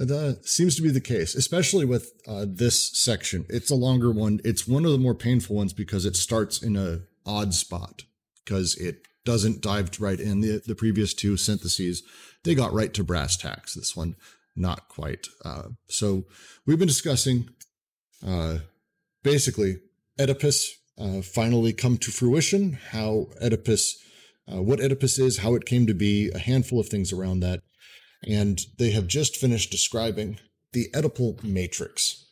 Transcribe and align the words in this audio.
That 0.00 0.48
seems 0.48 0.76
to 0.76 0.82
be 0.82 0.90
the 0.90 1.00
case, 1.00 1.34
especially 1.34 1.84
with 1.84 2.12
uh, 2.26 2.46
this 2.48 2.90
section. 2.96 3.44
It's 3.50 3.70
a 3.70 3.74
longer 3.74 4.10
one. 4.10 4.40
It's 4.44 4.66
one 4.66 4.86
of 4.86 4.92
the 4.92 4.98
more 4.98 5.14
painful 5.14 5.56
ones 5.56 5.74
because 5.74 6.06
it 6.06 6.16
starts 6.16 6.62
in 6.62 6.74
a 6.74 7.00
odd 7.26 7.52
spot 7.52 8.04
because 8.42 8.76
it 8.76 9.02
doesn't 9.26 9.60
dive 9.60 9.90
right 10.00 10.18
in. 10.18 10.40
The, 10.40 10.62
the 10.66 10.74
previous 10.74 11.12
two 11.12 11.36
syntheses, 11.36 12.02
they 12.44 12.54
got 12.54 12.72
right 12.72 12.94
to 12.94 13.04
brass 13.04 13.36
tacks. 13.36 13.74
This 13.74 13.94
one, 13.94 14.16
not 14.56 14.88
quite. 14.88 15.26
Uh, 15.44 15.68
so 15.88 16.24
we've 16.64 16.78
been 16.78 16.88
discussing 16.88 17.50
uh, 18.26 18.60
basically 19.22 19.80
Oedipus 20.18 20.78
uh, 20.98 21.20
finally 21.20 21.74
come 21.74 21.98
to 21.98 22.10
fruition, 22.10 22.78
how 22.92 23.26
Oedipus, 23.42 23.96
uh, 24.50 24.62
what 24.62 24.80
Oedipus 24.80 25.18
is, 25.18 25.38
how 25.38 25.54
it 25.56 25.66
came 25.66 25.86
to 25.86 25.94
be, 25.94 26.30
a 26.34 26.38
handful 26.38 26.80
of 26.80 26.88
things 26.88 27.12
around 27.12 27.40
that. 27.40 27.60
And 28.26 28.60
they 28.78 28.90
have 28.90 29.06
just 29.06 29.36
finished 29.36 29.70
describing 29.70 30.38
the 30.72 30.88
Oedipal 30.94 31.42
matrix. 31.42 32.26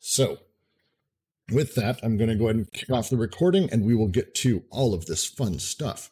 So, 0.00 0.38
with 1.50 1.74
that, 1.76 2.00
I'm 2.02 2.16
going 2.16 2.28
to 2.28 2.36
go 2.36 2.44
ahead 2.44 2.56
and 2.56 2.72
kick 2.72 2.90
off 2.90 3.08
the 3.08 3.16
recording 3.16 3.70
and 3.70 3.84
we 3.84 3.94
will 3.94 4.08
get 4.08 4.34
to 4.36 4.64
all 4.70 4.92
of 4.94 5.06
this 5.06 5.24
fun 5.24 5.58
stuff. 5.58 6.10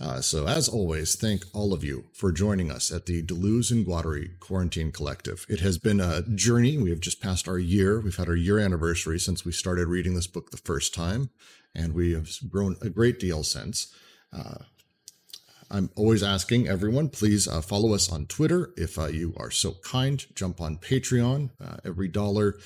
Uh, 0.00 0.20
so, 0.20 0.46
as 0.46 0.68
always, 0.68 1.16
thank 1.16 1.42
all 1.52 1.72
of 1.72 1.82
you 1.82 2.04
for 2.14 2.30
joining 2.30 2.70
us 2.70 2.92
at 2.92 3.06
the 3.06 3.20
Deleuze 3.20 3.72
and 3.72 3.84
Guattari 3.84 4.38
Quarantine 4.38 4.92
Collective. 4.92 5.44
It 5.48 5.58
has 5.58 5.76
been 5.76 5.98
a 5.98 6.22
journey. 6.22 6.78
We 6.78 6.90
have 6.90 7.00
just 7.00 7.20
passed 7.20 7.48
our 7.48 7.58
year. 7.58 8.00
We've 8.00 8.14
had 8.14 8.28
our 8.28 8.36
year 8.36 8.60
anniversary 8.60 9.18
since 9.18 9.44
we 9.44 9.50
started 9.50 9.88
reading 9.88 10.14
this 10.14 10.28
book 10.28 10.50
the 10.50 10.56
first 10.56 10.94
time, 10.94 11.30
and 11.74 11.94
we 11.94 12.12
have 12.12 12.30
grown 12.48 12.76
a 12.80 12.90
great 12.90 13.18
deal 13.18 13.42
since. 13.42 13.92
Uh, 14.32 14.58
I'm 15.70 15.90
always 15.96 16.22
asking 16.22 16.66
everyone, 16.66 17.10
please 17.10 17.46
uh, 17.46 17.60
follow 17.60 17.92
us 17.92 18.10
on 18.10 18.26
Twitter 18.26 18.70
if 18.76 18.98
uh, 18.98 19.06
you 19.06 19.34
are 19.36 19.50
so 19.50 19.74
kind. 19.82 20.24
Jump 20.34 20.60
on 20.60 20.78
Patreon. 20.78 21.50
Uh, 21.62 21.76
every 21.84 22.08
dollar 22.08 22.58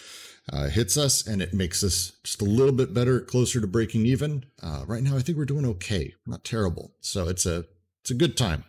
uh, 0.52 0.68
hits 0.68 0.96
us 0.96 1.26
and 1.26 1.42
it 1.42 1.52
makes 1.52 1.82
us 1.82 2.12
just 2.22 2.42
a 2.42 2.44
little 2.44 2.72
bit 2.72 2.94
better, 2.94 3.20
closer 3.20 3.60
to 3.60 3.66
breaking 3.66 4.06
even. 4.06 4.44
Uh, 4.62 4.84
right 4.86 5.02
now, 5.02 5.16
I 5.16 5.20
think 5.20 5.36
we're 5.36 5.44
doing 5.44 5.66
okay, 5.66 6.14
not 6.26 6.44
terrible. 6.44 6.92
So 7.00 7.28
it's 7.28 7.46
a 7.46 7.64
it's 8.02 8.10
a 8.10 8.14
good 8.14 8.36
time. 8.36 8.64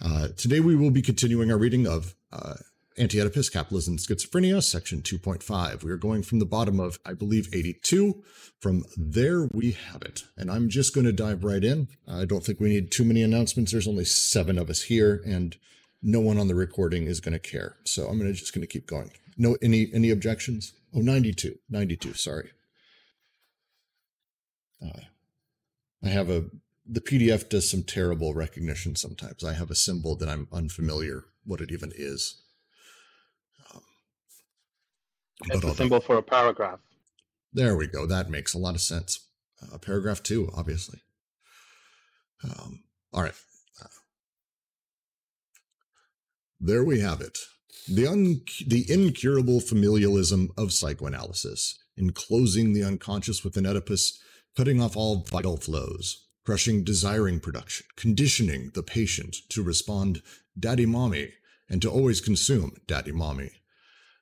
Uh, 0.00 0.28
today 0.36 0.60
we 0.60 0.76
will 0.76 0.90
be 0.90 1.02
continuing 1.02 1.50
our 1.52 1.58
reading 1.58 1.86
of 1.86 2.14
uh, 3.00 3.02
Anti-Oedipus, 3.02 3.48
Capitalism, 3.48 3.96
Schizophrenia, 3.96 4.62
section 4.62 5.02
2.5. 5.02 5.82
We 5.82 5.90
are 5.90 5.96
going 5.96 6.22
from 6.22 6.38
the 6.38 6.46
bottom 6.46 6.78
of, 6.78 6.98
I 7.04 7.14
believe, 7.14 7.48
82. 7.52 8.22
From 8.60 8.84
there, 8.96 9.48
we 9.52 9.72
have 9.72 10.02
it. 10.02 10.24
And 10.36 10.50
I'm 10.50 10.68
just 10.68 10.94
going 10.94 11.06
to 11.06 11.12
dive 11.12 11.44
right 11.44 11.64
in. 11.64 11.88
I 12.06 12.24
don't 12.24 12.44
think 12.44 12.60
we 12.60 12.68
need 12.68 12.90
too 12.90 13.04
many 13.04 13.22
announcements. 13.22 13.72
There's 13.72 13.88
only 13.88 14.04
seven 14.04 14.58
of 14.58 14.70
us 14.70 14.82
here, 14.82 15.22
and 15.26 15.56
no 16.02 16.20
one 16.20 16.38
on 16.38 16.48
the 16.48 16.54
recording 16.54 17.06
is 17.06 17.20
going 17.20 17.32
to 17.32 17.38
care. 17.38 17.76
So 17.84 18.06
I'm 18.06 18.18
gonna, 18.18 18.32
just 18.32 18.54
going 18.54 18.62
to 18.62 18.72
keep 18.72 18.86
going. 18.86 19.10
No, 19.36 19.56
any 19.62 19.90
any 19.94 20.10
objections? 20.10 20.74
Oh, 20.94 21.00
92. 21.00 21.58
92, 21.70 22.14
sorry. 22.14 22.50
Uh, 24.84 25.00
I 26.04 26.08
have 26.08 26.30
a, 26.30 26.46
the 26.86 27.00
PDF 27.00 27.48
does 27.48 27.70
some 27.70 27.82
terrible 27.82 28.34
recognition 28.34 28.96
sometimes. 28.96 29.44
I 29.44 29.52
have 29.52 29.70
a 29.70 29.74
symbol 29.74 30.16
that 30.16 30.28
I'm 30.28 30.48
unfamiliar 30.52 31.24
what 31.44 31.60
it 31.60 31.70
even 31.70 31.92
is. 31.94 32.42
It's 35.46 35.64
a 35.64 35.74
symbol 35.74 36.00
for 36.00 36.18
a 36.18 36.22
paragraph. 36.22 36.80
There 37.52 37.76
we 37.76 37.86
go. 37.86 38.06
That 38.06 38.30
makes 38.30 38.54
a 38.54 38.58
lot 38.58 38.74
of 38.74 38.80
sense. 38.80 39.26
Uh, 39.62 39.78
paragraph 39.78 40.22
two, 40.22 40.50
obviously. 40.54 41.00
Um, 42.44 42.84
all 43.12 43.22
right. 43.22 43.34
Uh, 43.82 43.88
there 46.60 46.84
we 46.84 47.00
have 47.00 47.20
it. 47.20 47.38
The, 47.88 48.06
un- 48.06 48.42
the 48.66 48.84
incurable 48.90 49.60
familialism 49.60 50.48
of 50.56 50.72
psychoanalysis, 50.72 51.78
enclosing 51.96 52.72
the 52.72 52.84
unconscious 52.84 53.42
within 53.42 53.66
Oedipus, 53.66 54.18
cutting 54.56 54.80
off 54.80 54.96
all 54.96 55.24
vital 55.24 55.56
flows, 55.56 56.26
crushing 56.44 56.84
desiring 56.84 57.40
production, 57.40 57.86
conditioning 57.96 58.70
the 58.74 58.82
patient 58.82 59.36
to 59.50 59.62
respond 59.62 60.22
daddy 60.58 60.86
mommy 60.86 61.32
and 61.68 61.80
to 61.82 61.90
always 61.90 62.20
consume 62.20 62.76
daddy 62.86 63.12
mommy. 63.12 63.50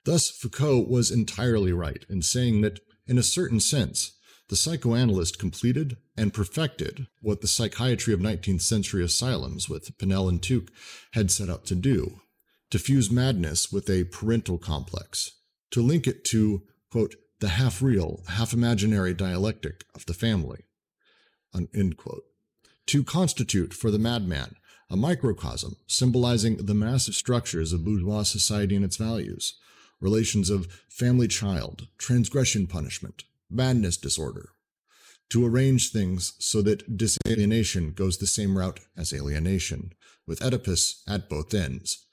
Thus, 0.08 0.31
Foucault 0.31 0.87
was 0.88 1.10
entirely 1.10 1.70
right 1.70 2.02
in 2.08 2.22
saying 2.22 2.62
that, 2.62 2.81
in 3.06 3.19
a 3.19 3.22
certain 3.22 3.60
sense, 3.60 4.12
the 4.49 4.56
psychoanalyst 4.56 5.38
completed 5.38 5.99
and 6.16 6.32
perfected 6.32 7.08
what 7.20 7.43
the 7.43 7.46
psychiatry 7.46 8.14
of 8.14 8.20
19th 8.20 8.62
century 8.62 9.05
asylums 9.05 9.69
with 9.69 9.99
Pinel 9.99 10.26
and 10.26 10.40
Tuke 10.40 10.70
had 11.12 11.31
set 11.31 11.50
out 11.50 11.66
to 11.66 11.75
do 11.75 12.22
to 12.70 12.78
fuse 12.78 13.10
madness 13.10 13.70
with 13.70 13.90
a 13.90 14.05
parental 14.05 14.56
complex, 14.56 15.32
to 15.72 15.82
link 15.82 16.06
it 16.06 16.25
to, 16.25 16.62
quote, 16.90 17.14
the 17.40 17.49
half 17.49 17.82
real, 17.82 18.22
half 18.28 18.54
imaginary 18.54 19.12
dialectic 19.12 19.84
of 19.94 20.06
the 20.06 20.14
family, 20.14 20.64
to 22.87 23.04
constitute 23.04 23.75
for 23.75 23.90
the 23.90 23.99
madman 23.99 24.54
a 24.88 24.96
microcosm 24.96 25.76
symbolizing 25.87 26.56
the 26.64 26.72
massive 26.72 27.14
structures 27.14 27.75
of 27.75 27.84
bourgeois 27.84 28.22
society 28.22 28.75
and 28.75 28.87
its 28.87 28.96
values, 28.96 29.58
relations 30.00 30.50
of 30.50 30.66
family 30.88 31.28
child, 31.28 31.88
transgression 31.98 32.66
punishment, 32.66 33.24
madness 33.50 33.96
disorder, 33.96 34.50
to 35.30 35.46
arrange 35.46 35.90
things 35.90 36.34
so 36.38 36.62
that 36.62 36.96
disalienation 36.96 37.94
goes 37.94 38.18
the 38.18 38.26
same 38.26 38.56
route 38.56 38.80
as 38.96 39.12
alienation, 39.12 39.92
with 40.26 40.42
Oedipus 40.42 41.02
at 41.06 41.28
both 41.28 41.52
ends, 41.54 42.04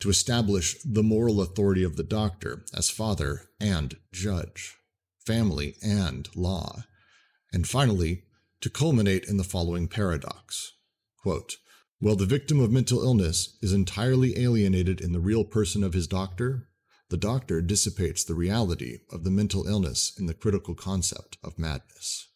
to 0.00 0.10
establish 0.10 0.76
the 0.84 1.02
moral 1.02 1.40
authority 1.40 1.82
of 1.82 1.96
the 1.96 2.02
doctor 2.02 2.64
as 2.74 2.90
father 2.90 3.42
and 3.60 3.96
judge, 4.12 4.76
family 5.24 5.76
and 5.82 6.28
law, 6.34 6.84
and 7.52 7.68
finally, 7.68 8.24
to 8.60 8.70
culminate 8.70 9.24
in 9.24 9.36
the 9.36 9.44
following 9.44 9.88
paradox. 9.88 10.72
Quote, 11.22 11.56
While 11.98 12.16
the 12.16 12.26
victim 12.26 12.60
of 12.60 12.70
mental 12.70 13.02
illness 13.02 13.56
is 13.62 13.72
entirely 13.72 14.38
alienated 14.38 15.00
in 15.00 15.12
the 15.12 15.20
real 15.20 15.44
person 15.44 15.82
of 15.82 15.94
his 15.94 16.06
doctor, 16.06 16.68
the 17.08 17.16
doctor 17.16 17.60
dissipates 17.60 18.24
the 18.24 18.34
reality 18.34 18.98
of 19.12 19.22
the 19.22 19.30
mental 19.30 19.66
illness 19.66 20.12
in 20.18 20.26
the 20.26 20.34
critical 20.34 20.74
concept 20.74 21.38
of 21.42 21.58
madness. 21.58 22.28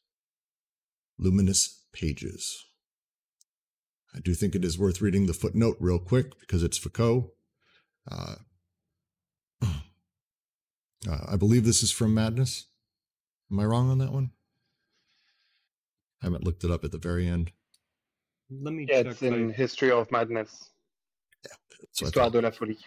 Luminous 1.18 1.84
pages. 1.92 2.64
I 4.14 4.20
do 4.20 4.34
think 4.34 4.54
it 4.54 4.64
is 4.64 4.78
worth 4.78 5.00
reading 5.00 5.26
the 5.26 5.32
footnote 5.32 5.76
real 5.80 5.98
quick 5.98 6.38
because 6.40 6.62
it's 6.62 6.78
Foucault. 6.78 7.32
Uh, 8.10 8.36
uh, 9.62 9.66
I 11.28 11.36
believe 11.36 11.64
this 11.64 11.82
is 11.82 11.92
from 11.92 12.14
Madness. 12.14 12.66
Am 13.50 13.60
I 13.60 13.64
wrong 13.64 13.90
on 13.90 13.98
that 13.98 14.12
one? 14.12 14.30
I 16.22 16.26
haven't 16.26 16.44
looked 16.44 16.64
it 16.64 16.70
up 16.70 16.84
at 16.84 16.92
the 16.92 16.98
very 16.98 17.26
end. 17.26 17.52
Let 18.50 18.74
me 18.74 18.86
yeah, 18.88 18.98
it's 19.00 19.22
in 19.22 19.52
History 19.52 19.90
of 19.90 20.10
Madness. 20.10 20.70
Yeah, 21.44 21.56
Histoire 22.06 22.30
de 22.30 22.42
la 22.42 22.50
folie. 22.50 22.78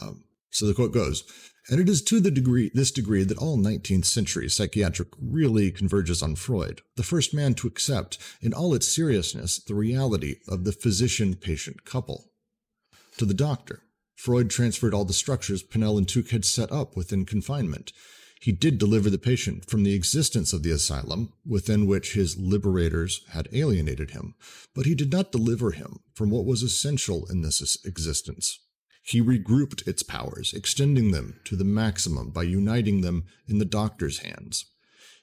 Um, 0.00 0.24
so 0.52 0.66
the 0.66 0.74
quote 0.74 0.92
goes, 0.92 1.24
and 1.68 1.80
it 1.80 1.88
is 1.88 2.02
to 2.02 2.20
the 2.20 2.30
degree 2.30 2.70
this 2.74 2.90
degree 2.90 3.24
that 3.24 3.38
all 3.38 3.56
19th 3.56 4.04
century 4.04 4.48
psychiatric 4.48 5.08
really 5.20 5.70
converges 5.70 6.22
on 6.22 6.34
Freud, 6.34 6.82
the 6.96 7.02
first 7.02 7.32
man 7.32 7.54
to 7.54 7.66
accept, 7.66 8.18
in 8.40 8.52
all 8.52 8.74
its 8.74 8.86
seriousness, 8.88 9.58
the 9.58 9.74
reality 9.74 10.36
of 10.48 10.64
the 10.64 10.72
physician-patient 10.72 11.84
couple. 11.84 12.30
To 13.18 13.24
the 13.24 13.34
doctor, 13.34 13.82
Freud 14.14 14.50
transferred 14.50 14.92
all 14.92 15.04
the 15.04 15.12
structures 15.12 15.62
Pinel 15.62 15.98
and 15.98 16.06
Tuke 16.06 16.30
had 16.30 16.44
set 16.44 16.70
up 16.70 16.96
within 16.96 17.24
confinement. 17.24 17.92
He 18.40 18.52
did 18.52 18.78
deliver 18.78 19.08
the 19.08 19.18
patient 19.18 19.70
from 19.70 19.84
the 19.84 19.94
existence 19.94 20.52
of 20.52 20.64
the 20.64 20.72
asylum, 20.72 21.32
within 21.46 21.86
which 21.86 22.14
his 22.14 22.36
liberators 22.36 23.24
had 23.30 23.48
alienated 23.52 24.10
him, 24.10 24.34
but 24.74 24.84
he 24.84 24.96
did 24.96 25.12
not 25.12 25.32
deliver 25.32 25.70
him 25.70 26.00
from 26.14 26.30
what 26.30 26.44
was 26.44 26.62
essential 26.62 27.24
in 27.30 27.42
this 27.42 27.78
existence. 27.84 28.58
He 29.02 29.20
regrouped 29.20 29.86
its 29.86 30.02
powers, 30.02 30.54
extending 30.54 31.10
them 31.10 31.40
to 31.44 31.56
the 31.56 31.64
maximum 31.64 32.30
by 32.30 32.44
uniting 32.44 33.00
them 33.00 33.24
in 33.48 33.58
the 33.58 33.64
doctor's 33.64 34.20
hands. 34.20 34.66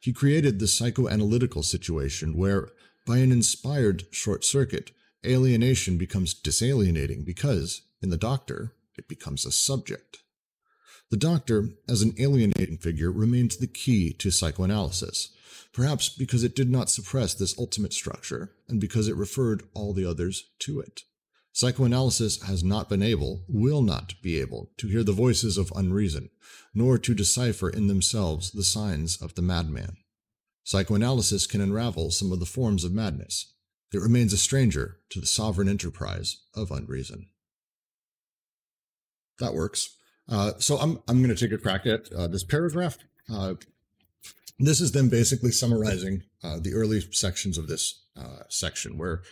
He 0.02 0.14
created 0.14 0.60
the 0.60 0.66
psychoanalytical 0.66 1.64
situation 1.64 2.38
where, 2.38 2.70
by 3.06 3.18
an 3.18 3.32
inspired 3.32 4.06
short 4.12 4.44
circuit, 4.44 4.92
alienation 5.26 5.98
becomes 5.98 6.34
disalienating 6.34 7.26
because, 7.26 7.82
in 8.02 8.10
the 8.10 8.18
doctor, 8.18 8.74
it 8.98 9.08
becomes 9.08 9.46
a 9.46 9.52
subject. 9.52 10.20
The 11.10 11.18
doctor, 11.18 11.70
as 11.88 12.02
an 12.02 12.14
alienating 12.20 12.78
figure, 12.78 13.12
remains 13.12 13.58
the 13.58 13.68
key 13.68 14.14
to 14.14 14.30
psychoanalysis, 14.30 15.30
perhaps 15.74 16.10
because 16.10 16.44
it 16.44 16.56
did 16.56 16.70
not 16.70 16.90
suppress 16.90 17.34
this 17.34 17.58
ultimate 17.58 17.94
structure 17.94 18.52
and 18.68 18.80
because 18.80 19.08
it 19.08 19.16
referred 19.16 19.64
all 19.74 19.94
the 19.94 20.06
others 20.06 20.44
to 20.60 20.80
it. 20.80 21.04
Psychoanalysis 21.60 22.42
has 22.44 22.64
not 22.64 22.88
been 22.88 23.04
able, 23.04 23.44
will 23.50 23.82
not 23.82 24.14
be 24.22 24.40
able, 24.40 24.72
to 24.78 24.88
hear 24.88 25.04
the 25.04 25.12
voices 25.12 25.58
of 25.58 25.74
unreason, 25.76 26.30
nor 26.74 26.98
to 26.98 27.14
decipher 27.14 27.70
in 27.70 27.88
themselves 27.88 28.52
the 28.52 28.64
signs 28.64 29.22
of 29.22 29.36
the 29.36 29.42
madman. 29.42 29.98
Psychoanalysis 30.64 31.46
can 31.46 31.60
unravel 31.60 32.12
some 32.12 32.32
of 32.32 32.40
the 32.40 32.46
forms 32.46 32.86
of 32.86 32.94
madness, 32.94 33.56
it 33.92 33.98
remains 33.98 34.32
a 34.32 34.38
stranger 34.38 35.00
to 35.10 35.20
the 35.20 35.26
sovereign 35.26 35.68
enterprise 35.68 36.38
of 36.56 36.72
unreason. 36.72 37.28
that 39.42 39.54
works. 39.54 39.98
Uh, 40.30 40.54
so 40.60 40.78
I'm 40.78 41.02
I'm 41.10 41.22
going 41.22 41.36
to 41.36 41.48
take 41.48 41.52
a 41.52 41.62
crack 41.62 41.86
at 41.86 42.10
uh, 42.14 42.28
this 42.28 42.46
paragraph. 42.46 42.98
Uh, 43.30 43.56
this 44.60 44.80
is 44.80 44.94
them 44.94 45.10
basically 45.10 45.52
summarizing 45.52 46.24
uh, 46.42 46.58
the 46.62 46.74
early 46.74 47.02
sections 47.12 47.58
of 47.58 47.68
this 47.68 48.06
uh, 48.16 48.44
section, 48.48 48.98
where 48.98 49.24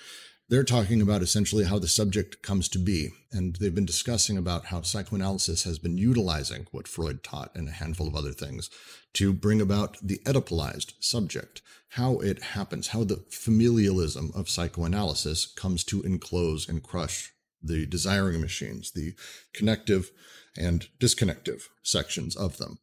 they're 0.50 0.64
talking 0.64 1.02
about 1.02 1.22
essentially 1.22 1.66
how 1.66 1.78
the 1.78 1.88
subject 1.88 2.42
comes 2.42 2.70
to 2.70 2.80
be, 2.80 3.10
and 3.32 3.58
they've 3.58 3.76
been 3.76 3.86
discussing 3.86 4.38
about 4.38 4.66
how 4.66 4.82
psychoanalysis 4.82 5.64
has 5.66 5.78
been 5.78 5.98
utilizing 5.98 6.68
what 6.72 6.88
Freud 6.88 7.22
taught 7.22 7.52
and 7.54 7.68
a 7.68 7.74
handful 7.74 8.08
of 8.08 8.16
other 8.16 8.32
things 8.32 8.70
to 9.14 9.34
bring 9.34 9.60
about 9.60 9.98
the 10.02 10.20
Oedipalized 10.26 10.94
subject, 11.00 11.62
how 11.90 12.20
it 12.20 12.42
happens, 12.42 12.90
how 12.90 13.04
the 13.04 13.24
familialism 13.30 14.34
of 14.36 14.50
psychoanalysis 14.50 15.46
comes 15.46 15.84
to 15.84 16.02
enclose 16.04 16.70
and 16.70 16.84
crush 16.84 17.34
the 17.62 17.86
desiring 17.86 18.40
machines, 18.40 18.92
the 18.92 19.14
connective 19.54 20.12
and 20.56 20.88
disconnective 21.00 21.64
sections 21.84 22.36
of 22.36 22.58
them. 22.58 22.80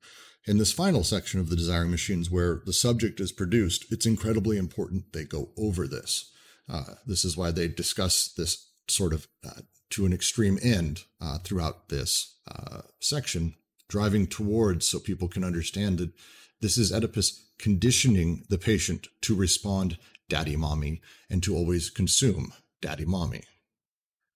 In 0.47 0.59
this 0.59 0.73
final 0.73 1.05
section 1.05 1.41
of 1.41 1.49
the 1.49 1.57
desiring 1.57 1.91
machines, 1.91 2.31
where 2.31 2.61
the 2.67 2.73
subject 2.75 3.21
is 3.21 3.33
produced, 3.33 3.87
it's 3.91 4.05
incredibly 4.05 4.59
important 4.59 5.13
they 5.13 5.25
go 5.25 5.49
over 5.57 5.89
this. 5.89 6.31
Uh, 6.69 6.95
this 7.07 7.25
is 7.25 7.37
why 7.37 7.51
they 7.51 7.69
discuss 7.69 8.29
this 8.29 8.69
sort 8.89 9.13
of 9.13 9.27
uh, 9.47 9.61
to 9.91 10.07
an 10.07 10.13
extreme 10.13 10.59
end 10.63 11.05
uh, 11.21 11.39
throughout 11.39 11.89
this 11.89 12.37
uh, 12.51 12.83
section, 13.01 13.55
driving 13.89 14.27
towards 14.27 14.89
so 14.89 14.99
people 14.99 15.29
can 15.29 15.45
understand 15.45 15.99
that 15.99 16.13
this 16.61 16.79
is 16.79 16.93
Oedipus 16.93 17.45
conditioning 17.59 18.45
the 18.49 18.59
patient 18.59 19.09
to 19.23 19.35
respond 19.35 19.99
daddy 20.29 20.57
mommy 20.57 21.01
and 21.29 21.43
to 21.43 21.55
always 21.55 21.91
consume 21.91 22.53
daddy 22.81 23.05
mommy. 23.05 23.43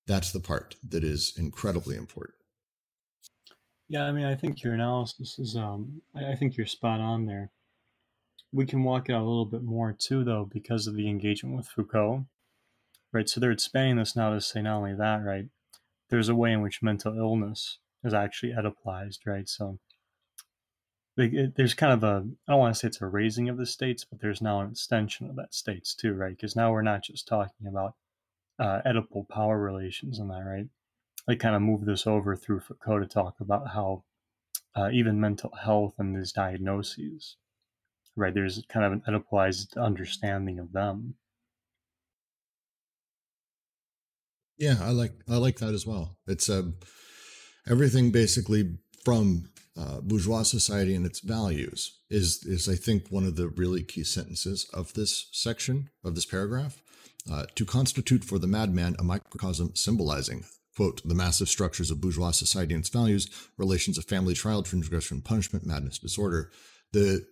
That's 0.06 0.32
the 0.32 0.40
part 0.40 0.76
that 0.86 1.04
is 1.04 1.32
incredibly 1.36 1.96
important. 1.96 2.34
Yeah, 3.88 4.04
I 4.04 4.12
mean, 4.12 4.26
I 4.26 4.34
think 4.34 4.62
your 4.62 4.75
analysis 4.75 5.38
is, 5.38 5.56
um, 5.56 6.02
I 6.14 6.34
think 6.34 6.56
you're 6.56 6.66
spot 6.66 7.00
on 7.00 7.25
there. 7.25 7.50
We 8.53 8.67
can 8.67 8.83
walk 8.83 9.09
it 9.09 9.12
out 9.12 9.23
a 9.23 9.29
little 9.29 9.45
bit 9.45 9.62
more 9.62 9.93
too, 9.93 10.25
though, 10.25 10.49
because 10.50 10.87
of 10.87 10.95
the 10.95 11.09
engagement 11.09 11.56
with 11.56 11.69
Foucault, 11.69 12.27
right? 13.12 13.28
So 13.28 13.40
they're 13.40 13.50
expanding 13.50 13.97
this 13.97 14.17
now 14.17 14.31
to 14.33 14.40
say 14.40 14.62
not 14.62 14.78
only 14.78 14.95
that, 14.95 15.23
right? 15.23 15.47
There's 16.09 16.28
a 16.28 16.35
way 16.35 16.52
in 16.52 16.62
which 16.62 16.83
mental 16.83 17.17
illness 17.17 17.78
is 18.02 18.14
actually 18.14 18.52
Oedipalized, 18.52 19.21
right? 19.26 19.49
So 19.49 19.78
there's 21.17 21.75
kind 21.75 21.93
of 21.93 22.05
a, 22.05 22.26
I 22.47 22.52
don't 22.52 22.61
want 22.61 22.75
to 22.75 22.78
say 22.78 22.88
it's 22.88 23.02
a 23.02 23.07
raising 23.07 23.49
of 23.49 23.59
the 23.59 23.67
states, 23.67 24.05
but 24.05 24.21
there's 24.21 24.40
now 24.40 24.61
an 24.61 24.71
extension 24.71 25.28
of 25.28 25.37
that 25.37 25.52
states 25.52 25.95
too, 25.95 26.14
right? 26.14 26.35
Because 26.35 26.57
now 26.57 26.71
we're 26.73 26.83
not 26.83 27.02
just 27.02 27.26
talking 27.26 27.67
about 27.67 27.95
uh, 28.59 28.81
power 29.28 29.59
relations 29.59 30.19
and 30.19 30.31
that, 30.31 30.45
right? 30.47 30.69
they 31.28 31.37
kind 31.37 31.55
of 31.55 31.62
move 31.62 31.85
this 31.85 32.07
over 32.07 32.35
through 32.35 32.61
Foucault 32.61 33.00
to 33.00 33.07
talk 33.07 33.35
about 33.38 33.69
how 33.69 34.02
uh, 34.75 34.88
even 34.90 35.21
mental 35.21 35.52
health 35.62 35.95
and 35.99 36.17
these 36.17 36.33
diagnoses, 36.33 37.37
right? 38.17 38.35
There's 38.35 38.62
kind 38.69 38.87
of 38.87 38.93
an 38.93 39.03
Oedipalized 39.09 39.77
understanding 39.77 40.59
of 40.59 40.73
them. 40.73 41.15
Yeah, 44.57 44.77
I 44.81 44.91
like 44.91 45.12
I 45.29 45.37
like 45.37 45.59
that 45.59 45.75
as 45.75 45.87
well. 45.87 46.17
It's 46.27 46.50
uh, 46.50 46.62
everything 47.69 48.11
basically 48.11 48.79
from 49.05 49.50
uh, 49.79 50.00
bourgeois 50.00 50.43
society 50.43 50.95
and 50.95 51.07
its 51.07 51.21
values 51.21 52.00
is 52.11 52.45
is 52.45 52.69
I 52.69 52.75
think 52.75 53.09
one 53.09 53.25
of 53.25 53.37
the 53.37 53.49
really 53.49 53.85
key 53.85 54.03
sentences 54.03 54.69
of 54.75 54.95
this 54.95 55.29
section 55.33 55.91
of 56.05 56.15
this 56.15 56.27
paragraph. 56.27 56.83
Uh, 57.31 57.45
to 57.55 57.67
constitute 57.67 58.25
for 58.25 58.38
the 58.38 58.47
madman 58.47 58.97
a 58.99 59.05
microcosm 59.05 59.77
symbolizing 59.77 60.45
quote, 60.79 61.03
the 61.05 61.15
massive 61.15 61.49
structures 61.49 61.91
of 61.91 62.00
bourgeois 62.00 62.31
society 62.31 62.73
and 62.73 62.83
its 62.83 62.88
values, 62.88 63.29
relations 63.57 63.99
of 63.99 64.05
family, 64.05 64.33
trial, 64.33 64.62
transgression, 64.62 65.21
punishment, 65.21 65.67
madness, 65.67 65.99
disorder. 65.99 66.53
The 66.93 67.27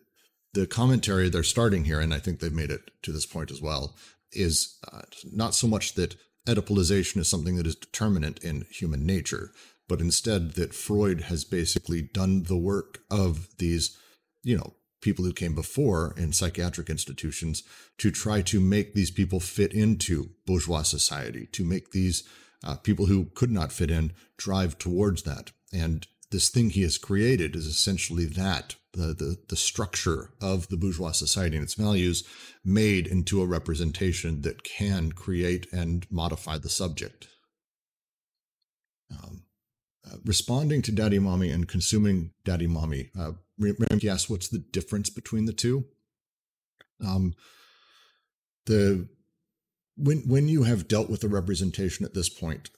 the 0.54 0.66
commentary 0.66 1.28
they're 1.28 1.42
starting 1.42 1.84
here, 1.84 2.00
and 2.00 2.14
I 2.14 2.18
think 2.18 2.40
they've 2.40 2.52
made 2.52 2.70
it 2.70 2.90
to 3.02 3.12
this 3.12 3.26
point 3.26 3.50
as 3.50 3.60
well, 3.60 3.96
is 4.32 4.78
uh, 4.92 5.02
not 5.32 5.54
so 5.54 5.66
much 5.66 5.94
that 5.94 6.16
Oedipalization 6.46 7.18
is 7.18 7.28
something 7.28 7.56
that 7.56 7.66
is 7.66 7.74
determinate 7.74 8.38
in 8.42 8.66
human 8.70 9.04
nature, 9.04 9.52
but 9.88 10.00
instead 10.00 10.52
that 10.52 10.74
Freud 10.74 11.22
has 11.22 11.44
basically 11.44 12.02
done 12.02 12.44
the 12.44 12.56
work 12.56 13.00
of 13.10 13.48
these, 13.58 13.98
you 14.42 14.56
know, 14.56 14.74
people 15.00 15.24
who 15.24 15.32
came 15.32 15.54
before 15.54 16.14
in 16.16 16.32
psychiatric 16.32 16.88
institutions 16.88 17.62
to 17.98 18.10
try 18.10 18.42
to 18.42 18.60
make 18.60 18.94
these 18.94 19.10
people 19.10 19.40
fit 19.40 19.72
into 19.72 20.30
bourgeois 20.46 20.82
society, 20.82 21.46
to 21.52 21.64
make 21.64 21.90
these 21.90 22.24
uh, 22.64 22.76
people 22.76 23.06
who 23.06 23.26
could 23.34 23.50
not 23.50 23.72
fit 23.72 23.90
in 23.90 24.12
drive 24.36 24.78
towards 24.78 25.22
that. 25.22 25.52
And 25.72 26.06
this 26.30 26.48
thing 26.48 26.70
he 26.70 26.82
has 26.82 26.98
created 26.98 27.54
is 27.54 27.66
essentially 27.66 28.24
that 28.24 28.76
the, 28.96 29.14
the, 29.14 29.36
the 29.48 29.56
structure 29.56 30.30
of 30.40 30.68
the 30.68 30.76
bourgeois 30.76 31.12
society 31.12 31.56
and 31.56 31.64
its 31.64 31.74
values 31.74 32.24
made 32.64 33.06
into 33.06 33.42
a 33.42 33.46
representation 33.46 34.42
that 34.42 34.64
can 34.64 35.12
create 35.12 35.66
and 35.72 36.06
modify 36.10 36.56
the 36.58 36.68
subject. 36.68 37.28
Um, 39.10 39.44
uh, 40.06 40.16
responding 40.24 40.82
to 40.82 40.92
daddy 40.92 41.18
mommy 41.18 41.50
and 41.50 41.68
consuming 41.68 42.32
daddy 42.44 42.66
mommy. 42.66 43.10
Uh, 43.18 43.32
Remke 43.60 44.10
asked, 44.10 44.30
what's 44.30 44.48
the 44.48 44.58
difference 44.58 45.10
between 45.10 45.44
the 45.44 45.52
two? 45.52 45.84
Um, 47.04 47.34
the 48.64 49.08
when 49.96 50.18
when 50.28 50.48
you 50.48 50.64
have 50.64 50.88
dealt 50.88 51.08
with 51.08 51.20
the 51.20 51.28
representation 51.28 52.04
at 52.04 52.14
this 52.14 52.28
point, 52.28 52.70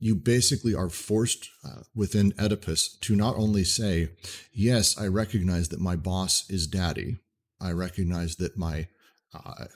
you 0.00 0.14
basically 0.14 0.74
are 0.74 0.88
forced 0.88 1.50
uh, 1.64 1.82
within 1.94 2.32
Oedipus 2.38 2.98
to 3.02 3.14
not 3.14 3.36
only 3.36 3.64
say, 3.64 4.08
"Yes, 4.52 4.98
I 4.98 5.06
recognize 5.06 5.68
that 5.68 5.80
my 5.80 5.94
boss 5.94 6.48
is 6.50 6.66
daddy. 6.66 7.18
I 7.60 7.72
recognize 7.72 8.36
that 8.36 8.56
my 8.56 8.88
uh, 9.32 9.66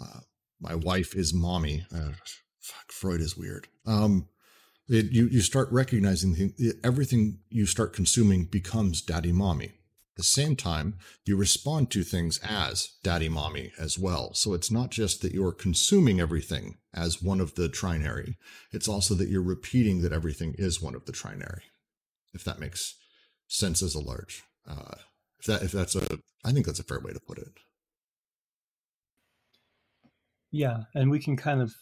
uh, 0.00 0.20
my 0.60 0.74
wife 0.74 1.14
is 1.14 1.32
mommy." 1.32 1.86
Uh, 1.94 2.10
fuck, 2.60 2.90
Freud 2.90 3.20
is 3.20 3.36
weird. 3.36 3.68
Um, 3.86 4.28
it, 4.88 5.12
you 5.12 5.26
you 5.28 5.40
start 5.40 5.70
recognizing 5.70 6.52
everything 6.82 7.38
you 7.48 7.66
start 7.66 7.92
consuming 7.92 8.46
becomes 8.46 9.00
daddy 9.00 9.32
mommy 9.32 9.77
the 10.18 10.22
same 10.22 10.54
time, 10.54 10.98
you 11.24 11.36
respond 11.36 11.90
to 11.92 12.02
things 12.02 12.38
as 12.46 12.90
daddy 13.02 13.30
mommy 13.30 13.72
as 13.78 13.98
well. 13.98 14.34
So 14.34 14.52
it's 14.52 14.70
not 14.70 14.90
just 14.90 15.22
that 15.22 15.32
you're 15.32 15.52
consuming 15.52 16.20
everything 16.20 16.76
as 16.94 17.22
one 17.22 17.40
of 17.40 17.54
the 17.54 17.70
trinary, 17.70 18.34
it's 18.70 18.88
also 18.88 19.14
that 19.14 19.30
you're 19.30 19.40
repeating 19.40 20.02
that 20.02 20.12
everything 20.12 20.54
is 20.58 20.82
one 20.82 20.94
of 20.94 21.06
the 21.06 21.12
trinary, 21.12 21.62
if 22.34 22.44
that 22.44 22.58
makes 22.58 22.94
sense 23.46 23.82
as 23.82 23.94
a 23.94 24.00
large. 24.00 24.42
Uh, 24.68 24.96
if 25.40 25.46
that 25.46 25.62
if 25.62 25.72
that's 25.72 25.96
a 25.96 26.18
I 26.44 26.52
think 26.52 26.66
that's 26.66 26.80
a 26.80 26.84
fair 26.84 27.00
way 27.00 27.12
to 27.12 27.20
put 27.20 27.38
it. 27.38 27.48
Yeah, 30.50 30.84
and 30.94 31.10
we 31.10 31.18
can 31.18 31.36
kind 31.36 31.62
of 31.62 31.74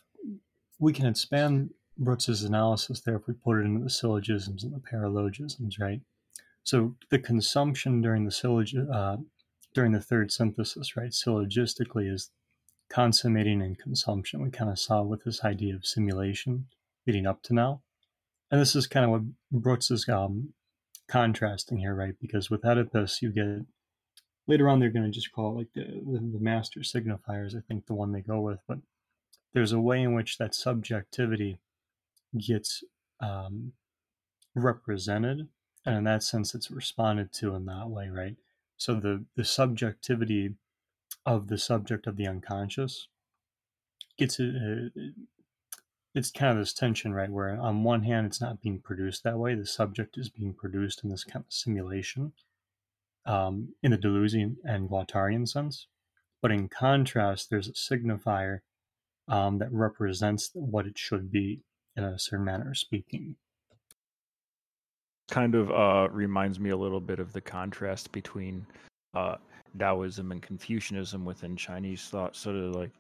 we 0.79 0.93
can 0.93 1.07
expand 1.07 1.71
Brooks's 1.99 2.43
analysis 2.45 3.01
there 3.01 3.17
if 3.17 3.27
we 3.27 3.35
put 3.35 3.59
it 3.59 3.65
into 3.65 3.85
the 3.85 3.91
syllogisms 3.91 4.65
and 4.65 4.75
the 4.75 4.81
paralogisms, 4.81 5.81
right? 5.81 6.01
So 6.67 6.97
the 7.11 7.21
consumption 7.21 8.01
during 8.01 8.25
the 8.25 8.89
uh, 8.93 9.19
during 9.73 9.93
the 9.93 10.01
third 10.01 10.33
synthesis, 10.33 10.97
right, 10.97 11.13
syllogistically 11.13 12.13
is 12.13 12.31
consummating 12.91 13.61
in 13.61 13.77
consumption. 13.77 14.43
We 14.43 14.51
kind 14.51 14.73
of 14.73 14.79
saw 14.79 15.03
with 15.03 15.23
this 15.23 15.45
idea 15.45 15.77
of 15.77 15.87
simulation 15.87 16.67
leading 17.07 17.25
up 17.25 17.41
to 17.45 17.55
now, 17.55 17.83
and 18.51 18.61
this 18.61 18.75
is 18.75 18.89
kind 18.89 19.05
of 19.05 19.11
what 19.13 19.63
Brooks 19.63 19.93
is 19.93 20.09
um, 20.09 20.55
contrasting 21.07 21.79
here, 21.79 21.95
right? 21.95 22.15
Because 22.21 22.51
with 22.51 22.65
Oedipus, 22.65 23.23
you 23.23 23.31
get 23.31 23.65
later 24.49 24.69
on 24.69 24.81
they're 24.81 24.91
going 24.91 25.05
to 25.05 25.13
just 25.13 25.31
call 25.31 25.53
it 25.53 25.59
like 25.59 25.73
the, 25.73 25.85
the, 25.85 26.19
the 26.33 26.41
master 26.41 26.81
signifiers. 26.81 27.57
I 27.57 27.61
think 27.69 27.87
the 27.87 27.95
one 27.95 28.11
they 28.11 28.23
go 28.23 28.41
with, 28.41 28.59
but 28.67 28.79
there's 29.55 29.73
a 29.73 29.79
way 29.79 30.03
in 30.03 30.15
which 30.15 30.37
that 30.39 30.53
subjectivity 30.53 31.59
gets 32.37 32.83
um, 33.21 33.75
represented 34.57 35.47
and 35.87 35.97
in 35.97 36.05
that 36.05 36.23
sense 36.23 36.55
it's 36.55 36.71
responded 36.71 37.33
to 37.33 37.55
in 37.55 37.65
that 37.67 37.89
way 37.89 38.09
right? 38.09 38.37
So 38.77 38.95
the 38.95 39.25
the 39.37 39.45
subjectivity 39.45 40.55
of 41.25 41.49
the 41.49 41.59
subject 41.59 42.07
of 42.07 42.17
the 42.17 42.27
unconscious 42.27 43.09
gets 44.19 44.39
it 44.41 44.55
uh, 44.57 45.01
it's 46.15 46.31
kind 46.31 46.53
of 46.53 46.59
this 46.59 46.73
tension 46.73 47.13
right 47.13 47.31
where 47.31 47.61
on 47.61 47.85
one 47.85 48.03
hand 48.03 48.27
it's 48.27 48.41
not 48.41 48.63
being 48.63 48.81
produced 48.81 49.23
that 49.23 49.39
way. 49.39 49.55
The 49.55 49.67
subject 49.67 50.17
is 50.19 50.29
being 50.31 50.55
produced 50.55 51.05
in 51.05 51.11
this 51.11 51.25
kind 51.25 51.45
of 51.47 51.53
simulation 51.53 52.33
um, 53.27 53.75
in 53.83 53.91
the 53.91 53.99
Deleuzian 53.99 54.57
and 54.65 54.89
Guattarian 54.89 55.47
sense. 55.47 55.87
But 56.41 56.53
in 56.53 56.69
contrast 56.69 57.51
there's 57.51 57.69
a 57.69 57.73
signifier 57.73 58.61
um, 59.29 59.59
that 59.59 59.73
represents 59.73 60.51
what 60.55 60.87
it 60.87 60.99
should 60.99 61.31
be 61.31 61.61
in 61.97 62.05
a 62.05 62.19
certain 62.19 62.45
manner 62.45 62.71
of 62.71 62.79
speaking 62.79 63.37
kind 65.29 65.55
of 65.55 65.71
uh, 65.71 66.09
reminds 66.13 66.61
me 66.61 66.71
a 66.71 66.77
little 66.77 67.01
bit 67.01 67.19
of 67.19 67.33
the 67.33 67.41
contrast 67.41 68.13
between 68.13 68.67
uh, 69.15 69.37
Taoism 69.79 70.33
and 70.33 70.43
Confucianism 70.43 71.25
within 71.25 71.57
Chinese 71.57 72.09
thought. 72.09 72.37
Sort 72.37 72.57
of 72.57 72.75
like 72.75 72.93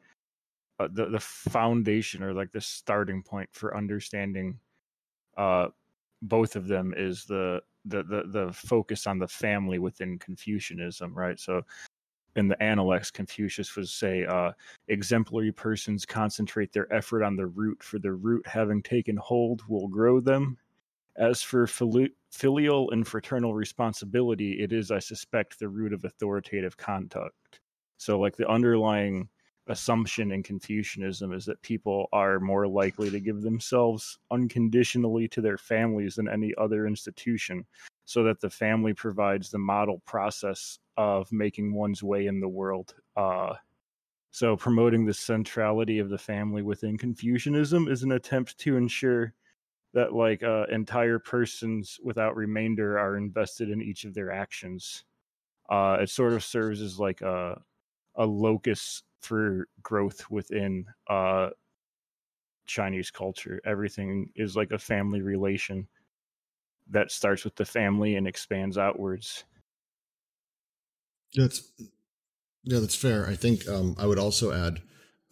uh, 0.81 0.89
the 0.93 1.07
the 1.07 1.21
foundation 1.21 2.23
or 2.23 2.33
like 2.33 2.53
the 2.53 2.61
starting 2.61 3.23
point 3.23 3.49
for 3.53 3.77
understanding 3.77 4.59
uh, 5.37 5.69
both 6.23 6.57
of 6.57 6.67
them 6.67 6.95
is 6.97 7.25
the 7.25 7.61
the 7.85 8.03
the, 8.03 8.25
the 8.27 8.53
focus 8.53 9.07
on 9.07 9.19
the 9.19 9.29
family 9.29 9.79
within 9.79 10.19
Confucianism, 10.19 11.15
right? 11.15 11.39
So 11.39 11.63
in 12.37 12.49
the 12.49 12.63
Analects, 12.63 13.11
Confucius 13.11 13.75
would 13.77 13.89
say, 13.89 14.27
uh, 14.27 14.53
exemplary 14.89 15.53
persons 15.53 16.05
concentrate 16.05 16.71
their 16.71 16.93
effort 16.93 17.23
on 17.23 17.35
the 17.35 17.47
root, 17.47 17.83
for 17.83 17.99
the 17.99 18.13
root 18.13 18.47
having 18.47 18.83
taken 18.83 19.17
hold 19.17 19.63
will 19.69 19.89
grow 19.89 20.21
them. 20.21 20.59
As 21.19 21.41
for 21.41 21.67
filial 21.67 22.91
and 22.91 23.07
fraternal 23.07 23.55
responsibility, 23.55 24.63
it 24.63 24.73
is, 24.73 24.91
I 24.91 24.99
suspect, 24.99 25.59
the 25.59 25.69
root 25.69 25.93
of 25.93 26.05
authoritative 26.05 26.77
conduct. 26.77 27.61
So, 27.97 28.21
like 28.21 28.37
the 28.37 28.49
underlying 28.49 29.29
assumption 29.69 30.31
in 30.31 30.43
Confucianism 30.43 31.33
is 31.33 31.45
that 31.47 31.61
people 31.63 32.09
are 32.13 32.39
more 32.39 32.69
likely 32.69 33.11
to 33.11 33.19
give 33.19 33.41
themselves 33.43 34.19
unconditionally 34.31 35.27
to 35.29 35.41
their 35.41 35.59
families 35.59 36.17
than 36.17 36.29
any 36.29 36.55
other 36.59 36.87
institution, 36.87 37.65
so 38.05 38.23
that 38.23 38.41
the 38.41 38.51
family 38.51 38.93
provides 38.93 39.51
the 39.51 39.59
model 39.59 40.03
process 40.05 40.79
of 40.99 41.33
making 41.33 41.73
one's 41.73 42.03
way 42.03 42.27
in 42.27 42.41
the 42.41 42.49
world. 42.49 42.95
Uh, 43.17 43.55
so, 44.31 44.55
promoting 44.55 45.07
the 45.07 45.15
centrality 45.15 45.99
of 45.99 46.11
the 46.11 46.19
family 46.19 46.61
within 46.61 46.99
Confucianism 46.99 47.89
is 47.89 48.03
an 48.03 48.13
attempt 48.13 48.59
to 48.59 48.77
ensure 48.77 49.33
that, 49.97 50.15
like, 50.15 50.45
uh, 50.45 50.67
entire 50.71 51.19
persons 51.21 52.01
without 52.05 52.37
remainder 52.37 52.99
are 53.01 53.19
invested 53.19 53.71
in 53.71 53.83
each 53.83 54.05
of 54.07 54.15
their 54.15 54.33
actions. 54.33 55.05
Uh, 55.71 55.99
it 56.03 56.11
sort 56.11 56.35
of 56.35 56.45
serves 56.45 56.83
as 56.83 56.99
like 57.01 57.23
a 57.23 57.63
a 58.17 58.27
locus 58.27 59.05
for 59.23 59.69
growth 59.83 60.31
within 60.31 60.87
uh, 61.09 61.51
Chinese 62.67 63.11
culture. 63.11 63.61
Everything 63.65 64.33
is 64.35 64.57
like 64.57 64.71
a 64.73 64.79
family 64.79 65.23
relation 65.23 65.89
that 66.89 67.11
starts 67.11 67.45
with 67.45 67.57
the 67.57 67.65
family 67.65 68.17
and 68.17 68.27
expands 68.27 68.79
outwards. 68.79 69.45
That's 71.35 71.73
yeah, 72.65 72.81
that's 72.81 72.97
fair. 72.97 73.27
I 73.27 73.37
think 73.37 73.69
um, 73.69 73.95
I 73.99 74.07
would 74.07 74.19
also 74.19 74.53
add, 74.53 74.83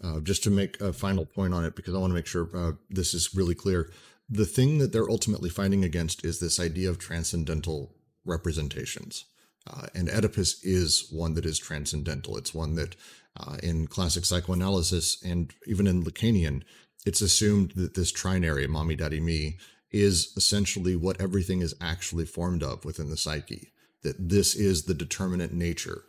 uh, 0.03 0.21
just 0.21 0.43
to 0.45 0.51
make 0.51 0.81
a 0.81 0.93
final 0.93 1.27
point 1.27 1.55
on 1.55 1.65
it, 1.65 1.77
because 1.77 1.95
I 1.95 1.99
want 1.99 2.11
to 2.11 2.15
make 2.15 2.27
sure 2.27 2.49
uh, 2.57 2.73
this 2.91 3.15
is 3.15 3.35
really 3.35 3.55
clear. 3.55 3.93
The 4.29 4.47
thing 4.47 4.79
that 4.79 4.93
they're 4.93 5.11
ultimately 5.11 5.51
fighting 5.51 5.85
against 5.85 6.25
is 6.25 6.41
this 6.41 6.59
idea 6.59 6.89
of 6.91 6.99
transcendental 6.99 7.95
representations. 8.25 9.27
Uh, 9.67 9.87
and 9.95 10.09
Oedipus 10.09 10.63
is 10.63 11.09
one 11.11 11.35
that 11.35 11.47
is 11.47 11.59
transcendental. 11.59 12.37
It's 12.37 12.55
one 12.55 12.75
that 12.75 12.97
uh, 13.39 13.57
in 13.63 13.87
classic 13.87 14.25
psychoanalysis 14.25 15.23
and 15.23 15.53
even 15.67 15.87
in 15.87 16.05
Lacanian, 16.05 16.63
it's 17.07 17.21
assumed 17.21 17.73
that 17.73 17.95
this 17.95 18.13
trinary, 18.13 18.69
mommy, 18.69 18.95
daddy, 18.95 19.21
me, 19.21 19.59
is 19.91 20.33
essentially 20.37 20.97
what 20.97 21.21
everything 21.21 21.61
is 21.61 21.75
actually 21.81 22.25
formed 22.25 22.63
of 22.63 22.85
within 22.85 23.11
the 23.11 23.17
psyche, 23.17 23.73
that 24.03 24.29
this 24.29 24.55
is 24.55 24.85
the 24.85 24.95
determinate 24.95 25.53
nature. 25.53 26.05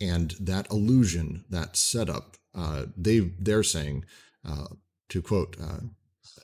And 0.00 0.32
that 0.40 0.70
illusion, 0.70 1.44
that 1.50 1.76
setup, 1.76 2.36
uh, 2.54 2.86
they, 2.96 3.20
they're 3.20 3.62
saying, 3.62 4.04
uh, 4.46 4.66
to 5.08 5.22
quote, 5.22 5.56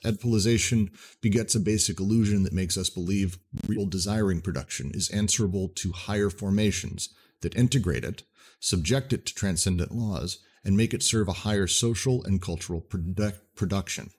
Oedipalization 0.05 0.89
begets 1.21 1.55
a 1.55 1.59
basic 1.59 1.99
illusion 1.99 2.43
that 2.43 2.53
makes 2.53 2.77
us 2.77 2.89
believe 2.89 3.37
real 3.67 3.85
desiring 3.85 4.41
production 4.41 4.91
is 4.93 5.09
answerable 5.09 5.69
to 5.69 5.91
higher 5.91 6.29
formations 6.29 7.09
that 7.41 7.55
integrate 7.55 8.03
it 8.03 8.23
subject 8.61 9.11
it 9.11 9.25
to 9.25 9.35
transcendent 9.35 9.91
laws, 9.91 10.39
and 10.63 10.77
make 10.77 10.93
it 10.93 11.03
serve 11.03 11.27
a 11.27 11.33
higher 11.33 11.67
social 11.67 12.23
and 12.23 12.41
cultural 12.41 12.81
produ- 12.81 13.39
production. 13.55 14.11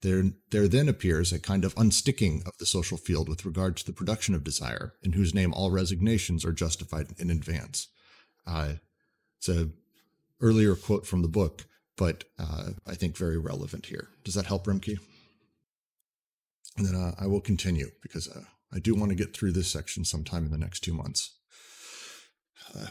There, 0.00 0.22
there 0.50 0.68
then 0.68 0.88
appears 0.88 1.32
a 1.32 1.40
kind 1.40 1.64
of 1.64 1.74
unsticking 1.74 2.46
of 2.46 2.56
the 2.58 2.66
social 2.66 2.96
field 2.96 3.28
with 3.28 3.44
regard 3.44 3.76
to 3.78 3.86
the 3.86 3.92
production 3.92 4.34
of 4.34 4.44
desire, 4.44 4.94
in 5.02 5.12
whose 5.12 5.34
name 5.34 5.52
all 5.52 5.70
resignations 5.70 6.44
are 6.44 6.52
justified 6.52 7.08
in 7.18 7.30
advance. 7.30 7.88
Uh, 8.46 8.74
it's 9.38 9.48
a 9.48 9.70
earlier 10.40 10.76
quote 10.76 11.06
from 11.06 11.22
the 11.22 11.28
book, 11.28 11.66
but 11.96 12.24
uh, 12.38 12.70
I 12.86 12.94
think 12.94 13.16
very 13.16 13.38
relevant 13.38 13.86
here. 13.86 14.08
Does 14.24 14.34
that 14.34 14.46
help, 14.46 14.66
Remke? 14.66 14.98
And 16.76 16.86
then 16.86 16.94
uh, 16.94 17.14
I 17.18 17.26
will 17.26 17.40
continue 17.40 17.90
because 18.02 18.28
uh, 18.28 18.44
I 18.72 18.78
do 18.80 18.94
want 18.94 19.10
to 19.10 19.16
get 19.16 19.34
through 19.34 19.52
this 19.52 19.70
section 19.70 20.04
sometime 20.04 20.44
in 20.44 20.50
the 20.50 20.58
next 20.58 20.80
two 20.80 20.94
months. 20.94 21.38
Uh, 22.74 22.86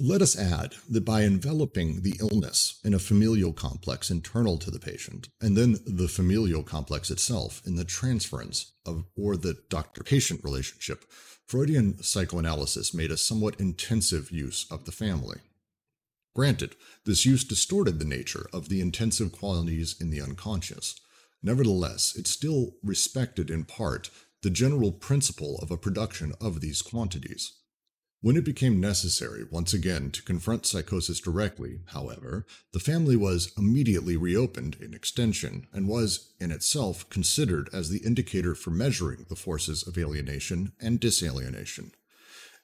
let 0.00 0.22
us 0.22 0.38
add 0.38 0.74
that 0.88 1.04
by 1.04 1.22
enveloping 1.22 2.02
the 2.02 2.14
illness 2.20 2.78
in 2.84 2.94
a 2.94 3.00
familial 3.00 3.52
complex 3.52 4.10
internal 4.10 4.56
to 4.58 4.70
the 4.70 4.78
patient, 4.78 5.28
and 5.40 5.56
then 5.56 5.78
the 5.86 6.06
familial 6.06 6.62
complex 6.62 7.10
itself 7.10 7.62
in 7.66 7.74
the 7.74 7.84
transference 7.84 8.72
of 8.86 9.04
or 9.16 9.36
the 9.36 9.56
doctor 9.68 10.04
patient 10.04 10.44
relationship, 10.44 11.04
Freudian 11.46 12.00
psychoanalysis 12.02 12.94
made 12.94 13.10
a 13.10 13.16
somewhat 13.16 13.58
intensive 13.58 14.30
use 14.30 14.66
of 14.70 14.84
the 14.84 14.92
family. 14.92 15.38
Granted, 16.38 16.76
this 17.04 17.26
use 17.26 17.42
distorted 17.42 17.98
the 17.98 18.04
nature 18.04 18.48
of 18.52 18.68
the 18.68 18.80
intensive 18.80 19.32
qualities 19.32 19.96
in 20.00 20.10
the 20.10 20.20
unconscious. 20.20 20.94
Nevertheless, 21.42 22.14
it 22.14 22.28
still 22.28 22.76
respected 22.80 23.50
in 23.50 23.64
part 23.64 24.08
the 24.42 24.50
general 24.50 24.92
principle 24.92 25.58
of 25.60 25.72
a 25.72 25.76
production 25.76 26.32
of 26.40 26.60
these 26.60 26.80
quantities. 26.80 27.54
When 28.20 28.36
it 28.36 28.44
became 28.44 28.78
necessary 28.78 29.46
once 29.50 29.74
again 29.74 30.12
to 30.12 30.22
confront 30.22 30.64
psychosis 30.64 31.18
directly, 31.18 31.80
however, 31.86 32.46
the 32.72 32.78
family 32.78 33.16
was 33.16 33.52
immediately 33.58 34.16
reopened 34.16 34.76
in 34.80 34.94
extension 34.94 35.66
and 35.72 35.88
was, 35.88 36.34
in 36.38 36.52
itself, 36.52 37.10
considered 37.10 37.68
as 37.72 37.88
the 37.88 38.06
indicator 38.06 38.54
for 38.54 38.70
measuring 38.70 39.26
the 39.28 39.34
forces 39.34 39.82
of 39.82 39.98
alienation 39.98 40.70
and 40.80 41.00
disalienation. 41.00 41.90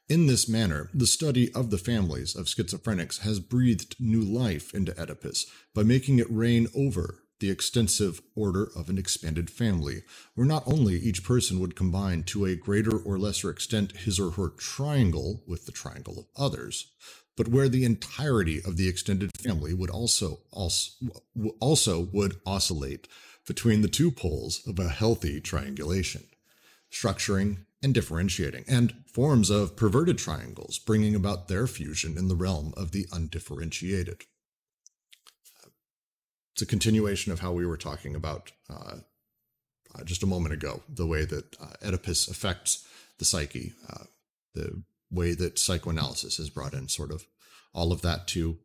In 0.06 0.26
this 0.26 0.46
manner, 0.46 0.90
the 0.92 1.06
study 1.06 1.50
of 1.54 1.70
the 1.70 1.78
families 1.78 2.36
of 2.36 2.44
schizophrenics 2.44 3.20
has 3.20 3.40
breathed 3.40 3.96
new 3.98 4.20
life 4.20 4.74
into 4.74 4.92
Oedipus 5.00 5.46
by 5.74 5.82
making 5.82 6.18
it 6.18 6.30
reign 6.30 6.68
over 6.76 7.22
the 7.40 7.48
extensive 7.48 8.20
order 8.36 8.68
of 8.76 8.90
an 8.90 8.98
expanded 8.98 9.48
family, 9.48 10.02
where 10.34 10.46
not 10.46 10.62
only 10.66 10.96
each 10.96 11.24
person 11.24 11.58
would 11.58 11.74
combine 11.74 12.22
to 12.24 12.44
a 12.44 12.54
greater 12.54 12.98
or 12.98 13.18
lesser 13.18 13.48
extent 13.48 13.96
his 13.96 14.20
or 14.20 14.32
her 14.32 14.50
triangle 14.50 15.42
with 15.46 15.64
the 15.64 15.72
triangle 15.72 16.18
of 16.18 16.26
others, 16.36 16.92
but 17.34 17.48
where 17.48 17.70
the 17.70 17.86
entirety 17.86 18.60
of 18.62 18.76
the 18.76 18.88
extended 18.88 19.30
family 19.38 19.72
would 19.72 19.90
also, 19.90 20.40
also, 20.50 20.92
also 21.60 22.08
would 22.12 22.38
oscillate 22.44 23.08
between 23.46 23.80
the 23.80 23.88
two 23.88 24.10
poles 24.10 24.66
of 24.66 24.78
a 24.78 24.90
healthy 24.90 25.40
triangulation, 25.40 26.24
structuring 26.92 27.64
and 27.84 27.94
differentiating, 27.94 28.64
and 28.66 28.94
forms 29.06 29.50
of 29.50 29.76
perverted 29.76 30.18
triangles 30.18 30.78
bringing 30.78 31.14
about 31.14 31.46
their 31.46 31.66
fusion 31.66 32.18
in 32.18 32.28
the 32.28 32.34
realm 32.34 32.74
of 32.76 32.90
the 32.90 33.06
undifferentiated 33.12 34.24
it's 36.54 36.62
a 36.62 36.66
continuation 36.66 37.32
of 37.32 37.40
how 37.40 37.50
we 37.50 37.66
were 37.66 37.76
talking 37.76 38.14
about 38.14 38.52
uh, 38.70 38.98
uh, 39.94 40.04
just 40.04 40.22
a 40.22 40.26
moment 40.26 40.54
ago, 40.54 40.82
the 40.88 41.06
way 41.06 41.24
that 41.24 41.56
uh, 41.60 41.72
Oedipus 41.84 42.28
affects 42.28 42.86
the 43.18 43.24
psyche, 43.24 43.72
uh, 43.90 44.04
the 44.54 44.84
way 45.10 45.34
that 45.34 45.58
psychoanalysis 45.58 46.36
has 46.36 46.50
brought 46.50 46.72
in 46.72 46.88
sort 46.88 47.10
of 47.10 47.26
all 47.72 47.90
of 47.90 48.02
that 48.02 48.28
to 48.28 48.58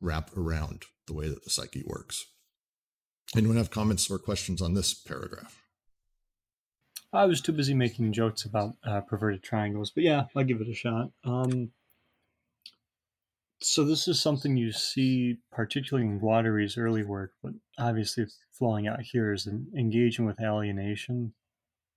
wrap 0.00 0.34
around 0.34 0.84
the 1.06 1.12
way 1.12 1.28
that 1.28 1.44
the 1.44 1.50
psyche 1.50 1.84
works. 1.86 2.24
Anyone 3.36 3.58
have 3.58 3.70
comments 3.70 4.10
or 4.10 4.18
questions 4.18 4.62
on 4.62 4.72
this 4.72 4.94
paragraph? 4.94 5.63
I 7.14 7.26
was 7.26 7.40
too 7.40 7.52
busy 7.52 7.74
making 7.74 8.12
jokes 8.12 8.44
about 8.44 8.74
uh, 8.84 9.00
perverted 9.02 9.44
triangles, 9.44 9.92
but 9.92 10.02
yeah, 10.02 10.24
I'll 10.34 10.42
give 10.42 10.60
it 10.60 10.68
a 10.68 10.74
shot. 10.74 11.10
Um, 11.22 11.70
so 13.60 13.84
this 13.84 14.08
is 14.08 14.20
something 14.20 14.56
you 14.56 14.72
see 14.72 15.38
particularly 15.52 16.08
in 16.08 16.18
Guattari's 16.18 16.76
early 16.76 17.04
work, 17.04 17.32
but 17.40 17.52
obviously 17.78 18.26
flowing 18.52 18.88
out 18.88 19.00
here 19.00 19.32
is 19.32 19.46
an 19.46 19.68
engaging 19.78 20.26
with 20.26 20.40
alienation 20.40 21.34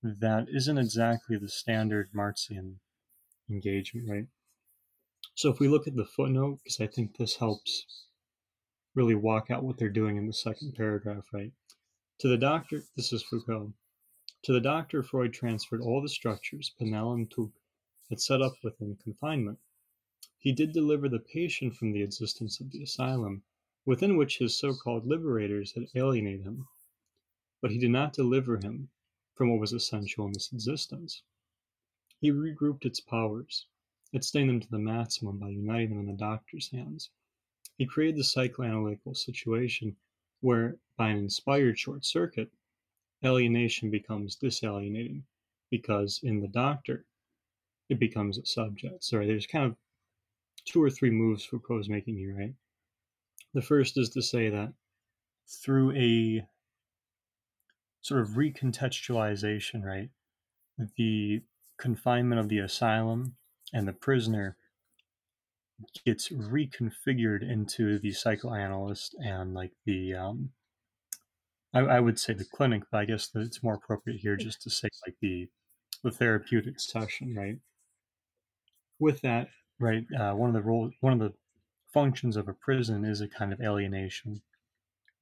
that 0.04 0.46
isn't 0.54 0.78
exactly 0.78 1.36
the 1.36 1.48
standard 1.48 2.10
Marxian 2.14 2.76
engagement, 3.50 4.08
right? 4.08 4.26
So 5.34 5.50
if 5.50 5.58
we 5.58 5.66
look 5.66 5.88
at 5.88 5.96
the 5.96 6.04
footnote, 6.04 6.60
because 6.62 6.80
I 6.80 6.86
think 6.86 7.16
this 7.16 7.36
helps 7.36 8.06
really 8.94 9.16
walk 9.16 9.50
out 9.50 9.64
what 9.64 9.78
they're 9.78 9.88
doing 9.88 10.16
in 10.16 10.28
the 10.28 10.32
second 10.32 10.74
paragraph, 10.76 11.24
right? 11.32 11.50
To 12.20 12.28
the 12.28 12.38
doctor, 12.38 12.84
this 12.96 13.12
is 13.12 13.24
Foucault. 13.24 13.72
To 14.42 14.52
the 14.52 14.60
doctor, 14.60 15.02
Freud 15.02 15.32
transferred 15.32 15.80
all 15.80 16.00
the 16.00 16.08
structures 16.08 16.72
Pinel 16.78 17.12
and 17.14 17.30
Tuke 17.30 17.60
had 18.08 18.20
set 18.20 18.40
up 18.40 18.54
within 18.62 18.96
confinement 18.96 19.58
he 20.40 20.52
did 20.52 20.70
deliver 20.72 21.08
the 21.08 21.18
patient 21.18 21.74
from 21.74 21.90
the 21.90 22.00
existence 22.00 22.60
of 22.60 22.70
the 22.70 22.80
asylum, 22.80 23.42
within 23.84 24.16
which 24.16 24.38
his 24.38 24.56
so-called 24.56 25.04
liberators 25.04 25.72
had 25.72 25.88
alienated 25.96 26.42
him, 26.42 26.68
but 27.60 27.72
he 27.72 27.78
did 27.78 27.90
not 27.90 28.12
deliver 28.12 28.56
him 28.56 28.88
from 29.34 29.50
what 29.50 29.58
was 29.58 29.72
essential 29.72 30.26
in 30.26 30.32
this 30.32 30.52
existence. 30.52 31.24
He 32.20 32.30
regrouped 32.30 32.84
its 32.84 33.00
powers, 33.00 33.66
extending 34.12 34.46
them 34.46 34.60
to 34.60 34.70
the 34.70 34.78
maximum 34.78 35.38
by 35.38 35.48
uniting 35.48 35.90
them 35.90 36.00
in 36.00 36.06
the 36.06 36.12
doctor's 36.12 36.70
hands. 36.70 37.10
He 37.76 37.84
created 37.84 38.16
the 38.16 38.22
psychoanalytical 38.22 39.16
situation 39.16 39.96
where, 40.40 40.78
by 40.96 41.08
an 41.08 41.18
inspired 41.18 41.80
short 41.80 42.04
circuit, 42.04 42.52
alienation 43.24 43.90
becomes 43.90 44.36
disalienating 44.36 45.22
because 45.70 46.20
in 46.22 46.40
the 46.40 46.48
doctor, 46.48 47.04
it 47.88 47.98
becomes 47.98 48.38
a 48.38 48.46
subject. 48.46 49.04
Sorry, 49.04 49.26
there's 49.26 49.46
kind 49.46 49.64
of 49.64 49.76
two 50.64 50.82
or 50.82 50.90
three 50.90 51.10
moves 51.10 51.44
Foucault's 51.44 51.88
making 51.88 52.16
here, 52.16 52.36
right? 52.36 52.54
The 53.54 53.62
first 53.62 53.96
is 53.98 54.10
to 54.10 54.22
say 54.22 54.50
that 54.50 54.72
through 55.48 55.92
a 55.92 56.46
sort 58.02 58.20
of 58.20 58.30
recontextualization, 58.30 59.82
right, 59.82 60.10
the 60.96 61.42
confinement 61.78 62.40
of 62.40 62.48
the 62.48 62.58
asylum 62.58 63.36
and 63.72 63.88
the 63.88 63.92
prisoner 63.92 64.56
gets 66.04 66.28
reconfigured 66.28 67.48
into 67.48 67.98
the 67.98 68.12
psychoanalyst 68.12 69.14
and 69.18 69.54
like 69.54 69.72
the 69.86 70.14
um, 70.14 70.50
I, 71.74 71.80
I, 71.80 72.00
would 72.00 72.18
say 72.18 72.32
the 72.32 72.44
clinic, 72.44 72.84
but 72.90 72.98
I 72.98 73.04
guess 73.04 73.28
that 73.28 73.40
it's 73.40 73.62
more 73.62 73.74
appropriate 73.74 74.20
here 74.20 74.36
just 74.36 74.62
to 74.62 74.70
say 74.70 74.88
like 75.06 75.16
the 75.20 75.48
the 76.02 76.10
therapeutic 76.10 76.80
session, 76.80 77.34
right? 77.34 77.56
With 78.98 79.20
that, 79.22 79.48
right, 79.78 80.04
uh, 80.18 80.32
one 80.32 80.48
of 80.48 80.54
the 80.54 80.62
role, 80.62 80.90
one 81.00 81.12
of 81.12 81.18
the 81.18 81.34
functions 81.92 82.36
of 82.36 82.48
a 82.48 82.54
prison 82.54 83.04
is 83.04 83.20
a 83.20 83.28
kind 83.28 83.52
of 83.52 83.60
alienation, 83.60 84.40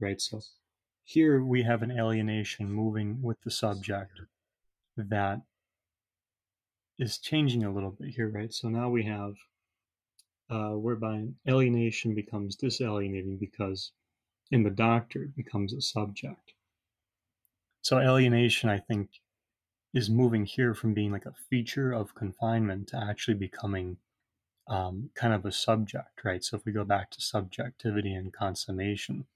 right? 0.01 0.21
So 0.21 0.41
here 1.05 1.43
we 1.43 1.63
have 1.63 1.83
an 1.83 1.91
alienation 1.91 2.71
moving 2.71 3.23
with 3.23 3.41
the 3.43 3.51
subject 3.51 4.21
that 4.97 5.41
is 6.99 7.19
changing 7.19 7.65
a 7.65 7.73
little 7.73 7.93
bit 7.93 8.11
here, 8.15 8.29
right? 8.29 8.53
So 8.53 8.69
now 8.69 8.89
we 8.89 9.05
have 9.05 9.35
uh, 10.51 10.77
whereby 10.77 11.27
alienation 11.49 12.15
becomes 12.15 12.57
disalienating 12.57 13.39
because 13.39 13.93
in 14.51 14.63
the 14.63 14.71
doctor 14.71 15.23
it 15.25 15.37
becomes 15.37 15.73
a 15.73 15.81
subject. 15.81 16.53
So 17.83 17.99
alienation, 17.99 18.69
I 18.69 18.79
think, 18.79 19.11
is 19.95 20.11
moving 20.11 20.45
here 20.45 20.75
from 20.75 20.93
being 20.93 21.13
like 21.13 21.27
a 21.27 21.35
feature 21.49 21.93
of 21.93 22.15
confinement 22.15 22.89
to 22.89 22.97
actually 22.97 23.35
becoming 23.35 23.99
um, 24.69 25.11
kind 25.15 25.33
of 25.33 25.45
a 25.45 25.53
subject, 25.53 26.25
right? 26.25 26.43
So 26.43 26.57
if 26.57 26.65
we 26.65 26.73
go 26.73 26.85
back 26.85 27.11
to 27.13 27.21
subjectivity 27.21 28.13
and 28.13 28.33
consummation, 28.33 29.27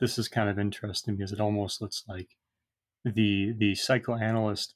this 0.00 0.18
is 0.18 0.28
kind 0.28 0.48
of 0.48 0.58
interesting 0.58 1.16
because 1.16 1.32
it 1.32 1.40
almost 1.40 1.80
looks 1.80 2.04
like 2.06 2.36
the 3.04 3.54
the 3.56 3.74
psychoanalyst 3.74 4.74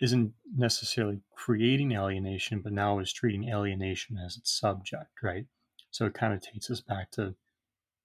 isn't 0.00 0.32
necessarily 0.56 1.20
creating 1.34 1.92
alienation, 1.92 2.60
but 2.60 2.72
now 2.72 2.98
is 2.98 3.12
treating 3.12 3.48
alienation 3.48 4.18
as 4.18 4.36
its 4.36 4.50
subject, 4.50 5.22
right? 5.22 5.46
So 5.90 6.06
it 6.06 6.14
kind 6.14 6.34
of 6.34 6.40
takes 6.42 6.70
us 6.70 6.80
back 6.80 7.10
to 7.12 7.34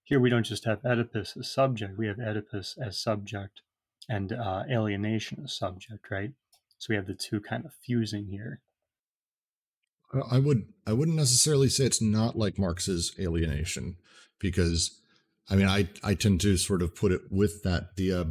here 0.09 0.19
we 0.19 0.29
don't 0.31 0.43
just 0.43 0.65
have 0.65 0.83
Oedipus 0.83 1.37
as 1.37 1.51
subject, 1.51 1.95
we 1.95 2.07
have 2.07 2.19
Oedipus 2.19 2.75
as 2.83 2.97
subject 2.97 3.61
and 4.09 4.33
uh, 4.33 4.63
alienation 4.67 5.43
as 5.43 5.53
subject, 5.53 6.09
right? 6.09 6.31
So 6.79 6.87
we 6.89 6.95
have 6.95 7.05
the 7.05 7.13
two 7.13 7.39
kind 7.39 7.63
of 7.63 7.73
fusing 7.85 8.25
here. 8.25 8.61
I 10.31 10.39
would 10.39 10.73
I 10.87 10.93
wouldn't 10.93 11.15
necessarily 11.15 11.69
say 11.69 11.85
it's 11.85 12.01
not 12.01 12.35
like 12.35 12.57
Marx's 12.57 13.13
alienation 13.19 13.97
because 14.39 14.99
I 15.47 15.55
mean 15.55 15.67
I 15.67 15.87
I 16.03 16.15
tend 16.15 16.41
to 16.41 16.57
sort 16.57 16.81
of 16.81 16.95
put 16.95 17.11
it 17.11 17.21
with 17.29 17.61
that 17.61 17.95
the 17.95 18.13
uh, 18.13 18.25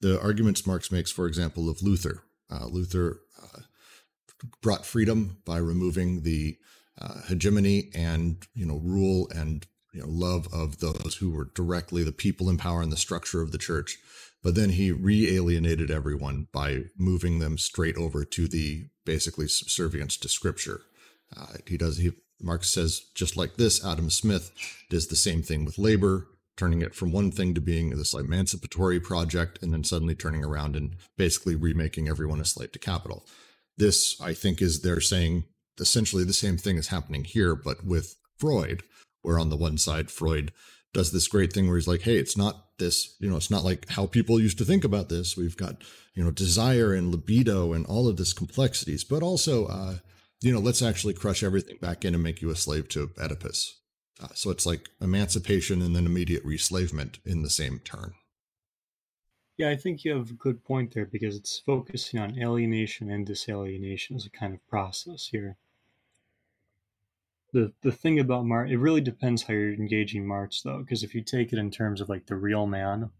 the 0.00 0.20
arguments 0.20 0.66
Marx 0.66 0.90
makes, 0.90 1.12
for 1.12 1.26
example, 1.28 1.70
of 1.70 1.82
Luther 1.82 2.24
uh, 2.50 2.66
Luther 2.66 3.20
uh, 3.40 3.60
brought 4.60 4.84
freedom 4.84 5.38
by 5.44 5.58
removing 5.58 6.22
the 6.22 6.58
uh, 7.00 7.22
hegemony 7.28 7.90
and 7.94 8.44
you 8.54 8.66
know 8.66 8.80
rule 8.82 9.28
and 9.32 9.68
you 9.98 10.04
know 10.04 10.10
love 10.10 10.46
of 10.52 10.78
those 10.78 11.16
who 11.18 11.30
were 11.30 11.50
directly 11.54 12.04
the 12.04 12.12
people 12.12 12.48
in 12.48 12.56
power 12.56 12.82
and 12.82 12.92
the 12.92 12.96
structure 12.96 13.42
of 13.42 13.50
the 13.50 13.58
church. 13.58 13.98
But 14.42 14.54
then 14.54 14.70
he 14.70 14.92
re-alienated 14.92 15.90
everyone 15.90 16.46
by 16.52 16.84
moving 16.96 17.40
them 17.40 17.58
straight 17.58 17.96
over 17.96 18.24
to 18.24 18.46
the 18.46 18.86
basically 19.04 19.48
subservience 19.48 20.16
to 20.18 20.28
Scripture. 20.28 20.82
Uh, 21.36 21.54
he 21.66 21.76
does. 21.76 21.98
He 21.98 22.12
Marx 22.40 22.70
says 22.70 23.02
just 23.16 23.36
like 23.36 23.56
this. 23.56 23.84
Adam 23.84 24.10
Smith 24.10 24.52
does 24.88 25.08
the 25.08 25.16
same 25.16 25.42
thing 25.42 25.64
with 25.64 25.78
labor 25.78 26.28
turning 26.56 26.82
it 26.82 26.94
from 26.94 27.12
one 27.12 27.30
thing 27.30 27.54
to 27.54 27.60
being 27.60 27.90
this 27.90 28.14
emancipatory 28.14 29.00
project 29.00 29.58
and 29.62 29.72
then 29.72 29.84
suddenly 29.84 30.14
turning 30.14 30.44
around 30.44 30.76
and 30.76 30.96
basically 31.16 31.54
remaking 31.54 32.08
everyone 32.08 32.40
a 32.40 32.44
slave 32.44 32.72
to 32.72 32.78
capital. 32.78 33.24
This, 33.76 34.20
I 34.20 34.34
think, 34.34 34.60
is 34.60 34.82
they're 34.82 35.00
saying 35.00 35.44
essentially 35.80 36.24
the 36.24 36.32
same 36.32 36.56
thing 36.56 36.76
is 36.76 36.88
happening 36.88 37.22
here, 37.22 37.54
but 37.54 37.84
with 37.84 38.16
Freud, 38.38 38.82
where 39.22 39.38
on 39.38 39.50
the 39.50 39.56
one 39.56 39.78
side, 39.78 40.10
Freud 40.10 40.52
does 40.92 41.12
this 41.12 41.28
great 41.28 41.52
thing 41.52 41.66
where 41.66 41.76
he's 41.76 41.88
like, 41.88 42.02
hey, 42.02 42.16
it's 42.16 42.36
not 42.36 42.64
this, 42.78 43.16
you 43.20 43.28
know, 43.28 43.36
it's 43.36 43.50
not 43.50 43.64
like 43.64 43.88
how 43.90 44.06
people 44.06 44.40
used 44.40 44.58
to 44.58 44.64
think 44.64 44.84
about 44.84 45.08
this. 45.08 45.36
We've 45.36 45.56
got, 45.56 45.82
you 46.14 46.24
know, 46.24 46.30
desire 46.30 46.94
and 46.94 47.10
libido 47.10 47.72
and 47.72 47.84
all 47.86 48.08
of 48.08 48.16
this 48.16 48.32
complexities, 48.32 49.04
but 49.04 49.22
also, 49.22 49.66
uh, 49.66 49.96
you 50.40 50.52
know, 50.52 50.60
let's 50.60 50.82
actually 50.82 51.14
crush 51.14 51.42
everything 51.42 51.78
back 51.80 52.04
in 52.04 52.14
and 52.14 52.22
make 52.22 52.40
you 52.40 52.50
a 52.50 52.56
slave 52.56 52.88
to 52.90 53.10
Oedipus. 53.20 53.80
Uh, 54.20 54.28
so 54.34 54.50
it's 54.50 54.66
like 54.66 54.88
emancipation 55.00 55.82
and 55.82 55.94
then 55.94 56.06
immediate 56.06 56.44
reslavement 56.44 57.18
in 57.24 57.42
the 57.42 57.50
same 57.50 57.80
turn. 57.80 58.14
Yeah, 59.56 59.70
I 59.70 59.76
think 59.76 60.04
you 60.04 60.16
have 60.16 60.30
a 60.30 60.34
good 60.34 60.64
point 60.64 60.94
there 60.94 61.06
because 61.06 61.34
it's 61.34 61.58
focusing 61.58 62.20
on 62.20 62.38
alienation 62.40 63.10
and 63.10 63.26
disalienation 63.26 64.14
as 64.14 64.24
a 64.24 64.30
kind 64.30 64.54
of 64.54 64.66
process 64.68 65.28
here. 65.32 65.56
The 67.52 67.72
the 67.82 67.92
thing 67.92 68.18
about 68.18 68.44
Marx, 68.44 68.70
it 68.70 68.76
really 68.76 69.00
depends 69.00 69.42
how 69.42 69.54
you're 69.54 69.72
engaging 69.72 70.26
Marx 70.26 70.62
though, 70.62 70.78
because 70.78 71.02
if 71.02 71.14
you 71.14 71.22
take 71.22 71.52
it 71.52 71.58
in 71.58 71.70
terms 71.70 72.00
of 72.00 72.08
like 72.08 72.26
the 72.26 72.36
real 72.36 72.66
man, 72.66 73.10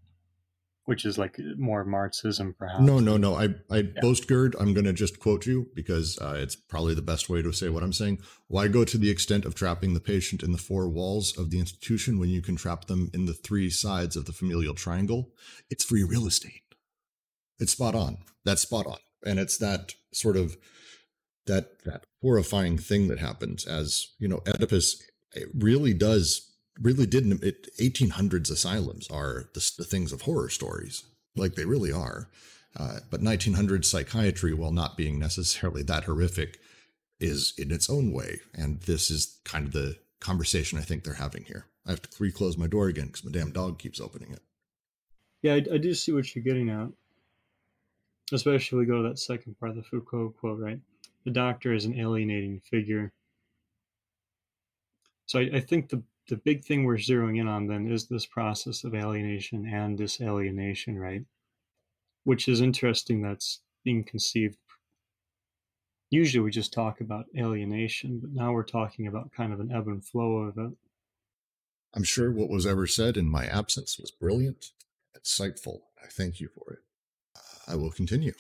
which 0.89 1.05
is 1.05 1.19
like 1.19 1.39
more 1.59 1.85
Marxism, 1.85 2.55
perhaps. 2.59 2.81
No, 2.81 2.99
no, 2.99 3.19
no. 3.19 3.35
I, 3.35 3.49
I 3.71 3.77
yeah. 3.77 4.01
Bostgerd, 4.03 4.55
I'm 4.59 4.73
going 4.73 4.87
to 4.87 4.95
just 4.95 5.21
quote 5.21 5.45
you 5.45 5.69
because 5.75 6.19
uh, 6.19 6.37
it's 6.39 6.57
probably 6.57 6.95
the 6.95 7.03
best 7.03 7.29
way 7.29 7.43
to 7.43 7.53
say 7.53 7.69
what 7.69 7.83
I'm 7.83 7.93
saying. 7.93 8.21
Why 8.47 8.69
go 8.69 8.87
to 8.87 8.97
the 8.97 9.11
extent 9.11 9.45
of 9.45 9.55
trapping 9.55 9.93
the 9.93 10.01
patient 10.01 10.43
in 10.43 10.53
the 10.53 10.57
four 10.57 10.89
walls 10.89 11.37
of 11.37 11.51
the 11.51 11.59
institution 11.59 12.19
when 12.19 12.31
you 12.31 12.41
can 12.41 12.57
trap 12.57 12.87
them 12.87 13.11
in 13.13 13.27
the 13.27 13.35
three 13.35 13.69
sides 13.69 14.17
of 14.17 14.25
the 14.25 14.33
familial 14.33 14.75
triangle? 14.75 15.29
It's 15.69 15.85
free 15.85 16.05
real 16.05 16.27
estate. 16.27 16.63
It's 17.59 17.73
spot 17.73 17.95
on. 17.95 18.17
That's 18.47 18.63
spot 18.63 18.87
on. 18.87 18.97
And 19.27 19.39
it's 19.39 19.59
that 19.59 19.93
sort 20.15 20.39
of 20.39 20.57
that 21.49 21.85
that 21.85 22.05
horrifying 22.23 22.79
thing 22.79 23.09
that 23.09 23.19
happens 23.19 23.67
as 23.67 24.09
you 24.19 24.29
know 24.29 24.41
Oedipus 24.47 25.03
it 25.35 25.49
really 25.55 25.93
does 25.93 26.49
really 26.81 27.07
didn't 27.07 27.43
it 27.43 27.69
1800s 27.79 28.51
asylums 28.51 29.09
are 29.11 29.51
the, 29.55 29.73
the 29.79 29.85
things 29.85 30.13
of 30.13 30.23
horror 30.23 30.49
stories. 30.49 31.05
Like 31.37 31.55
they 31.55 31.65
really 31.65 31.93
are. 31.93 32.29
Uh, 32.77 32.99
but 33.11 33.23
1900s 33.23 33.87
psychiatry 33.87 34.55
while 34.55 34.73
not 34.73 34.97
being 34.97 35.19
necessarily 35.19 35.83
that 35.85 36.05
horrific 36.05 36.59
is 37.19 37.55
in 37.59 37.73
its 37.73 37.91
own 37.91 38.13
way. 38.13 38.41
And 38.55 38.81
this 38.83 39.11
is 39.11 39.41
kind 39.45 39.67
of 39.67 39.73
the 39.73 39.97
conversation 40.21 40.79
i 40.79 40.83
think 40.83 41.05
they're 41.05 41.15
having 41.15 41.45
here. 41.45 41.67
I 41.87 41.91
have 41.91 42.03
to 42.03 42.09
reclose 42.19 42.59
my 42.59 42.67
door 42.67 42.89
again 42.89 43.07
because 43.07 43.25
my 43.25 43.31
damn 43.31 43.53
dog 43.53 43.79
keeps 43.79 44.01
opening 44.01 44.33
it. 44.33 44.43
Yeah 45.43 45.55
I, 45.55 45.65
I 45.75 45.79
do 45.79 45.95
see 45.95 46.13
what 46.13 46.35
you're 46.35 46.45
getting 46.45 46.71
at. 46.71 46.89
Especially 48.33 48.79
if 48.79 48.81
we 48.81 48.87
go 48.87 49.03
to 49.03 49.09
that 49.09 49.19
second 49.19 49.59
part 49.59 49.71
of 49.71 49.77
the 49.77 49.83
foucault 49.85 50.35
quote 50.41 50.59
right 50.59 50.81
the 51.29 51.35
doctor 51.35 51.75
is 51.75 51.85
an 51.85 51.99
alienating 51.99 52.61
figure 52.61 53.13
so 55.27 55.41
I, 55.41 55.51
I 55.55 55.61
think 55.61 55.91
the 55.91 56.03
the 56.29 56.37
big 56.37 56.65
thing 56.65 56.85
we're 56.85 56.97
zeroing 56.97 57.39
in 57.41 57.49
on 57.49 57.67
then 57.67 57.91
is 57.91 58.07
this 58.07 58.27
process 58.27 58.85
of 58.85 58.95
alienation 58.95 59.67
and 59.67 59.99
disalienation, 59.99 60.99
right? 60.99 61.23
Which 62.25 62.49
is 62.49 62.61
interesting 62.61 63.23
that's 63.23 63.63
being 63.83 64.05
conceived. 64.05 64.59
Usually 66.11 66.43
we 66.43 66.51
just 66.51 66.73
talk 66.73 67.01
about 67.01 67.27
alienation, 67.37 68.19
but 68.21 68.31
now 68.31 68.53
we're 68.53 68.63
talking 68.63 69.07
about 69.07 69.33
kind 69.33 69.53
of 69.53 69.61
an 69.61 69.73
ebb 69.73 69.89
and 69.89 70.05
flow 70.05 70.37
of 70.39 70.59
it. 70.59 70.73
I'm 71.95 72.05
sure 72.05 72.31
what 72.31 72.51
was 72.51 72.67
ever 72.67 72.87
said 72.87 73.17
in 73.17 73.27
my 73.27 73.47
absence 73.47 73.99
was 73.99 74.11
brilliant, 74.11 74.73
insightful. 75.19 75.81
I 76.03 76.09
thank 76.09 76.41
you 76.41 76.49
for 76.49 76.75
it. 76.75 76.81
I 77.67 77.77
will 77.77 77.91
continue. 77.91 78.33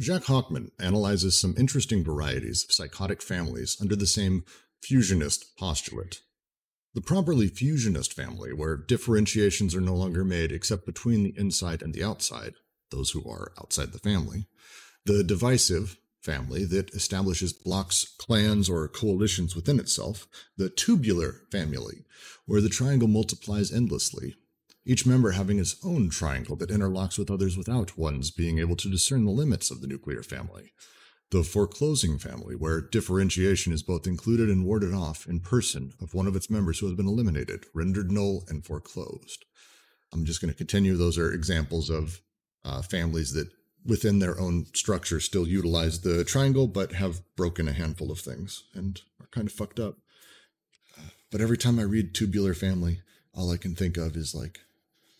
Jacques 0.00 0.24
Hochmann 0.24 0.70
analyzes 0.78 1.38
some 1.38 1.54
interesting 1.58 2.04
varieties 2.04 2.64
of 2.64 2.72
psychotic 2.72 3.22
families 3.22 3.76
under 3.80 3.96
the 3.96 4.06
same 4.06 4.44
fusionist 4.82 5.56
postulate. 5.56 6.20
The 6.94 7.00
properly 7.00 7.48
fusionist 7.48 8.12
family, 8.12 8.52
where 8.52 8.76
differentiations 8.76 9.74
are 9.74 9.80
no 9.80 9.94
longer 9.94 10.24
made 10.24 10.52
except 10.52 10.86
between 10.86 11.24
the 11.24 11.34
inside 11.36 11.82
and 11.82 11.92
the 11.92 12.04
outside, 12.04 12.54
those 12.90 13.10
who 13.10 13.28
are 13.28 13.52
outside 13.58 13.92
the 13.92 13.98
family. 13.98 14.46
The 15.04 15.22
divisive 15.24 15.98
family 16.22 16.64
that 16.64 16.94
establishes 16.94 17.52
blocks, 17.52 18.04
clans, 18.18 18.68
or 18.68 18.88
coalitions 18.88 19.54
within 19.54 19.78
itself. 19.78 20.26
The 20.56 20.68
tubular 20.68 21.42
family, 21.52 22.04
where 22.46 22.60
the 22.60 22.68
triangle 22.68 23.08
multiplies 23.08 23.72
endlessly, 23.72 24.36
each 24.86 25.04
member 25.04 25.32
having 25.32 25.58
its 25.58 25.76
own 25.84 26.08
triangle 26.08 26.56
that 26.56 26.70
interlocks 26.70 27.18
with 27.18 27.30
others 27.30 27.56
without 27.56 27.98
one's 27.98 28.30
being 28.30 28.58
able 28.58 28.76
to 28.76 28.90
discern 28.90 29.24
the 29.24 29.30
limits 29.30 29.70
of 29.70 29.80
the 29.80 29.86
nuclear 29.86 30.22
family 30.22 30.72
the 31.30 31.42
foreclosing 31.42 32.18
family, 32.18 32.54
where 32.54 32.80
differentiation 32.80 33.72
is 33.72 33.82
both 33.82 34.06
included 34.06 34.48
and 34.48 34.64
warded 34.64 34.94
off 34.94 35.26
in 35.26 35.40
person 35.40 35.92
of 36.00 36.14
one 36.14 36.26
of 36.26 36.36
its 36.36 36.48
members 36.48 36.78
who 36.78 36.86
has 36.86 36.94
been 36.94 37.08
eliminated, 37.08 37.66
rendered 37.74 38.12
null, 38.12 38.44
and 38.48 38.64
foreclosed. 38.64 39.44
I'm 40.12 40.24
just 40.24 40.40
going 40.40 40.52
to 40.52 40.56
continue. 40.56 40.96
Those 40.96 41.18
are 41.18 41.32
examples 41.32 41.90
of 41.90 42.20
uh, 42.64 42.82
families 42.82 43.32
that 43.32 43.48
within 43.84 44.18
their 44.18 44.38
own 44.38 44.66
structure 44.74 45.18
still 45.20 45.48
utilize 45.48 46.00
the 46.00 46.24
triangle, 46.24 46.68
but 46.68 46.92
have 46.92 47.22
broken 47.36 47.66
a 47.66 47.72
handful 47.72 48.12
of 48.12 48.20
things 48.20 48.64
and 48.74 49.00
are 49.20 49.28
kind 49.32 49.48
of 49.48 49.52
fucked 49.52 49.80
up. 49.80 49.96
But 51.32 51.40
every 51.40 51.58
time 51.58 51.78
I 51.78 51.82
read 51.82 52.14
Tubular 52.14 52.54
Family, 52.54 53.00
all 53.34 53.50
I 53.50 53.56
can 53.56 53.74
think 53.74 53.96
of 53.96 54.16
is 54.16 54.34
like 54.34 54.60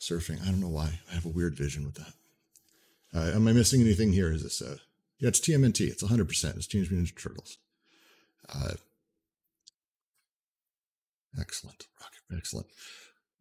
surfing. 0.09 0.43
I 0.43 0.47
don't 0.47 0.61
know 0.61 0.69
why. 0.69 1.01
I 1.11 1.15
have 1.15 1.27
a 1.27 1.31
weird 1.31 1.57
vision 1.57 1.85
with 1.85 1.95
that. 1.95 2.13
Uh, 3.15 3.35
am 3.35 3.49
I 3.49 3.53
missing 3.53 3.81
anything 3.81 4.13
here? 4.13 4.33
Is 4.33 4.43
this 4.43 4.63
uh 4.63 4.79
yeah, 5.19 5.29
it's 5.29 5.41
TMNT. 5.41 5.81
It's 5.89 6.03
100%. 6.03 6.57
It's 6.57 6.67
Teenage 6.67 6.91
Mutant 6.91 7.17
Turtles. 7.17 7.57
Uh, 8.55 8.75
excellent. 11.41 11.87
Excellent. 12.35 12.67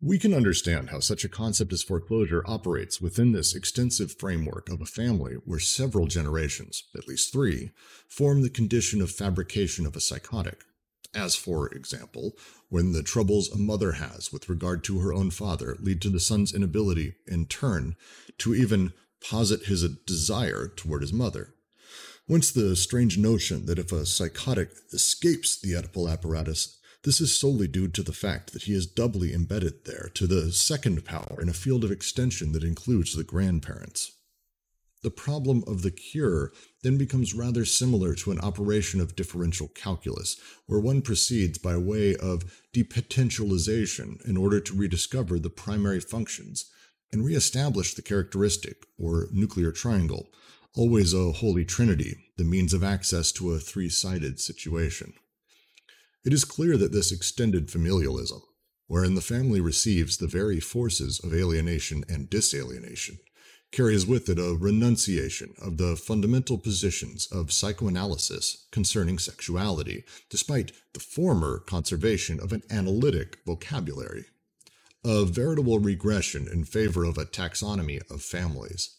We 0.02 0.20
can 0.20 0.34
understand 0.34 0.92
how 0.92 1.00
such 1.00 1.24
a 1.24 1.30
concept 1.30 1.74
as 1.74 1.82
foreclosure 1.82 2.44
operates 2.46 3.02
within 3.02 3.32
this 3.32 3.56
extensive 3.56 4.16
framework 4.20 4.70
of 4.70 4.82
a 4.82 4.86
family 4.86 5.36
where 5.46 5.60
several 5.60 6.06
generations, 6.06 6.84
at 6.96 7.08
least 7.08 7.32
three, 7.32 7.72
form 8.08 8.42
the 8.42 8.50
condition 8.50 9.02
of 9.02 9.10
fabrication 9.10 9.86
of 9.86 9.96
a 9.96 10.02
psychotic. 10.02 10.64
As, 11.16 11.36
for 11.36 11.70
example, 11.70 12.38
when 12.68 12.92
the 12.92 13.02
troubles 13.02 13.50
a 13.50 13.58
mother 13.58 13.94
has 13.94 14.34
with 14.34 14.50
regard 14.50 14.84
to 14.84 15.00
her 15.00 15.14
own 15.14 15.32
father 15.32 15.78
lead 15.80 16.02
to 16.02 16.10
the 16.10 16.20
son's 16.20 16.54
inability, 16.54 17.16
in 17.26 17.46
turn, 17.46 17.96
to 18.40 18.54
even 18.54 18.92
posit 19.22 19.64
his 19.64 19.88
desire 20.06 20.68
toward 20.68 21.02
his 21.02 21.14
mother. 21.14 21.54
Whence 22.28 22.52
the 22.52 22.76
strange 22.76 23.18
notion 23.18 23.66
that 23.68 23.80
if 23.80 23.94
a 23.94 24.06
psychotic 24.06 24.72
escapes 24.92 25.58
the 25.58 25.74
Oedipal 25.74 26.12
apparatus, 26.12 26.80
this 27.04 27.22
is 27.22 27.34
solely 27.34 27.68
due 27.68 27.88
to 27.88 28.04
the 28.04 28.12
fact 28.12 28.52
that 28.52 28.64
he 28.64 28.74
is 28.74 28.88
doubly 28.88 29.34
embedded 29.34 29.86
there 29.86 30.10
to 30.16 30.28
the 30.28 30.52
second 30.52 31.06
power 31.06 31.40
in 31.40 31.48
a 31.48 31.54
field 31.54 31.84
of 31.84 31.92
extension 31.92 32.52
that 32.52 32.64
includes 32.64 33.16
the 33.16 33.24
grandparents. 33.24 34.12
The 35.06 35.12
problem 35.12 35.64
of 35.68 35.84
the 35.84 35.92
cure 35.92 36.52
then 36.82 36.98
becomes 36.98 37.36
rather 37.36 37.64
similar 37.64 38.16
to 38.16 38.32
an 38.32 38.40
operation 38.40 39.00
of 39.00 39.16
differential 39.16 39.68
calculus, 39.68 40.36
where 40.66 40.80
one 40.80 41.04
proceeds 41.04 41.60
by 41.60 41.78
way 41.78 42.16
of 42.16 42.64
depotentialization 42.74 44.20
in 44.28 44.36
order 44.36 44.60
to 44.60 44.74
rediscover 44.76 45.38
the 45.38 45.52
primary 45.52 46.00
functions 46.00 46.72
and 47.12 47.24
reestablish 47.24 47.94
the 47.94 48.02
characteristic, 48.02 48.84
or 48.98 49.28
nuclear 49.32 49.72
triangle, 49.72 50.32
always 50.74 51.14
a 51.14 51.34
holy 51.34 51.66
trinity, 51.66 52.18
the 52.38 52.44
means 52.44 52.74
of 52.74 52.84
access 52.84 53.32
to 53.34 53.52
a 53.52 53.60
three 53.60 53.90
sided 53.90 54.40
situation. 54.40 55.14
It 56.26 56.34
is 56.34 56.46
clear 56.46 56.78
that 56.78 56.94
this 56.94 57.12
extended 57.12 57.68
familialism, 57.68 58.42
wherein 58.88 59.14
the 59.14 59.22
family 59.22 59.62
receives 59.62 60.18
the 60.18 60.26
very 60.26 60.60
forces 60.60 61.20
of 61.20 61.32
alienation 61.32 62.04
and 62.10 62.28
disalienation, 62.28 63.20
carries 63.72 64.06
with 64.06 64.30
it 64.30 64.40
a 64.40 64.56
renunciation 64.56 65.54
of 65.62 65.78
the 65.78 65.96
fundamental 65.96 66.58
positions 66.58 67.28
of 67.32 67.52
psychoanalysis 67.52 68.68
concerning 68.72 69.20
sexuality, 69.20 70.04
despite 70.30 70.72
the 70.94 71.00
former 71.00 71.60
conservation 71.60 72.40
of 72.40 72.54
an 72.54 72.64
analytic 72.70 73.38
vocabulary. 73.46 74.26
A 75.04 75.26
veritable 75.26 75.80
regression 75.80 76.48
in 76.52 76.64
favor 76.64 77.04
of 77.04 77.18
a 77.18 77.26
taxonomy 77.26 78.02
of 78.10 78.22
families. 78.22 78.98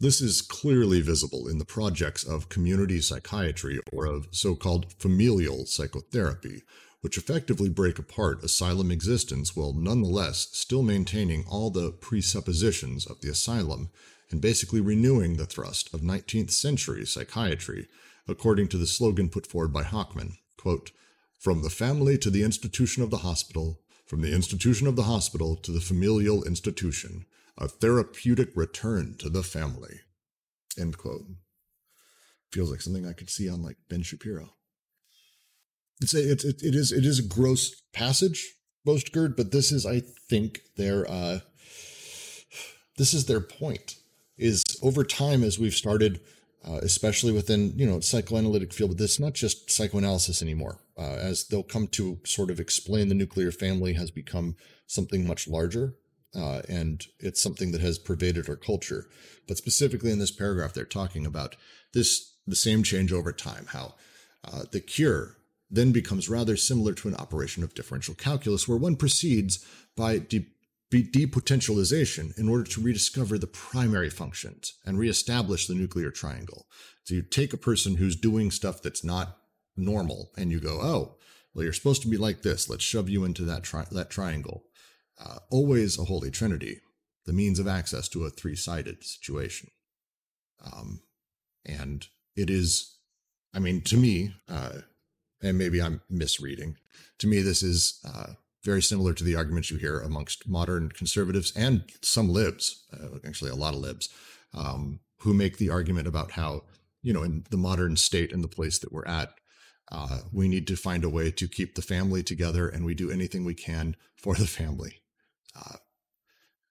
This 0.00 0.20
is 0.20 0.42
clearly 0.42 1.00
visible 1.00 1.48
in 1.48 1.58
the 1.58 1.64
projects 1.64 2.22
of 2.22 2.48
community 2.48 3.00
psychiatry 3.00 3.80
or 3.92 4.06
of 4.06 4.28
so 4.30 4.54
called 4.54 4.92
familial 4.92 5.66
psychotherapy, 5.66 6.62
which 7.00 7.16
effectively 7.16 7.68
break 7.68 7.98
apart 7.98 8.42
asylum 8.42 8.90
existence 8.90 9.54
while 9.54 9.72
nonetheless 9.72 10.48
still 10.52 10.82
maintaining 10.82 11.44
all 11.48 11.70
the 11.70 11.92
presuppositions 11.92 13.06
of 13.06 13.20
the 13.20 13.30
asylum 13.30 13.90
and 14.30 14.40
basically 14.40 14.80
renewing 14.80 15.36
the 15.36 15.46
thrust 15.46 15.92
of 15.94 16.00
19th 16.00 16.50
century 16.50 17.06
psychiatry, 17.06 17.86
according 18.26 18.68
to 18.68 18.76
the 18.76 18.86
slogan 18.86 19.28
put 19.28 19.46
forward 19.46 19.72
by 19.72 19.82
Hochmann 19.82 20.36
quote, 20.58 20.90
From 21.38 21.62
the 21.62 21.70
family 21.70 22.18
to 22.18 22.30
the 22.30 22.42
institution 22.42 23.02
of 23.02 23.10
the 23.10 23.18
hospital, 23.18 23.80
from 24.04 24.20
the 24.20 24.34
institution 24.34 24.86
of 24.86 24.96
the 24.96 25.04
hospital 25.04 25.56
to 25.56 25.72
the 25.72 25.80
familial 25.80 26.44
institution, 26.44 27.24
a 27.56 27.68
therapeutic 27.68 28.50
return 28.54 29.16
to 29.18 29.30
the 29.30 29.42
family. 29.42 30.00
End 30.78 30.98
quote. 30.98 31.26
Feels 32.52 32.70
like 32.70 32.80
something 32.80 33.06
I 33.06 33.12
could 33.12 33.30
see 33.30 33.48
on 33.48 33.62
like 33.62 33.76
Ben 33.88 34.02
Shapiro. 34.02 34.50
It's 36.00 36.14
a, 36.14 36.32
it, 36.32 36.44
it, 36.44 36.62
it 36.62 36.74
is 36.74 36.92
it 36.92 37.04
is 37.04 37.18
a 37.18 37.26
gross 37.26 37.80
passage, 37.92 38.54
most 38.84 39.12
Bostgerd, 39.12 39.36
but 39.36 39.52
this 39.52 39.72
is, 39.72 39.84
I 39.84 40.00
think, 40.00 40.60
their 40.76 41.08
uh, 41.10 41.40
this 42.96 43.14
is 43.14 43.26
their 43.26 43.40
point. 43.40 43.96
Is 44.36 44.62
over 44.82 45.02
time 45.02 45.42
as 45.42 45.58
we've 45.58 45.74
started, 45.74 46.20
uh, 46.64 46.78
especially 46.82 47.32
within 47.32 47.72
you 47.76 47.86
know 47.86 48.00
psychoanalytic 48.00 48.72
field, 48.72 48.90
but 48.90 48.98
this 48.98 49.14
is 49.14 49.20
not 49.20 49.34
just 49.34 49.70
psychoanalysis 49.70 50.42
anymore. 50.42 50.80
Uh, 50.96 51.14
as 51.14 51.44
they'll 51.48 51.62
come 51.62 51.88
to 51.88 52.18
sort 52.24 52.50
of 52.50 52.60
explain, 52.60 53.08
the 53.08 53.14
nuclear 53.14 53.50
family 53.50 53.94
has 53.94 54.10
become 54.10 54.54
something 54.86 55.26
much 55.26 55.48
larger 55.48 55.94
uh, 56.34 56.62
and 56.68 57.06
it's 57.18 57.40
something 57.42 57.72
that 57.72 57.80
has 57.80 57.98
pervaded 57.98 58.48
our 58.48 58.56
culture. 58.56 59.06
But 59.46 59.56
specifically 59.56 60.10
in 60.10 60.18
this 60.18 60.30
paragraph, 60.30 60.72
they're 60.74 60.84
talking 60.84 61.26
about 61.26 61.56
this 61.94 62.34
the 62.46 62.56
same 62.56 62.82
change 62.82 63.12
over 63.12 63.32
time, 63.32 63.66
how 63.72 63.94
uh, 64.44 64.64
the 64.70 64.80
cure 64.80 65.36
then 65.70 65.92
becomes 65.92 66.28
rather 66.28 66.56
similar 66.56 66.92
to 66.94 67.08
an 67.08 67.14
operation 67.16 67.62
of 67.62 67.74
differential 67.74 68.14
calculus, 68.14 68.66
where 68.66 68.78
one 68.78 68.96
proceeds 68.96 69.64
by 69.96 70.18
de- 70.18 70.46
depotentialization 70.90 72.36
in 72.38 72.48
order 72.48 72.64
to 72.64 72.80
rediscover 72.80 73.38
the 73.38 73.46
primary 73.46 74.08
functions 74.08 74.74
and 74.86 74.98
reestablish 74.98 75.66
the 75.66 75.74
nuclear 75.74 76.10
triangle. 76.10 76.66
So 77.04 77.14
you 77.14 77.22
take 77.22 77.52
a 77.52 77.58
person 77.58 77.96
who's 77.96 78.16
doing 78.16 78.50
stuff 78.50 78.82
that's 78.82 79.04
not 79.04 79.36
normal 79.76 80.30
and 80.36 80.50
you 80.50 80.60
go, 80.60 80.80
oh, 80.80 81.16
well, 81.54 81.64
you're 81.64 81.72
supposed 81.72 82.02
to 82.02 82.08
be 82.08 82.16
like 82.16 82.42
this. 82.42 82.68
Let's 82.68 82.84
shove 82.84 83.08
you 83.08 83.24
into 83.24 83.42
that 83.44 83.64
tri- 83.64 83.86
that 83.90 84.10
triangle 84.10 84.64
uh, 85.20 85.38
always 85.50 85.98
a 85.98 86.04
holy 86.04 86.30
trinity, 86.30 86.80
the 87.26 87.32
means 87.32 87.58
of 87.58 87.66
access 87.66 88.08
to 88.08 88.24
a 88.24 88.30
three 88.30 88.56
sided 88.56 89.04
situation. 89.04 89.70
Um, 90.64 91.00
and 91.64 92.06
it 92.36 92.50
is, 92.50 92.98
I 93.54 93.58
mean, 93.58 93.82
to 93.82 93.96
me, 93.96 94.34
uh, 94.48 94.80
and 95.42 95.58
maybe 95.58 95.80
I'm 95.80 96.00
misreading, 96.08 96.76
to 97.18 97.26
me, 97.26 97.42
this 97.42 97.62
is 97.62 98.00
uh, 98.04 98.34
very 98.64 98.82
similar 98.82 99.12
to 99.14 99.24
the 99.24 99.36
arguments 99.36 99.70
you 99.70 99.76
hear 99.76 100.00
amongst 100.00 100.48
modern 100.48 100.90
conservatives 100.90 101.52
and 101.56 101.84
some 102.02 102.28
libs, 102.28 102.84
uh, 102.92 103.18
actually, 103.26 103.50
a 103.50 103.56
lot 103.56 103.74
of 103.74 103.80
libs, 103.80 104.08
um, 104.54 105.00
who 105.20 105.34
make 105.34 105.58
the 105.58 105.70
argument 105.70 106.06
about 106.06 106.32
how, 106.32 106.62
you 107.02 107.12
know, 107.12 107.22
in 107.22 107.44
the 107.50 107.56
modern 107.56 107.96
state 107.96 108.32
and 108.32 108.42
the 108.42 108.48
place 108.48 108.78
that 108.78 108.92
we're 108.92 109.06
at, 109.06 109.34
uh, 109.90 110.18
we 110.32 110.48
need 110.48 110.66
to 110.66 110.76
find 110.76 111.02
a 111.02 111.08
way 111.08 111.30
to 111.30 111.48
keep 111.48 111.74
the 111.74 111.82
family 111.82 112.22
together 112.22 112.68
and 112.68 112.84
we 112.84 112.94
do 112.94 113.10
anything 113.10 113.44
we 113.44 113.54
can 113.54 113.96
for 114.16 114.34
the 114.34 114.46
family 114.46 115.00
uh, 115.58 115.76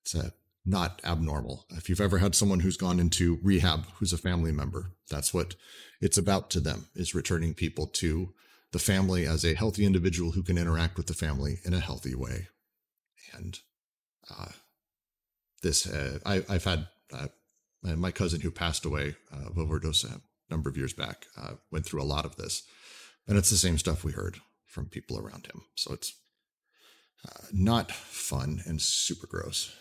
it's 0.02 0.16
a, 0.16 0.34
not 0.66 1.02
abnormal. 1.06 1.66
If 1.72 1.90
you've 1.90 2.02
ever 2.02 2.18
had 2.18 2.36
someone 2.36 2.60
who's 2.60 2.78
gone 2.78 3.00
into 3.00 3.40
rehab 3.42 3.86
who's 3.96 4.14
a 4.14 4.18
family 4.18 4.52
member, 4.52 4.92
that's 5.10 5.34
what 5.34 5.56
it's 6.02 6.18
about 6.18 6.50
to 6.52 6.60
them 6.60 6.88
is 6.96 7.16
returning 7.16 7.54
people 7.54 7.88
to 7.88 8.34
the 8.78 8.84
family 8.84 9.26
as 9.26 9.44
a 9.44 9.56
healthy 9.56 9.86
individual 9.86 10.34
who 10.34 10.44
can 10.44 10.58
interact 10.58 10.98
with 10.98 11.08
the 11.08 11.14
family 11.16 11.58
in 11.66 11.74
a 11.74 11.80
healthy 11.80 12.14
way. 12.14 12.48
And 13.34 13.60
uh, 14.30 14.52
this, 15.64 15.88
uh, 15.88 16.20
I, 16.24 16.44
have 16.48 16.64
had 16.64 16.88
uh, 17.12 17.28
my 17.82 18.12
cousin 18.12 18.42
who 18.42 18.52
passed 18.52 18.86
away 18.86 19.16
of 19.32 19.58
overdose 19.58 20.04
a 20.04 20.22
number 20.52 20.70
of 20.70 20.78
years 20.78 20.94
back 20.94 21.26
uh, 21.36 21.54
went 21.72 21.86
through 21.86 22.04
a 22.04 22.14
lot 22.14 22.26
of 22.26 22.36
this, 22.36 22.64
and 23.28 23.36
it's 23.36 23.50
the 23.50 23.58
same 23.58 23.80
stuff 23.80 24.04
we 24.04 24.12
heard 24.12 24.38
from 24.68 24.86
people 24.86 25.18
around 25.18 25.48
him. 25.48 25.64
So 25.74 25.94
it's 25.94 26.14
uh, 27.28 27.46
not 27.52 27.92
fun 27.92 28.62
and 28.68 28.80
super 28.80 29.26
gross. 29.26 29.76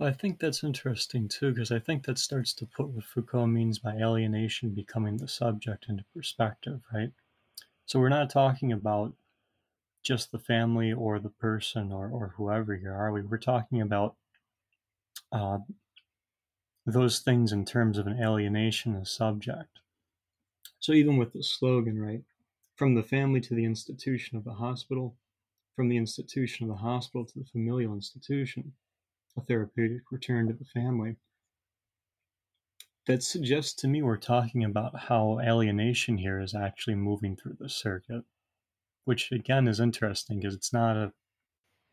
I 0.00 0.12
think 0.12 0.38
that's 0.38 0.62
interesting 0.62 1.26
too, 1.26 1.52
because 1.52 1.72
I 1.72 1.80
think 1.80 2.06
that 2.06 2.18
starts 2.18 2.54
to 2.54 2.66
put 2.66 2.88
what 2.88 3.04
Foucault 3.04 3.48
means 3.48 3.80
by 3.80 3.96
alienation 3.96 4.74
becoming 4.74 5.16
the 5.16 5.28
subject 5.28 5.86
into 5.88 6.04
perspective, 6.14 6.80
right? 6.92 7.10
So 7.86 8.00
we're 8.00 8.08
not 8.08 8.30
talking 8.30 8.72
about 8.72 9.12
just 10.02 10.32
the 10.32 10.38
family 10.38 10.92
or 10.92 11.18
the 11.18 11.30
person 11.30 11.92
or, 11.92 12.08
or 12.08 12.34
whoever 12.36 12.76
here, 12.76 12.94
are 12.94 13.12
we? 13.12 13.22
We're 13.22 13.38
talking 13.38 13.80
about 13.80 14.16
uh, 15.32 15.58
those 16.86 17.20
things 17.20 17.52
in 17.52 17.64
terms 17.64 17.98
of 17.98 18.06
an 18.06 18.20
alienation 18.20 18.96
as 18.96 19.10
subject. 19.10 19.80
So 20.78 20.92
even 20.92 21.16
with 21.16 21.32
the 21.32 21.42
slogan, 21.42 22.00
right? 22.00 22.22
From 22.76 22.94
the 22.94 23.02
family 23.02 23.40
to 23.40 23.54
the 23.54 23.64
institution 23.64 24.36
of 24.36 24.44
the 24.44 24.52
hospital, 24.52 25.16
from 25.74 25.88
the 25.88 25.96
institution 25.96 26.68
of 26.68 26.76
the 26.76 26.82
hospital 26.82 27.24
to 27.24 27.38
the 27.38 27.44
familial 27.46 27.94
institution, 27.94 28.72
a 29.36 29.40
therapeutic 29.40 30.02
return 30.10 30.46
to 30.48 30.54
the 30.54 30.64
family. 30.64 31.16
That 33.06 33.22
suggests 33.22 33.74
to 33.74 33.88
me 33.88 34.02
we're 34.02 34.16
talking 34.16 34.64
about 34.64 34.98
how 34.98 35.38
alienation 35.40 36.16
here 36.16 36.40
is 36.40 36.54
actually 36.54 36.94
moving 36.94 37.36
through 37.36 37.56
the 37.60 37.68
circuit, 37.68 38.24
which 39.04 39.30
again 39.30 39.68
is 39.68 39.78
interesting 39.78 40.40
because 40.40 40.54
it's 40.54 40.72
not 40.72 40.96
a 40.96 41.12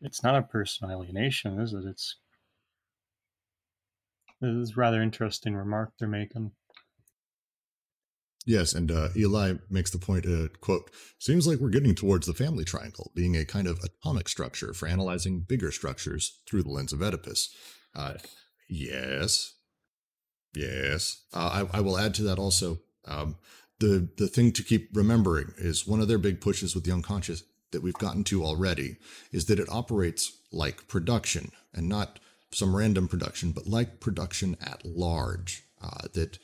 it's 0.00 0.22
not 0.22 0.36
a 0.36 0.42
personal 0.42 0.96
alienation, 0.96 1.60
is 1.60 1.74
it? 1.74 1.84
It's 1.84 2.16
it's 4.40 4.76
rather 4.76 5.02
interesting 5.02 5.54
remark 5.54 5.92
they're 5.98 6.08
making. 6.08 6.52
Yes, 8.44 8.72
and 8.74 8.90
uh, 8.90 9.08
Eli 9.14 9.54
makes 9.70 9.90
the 9.90 9.98
point, 9.98 10.26
uh, 10.26 10.48
quote, 10.60 10.90
seems 11.20 11.46
like 11.46 11.60
we're 11.60 11.68
getting 11.68 11.94
towards 11.94 12.26
the 12.26 12.34
family 12.34 12.64
triangle 12.64 13.12
being 13.14 13.36
a 13.36 13.44
kind 13.44 13.68
of 13.68 13.78
atomic 13.84 14.28
structure 14.28 14.74
for 14.74 14.88
analyzing 14.88 15.44
bigger 15.48 15.70
structures 15.70 16.40
through 16.48 16.64
the 16.64 16.70
lens 16.70 16.92
of 16.92 17.02
Oedipus. 17.02 17.54
Uh, 17.94 18.14
yes. 18.68 19.54
Yes. 20.54 21.22
Uh, 21.32 21.66
I, 21.72 21.78
I, 21.78 21.80
will 21.80 21.98
add 21.98 22.14
to 22.14 22.22
that 22.24 22.38
also. 22.38 22.80
Um, 23.06 23.36
the, 23.80 24.08
the 24.16 24.28
thing 24.28 24.52
to 24.52 24.62
keep 24.62 24.90
remembering 24.92 25.54
is 25.56 25.86
one 25.86 26.00
of 26.00 26.08
their 26.08 26.18
big 26.18 26.40
pushes 26.40 26.74
with 26.74 26.84
the 26.84 26.92
unconscious 26.92 27.42
that 27.72 27.82
we've 27.82 27.94
gotten 27.94 28.22
to 28.24 28.44
already 28.44 28.96
is 29.32 29.46
that 29.46 29.58
it 29.58 29.68
operates 29.70 30.38
like 30.52 30.86
production 30.88 31.50
and 31.74 31.88
not 31.88 32.18
some 32.52 32.76
random 32.76 33.08
production, 33.08 33.50
but 33.52 33.66
like 33.66 33.98
production 33.98 34.56
at 34.60 34.84
large. 34.84 35.64
Uh, 35.82 36.06
that 36.12 36.38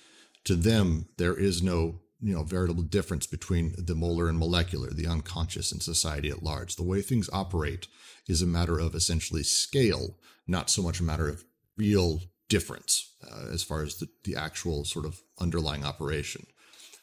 to 0.44 0.56
them 0.56 1.06
there 1.16 1.36
is 1.36 1.62
no 1.62 2.00
you 2.20 2.34
know 2.34 2.42
veritable 2.42 2.82
difference 2.82 3.26
between 3.26 3.74
the 3.78 3.94
molar 3.94 4.28
and 4.28 4.38
molecular, 4.38 4.90
the 4.90 5.06
unconscious 5.06 5.70
and 5.70 5.82
society 5.82 6.30
at 6.30 6.42
large. 6.42 6.76
The 6.76 6.82
way 6.82 7.02
things 7.02 7.30
operate 7.32 7.86
is 8.26 8.42
a 8.42 8.46
matter 8.46 8.78
of 8.78 8.94
essentially 8.94 9.42
scale, 9.42 10.16
not 10.46 10.70
so 10.70 10.82
much 10.82 10.98
a 10.98 11.04
matter 11.04 11.28
of 11.28 11.44
real 11.76 12.20
difference 12.48 13.12
uh, 13.30 13.52
as 13.52 13.62
far 13.62 13.82
as 13.82 13.96
the, 13.96 14.08
the 14.24 14.36
actual 14.36 14.84
sort 14.84 15.04
of 15.04 15.20
underlying 15.40 15.84
operation. 15.84 16.46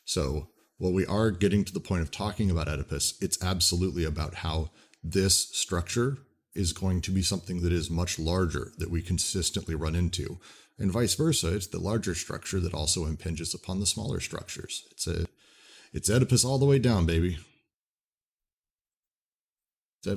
So 0.06 0.50
while 0.78 0.94
we 0.94 1.06
are 1.06 1.32
getting 1.32 1.64
to 1.64 1.74
the 1.74 1.80
point 1.80 2.02
of 2.02 2.12
talking 2.12 2.52
about 2.52 2.68
Oedipus, 2.68 3.16
it's 3.22 3.42
absolutely 3.44 4.04
about 4.04 4.36
how 4.36 4.72
this 5.04 5.50
structure 5.52 6.18
is 6.54 6.74
going 6.74 7.02
to 7.02 7.12
be 7.12 7.22
something 7.22 7.62
that 7.62 7.72
is 7.72 7.90
much 7.90 8.18
larger 8.18 8.72
that 8.78 8.90
we 8.90 9.02
consistently 9.02 9.76
run 9.76 9.96
into. 9.96 10.40
And 10.78 10.92
vice 10.92 11.16
versa, 11.16 11.56
it's 11.56 11.68
the 11.68 11.80
larger 11.80 12.16
structure 12.16 12.60
that 12.60 12.74
also 12.74 13.06
impinges 13.06 13.54
upon 13.54 13.80
the 13.80 13.86
smaller 13.86 14.20
structures. 14.20 14.86
It's 14.92 15.08
a 15.08 15.26
it's 15.94 16.10
Oedipus 16.10 16.44
all 16.44 16.58
the 16.58 16.66
way 16.66 16.78
down, 16.78 17.06
baby. 17.06 17.38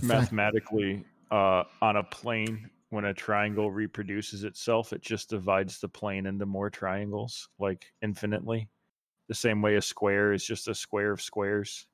Mathematically, 0.02 1.04
uh, 1.30 1.62
on 1.80 1.96
a 1.96 2.02
plane, 2.02 2.68
when 2.90 3.04
a 3.04 3.14
triangle 3.14 3.70
reproduces 3.70 4.44
itself, 4.44 4.92
it 4.92 5.02
just 5.02 5.30
divides 5.30 5.78
the 5.78 5.88
plane 5.88 6.26
into 6.26 6.46
more 6.46 6.70
triangles, 6.70 7.48
like 7.58 7.86
infinitely 8.02 8.68
the 9.28 9.34
same 9.34 9.62
way 9.62 9.76
a 9.76 9.82
square 9.82 10.32
is 10.32 10.44
just 10.44 10.68
a 10.68 10.74
square 10.74 11.12
of 11.12 11.22
squares. 11.22 11.86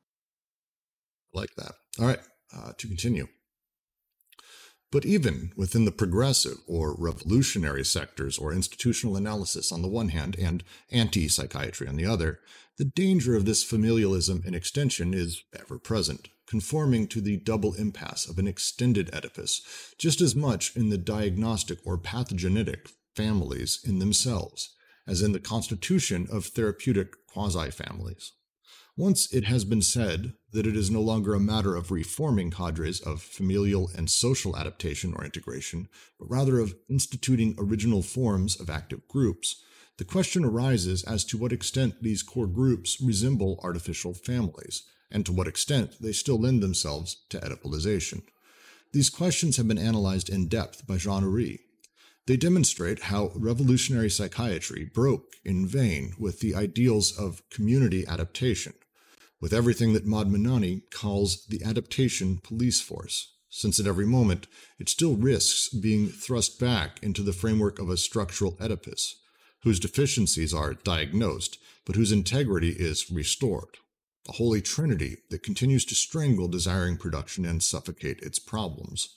Like 1.32 1.54
that. 1.56 1.72
All 2.00 2.06
right, 2.06 2.20
uh, 2.56 2.72
to 2.78 2.86
continue. 2.86 3.26
But 4.92 5.04
even 5.04 5.50
within 5.56 5.84
the 5.84 5.90
progressive 5.90 6.58
or 6.68 6.94
revolutionary 6.96 7.84
sectors 7.84 8.38
or 8.38 8.52
institutional 8.52 9.16
analysis 9.16 9.72
on 9.72 9.82
the 9.82 9.88
one 9.88 10.10
hand 10.10 10.36
and 10.38 10.62
anti 10.92 11.26
psychiatry 11.26 11.88
on 11.88 11.96
the 11.96 12.06
other, 12.06 12.38
the 12.78 12.84
danger 12.84 13.34
of 13.34 13.44
this 13.44 13.64
familialism 13.64 14.46
in 14.46 14.54
extension 14.54 15.12
is 15.12 15.42
ever 15.58 15.80
present, 15.80 16.28
conforming 16.46 17.06
to 17.08 17.20
the 17.20 17.36
double 17.38 17.74
impasse 17.74 18.28
of 18.28 18.38
an 18.38 18.46
extended 18.46 19.12
Oedipus, 19.14 19.62
just 19.98 20.20
as 20.20 20.36
much 20.36 20.76
in 20.76 20.90
the 20.90 20.98
diagnostic 20.98 21.78
or 21.84 21.98
pathogenitic 21.98 22.90
families 23.14 23.80
in 23.84 23.98
themselves 23.98 24.74
as 25.06 25.22
in 25.22 25.32
the 25.32 25.40
constitution 25.40 26.26
of 26.30 26.46
therapeutic 26.46 27.14
quasi 27.26 27.70
families. 27.70 28.32
Once 28.96 29.32
it 29.34 29.44
has 29.44 29.64
been 29.64 29.82
said 29.82 30.34
that 30.52 30.66
it 30.66 30.76
is 30.76 30.90
no 30.90 31.00
longer 31.00 31.34
a 31.34 31.40
matter 31.40 31.74
of 31.74 31.90
reforming 31.90 32.50
cadres 32.50 33.00
of 33.00 33.20
familial 33.20 33.90
and 33.96 34.08
social 34.08 34.56
adaptation 34.56 35.12
or 35.14 35.24
integration, 35.24 35.88
but 36.18 36.30
rather 36.30 36.60
of 36.60 36.76
instituting 36.88 37.56
original 37.58 38.02
forms 38.02 38.58
of 38.60 38.70
active 38.70 39.06
groups, 39.08 39.56
the 39.98 40.04
question 40.04 40.44
arises 40.44 41.02
as 41.04 41.24
to 41.24 41.36
what 41.36 41.52
extent 41.52 42.02
these 42.02 42.22
core 42.22 42.46
groups 42.46 43.00
resemble 43.00 43.60
artificial 43.62 44.14
families, 44.14 44.84
and 45.14 45.24
to 45.24 45.32
what 45.32 45.48
extent 45.48 45.94
they 45.98 46.12
still 46.12 46.38
lend 46.38 46.62
themselves 46.62 47.24
to 47.30 47.38
Oedipalization. 47.38 48.22
These 48.92 49.08
questions 49.08 49.56
have 49.56 49.66
been 49.66 49.78
analyzed 49.78 50.28
in 50.28 50.48
depth 50.48 50.86
by 50.86 50.98
Jean 50.98 51.22
Oury, 51.22 51.60
they 52.26 52.36
demonstrate 52.38 53.04
how 53.04 53.32
revolutionary 53.34 54.08
psychiatry 54.08 54.84
broke 54.84 55.34
in 55.44 55.66
vain 55.66 56.14
with 56.18 56.40
the 56.40 56.54
ideals 56.54 57.16
of 57.16 57.42
community 57.50 58.06
adaptation, 58.06 58.72
with 59.40 59.52
everything 59.52 59.92
that 59.92 60.06
Maud 60.06 60.30
Mannoni 60.30 60.90
calls 60.90 61.44
the 61.46 61.62
adaptation 61.62 62.38
police 62.38 62.80
force, 62.80 63.34
since 63.50 63.78
at 63.78 63.86
every 63.86 64.06
moment 64.06 64.46
it 64.78 64.88
still 64.88 65.16
risks 65.16 65.68
being 65.68 66.08
thrust 66.08 66.58
back 66.58 67.02
into 67.02 67.22
the 67.22 67.34
framework 67.34 67.78
of 67.78 67.90
a 67.90 67.98
structural 67.98 68.56
Oedipus, 68.58 69.16
whose 69.62 69.78
deficiencies 69.78 70.54
are 70.54 70.72
diagnosed, 70.72 71.58
but 71.84 71.96
whose 71.96 72.10
integrity 72.12 72.70
is 72.70 73.10
restored. 73.10 73.76
A 74.28 74.32
holy 74.32 74.62
trinity 74.62 75.18
that 75.30 75.42
continues 75.42 75.84
to 75.86 75.94
strangle 75.94 76.48
desiring 76.48 76.96
production 76.96 77.44
and 77.44 77.62
suffocate 77.62 78.20
its 78.20 78.38
problems. 78.38 79.16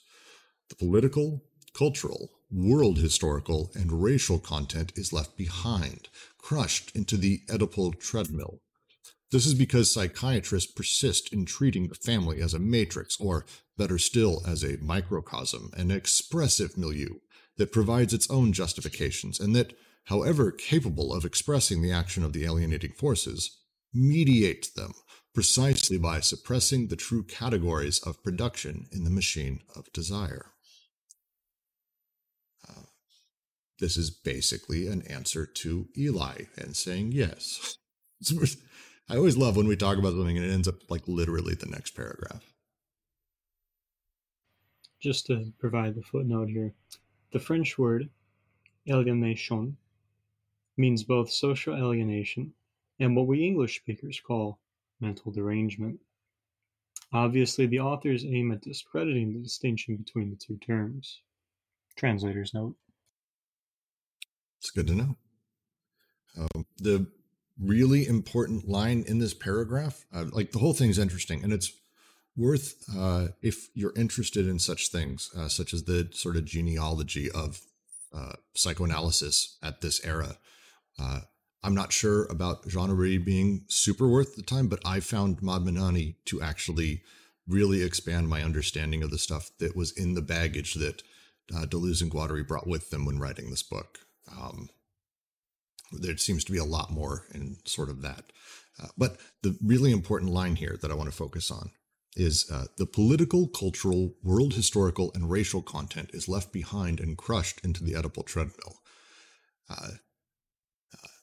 The 0.68 0.76
political, 0.76 1.44
cultural, 1.72 2.30
world 2.50 2.98
historical, 2.98 3.70
and 3.74 4.02
racial 4.02 4.38
content 4.38 4.92
is 4.96 5.12
left 5.12 5.36
behind, 5.36 6.08
crushed 6.36 6.94
into 6.94 7.16
the 7.16 7.40
Oedipal 7.48 7.98
treadmill. 7.98 8.60
This 9.30 9.46
is 9.46 9.54
because 9.54 9.92
psychiatrists 9.92 10.72
persist 10.72 11.32
in 11.32 11.44
treating 11.44 11.88
the 11.88 11.94
family 11.94 12.40
as 12.40 12.54
a 12.54 12.58
matrix, 12.58 13.18
or 13.20 13.44
better 13.76 13.98
still, 13.98 14.42
as 14.46 14.62
a 14.62 14.78
microcosm, 14.78 15.70
an 15.76 15.90
expressive 15.90 16.78
milieu 16.78 17.18
that 17.58 17.72
provides 17.72 18.14
its 18.14 18.30
own 18.30 18.52
justifications, 18.52 19.38
and 19.38 19.54
that, 19.54 19.74
however 20.04 20.50
capable 20.50 21.12
of 21.12 21.24
expressing 21.24 21.82
the 21.82 21.92
action 21.92 22.24
of 22.24 22.32
the 22.32 22.44
alienating 22.44 22.92
forces, 22.92 23.58
mediates 23.98 24.70
them 24.70 24.92
precisely 25.34 25.98
by 25.98 26.20
suppressing 26.20 26.88
the 26.88 26.96
true 26.96 27.22
categories 27.22 28.00
of 28.00 28.22
production 28.22 28.86
in 28.92 29.04
the 29.04 29.10
machine 29.10 29.60
of 29.76 29.92
desire. 29.92 30.46
Uh, 32.68 32.82
this 33.78 33.96
is 33.96 34.10
basically 34.10 34.86
an 34.88 35.02
answer 35.02 35.46
to 35.46 35.88
Eli 35.96 36.44
and 36.56 36.76
saying 36.76 37.12
yes. 37.12 37.76
I 39.08 39.16
always 39.16 39.36
love 39.36 39.56
when 39.56 39.68
we 39.68 39.76
talk 39.76 39.96
about 39.96 40.12
something 40.12 40.36
and 40.36 40.46
it 40.46 40.52
ends 40.52 40.68
up 40.68 40.90
like 40.90 41.06
literally 41.06 41.54
the 41.54 41.66
next 41.66 41.92
paragraph. 41.92 42.52
Just 45.00 45.26
to 45.26 45.52
provide 45.58 45.94
the 45.94 46.02
footnote 46.02 46.48
here, 46.48 46.74
the 47.32 47.38
French 47.38 47.78
word 47.78 48.08
alienation 48.88 49.76
means 50.76 51.04
both 51.04 51.30
social 51.30 51.74
alienation 51.76 52.52
and 53.00 53.16
what 53.16 53.26
we 53.26 53.44
English 53.44 53.76
speakers 53.76 54.20
call 54.20 54.58
mental 55.00 55.32
derangement. 55.32 55.98
Obviously, 57.12 57.66
the 57.66 57.80
authors 57.80 58.24
aim 58.24 58.52
at 58.52 58.60
discrediting 58.60 59.32
the 59.32 59.40
distinction 59.40 59.96
between 59.96 60.30
the 60.30 60.36
two 60.36 60.58
terms. 60.58 61.22
Translator's 61.96 62.52
note. 62.52 62.76
It's 64.58 64.70
good 64.70 64.86
to 64.88 64.94
know. 64.94 65.16
Um, 66.38 66.66
the 66.76 67.06
really 67.60 68.06
important 68.06 68.68
line 68.68 69.04
in 69.06 69.18
this 69.18 69.34
paragraph, 69.34 70.04
uh, 70.12 70.26
like 70.32 70.52
the 70.52 70.58
whole 70.58 70.74
thing's 70.74 70.98
interesting, 70.98 71.42
and 71.42 71.52
it's 71.52 71.72
worth 72.36 72.76
uh, 72.96 73.28
if 73.42 73.68
you're 73.74 73.94
interested 73.96 74.46
in 74.46 74.58
such 74.58 74.88
things, 74.88 75.30
uh, 75.36 75.48
such 75.48 75.72
as 75.72 75.84
the 75.84 76.08
sort 76.12 76.36
of 76.36 76.44
genealogy 76.44 77.30
of 77.30 77.62
uh, 78.14 78.34
psychoanalysis 78.54 79.56
at 79.62 79.80
this 79.80 80.04
era. 80.04 80.36
I'm 81.62 81.74
not 81.74 81.92
sure 81.92 82.24
about 82.26 82.64
genre 82.68 83.18
being 83.18 83.64
super 83.68 84.08
worth 84.08 84.36
the 84.36 84.42
time, 84.42 84.68
but 84.68 84.80
I 84.84 85.00
found 85.00 85.42
Maud 85.42 85.64
Mannoni 85.64 86.14
to 86.26 86.40
actually 86.40 87.02
really 87.48 87.82
expand 87.82 88.28
my 88.28 88.42
understanding 88.42 89.02
of 89.02 89.10
the 89.10 89.18
stuff 89.18 89.50
that 89.58 89.74
was 89.74 89.90
in 89.92 90.14
the 90.14 90.22
baggage 90.22 90.74
that 90.74 91.02
uh, 91.54 91.64
Deleuze 91.64 92.02
and 92.02 92.10
Guattari 92.10 92.46
brought 92.46 92.66
with 92.66 92.90
them 92.90 93.04
when 93.04 93.18
writing 93.18 93.50
this 93.50 93.62
book. 93.62 94.00
Um, 94.30 94.68
there 95.90 96.16
seems 96.16 96.44
to 96.44 96.52
be 96.52 96.58
a 96.58 96.64
lot 96.64 96.90
more 96.90 97.24
in 97.34 97.56
sort 97.64 97.88
of 97.88 98.02
that. 98.02 98.24
Uh, 98.80 98.88
but 98.96 99.18
the 99.42 99.56
really 99.64 99.90
important 99.90 100.30
line 100.30 100.56
here 100.56 100.76
that 100.80 100.90
I 100.90 100.94
want 100.94 101.10
to 101.10 101.16
focus 101.16 101.50
on 101.50 101.70
is 102.14 102.48
uh, 102.50 102.66
the 102.76 102.86
political, 102.86 103.48
cultural, 103.48 104.14
world 104.22 104.54
historical, 104.54 105.10
and 105.14 105.30
racial 105.30 105.62
content 105.62 106.10
is 106.12 106.28
left 106.28 106.52
behind 106.52 107.00
and 107.00 107.16
crushed 107.16 107.64
into 107.64 107.82
the 107.82 107.94
Oedipal 107.94 108.26
treadmill. 108.26 108.76
Uh 109.68 109.88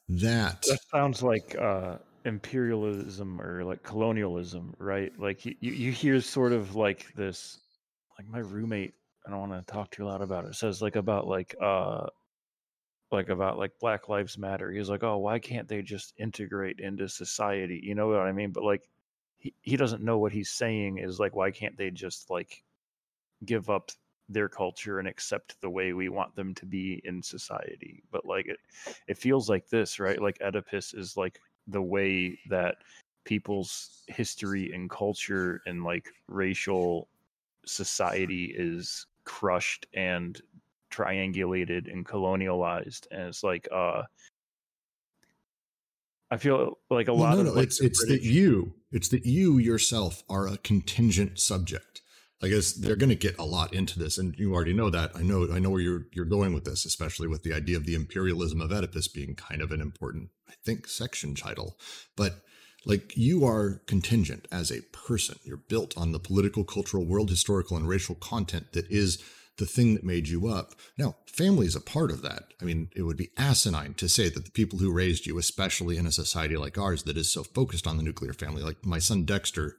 that 0.10 0.62
that 0.64 0.80
sounds 0.92 1.24
like 1.24 1.56
uh, 1.56 1.98
imperialism 2.26 3.42
or 3.42 3.64
like 3.64 3.84
colonialism, 3.84 4.76
right? 4.78 5.12
Like 5.18 5.46
you, 5.46 5.56
you 5.60 5.92
hear 5.92 6.20
sort 6.22 6.52
of 6.52 6.76
like 6.76 7.14
this, 7.16 7.60
like 8.18 8.28
my 8.28 8.40
roommate. 8.40 8.94
I 9.26 9.32
don't 9.32 9.50
want 9.50 9.68
to 9.68 9.74
talk 9.74 9.90
too 9.90 10.06
loud 10.06 10.22
about 10.22 10.46
it. 10.46 10.56
Says 10.56 10.82
like 10.82 10.96
about 10.96 11.28
like 11.28 11.56
uh 11.60 12.06
like 13.12 13.30
about 13.30 13.58
like 13.58 13.72
Black 13.80 14.10
Lives 14.10 14.38
Matter. 14.38 14.72
He's 14.72 14.90
like, 14.90 15.04
oh, 15.04 15.18
why 15.18 15.40
can't 15.40 15.68
they 15.68 15.82
just 15.82 16.14
integrate 16.18 16.80
into 16.80 17.08
society? 17.08 17.80
You 17.82 17.96
know 17.96 18.08
what 18.08 18.20
I 18.20 18.32
mean? 18.32 18.52
But 18.52 18.64
like, 18.64 18.90
he, 19.38 19.54
he 19.62 19.78
doesn't 19.78 20.04
know 20.04 20.18
what 20.18 20.32
he's 20.32 20.52
saying 20.52 21.00
is 21.00 21.20
like, 21.20 21.36
why 21.36 21.52
can't 21.52 21.78
they 21.78 21.90
just 21.92 22.30
like 22.30 22.64
give 23.44 23.70
up 23.70 23.92
their 24.30 24.50
culture 24.50 25.00
and 25.00 25.08
accept 25.08 25.60
the 25.62 25.70
way 25.70 25.94
we 25.94 26.10
want 26.10 26.36
them 26.36 26.54
to 26.56 26.66
be 26.66 27.02
in 27.06 27.22
society. 27.22 28.04
But 28.12 28.26
like 28.26 28.48
it, 28.48 28.58
it 29.08 29.18
feels 29.18 29.50
like 29.50 29.70
this, 29.70 30.00
right? 30.00 30.22
Like 30.22 30.42
Oedipus 30.42 30.94
is 30.94 31.16
like 31.16 31.40
the 31.68 31.82
way 31.82 32.40
that 32.50 32.76
people's 33.26 34.04
history 34.08 34.72
and 34.74 34.90
culture 34.90 35.62
and 35.66 35.84
like 35.84 36.10
racial 36.28 37.08
society 37.66 38.54
is 38.56 39.08
crushed 39.26 39.88
and 39.94 40.42
triangulated 40.92 41.92
and 41.92 42.06
colonialized 42.06 43.08
and 43.12 43.24
it's 43.24 43.44
like 43.44 43.68
uh 43.74 44.04
I 46.32 46.38
feel 46.38 46.80
like 46.90 47.08
a 47.08 47.14
well, 47.14 47.24
lot 47.24 47.34
no, 47.36 47.40
of 47.42 47.46
no, 47.48 47.52
like 47.54 47.66
it's 47.66 47.82
it's 47.82 48.04
British... 48.04 48.24
that 48.24 48.30
you 48.30 48.74
it's 48.92 49.10
that 49.10 49.26
you 49.26 49.58
yourself 49.58 50.24
are 50.30 50.48
a 50.48 50.58
contingent 50.58 51.40
subject. 51.40 52.02
I 52.44 52.50
guess 52.50 52.74
they're 52.74 52.96
going 52.96 53.10
to 53.10 53.16
get 53.16 53.40
a 53.40 53.46
lot 53.46 53.74
into 53.74 53.98
this, 53.98 54.18
and 54.18 54.36
you 54.38 54.54
already 54.54 54.74
know 54.74 54.90
that. 54.90 55.12
I 55.16 55.22
know 55.22 55.48
I 55.52 55.60
know 55.60 55.70
where 55.70 55.82
you're 55.82 56.08
you're 56.12 56.26
going 56.26 56.54
with 56.54 56.66
this, 56.66 56.86
especially 56.86 57.28
with 57.28 57.44
the 57.44 57.54
idea 57.54 57.78
of 57.78 57.86
the 57.86 57.96
imperialism 57.96 58.62
of 58.62 58.72
Oedipus 58.72 59.08
being 59.08 59.36
kind 59.36 59.62
of 59.62 59.72
an 59.72 59.82
important, 59.82 60.30
I 60.50 60.54
think, 60.66 60.88
section 60.88 61.36
title. 61.36 61.78
But 62.16 62.42
like 62.86 63.18
you 63.18 63.46
are 63.46 63.82
contingent 63.88 64.48
as 64.52 64.72
a 64.72 64.82
person. 64.92 65.40
You're 65.44 65.58
built 65.58 65.98
on 65.98 66.12
the 66.12 66.20
political, 66.20 66.64
cultural, 66.64 67.06
world 67.06 67.30
historical, 67.30 67.78
and 67.78 67.88
racial 67.88 68.16
content 68.16 68.74
that 68.74 68.90
is 68.92 69.24
the 69.58 69.66
thing 69.66 69.94
that 69.94 70.04
made 70.04 70.28
you 70.28 70.48
up. 70.48 70.74
Now, 70.98 71.16
family 71.28 71.66
is 71.66 71.76
a 71.76 71.82
part 71.82 72.12
of 72.12 72.22
that. 72.24 72.54
I 72.62 72.66
mean, 72.66 72.90
it 72.96 73.04
would 73.04 73.18
be 73.18 73.32
asinine 73.38 73.94
to 73.96 74.10
say 74.10 74.30
that 74.30 74.44
the 74.44 74.52
people 74.52 74.80
who 74.80 74.92
raised 74.92 75.26
you, 75.26 75.38
especially 75.38 75.98
in 75.98 76.06
a 76.06 76.12
society 76.12 76.58
like 76.58 76.78
ours 76.78 77.04
that 77.04 77.18
is 77.18 77.32
so 77.32 77.44
focused 77.44 77.88
on 77.88 77.98
the 77.98 78.04
nuclear 78.04 78.34
family, 78.34 78.62
like 78.62 78.86
my 78.86 79.00
son 79.00 79.24
Dexter, 79.24 79.78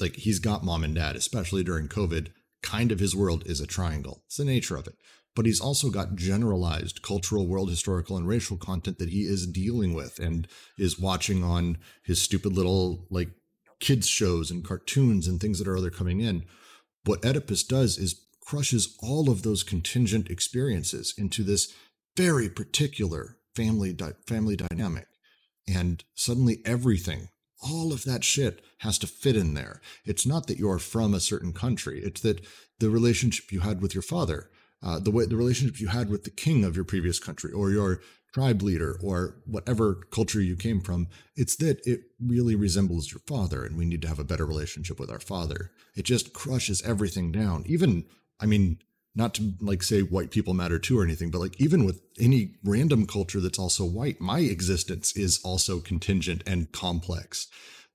like 0.00 0.16
he's 0.16 0.38
got 0.38 0.64
mom 0.64 0.84
and 0.84 0.94
dad, 0.94 1.16
especially 1.16 1.62
during 1.62 1.88
COVID. 1.88 2.28
Kind 2.62 2.92
of 2.92 3.00
his 3.00 3.14
world 3.14 3.42
is 3.46 3.60
a 3.60 3.66
triangle. 3.66 4.22
It's 4.26 4.36
the 4.36 4.44
nature 4.44 4.76
of 4.76 4.86
it. 4.86 4.96
But 5.36 5.46
he's 5.46 5.60
also 5.60 5.90
got 5.90 6.14
generalized 6.14 7.02
cultural, 7.02 7.46
world 7.46 7.68
historical, 7.68 8.16
and 8.16 8.26
racial 8.26 8.56
content 8.56 8.98
that 8.98 9.10
he 9.10 9.22
is 9.22 9.46
dealing 9.46 9.92
with 9.92 10.18
and 10.18 10.46
is 10.78 10.98
watching 10.98 11.42
on 11.42 11.78
his 12.04 12.22
stupid 12.22 12.52
little 12.52 13.06
like 13.10 13.30
kids 13.80 14.08
shows 14.08 14.50
and 14.50 14.64
cartoons 14.64 15.26
and 15.26 15.40
things 15.40 15.58
that 15.58 15.68
are 15.68 15.76
other 15.76 15.90
coming 15.90 16.20
in. 16.20 16.44
What 17.04 17.24
Oedipus 17.24 17.64
does 17.64 17.98
is 17.98 18.24
crushes 18.40 18.96
all 19.00 19.28
of 19.28 19.42
those 19.42 19.62
contingent 19.62 20.30
experiences 20.30 21.14
into 21.18 21.42
this 21.42 21.72
very 22.16 22.48
particular 22.48 23.38
family 23.54 23.92
di- 23.92 24.12
family 24.26 24.56
dynamic 24.56 25.06
and 25.66 26.04
suddenly 26.14 26.60
everything 26.64 27.28
all 27.62 27.92
of 27.92 28.04
that 28.04 28.24
shit 28.24 28.62
has 28.78 28.98
to 28.98 29.06
fit 29.06 29.36
in 29.36 29.54
there. 29.54 29.80
It's 30.04 30.26
not 30.26 30.46
that 30.46 30.58
you're 30.58 30.78
from 30.78 31.14
a 31.14 31.20
certain 31.20 31.52
country. 31.52 32.00
It's 32.02 32.20
that 32.22 32.44
the 32.78 32.90
relationship 32.90 33.52
you 33.52 33.60
had 33.60 33.80
with 33.80 33.94
your 33.94 34.02
father 34.02 34.50
uh, 34.84 34.98
the 34.98 35.10
way 35.10 35.24
the 35.24 35.36
relationship 35.36 35.80
you 35.80 35.88
had 35.88 36.10
with 36.10 36.24
the 36.24 36.30
king 36.30 36.62
of 36.62 36.76
your 36.76 36.84
previous 36.84 37.18
country 37.18 37.50
or 37.50 37.70
your 37.70 38.00
tribe 38.34 38.62
leader 38.62 38.98
or 39.02 39.36
whatever 39.46 39.94
culture 40.10 40.42
you 40.42 40.56
came 40.56 40.80
from 40.80 41.08
it's 41.36 41.56
that 41.56 41.80
it 41.86 42.00
really 42.20 42.54
resembles 42.54 43.10
your 43.10 43.20
father 43.26 43.64
and 43.64 43.78
we 43.78 43.84
need 43.84 44.02
to 44.02 44.08
have 44.08 44.18
a 44.18 44.24
better 44.24 44.44
relationship 44.44 45.00
with 45.00 45.10
our 45.10 45.20
father. 45.20 45.70
It 45.96 46.04
just 46.04 46.32
crushes 46.32 46.82
everything 46.82 47.32
down. 47.32 47.64
Even 47.66 48.04
I 48.40 48.46
mean, 48.46 48.78
not 49.14 49.34
to 49.34 49.54
like 49.60 49.82
say 49.82 50.00
white 50.00 50.30
people 50.30 50.54
matter 50.54 50.78
too 50.78 50.98
or 50.98 51.04
anything, 51.04 51.30
but 51.30 51.40
like 51.40 51.60
even 51.60 51.84
with 51.84 52.00
any 52.18 52.54
random 52.64 53.06
culture 53.06 53.40
that's 53.40 53.58
also 53.58 53.84
white, 53.84 54.20
my 54.20 54.40
existence 54.40 55.16
is 55.16 55.40
also 55.44 55.80
contingent 55.80 56.42
and 56.46 56.72
complex. 56.72 57.46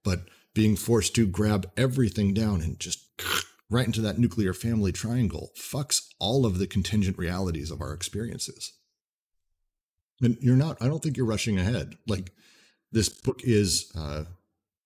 But 0.04 0.22
being 0.54 0.76
forced 0.76 1.16
to 1.16 1.28
grab 1.28 1.70
everything 1.76 2.34
down 2.34 2.62
and 2.62 2.80
just 2.80 3.00
right 3.70 3.86
into 3.86 4.02
that 4.02 4.18
nuclear 4.18 4.54
family 4.54 4.92
triangle 4.92 5.52
fucks 5.58 6.08
all 6.20 6.46
of 6.46 6.58
the 6.58 6.68
contingent 6.68 7.18
realities 7.18 7.70
of 7.70 7.82
our 7.82 7.94
experiences. 7.94 8.74
And 10.22 10.38
you're 10.42 10.56
not, 10.56 10.82
I 10.82 10.88
don't 10.88 11.04
think 11.04 11.18
you're 11.18 11.26
rushing 11.26 11.60
ahead. 11.60 11.96
Like 12.08 12.32
this 12.92 13.10
book 13.10 13.42
is, 13.44 13.92
uh, 13.98 14.24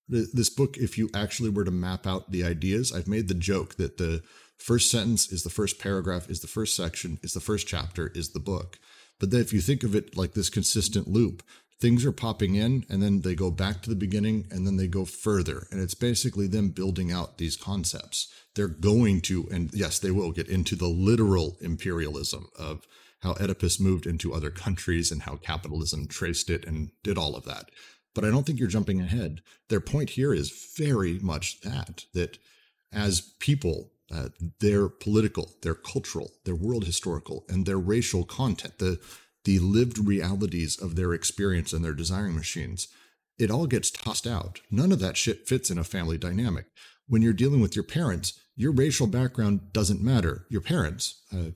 this 0.10 0.50
book, 0.50 0.78
if 0.78 0.98
you 0.98 1.10
actually 1.16 1.50
were 1.50 1.64
to 1.64 1.72
map 1.72 2.06
out 2.06 2.32
the 2.32 2.44
ideas, 2.44 2.92
I've 2.92 3.08
made 3.08 3.30
the 3.30 3.34
joke 3.34 3.76
that 3.76 3.98
the 3.98 4.22
First 4.58 4.90
sentence 4.90 5.32
is 5.32 5.44
the 5.44 5.50
first 5.50 5.80
paragraph, 5.80 6.30
is 6.30 6.40
the 6.40 6.48
first 6.48 6.76
section, 6.76 7.20
is 7.22 7.34
the 7.34 7.40
first 7.40 7.68
chapter, 7.68 8.12
is 8.16 8.30
the 8.30 8.40
book. 8.40 8.80
But 9.20 9.32
then 9.32 9.42
if 9.42 9.54
you 9.54 9.62
think 9.62 9.84
of 9.84 9.96
it 9.96 10.18
like 10.18 10.34
this 10.34 10.50
consistent 10.50 11.08
loop, 11.08 11.44
things 11.80 12.06
are 12.06 12.14
popping 12.14 12.56
in 12.56 12.86
and 12.90 13.04
then 13.04 13.22
they 13.22 13.36
go 13.36 13.52
back 13.52 13.82
to 13.82 13.90
the 13.90 13.96
beginning 13.96 14.48
and 14.50 14.66
then 14.66 14.78
they 14.78 14.88
go 14.88 15.04
further. 15.04 15.68
And 15.70 15.82
it's 15.82 15.94
basically 15.94 16.48
them 16.48 16.70
building 16.70 17.12
out 17.12 17.38
these 17.38 17.58
concepts. 17.58 18.32
They're 18.56 18.68
going 18.68 19.22
to, 19.22 19.48
and 19.52 19.70
yes, 19.74 20.00
they 20.00 20.12
will 20.12 20.32
get 20.32 20.48
into 20.48 20.76
the 20.76 20.88
literal 20.88 21.58
imperialism 21.60 22.48
of 22.58 22.88
how 23.20 23.34
Oedipus 23.34 23.80
moved 23.80 24.06
into 24.06 24.34
other 24.34 24.50
countries 24.50 25.12
and 25.12 25.24
how 25.24 25.38
capitalism 25.38 26.08
traced 26.08 26.50
it 26.50 26.66
and 26.66 26.92
did 27.04 27.18
all 27.18 27.36
of 27.36 27.46
that. 27.46 27.66
But 28.14 28.26
I 28.26 28.30
don't 28.30 28.46
think 28.46 28.60
you're 28.60 28.68
jumping 28.68 29.02
ahead. 29.02 29.42
Their 29.70 29.82
point 29.82 30.12
here 30.12 30.34
is 30.34 30.74
very 30.78 31.20
much 31.20 31.62
that, 31.62 32.06
that 32.14 32.38
as 32.92 33.34
people, 33.40 33.93
uh, 34.12 34.30
their 34.60 34.90
political, 34.90 35.52
their 35.62 35.76
cultural, 35.76 36.32
their 36.46 36.56
world 36.56 36.86
historical, 36.86 37.46
and 37.50 37.66
their 37.66 37.78
racial 37.78 38.24
content, 38.24 38.80
the 38.80 39.00
the 39.46 39.60
lived 39.60 39.98
realities 39.98 40.82
of 40.82 40.96
their 40.96 41.14
experience 41.14 41.74
and 41.74 41.84
their 41.84 41.94
desiring 41.94 42.34
machines, 42.34 42.88
it 43.38 43.52
all 43.52 43.68
gets 43.68 43.92
tossed 43.92 44.26
out. 44.26 44.62
None 44.72 44.92
of 44.92 45.00
that 45.00 45.18
shit 45.18 45.48
fits 45.48 45.70
in 45.70 45.78
a 45.78 45.84
family 45.84 46.18
dynamic. 46.18 46.68
When 47.08 47.22
you're 47.22 47.34
dealing 47.34 47.60
with 47.60 47.76
your 47.76 47.84
parents, 47.84 48.40
your 48.56 48.72
racial 48.72 49.08
background 49.08 49.74
doesn't 49.74 50.02
matter. 50.02 50.46
Your 50.50 50.62
parents, 50.62 51.22
uh, 51.34 51.52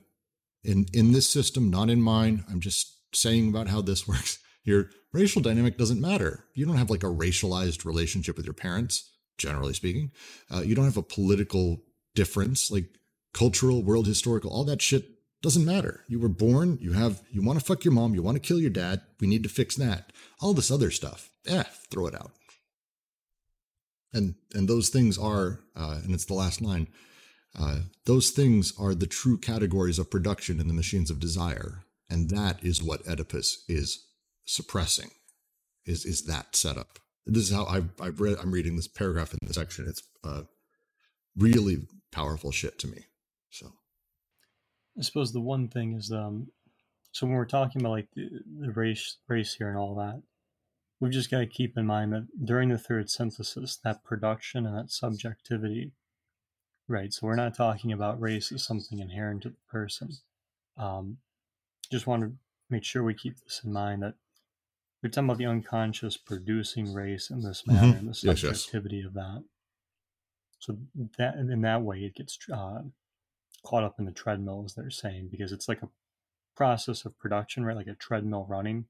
in 0.63 0.85
in 0.93 1.11
this 1.11 1.29
system, 1.29 1.69
not 1.69 1.89
in 1.89 2.01
mine. 2.01 2.43
I'm 2.51 2.59
just 2.59 2.97
saying 3.15 3.49
about 3.49 3.67
how 3.67 3.81
this 3.81 4.07
works. 4.07 4.39
Your 4.63 4.89
racial 5.13 5.41
dynamic 5.41 5.77
doesn't 5.77 6.01
matter. 6.01 6.45
You 6.53 6.65
don't 6.65 6.77
have 6.77 6.89
like 6.89 7.03
a 7.03 7.07
racialized 7.07 7.85
relationship 7.85 8.35
with 8.35 8.45
your 8.45 8.53
parents, 8.53 9.11
generally 9.37 9.73
speaking. 9.73 10.11
Uh, 10.53 10.61
you 10.61 10.75
don't 10.75 10.85
have 10.85 10.97
a 10.97 11.03
political 11.03 11.83
difference, 12.18 12.72
like 12.72 12.89
cultural, 13.32 13.84
world 13.84 14.07
historical, 14.07 14.51
all 14.51 14.65
that 14.65 14.82
shit 14.82 15.05
doesn't 15.43 15.65
matter. 15.65 16.03
You 16.07 16.20
were 16.20 16.30
born, 16.30 16.80
you 16.82 16.93
have, 16.93 17.22
you 17.30 17.43
want 17.43 17.59
to 17.59 17.65
fuck 17.65 17.86
your 17.86 17.93
mom, 17.93 18.15
you 18.15 18.24
want 18.24 18.36
to 18.36 18.47
kill 18.47 18.59
your 18.59 18.72
dad. 18.72 19.01
We 19.22 19.28
need 19.28 19.43
to 19.43 19.49
fix 19.49 19.76
that. 19.76 20.11
All 20.41 20.53
this 20.55 20.72
other 20.72 20.89
stuff, 20.89 21.30
eh, 21.45 21.63
throw 21.91 22.07
it 22.07 22.15
out. 22.15 22.32
And 24.13 24.36
and 24.55 24.68
those 24.68 24.89
things 24.89 25.18
are, 25.18 25.59
uh, 25.76 25.99
and 26.03 26.13
it's 26.13 26.26
the 26.26 26.34
last 26.34 26.59
line. 26.59 26.88
Uh, 27.59 27.82
those 28.05 28.32
things 28.32 28.74
are 28.80 28.95
the 28.95 29.05
true 29.05 29.38
categories 29.38 29.99
of 29.99 30.09
production 30.09 30.59
in 30.59 30.68
the 30.68 30.74
machines 30.74 31.11
of 31.11 31.20
desire, 31.20 31.84
and 32.09 32.30
that 32.30 32.63
is 32.63 32.82
what 32.82 33.07
Oedipus 33.07 33.63
is 33.68 34.07
suppressing. 34.45 35.11
Is 35.86 36.05
is 36.05 36.24
that 36.26 36.55
setup? 36.55 36.99
This 37.26 37.43
is 37.43 37.55
how 37.55 37.65
I've, 37.65 37.89
I've 37.99 38.22
read. 38.22 38.38
I'm 38.41 38.51
reading 38.51 38.76
this 38.78 38.88
paragraph 38.88 39.34
in 39.34 39.39
the 39.45 39.53
section. 39.53 39.86
It's 39.88 40.03
uh, 40.24 40.43
really 41.36 41.86
powerful 42.18 42.51
shit 42.51 42.80
to 42.80 42.88
me. 42.88 43.05
So 43.49 43.74
I 44.97 45.01
suppose 45.03 45.32
the 45.32 45.41
one 45.41 45.68
thing 45.68 45.93
is 45.93 46.11
um 46.11 46.47
so 47.11 47.26
when 47.26 47.36
we're 47.36 47.45
talking 47.45 47.82
about 47.82 47.91
like 47.91 48.09
the, 48.15 48.30
the 48.59 48.72
race 48.72 49.18
race 49.28 49.55
here 49.55 49.70
and 49.70 49.78
all 49.78 49.95
that, 49.95 50.22
we've 50.99 51.11
just 51.11 51.32
got 51.32 51.39
to 51.39 51.45
keep 51.45 51.78
in 51.78 51.86
mind 51.86 52.13
that 52.13 52.28
during 52.43 52.70
the 52.70 52.78
third 52.78 53.09
synthesis, 53.09 53.78
that 53.84 54.03
production 54.03 54.65
and 54.65 54.78
that 54.78 54.91
subjectivity, 54.91 55.93
right? 56.88 57.13
So 57.13 57.26
we're 57.28 57.36
not 57.36 57.55
talking 57.55 57.91
about 57.91 58.22
race 58.22 58.51
as 58.51 58.63
something 58.63 58.99
inherent 58.99 59.43
to 59.43 59.49
the 59.49 59.55
person. 59.70 60.09
Um, 60.78 61.18
just 61.91 62.07
want 62.07 62.24
to 62.24 62.34
make 62.70 62.84
sure 62.84 63.03
we 63.03 63.13
keep 63.13 63.39
this 63.39 63.61
in 63.63 63.72
mind 63.72 64.03
that 64.03 64.15
we're 65.01 65.09
talking 65.09 65.30
about 65.30 65.38
the 65.38 65.45
unconscious 65.45 66.18
producing 66.18 66.93
race 66.93 67.30
in 67.30 67.41
this 67.41 67.65
manner 67.65 67.88
mm-hmm. 67.88 67.97
and 67.99 68.09
the 68.09 68.13
subjectivity 68.13 68.97
yes, 68.97 69.03
yes. 69.03 69.07
of 69.07 69.13
that. 69.13 69.43
So 70.59 70.77
that 71.17 71.35
in 71.35 71.61
that 71.61 71.81
way, 71.83 71.99
it 71.99 72.15
gets 72.15 72.37
uh, 72.51 72.81
caught 73.63 73.83
up 73.83 73.99
in 73.99 74.05
the 74.05 74.11
treadmill, 74.11 74.63
as 74.65 74.73
they're 74.73 74.89
saying, 74.89 75.29
because 75.31 75.51
it's 75.51 75.67
like 75.67 75.83
a 75.83 75.89
process 76.55 77.05
of 77.05 77.17
production, 77.19 77.63
right? 77.63 77.75
Like 77.75 77.87
a 77.87 77.95
treadmill 77.95 78.45
running. 78.49 78.85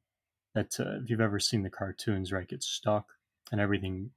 That 0.55 0.79
uh, 0.79 1.01
if 1.03 1.09
you've 1.09 1.21
ever 1.21 1.39
seen 1.39 1.63
the 1.63 1.69
cartoons, 1.69 2.31
right, 2.31 2.47
gets 2.47 2.67
stuck 2.67 3.13
and 3.51 3.61
everything. 3.61 4.11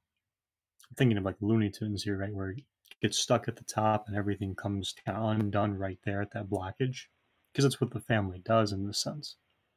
I'm 0.88 0.94
thinking 0.96 1.18
of 1.18 1.24
like 1.24 1.36
Looney 1.40 1.70
Tunes 1.70 2.03
here, 2.05 2.16
right, 2.16 2.34
where 2.34 2.51
it 2.51 2.62
gets 3.03 3.18
stuck 3.18 3.46
at 3.46 3.57
the 3.57 3.64
top 3.64 4.09
and 4.09 4.16
everything 4.16 4.55
comes 4.55 4.94
kind 5.05 5.18
of 5.18 5.24
undone 5.24 5.76
right 5.76 5.98
there 6.05 6.22
at 6.22 6.32
that 6.32 6.48
blockage, 6.48 7.07
because 7.53 7.64
it's 7.64 7.80
what 7.80 7.92
the 7.92 8.01
family 8.01 8.40
does 8.44 8.72
in 8.72 8.86
this 8.86 8.98
sense. 8.98 9.36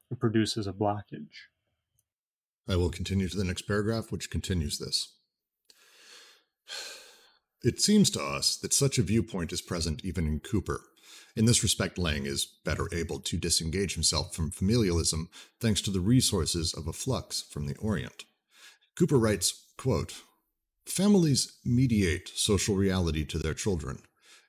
It 0.10 0.20
produces 0.20 0.68
a 0.68 0.74
blockage. 0.74 1.50
I 2.68 2.78
will 2.78 2.90
continue 2.90 3.28
to 3.28 3.38
the 3.38 3.44
next 3.44 3.64
paragraph, 3.64 4.12
which 4.12 4.30
continues 4.30 4.78
this. 4.78 5.14
It 7.64 7.80
seems 7.80 8.10
to 8.12 8.22
us 8.22 8.58
that 8.58 8.74
such 8.74 8.98
a 8.98 9.04
viewpoint 9.04 9.54
is 9.54 9.62
present 9.62 10.04
even 10.04 10.28
in 10.28 10.42
Cooper. 10.42 10.82
In 11.36 11.46
this 11.46 11.64
respect, 11.64 11.98
Laing 11.98 12.26
is 12.26 12.46
better 12.46 12.90
able 12.94 13.20
to 13.22 13.38
disengage 13.38 13.94
himself 13.94 14.36
from 14.36 14.52
familialism 14.52 15.30
thanks 15.62 15.82
to 15.84 15.92
the 15.92 16.02
resources 16.02 16.74
of 16.74 16.88
a 16.88 16.94
flux 16.94 17.42
from 17.42 17.68
the 17.68 17.78
Orient. 17.78 18.26
Cooper 18.96 19.18
writes, 19.18 19.64
quote, 19.78 20.14
Families 20.86 21.54
mediate 21.64 22.30
social 22.36 22.76
reality 22.76 23.24
to 23.24 23.40
their 23.40 23.54
children. 23.54 24.00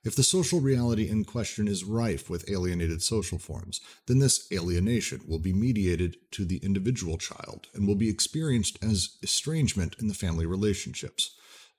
If 0.03 0.15
the 0.15 0.21
social 0.21 0.59
reality 0.59 1.09
in 1.09 1.23
question 1.23 1.67
is 1.69 1.85
rife 1.85 2.29
with 2.29 2.49
alienated 2.49 3.01
social 3.01 3.39
forms, 3.39 3.79
then 4.07 4.19
this 4.19 4.45
alienation 4.51 5.21
will 5.25 5.39
be 5.39 5.53
mediated 5.53 6.17
to 6.31 6.43
the 6.43 6.57
individual 6.57 7.17
child 7.17 7.69
and 7.73 7.87
will 7.87 7.95
be 7.95 8.09
experienced 8.09 8.77
as 8.83 9.17
estrangement 9.23 9.95
in 9.99 10.09
the 10.09 10.13
family 10.13 10.45
relationships. 10.45 11.31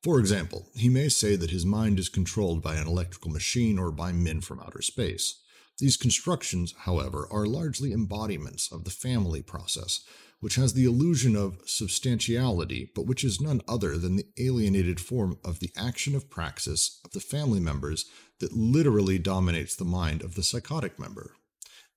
For 0.03 0.20
example, 0.20 0.68
he 0.74 0.88
may 0.88 1.09
say 1.09 1.36
that 1.36 1.51
his 1.51 1.66
mind 1.66 1.99
is 1.99 2.09
controlled 2.09 2.62
by 2.62 2.76
an 2.76 2.86
electrical 2.86 3.30
machine 3.30 3.78
or 3.78 3.90
by 3.90 4.12
men 4.12 4.40
from 4.40 4.61
outer 4.61 4.82
space. 4.82 5.40
These 5.78 5.97
constructions, 5.97 6.74
however, 6.78 7.28
are 7.30 7.47
largely 7.47 7.92
embodiments 7.92 8.70
of 8.72 8.84
the 8.84 8.90
family 8.90 9.42
process, 9.42 10.05
which 10.40 10.55
has 10.55 10.74
the 10.74 10.84
illusion 10.84 11.34
of 11.34 11.61
substantiality, 11.66 12.90
but 12.94 13.07
which 13.07 13.24
is 13.24 13.40
none 13.40 13.61
other 13.66 13.99
than 13.99 14.16
the 14.16 14.28
alienated 14.38 15.01
form 15.01 15.38
of 15.44 15.59
the 15.59 15.70
action 15.76 16.14
of 16.14 16.30
praxis 16.30 17.01
of 17.05 17.11
the 17.12 17.20
family 17.20 17.61
members 17.61 18.07
that 18.38 18.53
literally 18.53 19.18
dominates 19.18 19.74
the 19.74 19.84
mind 19.84 20.22
of 20.22 20.34
the 20.34 20.42
psychotic 20.42 20.99
member. 20.99 21.34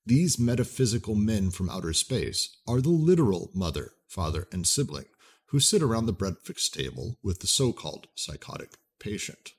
These 0.06 0.40
metaphysical 0.40 1.16
men 1.16 1.52
from 1.52 1.70
outer 1.70 1.94
space 1.94 2.58
are 2.68 2.82
the 2.82 2.90
literal 2.90 3.52
mother, 3.54 3.92
father, 4.08 4.48
and 4.52 4.66
sibling 4.66 5.06
who 5.50 5.60
sit 5.60 5.82
around 5.82 6.06
the 6.06 6.14
breakfast 6.14 6.74
table 6.74 7.18
with 7.24 7.40
the 7.40 7.48
so 7.48 7.72
called 7.74 8.08
psychotic 8.16 8.78
patient. 9.00 9.54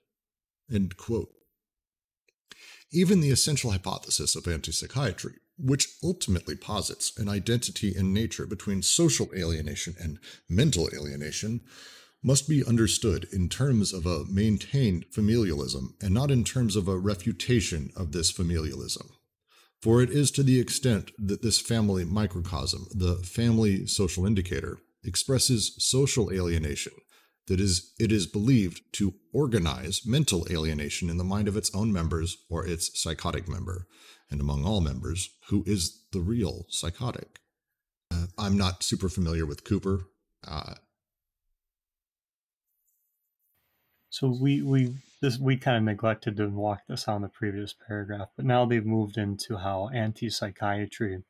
Even 2.92 3.20
the 3.20 3.30
essential 3.30 3.70
hypothesis 3.70 4.34
of 4.34 4.44
antipsychiatry 4.44 5.34
which 5.62 5.88
ultimately 6.02 6.56
posits 6.56 7.16
an 7.18 7.28
identity 7.28 7.94
in 7.94 8.12
nature 8.12 8.46
between 8.46 8.82
social 8.82 9.28
alienation 9.36 9.94
and 10.00 10.18
mental 10.48 10.88
alienation, 10.94 11.60
must 12.22 12.48
be 12.48 12.64
understood 12.64 13.26
in 13.32 13.48
terms 13.48 13.92
of 13.92 14.04
a 14.04 14.24
maintained 14.26 15.06
familialism 15.10 15.94
and 16.02 16.12
not 16.12 16.30
in 16.30 16.44
terms 16.44 16.76
of 16.76 16.86
a 16.86 16.98
refutation 16.98 17.90
of 17.96 18.12
this 18.12 18.30
familialism. 18.30 19.08
For 19.80 20.02
it 20.02 20.10
is 20.10 20.30
to 20.32 20.42
the 20.42 20.60
extent 20.60 21.12
that 21.18 21.40
this 21.40 21.58
family 21.58 22.04
microcosm, 22.04 22.88
the 22.94 23.16
family 23.16 23.86
social 23.86 24.26
indicator, 24.26 24.78
expresses 25.04 25.74
social 25.78 26.30
alienation 26.32 26.92
that 27.46 27.60
is 27.60 27.92
it 27.98 28.12
is 28.12 28.26
believed 28.26 28.80
to 28.92 29.14
organize 29.32 30.06
mental 30.06 30.46
alienation 30.50 31.10
in 31.10 31.18
the 31.18 31.24
mind 31.24 31.48
of 31.48 31.56
its 31.56 31.74
own 31.74 31.92
members 31.92 32.36
or 32.48 32.66
its 32.66 33.00
psychotic 33.00 33.48
member 33.48 33.86
and 34.30 34.40
among 34.40 34.64
all 34.64 34.80
members, 34.80 35.30
who 35.48 35.64
is 35.66 36.04
the 36.12 36.20
real 36.20 36.66
psychotic. 36.68 37.40
Uh, 38.12 38.26
I'm 38.38 38.56
not 38.56 38.82
super 38.82 39.08
familiar 39.08 39.44
with 39.44 39.64
Cooper. 39.64 40.06
Uh, 40.46 40.74
so 44.10 44.28
we 44.40 44.62
we 44.62 44.94
this 45.20 45.38
we 45.38 45.56
kind 45.56 45.76
of 45.76 45.82
neglected 45.82 46.36
to 46.36 46.46
walk 46.48 46.82
this 46.88 47.08
on 47.08 47.22
the 47.22 47.28
previous 47.28 47.74
paragraph, 47.86 48.28
but 48.36 48.44
now 48.44 48.64
they've 48.64 48.86
moved 48.86 49.16
into 49.16 49.56
how 49.56 49.88
anti-psychiatry 49.88 51.22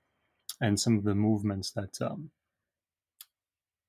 and 0.61 0.79
some 0.79 0.99
of 0.99 1.05
the 1.05 1.15
movements 1.15 1.71
that 1.73 2.01
um, 2.01 2.31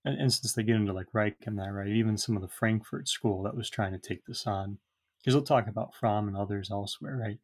and, 0.05 0.19
and 0.19 0.33
since 0.33 0.53
they 0.53 0.63
get 0.63 0.75
into 0.75 0.93
like 0.93 1.07
Reich 1.13 1.37
and 1.45 1.57
that, 1.59 1.71
right, 1.71 1.87
even 1.87 2.17
some 2.17 2.35
of 2.35 2.41
the 2.41 2.47
Frankfurt 2.47 3.07
School 3.07 3.43
that 3.43 3.55
was 3.55 3.69
trying 3.69 3.91
to 3.91 3.99
take 3.99 4.25
this 4.25 4.47
on, 4.47 4.77
because 5.19 5.33
they'll 5.33 5.43
talk 5.43 5.67
about 5.67 5.95
Fromm 5.95 6.27
and 6.27 6.37
others 6.37 6.71
elsewhere, 6.71 7.17
right? 7.17 7.39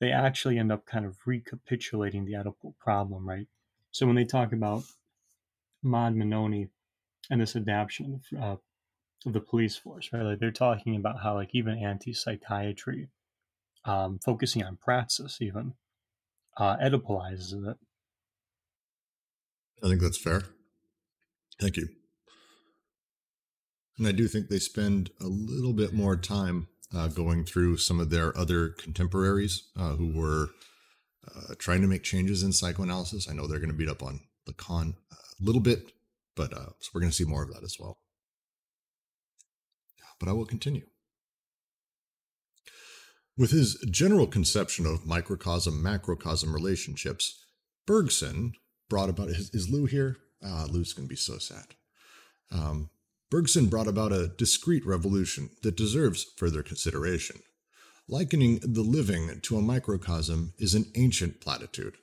they 0.00 0.12
actually 0.12 0.58
end 0.58 0.72
up 0.72 0.86
kind 0.86 1.06
of 1.06 1.16
recapitulating 1.24 2.24
the 2.24 2.32
Oedipal 2.32 2.76
problem, 2.78 3.28
right? 3.28 3.46
So 3.90 4.06
when 4.06 4.16
they 4.16 4.24
talk 4.24 4.52
about 4.52 4.84
Maud 5.82 6.14
Mannoni 6.14 6.68
and 7.30 7.40
this 7.40 7.56
adaptation 7.56 8.20
of, 8.32 8.38
uh, 8.38 8.56
of 9.26 9.32
the 9.32 9.40
police 9.40 9.76
force, 9.76 10.10
right? 10.12 10.22
Like 10.22 10.40
they're 10.40 10.50
talking 10.50 10.96
about 10.96 11.22
how 11.22 11.34
like 11.34 11.50
even 11.54 11.78
anti-psychiatry, 11.78 13.08
um, 13.84 14.18
focusing 14.18 14.62
on 14.64 14.76
praxis 14.76 15.38
even, 15.40 15.74
uh, 16.56 16.76
Oedipalizes 16.76 17.70
it. 17.70 17.76
I 19.82 19.88
think 19.88 20.00
that's 20.00 20.18
fair. 20.18 20.42
Thank 21.60 21.76
you. 21.76 21.88
And 23.98 24.06
I 24.06 24.12
do 24.12 24.26
think 24.26 24.48
they 24.48 24.58
spend 24.58 25.10
a 25.20 25.26
little 25.26 25.72
bit 25.72 25.92
more 25.92 26.16
time 26.16 26.68
uh, 26.94 27.08
going 27.08 27.44
through 27.44 27.76
some 27.76 28.00
of 28.00 28.10
their 28.10 28.36
other 28.36 28.70
contemporaries 28.70 29.68
uh, 29.76 29.90
who 29.90 30.12
were 30.18 30.48
uh, 31.28 31.54
trying 31.58 31.80
to 31.82 31.88
make 31.88 32.02
changes 32.02 32.42
in 32.42 32.52
psychoanalysis. 32.52 33.28
I 33.28 33.34
know 33.34 33.46
they're 33.46 33.58
going 33.58 33.70
to 33.70 33.76
beat 33.76 33.88
up 33.88 34.02
on 34.02 34.20
Lacan 34.48 34.94
a 35.12 35.44
little 35.44 35.60
bit, 35.60 35.92
but 36.36 36.52
uh, 36.52 36.70
so 36.80 36.90
we're 36.92 37.00
going 37.00 37.10
to 37.10 37.16
see 37.16 37.24
more 37.24 37.42
of 37.42 37.52
that 37.52 37.64
as 37.64 37.76
well. 37.78 37.98
But 40.20 40.28
I 40.28 40.32
will 40.32 40.46
continue. 40.46 40.86
With 43.36 43.50
his 43.50 43.74
general 43.90 44.28
conception 44.28 44.86
of 44.86 45.06
microcosm 45.06 45.82
macrocosm 45.82 46.52
relationships, 46.52 47.44
Bergson 47.84 48.52
brought 48.88 49.08
about 49.08 49.28
is, 49.28 49.50
is 49.52 49.68
Lou 49.68 49.86
here? 49.86 50.18
Ah, 50.44 50.66
Lou's 50.70 50.92
going 50.92 51.08
to 51.08 51.12
be 51.12 51.16
so 51.16 51.38
sad. 51.38 51.74
Um, 52.50 52.90
Bergson 53.30 53.66
brought 53.66 53.88
about 53.88 54.12
a 54.12 54.28
discrete 54.28 54.86
revolution 54.86 55.50
that 55.62 55.76
deserves 55.76 56.24
further 56.36 56.62
consideration. 56.62 57.40
Likening 58.06 58.60
the 58.60 58.82
living 58.82 59.40
to 59.42 59.56
a 59.56 59.62
microcosm 59.62 60.52
is 60.58 60.74
an 60.74 60.92
ancient 60.94 61.40
platitude, 61.40 61.96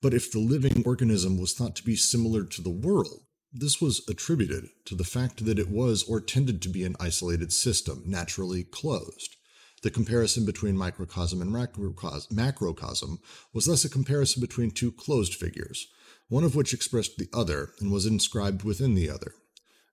but 0.00 0.14
if 0.14 0.32
the 0.32 0.38
living 0.38 0.82
organism 0.86 1.38
was 1.38 1.52
thought 1.52 1.76
to 1.76 1.84
be 1.84 1.94
similar 1.94 2.44
to 2.44 2.62
the 2.62 2.70
world, 2.70 3.20
this 3.52 3.80
was 3.80 4.02
attributed 4.08 4.70
to 4.86 4.94
the 4.94 5.04
fact 5.04 5.44
that 5.44 5.58
it 5.58 5.68
was 5.68 6.04
or 6.08 6.20
tended 6.20 6.62
to 6.62 6.70
be 6.70 6.84
an 6.84 6.96
isolated 6.98 7.52
system, 7.52 8.02
naturally 8.06 8.64
closed. 8.64 9.36
The 9.82 9.90
comparison 9.90 10.46
between 10.46 10.76
microcosm 10.76 11.42
and 11.42 11.52
macrocosm 11.52 13.18
was 13.52 13.66
thus 13.66 13.84
a 13.84 13.90
comparison 13.90 14.40
between 14.40 14.70
two 14.70 14.90
closed 14.90 15.34
figures, 15.34 15.88
one 16.32 16.44
of 16.44 16.56
which 16.56 16.72
expressed 16.72 17.18
the 17.18 17.28
other 17.30 17.72
and 17.78 17.92
was 17.92 18.06
inscribed 18.06 18.62
within 18.62 18.94
the 18.94 19.10
other. 19.10 19.34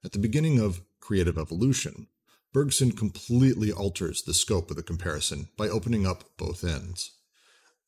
At 0.06 0.14
the 0.14 0.20
beginning 0.20 0.58
of 0.58 0.80
Creative 1.02 1.38
Evolution, 1.38 2.08
Bergson 2.54 2.94
completely 2.94 3.74
alters 3.74 4.22
the 4.22 4.34
scope 4.34 4.72
of 4.72 4.78
the 4.78 4.82
comparison 4.82 5.50
by 5.58 5.68
opening 5.68 6.08
up 6.08 6.24
both 6.38 6.64
ends. 6.64 7.12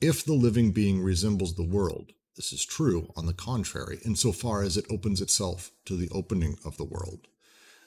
If 0.02 0.26
the 0.26 0.34
living 0.34 0.74
being 0.74 1.02
resembles 1.02 1.56
the 1.56 1.64
world, 1.64 2.12
this 2.36 2.52
is 2.52 2.66
true, 2.66 3.14
on 3.16 3.26
the 3.26 3.34
contrary, 3.34 4.00
insofar 4.04 4.64
as 4.64 4.76
it 4.76 4.92
opens 4.92 5.22
itself 5.22 5.72
to 5.86 5.96
the 5.96 6.10
opening 6.10 6.58
of 6.66 6.76
the 6.76 6.84
world. 6.84 7.28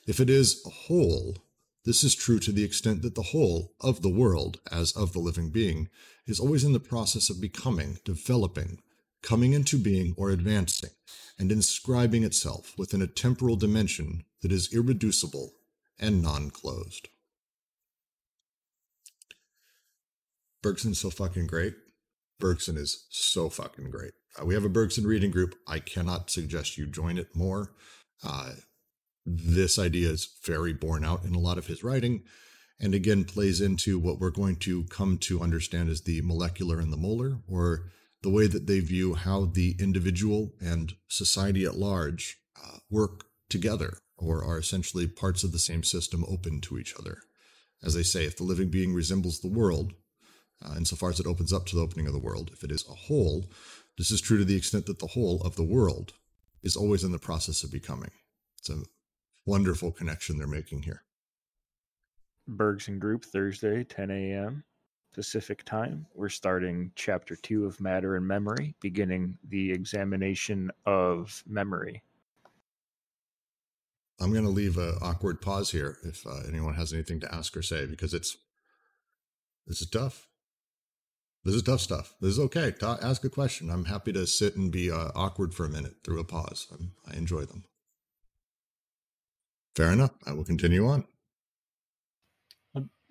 If 0.07 0.19
it 0.19 0.31
is 0.31 0.63
a 0.65 0.71
whole, 0.71 1.37
this 1.85 2.03
is 2.03 2.15
true 2.15 2.39
to 2.39 2.53
the 2.53 2.65
extent 2.65 3.03
that 3.03 3.17
the 3.17 3.21
whole 3.35 3.75
of 3.83 4.01
the 4.01 4.09
world, 4.09 4.61
as 4.73 4.93
of 4.93 5.13
the 5.13 5.19
living 5.19 5.51
being, 5.51 5.91
is 6.27 6.41
always 6.41 6.65
in 6.65 6.73
the 6.73 6.81
process 6.81 7.29
of 7.29 7.39
becoming, 7.39 7.99
developing, 8.03 8.79
coming 9.25 9.55
into 9.55 9.79
being, 9.79 10.15
or 10.17 10.31
advancing, 10.31 10.91
and 11.39 11.51
inscribing 11.51 12.23
itself 12.23 12.75
within 12.79 13.03
a 13.03 13.07
temporal 13.07 13.57
dimension 13.57 14.23
that 14.43 14.53
is 14.53 14.73
irreducible 14.73 15.53
and 15.99 16.23
non 16.23 16.51
closed. 16.51 17.09
Bergson's 20.63 21.01
so 21.01 21.11
fucking 21.11 21.47
great. 21.47 21.75
Bergson 22.39 22.77
is 22.77 23.07
so 23.11 23.49
fucking 23.49 23.91
great. 23.91 24.13
Uh, 24.41 24.45
we 24.45 24.55
have 24.55 24.65
a 24.65 24.69
Bergson 24.69 25.07
reading 25.07 25.31
group. 25.31 25.55
I 25.67 25.79
cannot 25.79 26.31
suggest 26.31 26.77
you 26.77 26.87
join 26.87 27.19
it 27.19 27.35
more. 27.35 27.73
Uh, 28.23 28.53
this 29.25 29.79
idea 29.79 30.11
is 30.11 30.37
very 30.45 30.73
borne 30.73 31.05
out 31.05 31.25
in 31.25 31.35
a 31.35 31.41
lot 31.41 31.59
of 31.59 31.67
his 31.67 31.83
writing, 31.83 32.23
and 32.79 32.95
again 32.95 33.25
plays 33.25 33.61
into 33.61 33.99
what 33.99 34.19
we're 34.19 34.31
going 34.31 34.57
to 34.57 34.85
come 34.85 35.17
to 35.19 35.41
understand 35.41 35.89
as 35.89 36.03
the 36.03 36.21
molecular 36.23 36.79
and 36.79 36.93
the 36.93 36.99
molar, 36.99 37.39
or 37.49 37.91
the 38.25 38.31
way 38.31 38.47
that 38.47 38.67
they 38.67 38.81
view 38.81 39.13
how 39.13 39.45
the 39.45 39.77
individual 39.79 40.55
and 40.59 40.95
society 41.09 41.67
at 41.67 41.77
large 41.77 42.39
uh, 42.57 42.79
work 42.89 43.27
together 43.51 43.99
or 44.17 44.43
are 44.43 44.59
essentially 44.59 45.07
parts 45.07 45.45
of 45.45 45.53
the 45.53 45.59
same 45.59 45.83
system 45.83 46.25
open 46.27 46.59
to 46.63 46.79
each 46.79 46.95
other. 46.99 47.19
As 47.83 47.93
they 47.93 48.03
say, 48.03 48.25
if 48.25 48.39
the 48.39 48.45
living 48.45 48.71
being 48.71 48.95
resembles 48.95 49.41
the 49.41 49.49
world, 49.49 49.93
uh, 50.65 50.73
insofar 50.79 51.11
as 51.11 51.21
it 51.21 51.27
opens 51.27 51.53
up 51.53 51.67
to 51.67 51.77
the 51.77 51.83
opening 51.83 52.07
of 52.07 52.15
the 52.15 52.19
world, 52.19 52.49
if 52.55 52.65
it 52.65 52.71
is 52.71 52.87
a 52.89 52.95
whole, 52.95 53.45
this 53.99 54.11
is 54.11 54.23
true 54.23 54.39
to 54.39 54.45
the 54.47 54.57
extent 54.57 54.87
that 54.87 55.01
the 55.01 55.09
whole 55.09 55.43
of 55.43 55.57
the 55.57 55.63
world 55.63 56.15
is 56.63 56.77
always 56.77 57.05
in 57.05 57.13
the 57.13 57.19
process 57.19 57.63
of 57.63 57.71
becoming. 57.71 58.11
It's 58.59 58.71
a 58.71 58.85
wonderful 59.45 59.93
connection 59.93 60.39
they're 60.39 60.47
making 60.47 60.85
here. 60.85 61.03
Bergson 62.49 62.99
Group, 62.99 63.23
Thursday, 63.23 63.85
10 63.85 64.11
a.m. 64.11 64.65
Pacific 65.15 65.65
time. 65.65 66.07
We're 66.15 66.29
starting 66.29 66.91
chapter 66.97 67.37
two 67.37 67.65
of 67.65 67.81
Matter 67.81 68.17
and 68.17 68.27
Memory, 68.27 68.75
beginning 68.81 69.39
the 69.49 69.73
examination 69.73 70.71
of 70.85 71.43
memory. 71.47 72.03
I'm 74.21 74.33
going 74.33 74.45
to 74.45 74.51
leave 74.51 74.77
an 74.77 74.95
awkward 75.01 75.41
pause 75.41 75.71
here 75.71 75.97
if 76.05 76.27
uh, 76.27 76.41
anyone 76.47 76.75
has 76.75 76.93
anything 76.93 77.21
to 77.21 77.35
ask 77.35 77.57
or 77.57 77.63
say 77.63 77.87
because 77.87 78.13
it's 78.13 78.37
this 79.67 79.81
is 79.81 79.89
tough. 79.89 80.29
This 81.45 81.55
is 81.55 81.63
tough 81.63 81.81
stuff. 81.81 82.15
This 82.21 82.33
is 82.33 82.39
okay. 82.39 82.73
Ta- 82.73 82.99
ask 83.03 83.25
a 83.25 83.31
question. 83.31 83.71
I'm 83.71 83.85
happy 83.87 84.13
to 84.13 84.27
sit 84.27 84.57
and 84.57 84.73
be 84.73 84.91
uh, 84.91 85.11
awkward 85.15 85.55
for 85.55 85.65
a 85.65 85.71
minute 85.71 85.97
through 86.05 86.21
a 86.21 86.25
pause. 86.25 86.67
I'm, 86.73 86.93
I 87.07 87.17
enjoy 87.17 87.45
them. 87.45 87.65
Fair 89.77 89.93
enough. 89.93 90.13
I 90.27 90.33
will 90.33 90.45
continue 90.45 90.87
on 90.87 91.05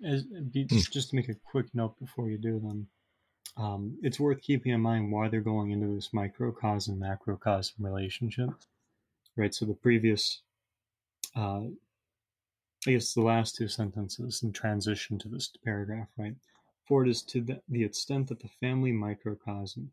as, 0.04 0.24
be, 0.24 0.66
hmm. 0.68 0.78
just 0.90 1.10
to 1.10 1.16
make 1.16 1.28
a 1.28 1.34
quick 1.34 1.66
note 1.74 1.98
before 1.98 2.28
you 2.28 2.38
do 2.38 2.60
them, 2.60 2.88
um, 3.56 3.98
it's 4.02 4.18
worth 4.18 4.42
keeping 4.42 4.72
in 4.72 4.80
mind 4.80 5.12
why 5.12 5.28
they're 5.28 5.40
going 5.40 5.70
into 5.70 5.94
this 5.94 6.12
microcosm 6.12 6.98
macrocosm 6.98 7.84
relationship, 7.84 8.50
right? 9.36 9.54
So 9.54 9.64
the 9.64 9.74
previous, 9.74 10.42
uh, 11.36 11.62
I 12.86 12.90
guess 12.90 13.14
the 13.14 13.22
last 13.22 13.56
two 13.56 13.68
sentences 13.68 14.42
in 14.42 14.52
transition 14.52 15.18
to 15.20 15.28
this 15.28 15.50
paragraph, 15.64 16.08
right? 16.18 16.34
For 16.84 17.04
it 17.04 17.08
is 17.08 17.22
to 17.22 17.40
the, 17.40 17.60
the 17.68 17.84
extent 17.84 18.28
that 18.28 18.40
the 18.40 18.48
family 18.60 18.92
microcosm, 18.92 19.92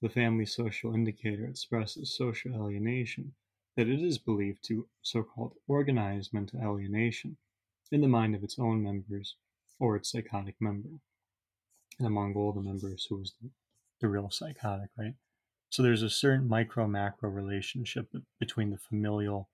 the 0.00 0.08
family 0.08 0.46
social 0.46 0.94
indicator, 0.94 1.44
expresses 1.44 2.16
social 2.16 2.54
alienation, 2.54 3.34
that 3.76 3.88
it 3.88 4.00
is 4.00 4.18
believed 4.18 4.64
to 4.64 4.86
so 5.02 5.22
called 5.22 5.54
organize 5.66 6.32
mental 6.32 6.60
alienation 6.60 7.36
in 7.90 8.00
the 8.00 8.08
mind 8.08 8.34
of 8.34 8.44
its 8.44 8.58
own 8.58 8.82
members 8.82 9.34
or 9.80 9.96
its 9.96 10.12
psychotic 10.12 10.54
member. 10.60 10.90
And 11.98 12.06
among 12.06 12.34
all 12.34 12.52
the 12.52 12.62
members, 12.62 13.06
who 13.08 13.18
was 13.18 13.34
the, 13.40 13.50
the 14.00 14.08
real 14.08 14.30
psychotic, 14.30 14.90
right? 14.96 15.14
So 15.70 15.82
there's 15.82 16.02
a 16.02 16.10
certain 16.10 16.48
micro 16.48 16.86
macro 16.86 17.30
relationship 17.30 18.08
between 18.38 18.70
the 18.70 18.78
familial 18.78 19.48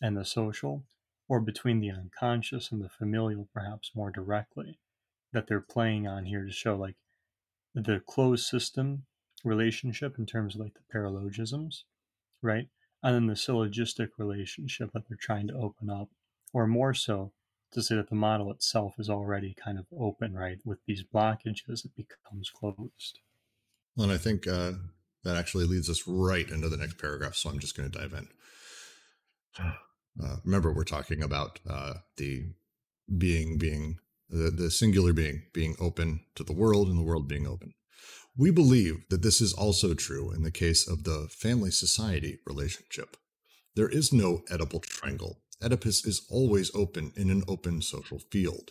and 0.00 0.16
the 0.16 0.24
social, 0.24 0.84
or 1.28 1.40
between 1.40 1.80
the 1.80 1.90
unconscious 1.90 2.70
and 2.72 2.82
the 2.82 2.88
familial, 2.88 3.48
perhaps 3.54 3.92
more 3.94 4.10
directly, 4.10 4.78
that 5.32 5.46
they're 5.46 5.60
playing 5.60 6.06
on 6.06 6.24
here 6.24 6.44
to 6.44 6.52
show 6.52 6.76
like 6.76 6.96
the 7.74 8.00
closed 8.06 8.46
system 8.46 9.04
relationship 9.44 10.18
in 10.18 10.26
terms 10.26 10.54
of 10.54 10.60
like 10.60 10.74
the 10.74 10.98
paralogisms, 10.98 11.82
right? 12.42 12.68
And 13.02 13.14
then 13.14 13.26
the 13.26 13.36
syllogistic 13.36 14.10
relationship 14.18 14.90
that 14.92 15.04
they're 15.08 15.18
trying 15.20 15.46
to 15.48 15.54
open 15.54 15.88
up, 15.88 16.08
or 16.52 16.66
more 16.66 16.94
so, 16.94 17.32
to 17.72 17.82
say 17.82 17.96
that 17.96 18.08
the 18.08 18.16
model 18.16 18.50
itself 18.50 18.94
is 18.98 19.08
already 19.08 19.54
kind 19.54 19.78
of 19.78 19.86
open, 19.98 20.34
right? 20.34 20.58
With 20.64 20.78
these 20.86 21.04
blockages, 21.04 21.84
it 21.84 21.92
becomes 21.96 22.50
closed. 22.50 23.20
And 23.96 24.10
I 24.10 24.16
think 24.16 24.46
uh, 24.46 24.72
that 25.24 25.36
actually 25.36 25.64
leads 25.64 25.88
us 25.88 26.06
right 26.06 26.48
into 26.48 26.68
the 26.68 26.76
next 26.76 26.98
paragraph. 26.98 27.34
So 27.34 27.50
I'm 27.50 27.58
just 27.58 27.76
going 27.76 27.90
to 27.90 27.98
dive 27.98 28.12
in. 28.12 28.28
Uh, 30.20 30.36
remember, 30.44 30.72
we're 30.72 30.82
talking 30.82 31.22
about 31.22 31.60
uh, 31.70 31.94
the 32.16 32.42
being, 33.16 33.56
being 33.58 33.96
the, 34.28 34.50
the 34.50 34.68
singular 34.68 35.12
being, 35.12 35.44
being 35.54 35.76
open 35.78 36.20
to 36.34 36.42
the 36.42 36.52
world 36.52 36.88
and 36.88 36.98
the 36.98 37.04
world 37.04 37.28
being 37.28 37.46
open. 37.46 37.72
We 38.36 38.50
believe 38.50 39.08
that 39.08 39.22
this 39.22 39.40
is 39.40 39.52
also 39.52 39.94
true 39.94 40.32
in 40.32 40.42
the 40.42 40.50
case 40.50 40.86
of 40.86 41.04
the 41.04 41.28
family 41.30 41.70
society 41.70 42.40
relationship. 42.44 43.16
There 43.76 43.88
is 43.88 44.12
no 44.12 44.42
Oedipal 44.50 44.82
triangle 44.82 45.38
Oedipus 45.62 46.06
is 46.06 46.26
always 46.30 46.74
open 46.74 47.12
in 47.16 47.30
an 47.30 47.42
open 47.46 47.82
social 47.82 48.18
field. 48.18 48.70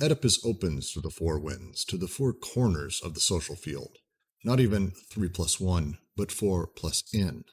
Oedipus 0.00 0.44
opens 0.44 0.92
to 0.92 1.00
the 1.00 1.10
four 1.10 1.38
winds, 1.38 1.84
to 1.86 1.96
the 1.96 2.08
four 2.08 2.32
corners 2.32 3.00
of 3.02 3.14
the 3.14 3.20
social 3.20 3.56
field. 3.56 3.98
Not 4.44 4.60
even 4.60 4.92
3 5.10 5.28
plus 5.28 5.60
1, 5.60 5.98
but 6.16 6.32
4 6.32 6.66
plus 6.66 7.04
n. 7.14 7.44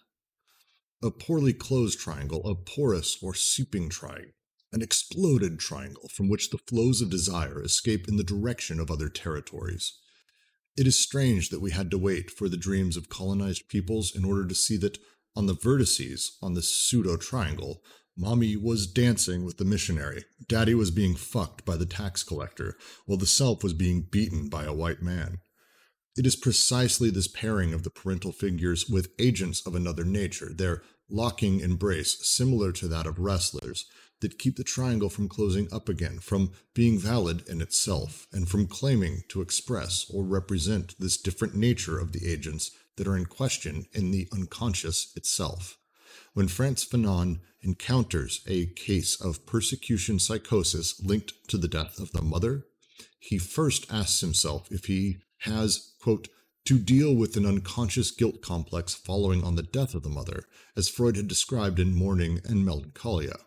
A 1.03 1.11
poorly 1.11 1.53
closed 1.53 1.99
triangle, 1.99 2.45
a 2.47 2.55
porous 2.55 3.17
or 3.21 3.33
seeping 3.33 3.89
triangle, 3.89 4.31
an 4.71 4.81
exploded 4.81 5.59
triangle 5.59 6.09
from 6.09 6.29
which 6.29 6.49
the 6.49 6.57
flows 6.57 7.01
of 7.01 7.09
desire 7.09 7.61
escape 7.61 8.07
in 8.07 8.17
the 8.17 8.23
direction 8.23 8.79
of 8.79 8.89
other 8.89 9.09
territories. 9.09 9.93
It 10.77 10.87
is 10.87 10.99
strange 10.99 11.49
that 11.49 11.61
we 11.61 11.71
had 11.71 11.89
to 11.91 11.97
wait 11.97 12.31
for 12.31 12.47
the 12.47 12.57
dreams 12.57 12.97
of 12.97 13.09
colonized 13.09 13.67
peoples 13.67 14.15
in 14.15 14.25
order 14.25 14.45
to 14.45 14.55
see 14.55 14.77
that 14.77 14.97
on 15.35 15.45
the 15.45 15.55
vertices 15.55 16.31
on 16.41 16.53
this 16.53 16.73
pseudo 16.73 17.17
triangle, 17.17 17.83
Mommy 18.19 18.55
was 18.55 18.87
dancing 18.87 19.45
with 19.45 19.57
the 19.57 19.65
missionary. 19.65 20.25
Daddy 20.47 20.73
was 20.73 20.89
being 20.89 21.15
fucked 21.15 21.63
by 21.65 21.77
the 21.77 21.85
tax 21.85 22.23
collector, 22.23 22.75
while 23.05 23.19
the 23.19 23.27
self 23.27 23.63
was 23.63 23.73
being 23.73 24.01
beaten 24.01 24.49
by 24.49 24.63
a 24.63 24.73
white 24.73 25.03
man. 25.03 25.37
It 26.17 26.25
is 26.25 26.35
precisely 26.35 27.11
this 27.11 27.27
pairing 27.27 27.75
of 27.75 27.83
the 27.83 27.91
parental 27.91 28.31
figures 28.31 28.89
with 28.89 29.11
agents 29.19 29.65
of 29.67 29.75
another 29.75 30.03
nature, 30.03 30.51
their 30.51 30.81
locking 31.07 31.59
embrace, 31.59 32.17
similar 32.27 32.71
to 32.71 32.87
that 32.87 33.05
of 33.05 33.19
wrestlers, 33.19 33.85
that 34.21 34.39
keep 34.39 34.55
the 34.55 34.63
triangle 34.63 35.09
from 35.09 35.29
closing 35.29 35.71
up 35.71 35.87
again, 35.87 36.17
from 36.17 36.53
being 36.73 36.97
valid 36.97 37.47
in 37.47 37.61
itself, 37.61 38.25
and 38.33 38.49
from 38.49 38.65
claiming 38.65 39.21
to 39.29 39.41
express 39.41 40.09
or 40.11 40.23
represent 40.23 40.95
this 40.97 41.17
different 41.17 41.53
nature 41.53 41.99
of 41.99 42.13
the 42.13 42.27
agents 42.27 42.71
that 42.95 43.07
are 43.07 43.15
in 43.15 43.27
question 43.27 43.85
in 43.93 44.09
the 44.09 44.27
unconscious 44.33 45.13
itself. 45.15 45.76
When 46.37 46.47
Frantz 46.47 46.85
Fanon 46.85 47.39
encounters 47.61 48.41
a 48.45 48.67
case 48.67 49.19
of 49.19 49.47
persecution 49.47 50.19
psychosis 50.19 51.01
linked 51.01 51.33
to 51.47 51.57
the 51.57 51.67
death 51.67 51.97
of 51.97 52.11
the 52.11 52.21
mother, 52.21 52.67
he 53.17 53.39
first 53.39 53.91
asks 53.91 54.21
himself 54.21 54.71
if 54.71 54.85
he 54.85 55.17
has, 55.39 55.93
quote, 55.99 56.27
to 56.65 56.77
deal 56.77 57.15
with 57.15 57.37
an 57.37 57.47
unconscious 57.47 58.11
guilt 58.11 58.43
complex 58.43 58.93
following 58.93 59.43
on 59.43 59.55
the 59.55 59.63
death 59.63 59.95
of 59.95 60.03
the 60.03 60.11
mother, 60.11 60.43
as 60.75 60.89
Freud 60.89 61.15
had 61.15 61.27
described 61.27 61.79
in 61.79 61.95
Mourning 61.95 62.39
and 62.45 62.63
Melancholia. 62.63 63.37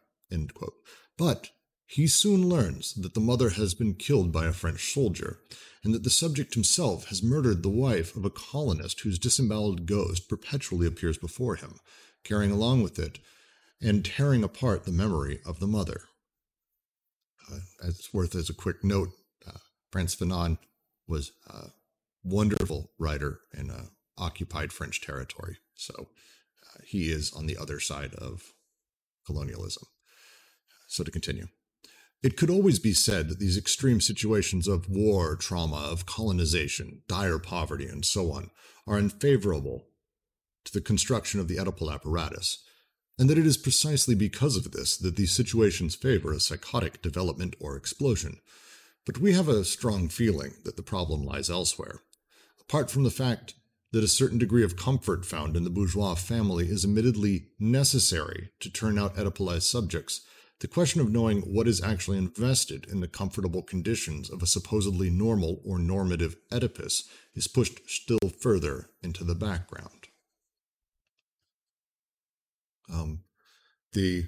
But 1.16 1.50
he 1.86 2.08
soon 2.08 2.48
learns 2.48 2.94
that 2.94 3.14
the 3.14 3.20
mother 3.20 3.50
has 3.50 3.72
been 3.72 3.94
killed 3.94 4.32
by 4.32 4.46
a 4.46 4.52
French 4.52 4.92
soldier, 4.92 5.38
and 5.84 5.94
that 5.94 6.02
the 6.02 6.10
subject 6.10 6.54
himself 6.54 7.06
has 7.06 7.22
murdered 7.22 7.62
the 7.62 7.68
wife 7.68 8.16
of 8.16 8.24
a 8.24 8.30
colonist 8.30 9.02
whose 9.02 9.20
disemboweled 9.20 9.86
ghost 9.86 10.28
perpetually 10.28 10.88
appears 10.88 11.18
before 11.18 11.54
him, 11.54 11.78
carrying 12.24 12.50
along 12.50 12.82
with 12.82 12.98
it 12.98 13.18
and 13.80 14.04
tearing 14.04 14.44
apart 14.44 14.84
the 14.84 14.92
memory 14.92 15.40
of 15.46 15.58
the 15.58 15.66
mother. 15.66 16.02
Uh, 17.50 17.58
it's 17.84 18.12
worth 18.12 18.34
as 18.34 18.50
a 18.50 18.54
quick 18.54 18.84
note, 18.84 19.10
uh, 19.46 19.58
Frantz 19.90 20.14
Fanon 20.14 20.58
was 21.08 21.32
a 21.48 21.68
wonderful 22.22 22.90
writer 22.98 23.40
in 23.56 23.70
uh, 23.70 23.86
occupied 24.18 24.72
French 24.72 25.00
territory. 25.00 25.56
So 25.74 25.94
uh, 25.98 26.80
he 26.84 27.10
is 27.10 27.32
on 27.32 27.46
the 27.46 27.56
other 27.56 27.80
side 27.80 28.14
of 28.14 28.52
colonialism. 29.26 29.84
So 30.88 31.04
to 31.04 31.10
continue. 31.10 31.46
It 32.22 32.36
could 32.36 32.50
always 32.50 32.78
be 32.78 32.92
said 32.92 33.28
that 33.28 33.38
these 33.38 33.56
extreme 33.56 34.00
situations 34.00 34.68
of 34.68 34.90
war, 34.90 35.36
trauma, 35.36 35.88
of 35.90 36.04
colonization, 36.04 37.02
dire 37.08 37.38
poverty, 37.38 37.86
and 37.86 38.04
so 38.04 38.30
on 38.32 38.50
are 38.86 38.98
unfavorable 38.98 39.86
to 40.64 40.72
the 40.72 40.80
construction 40.80 41.40
of 41.40 41.48
the 41.48 41.56
Oedipal 41.56 41.92
apparatus, 41.92 42.62
and 43.18 43.28
that 43.28 43.38
it 43.38 43.46
is 43.46 43.56
precisely 43.56 44.14
because 44.14 44.56
of 44.56 44.72
this 44.72 44.96
that 44.96 45.16
these 45.16 45.32
situations 45.32 45.94
favor 45.94 46.32
a 46.32 46.40
psychotic 46.40 47.02
development 47.02 47.54
or 47.60 47.76
explosion. 47.76 48.40
But 49.06 49.18
we 49.18 49.32
have 49.32 49.48
a 49.48 49.64
strong 49.64 50.08
feeling 50.08 50.54
that 50.64 50.76
the 50.76 50.82
problem 50.82 51.22
lies 51.22 51.50
elsewhere. 51.50 52.00
Apart 52.60 52.90
from 52.90 53.02
the 53.02 53.10
fact 53.10 53.54
that 53.92 54.04
a 54.04 54.08
certain 54.08 54.38
degree 54.38 54.62
of 54.62 54.76
comfort 54.76 55.26
found 55.26 55.56
in 55.56 55.64
the 55.64 55.70
bourgeois 55.70 56.14
family 56.14 56.68
is 56.68 56.84
admittedly 56.84 57.48
necessary 57.58 58.50
to 58.60 58.70
turn 58.70 58.98
out 58.98 59.16
Oedipalized 59.16 59.62
subjects, 59.62 60.20
the 60.60 60.68
question 60.68 61.00
of 61.00 61.10
knowing 61.10 61.40
what 61.40 61.66
is 61.66 61.82
actually 61.82 62.18
invested 62.18 62.86
in 62.90 63.00
the 63.00 63.08
comfortable 63.08 63.62
conditions 63.62 64.30
of 64.30 64.42
a 64.42 64.46
supposedly 64.46 65.10
normal 65.10 65.60
or 65.64 65.78
normative 65.78 66.36
Oedipus 66.52 67.08
is 67.34 67.48
pushed 67.48 67.80
still 67.88 68.30
further 68.40 68.90
into 69.02 69.24
the 69.24 69.34
background. 69.34 69.99
Um, 72.92 73.20
the 73.92 74.26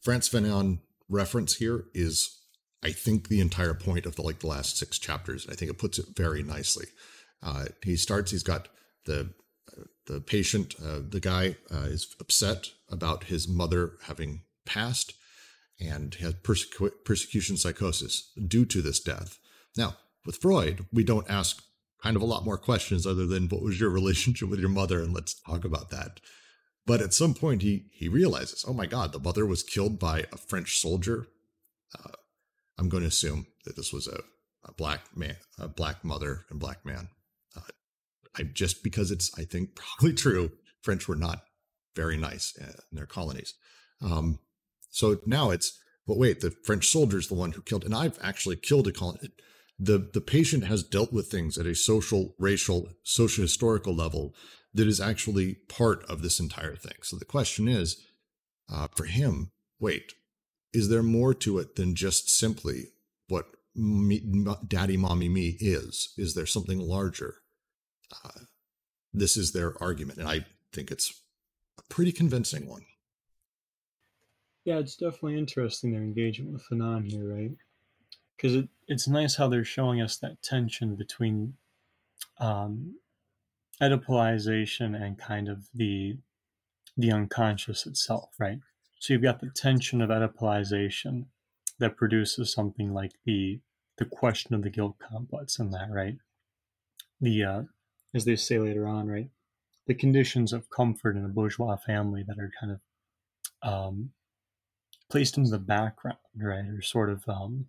Frantz 0.00 0.28
Fanon 0.28 0.80
reference 1.08 1.56
here 1.56 1.86
is, 1.94 2.40
I 2.82 2.92
think, 2.92 3.28
the 3.28 3.40
entire 3.40 3.74
point 3.74 4.06
of 4.06 4.16
the 4.16 4.22
like 4.22 4.40
the 4.40 4.46
last 4.46 4.76
six 4.76 4.98
chapters. 4.98 5.46
I 5.50 5.54
think 5.54 5.70
it 5.70 5.78
puts 5.78 5.98
it 5.98 6.06
very 6.16 6.42
nicely. 6.42 6.86
Uh, 7.42 7.66
he 7.82 7.96
starts. 7.96 8.30
He's 8.30 8.42
got 8.42 8.68
the 9.06 9.30
uh, 9.76 9.84
the 10.06 10.20
patient. 10.20 10.74
Uh, 10.82 11.00
the 11.06 11.20
guy 11.20 11.56
uh, 11.72 11.86
is 11.86 12.14
upset 12.20 12.70
about 12.90 13.24
his 13.24 13.48
mother 13.48 13.92
having 14.04 14.42
passed, 14.64 15.14
and 15.80 16.14
has 16.16 16.34
persecu- 16.34 16.92
persecution 17.04 17.56
psychosis 17.56 18.30
due 18.46 18.64
to 18.66 18.82
this 18.82 19.00
death. 19.00 19.38
Now, 19.76 19.96
with 20.24 20.36
Freud, 20.36 20.86
we 20.92 21.04
don't 21.04 21.28
ask 21.30 21.62
kind 22.02 22.16
of 22.16 22.22
a 22.22 22.26
lot 22.26 22.44
more 22.44 22.58
questions 22.58 23.06
other 23.06 23.26
than 23.26 23.48
what 23.48 23.62
was 23.62 23.80
your 23.80 23.90
relationship 24.00 24.48
with 24.48 24.60
your 24.60 24.68
mother, 24.68 25.00
and 25.00 25.12
let's 25.12 25.34
talk 25.34 25.64
about 25.64 25.90
that. 25.90 26.20
But 26.86 27.00
at 27.00 27.14
some 27.14 27.34
point, 27.34 27.62
he 27.62 27.86
he 27.92 28.08
realizes, 28.08 28.64
oh 28.66 28.74
my 28.74 28.86
God, 28.86 29.12
the 29.12 29.18
mother 29.18 29.46
was 29.46 29.62
killed 29.62 29.98
by 29.98 30.24
a 30.32 30.36
French 30.36 30.78
soldier. 30.78 31.26
Uh, 31.98 32.12
I'm 32.78 32.88
going 32.88 33.02
to 33.02 33.08
assume 33.08 33.46
that 33.64 33.76
this 33.76 33.92
was 33.92 34.06
a, 34.06 34.20
a 34.64 34.72
black 34.72 35.16
man, 35.16 35.36
a 35.58 35.68
black 35.68 36.04
mother 36.04 36.44
and 36.50 36.60
black 36.60 36.84
man. 36.84 37.08
Uh, 37.56 37.60
I 38.38 38.42
just 38.42 38.82
because 38.82 39.10
it's 39.10 39.30
I 39.38 39.44
think 39.44 39.74
probably 39.76 40.14
true. 40.14 40.52
French 40.82 41.08
were 41.08 41.16
not 41.16 41.42
very 41.96 42.18
nice 42.18 42.54
in 42.58 42.74
their 42.92 43.06
colonies. 43.06 43.54
Um, 44.02 44.38
so 44.90 45.20
now 45.24 45.50
it's, 45.50 45.80
but 46.06 46.18
wait, 46.18 46.40
the 46.40 46.50
French 46.50 46.88
soldier 46.88 47.18
is 47.18 47.28
the 47.28 47.34
one 47.34 47.52
who 47.52 47.62
killed, 47.62 47.84
and 47.84 47.94
I've 47.94 48.18
actually 48.22 48.56
killed 48.56 48.86
a 48.86 48.92
colony. 48.92 49.30
The 49.78 50.10
the 50.12 50.20
patient 50.20 50.64
has 50.64 50.82
dealt 50.82 51.12
with 51.12 51.28
things 51.28 51.56
at 51.56 51.66
a 51.66 51.74
social, 51.74 52.34
racial, 52.38 52.90
socio 53.02 53.42
historical 53.42 53.94
level 53.94 54.34
that 54.74 54.86
is 54.88 55.00
actually 55.00 55.54
part 55.68 56.04
of 56.06 56.22
this 56.22 56.40
entire 56.40 56.76
thing. 56.76 56.96
So 57.02 57.16
the 57.16 57.24
question 57.24 57.68
is 57.68 58.04
uh, 58.72 58.88
for 58.94 59.04
him, 59.04 59.52
wait, 59.78 60.14
is 60.72 60.88
there 60.88 61.02
more 61.02 61.32
to 61.34 61.58
it 61.58 61.76
than 61.76 61.94
just 61.94 62.28
simply 62.28 62.88
what 63.28 63.46
me, 63.74 64.46
daddy, 64.66 64.96
mommy, 64.96 65.28
me 65.28 65.56
is. 65.60 66.14
Is 66.16 66.34
there 66.34 66.46
something 66.46 66.78
larger? 66.78 67.36
Uh, 68.24 68.40
this 69.12 69.36
is 69.36 69.52
their 69.52 69.80
argument, 69.82 70.18
and 70.18 70.28
I 70.28 70.46
think 70.72 70.90
it's 70.90 71.22
a 71.78 71.82
pretty 71.88 72.12
convincing 72.12 72.68
one. 72.68 72.84
Yeah, 74.64 74.78
it's 74.78 74.96
definitely 74.96 75.38
interesting 75.38 75.92
their 75.92 76.02
engagement 76.02 76.52
with 76.52 76.66
Fanon 76.68 77.10
here, 77.10 77.28
right? 77.28 77.50
Because 78.36 78.54
it, 78.54 78.68
it's 78.88 79.06
nice 79.06 79.36
how 79.36 79.48
they're 79.48 79.64
showing 79.64 80.00
us 80.00 80.16
that 80.18 80.42
tension 80.42 80.96
between 80.96 81.54
um, 82.38 82.94
Oedipalization 83.84 85.00
and 85.00 85.18
kind 85.18 85.48
of 85.48 85.68
the 85.74 86.16
the 86.96 87.10
unconscious 87.10 87.86
itself, 87.86 88.30
right? 88.38 88.58
So 89.00 89.12
you've 89.12 89.22
got 89.22 89.40
the 89.40 89.50
tension 89.50 90.00
of 90.00 90.10
Oedipalization 90.10 91.26
that 91.78 91.96
produces 91.96 92.52
something 92.52 92.92
like 92.92 93.12
the 93.24 93.60
the 93.98 94.04
question 94.04 94.54
of 94.54 94.62
the 94.62 94.70
guilt 94.70 94.96
complex 94.98 95.58
in 95.58 95.70
that, 95.70 95.88
right? 95.90 96.16
The 97.20 97.44
uh, 97.44 97.62
as 98.14 98.24
they 98.24 98.36
say 98.36 98.58
later 98.58 98.86
on, 98.86 99.08
right? 99.08 99.30
The 99.86 99.94
conditions 99.94 100.52
of 100.52 100.70
comfort 100.70 101.16
in 101.16 101.24
a 101.24 101.28
bourgeois 101.28 101.76
family 101.76 102.24
that 102.26 102.38
are 102.38 102.50
kind 102.58 102.72
of 102.72 102.80
um, 103.68 104.10
placed 105.10 105.36
into 105.36 105.50
the 105.50 105.58
background, 105.58 106.18
right, 106.36 106.64
or 106.66 106.80
sort 106.80 107.10
of 107.10 107.24
um, 107.28 107.66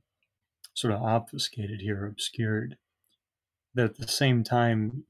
sort 0.73 0.93
of 0.93 1.01
obfuscated 1.01 1.81
here, 1.81 2.05
obscured. 2.05 2.77
That 3.73 3.85
at 3.85 3.97
the 3.97 4.07
same 4.07 4.43
time 4.43 5.03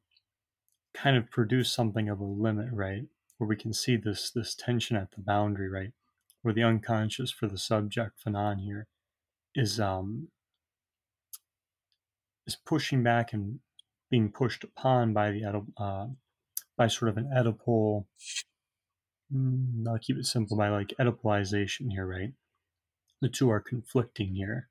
kind 0.96 1.18
of 1.18 1.30
produce 1.30 1.72
something 1.72 2.10
of 2.10 2.20
a 2.20 2.24
limit, 2.24 2.70
right? 2.72 3.04
Where 3.38 3.48
we 3.48 3.56
can 3.56 3.74
see 3.74 3.98
this 3.98 4.32
this 4.32 4.56
tension 4.56 4.96
at 4.96 5.12
the 5.12 5.22
boundary, 5.22 5.70
right? 5.70 5.92
Where 6.42 6.54
the 6.54 6.64
unconscious 6.64 7.32
for 7.32 7.48
the 7.48 7.58
subject 7.58 8.24
Fanon 8.26 8.62
here 8.62 8.88
is 9.54 9.80
um 9.80 10.30
is 12.48 12.56
pushing 12.56 13.04
back 13.04 13.34
and 13.34 13.60
being 14.10 14.32
pushed 14.32 14.64
upon 14.64 15.14
by 15.14 15.32
the 15.32 15.64
uh, 15.78 16.08
by 16.78 16.88
sort 16.88 17.10
of 17.10 17.18
an 17.18 17.30
Oedipal. 17.36 18.06
Mm, 19.34 19.88
I'll 19.88 19.98
keep 19.98 20.18
it 20.18 20.26
simple 20.26 20.56
by 20.56 20.70
like 20.70 20.94
Oedipalization 21.00 21.92
here, 21.92 22.06
right? 22.06 22.34
The 23.22 23.30
two 23.30 23.50
are 23.50 23.60
conflicting 23.60 24.36
here. 24.36 24.70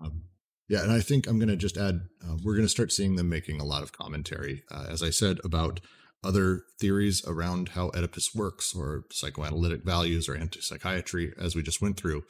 Um, 0.00 0.27
yeah, 0.68 0.82
and 0.82 0.92
I 0.92 1.00
think 1.00 1.26
I'm 1.26 1.38
going 1.38 1.48
to 1.48 1.56
just 1.56 1.76
add 1.76 2.02
uh, 2.22 2.36
we're 2.44 2.54
going 2.54 2.66
to 2.66 2.70
start 2.70 2.92
seeing 2.92 3.16
them 3.16 3.28
making 3.28 3.60
a 3.60 3.64
lot 3.64 3.82
of 3.82 3.92
commentary, 3.92 4.62
uh, 4.70 4.86
as 4.88 5.02
I 5.02 5.10
said, 5.10 5.38
about 5.44 5.80
other 6.22 6.62
theories 6.80 7.24
around 7.26 7.70
how 7.70 7.90
Oedipus 7.94 8.34
works, 8.34 8.74
or 8.74 9.04
psychoanalytic 9.10 9.84
values, 9.84 10.28
or 10.28 10.36
anti 10.36 10.60
psychiatry, 10.60 11.32
as 11.38 11.54
we 11.54 11.62
just 11.62 11.80
went 11.80 11.96
through. 11.96 12.24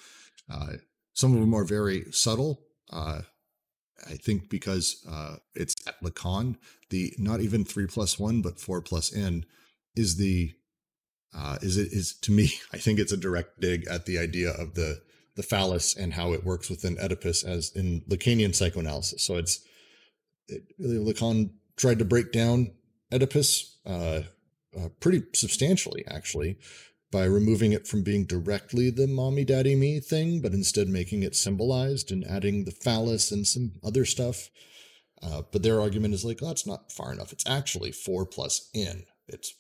Uh, 0.50 0.74
some 1.14 1.34
of 1.34 1.40
them 1.40 1.54
are 1.54 1.64
very 1.64 2.04
subtle. 2.12 2.60
Uh, 2.92 3.22
I 4.08 4.14
think 4.14 4.48
because 4.48 5.04
uh, 5.10 5.36
it's 5.54 5.74
at 5.86 6.00
Lacan, 6.00 6.56
the 6.90 7.12
not 7.18 7.40
even 7.40 7.64
three 7.64 7.86
plus 7.86 8.18
one, 8.18 8.40
but 8.40 8.60
four 8.60 8.80
plus 8.80 9.14
n 9.14 9.44
is 9.96 10.16
the 10.16 10.52
uh, 11.34 11.58
is 11.60 11.76
it 11.76 11.92
is 11.92 12.16
to 12.22 12.32
me. 12.32 12.52
I 12.72 12.78
think 12.78 13.00
it's 13.00 13.12
a 13.12 13.16
direct 13.16 13.60
dig 13.60 13.86
at 13.88 14.06
the 14.06 14.18
idea 14.18 14.50
of 14.50 14.74
the 14.74 15.00
the 15.38 15.42
phallus 15.44 15.96
and 15.96 16.12
how 16.12 16.32
it 16.32 16.44
works 16.44 16.68
within 16.68 16.98
Oedipus 16.98 17.44
as 17.44 17.70
in 17.76 18.02
Lacanian 18.10 18.52
psychoanalysis. 18.52 19.22
So 19.22 19.36
it's 19.36 19.64
it, 20.48 20.64
Lacan 20.80 21.50
tried 21.76 22.00
to 22.00 22.04
break 22.04 22.32
down 22.32 22.72
Oedipus 23.12 23.78
uh, 23.86 24.22
uh, 24.76 24.88
pretty 24.98 25.22
substantially, 25.34 26.04
actually, 26.08 26.58
by 27.12 27.24
removing 27.24 27.72
it 27.72 27.86
from 27.86 28.02
being 28.02 28.24
directly 28.24 28.90
the 28.90 29.06
mommy 29.06 29.44
daddy 29.44 29.76
me 29.76 30.00
thing, 30.00 30.42
but 30.42 30.52
instead 30.52 30.88
making 30.88 31.22
it 31.22 31.36
symbolized 31.36 32.10
and 32.10 32.26
adding 32.26 32.64
the 32.64 32.72
phallus 32.72 33.30
and 33.30 33.46
some 33.46 33.74
other 33.84 34.04
stuff. 34.04 34.50
Uh, 35.22 35.42
but 35.52 35.62
their 35.62 35.80
argument 35.80 36.14
is 36.14 36.24
like, 36.24 36.40
oh, 36.42 36.48
that's 36.48 36.66
not 36.66 36.90
far 36.90 37.12
enough. 37.12 37.32
It's 37.32 37.48
actually 37.48 37.92
four 37.92 38.26
plus 38.26 38.70
n. 38.74 39.04
It's 39.28 39.54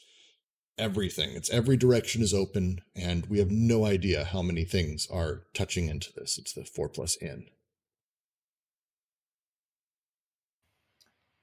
everything. 0.78 1.30
It's 1.32 1.50
every 1.50 1.76
direction 1.76 2.22
is 2.22 2.32
open, 2.32 2.80
and 2.94 3.26
we 3.26 3.38
have 3.38 3.50
no 3.50 3.84
idea 3.84 4.24
how 4.24 4.42
many 4.42 4.64
things 4.64 5.06
are 5.10 5.44
touching 5.54 5.88
into 5.88 6.12
this. 6.12 6.38
It's 6.38 6.52
the 6.52 6.64
four 6.64 6.88
plus 6.88 7.18
n. 7.20 7.46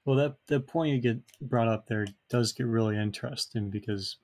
Well, 0.04 0.16
that 0.16 0.36
the 0.46 0.60
point 0.60 0.94
you 0.94 1.00
get 1.00 1.20
brought 1.40 1.68
up 1.68 1.88
there 1.88 2.06
does 2.30 2.52
get 2.52 2.66
really 2.66 2.96
interesting 2.96 3.70
because 3.70 4.18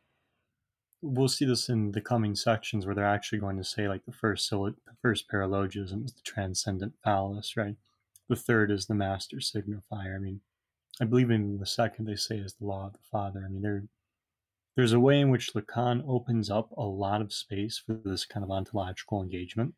we'll 1.02 1.28
see 1.28 1.44
this 1.44 1.68
in 1.68 1.90
the 1.90 2.00
coming 2.00 2.36
sections 2.36 2.86
where 2.86 2.94
they're 2.94 3.04
actually 3.04 3.40
going 3.40 3.56
to 3.56 3.64
say 3.64 3.88
like 3.88 4.04
the 4.04 4.12
first 4.12 4.46
so 4.46 4.66
the 4.86 4.92
first 5.02 5.28
paralogism 5.28 6.04
is 6.04 6.12
the 6.12 6.22
transcendent 6.24 6.94
phallus, 7.02 7.56
right? 7.56 7.74
The 8.28 8.36
third 8.36 8.70
is 8.70 8.86
the 8.86 8.94
master 8.94 9.38
signifier. 9.38 10.14
I 10.14 10.18
mean, 10.18 10.40
I 11.00 11.04
believe 11.04 11.30
in 11.30 11.58
the 11.58 11.66
second 11.66 12.04
they 12.04 12.14
say 12.14 12.36
is 12.36 12.54
the 12.54 12.66
law 12.66 12.86
of 12.86 12.92
the 12.92 12.98
father. 13.10 13.42
I 13.44 13.50
mean, 13.50 13.62
they're 13.62 13.84
there's 14.74 14.92
a 14.92 15.00
way 15.00 15.20
in 15.20 15.30
which 15.30 15.52
Lacan 15.52 16.02
opens 16.06 16.50
up 16.50 16.70
a 16.72 16.82
lot 16.82 17.20
of 17.20 17.32
space 17.32 17.78
for 17.78 17.92
this 17.92 18.24
kind 18.24 18.42
of 18.42 18.50
ontological 18.50 19.22
engagement, 19.22 19.74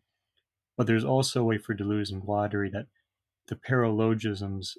but 0.76 0.86
there's 0.86 1.05
also 1.05 1.40
a 1.40 1.45
way 1.45 1.59
for 1.59 1.74
Deleuze 1.74 2.12
and 2.12 2.22
Guattari 2.22 2.70
that 2.72 2.86
the 3.47 3.57
paralogisms 3.57 4.76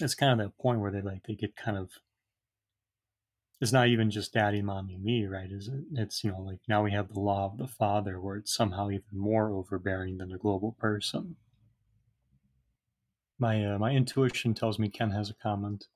it's 0.00 0.14
kind 0.14 0.32
of 0.32 0.38
that 0.38 0.58
point 0.58 0.80
where 0.80 0.92
they 0.92 1.00
like 1.00 1.24
they 1.26 1.34
get 1.34 1.56
kind 1.56 1.76
of 1.76 1.90
it's 3.60 3.72
not 3.72 3.88
even 3.88 4.10
just 4.10 4.32
daddy 4.32 4.62
mommy 4.62 4.96
me 4.96 5.26
right? 5.26 5.50
Is 5.50 5.68
it 5.68 5.84
it's 5.94 6.22
you 6.22 6.30
know 6.30 6.40
like 6.40 6.60
now 6.68 6.84
we 6.84 6.92
have 6.92 7.12
the 7.12 7.20
law 7.20 7.46
of 7.46 7.58
the 7.58 7.66
father 7.66 8.20
where 8.20 8.36
it's 8.36 8.54
somehow 8.54 8.90
even 8.90 9.02
more 9.12 9.50
overbearing 9.50 10.18
than 10.18 10.32
a 10.32 10.38
global 10.38 10.72
person. 10.78 11.36
My 13.38 13.64
uh, 13.64 13.78
my 13.78 13.90
intuition 13.90 14.54
tells 14.54 14.78
me 14.78 14.88
ken 14.88 15.10
has 15.10 15.30
a 15.30 15.34
comment 15.34 15.86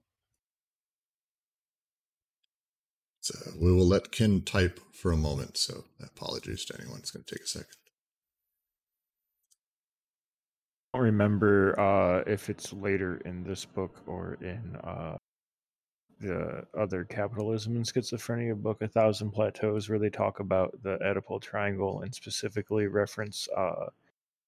So 3.22 3.52
we 3.56 3.72
will 3.72 3.86
let 3.86 4.10
Ken 4.10 4.42
type 4.42 4.80
for 4.92 5.12
a 5.12 5.16
moment. 5.16 5.56
So 5.56 5.84
apologies 6.02 6.64
to 6.66 6.74
anyone. 6.78 6.98
It's 6.98 7.12
going 7.12 7.24
to 7.24 7.34
take 7.34 7.44
a 7.44 7.48
second. 7.48 7.68
I 10.92 10.98
don't 10.98 11.04
remember 11.04 11.78
uh, 11.78 12.24
if 12.26 12.50
it's 12.50 12.72
later 12.72 13.22
in 13.24 13.44
this 13.44 13.64
book 13.64 14.02
or 14.06 14.36
in 14.42 14.76
uh, 14.82 15.16
the 16.20 16.66
other 16.76 17.04
capitalism 17.04 17.76
and 17.76 17.84
schizophrenia 17.84 18.60
book, 18.60 18.82
A 18.82 18.88
Thousand 18.88 19.30
Plateaus, 19.30 19.88
where 19.88 20.00
they 20.00 20.10
talk 20.10 20.40
about 20.40 20.76
the 20.82 20.98
Oedipal 20.98 21.40
triangle 21.40 22.02
and 22.02 22.12
specifically 22.12 22.88
reference 22.88 23.48
uh, 23.56 23.86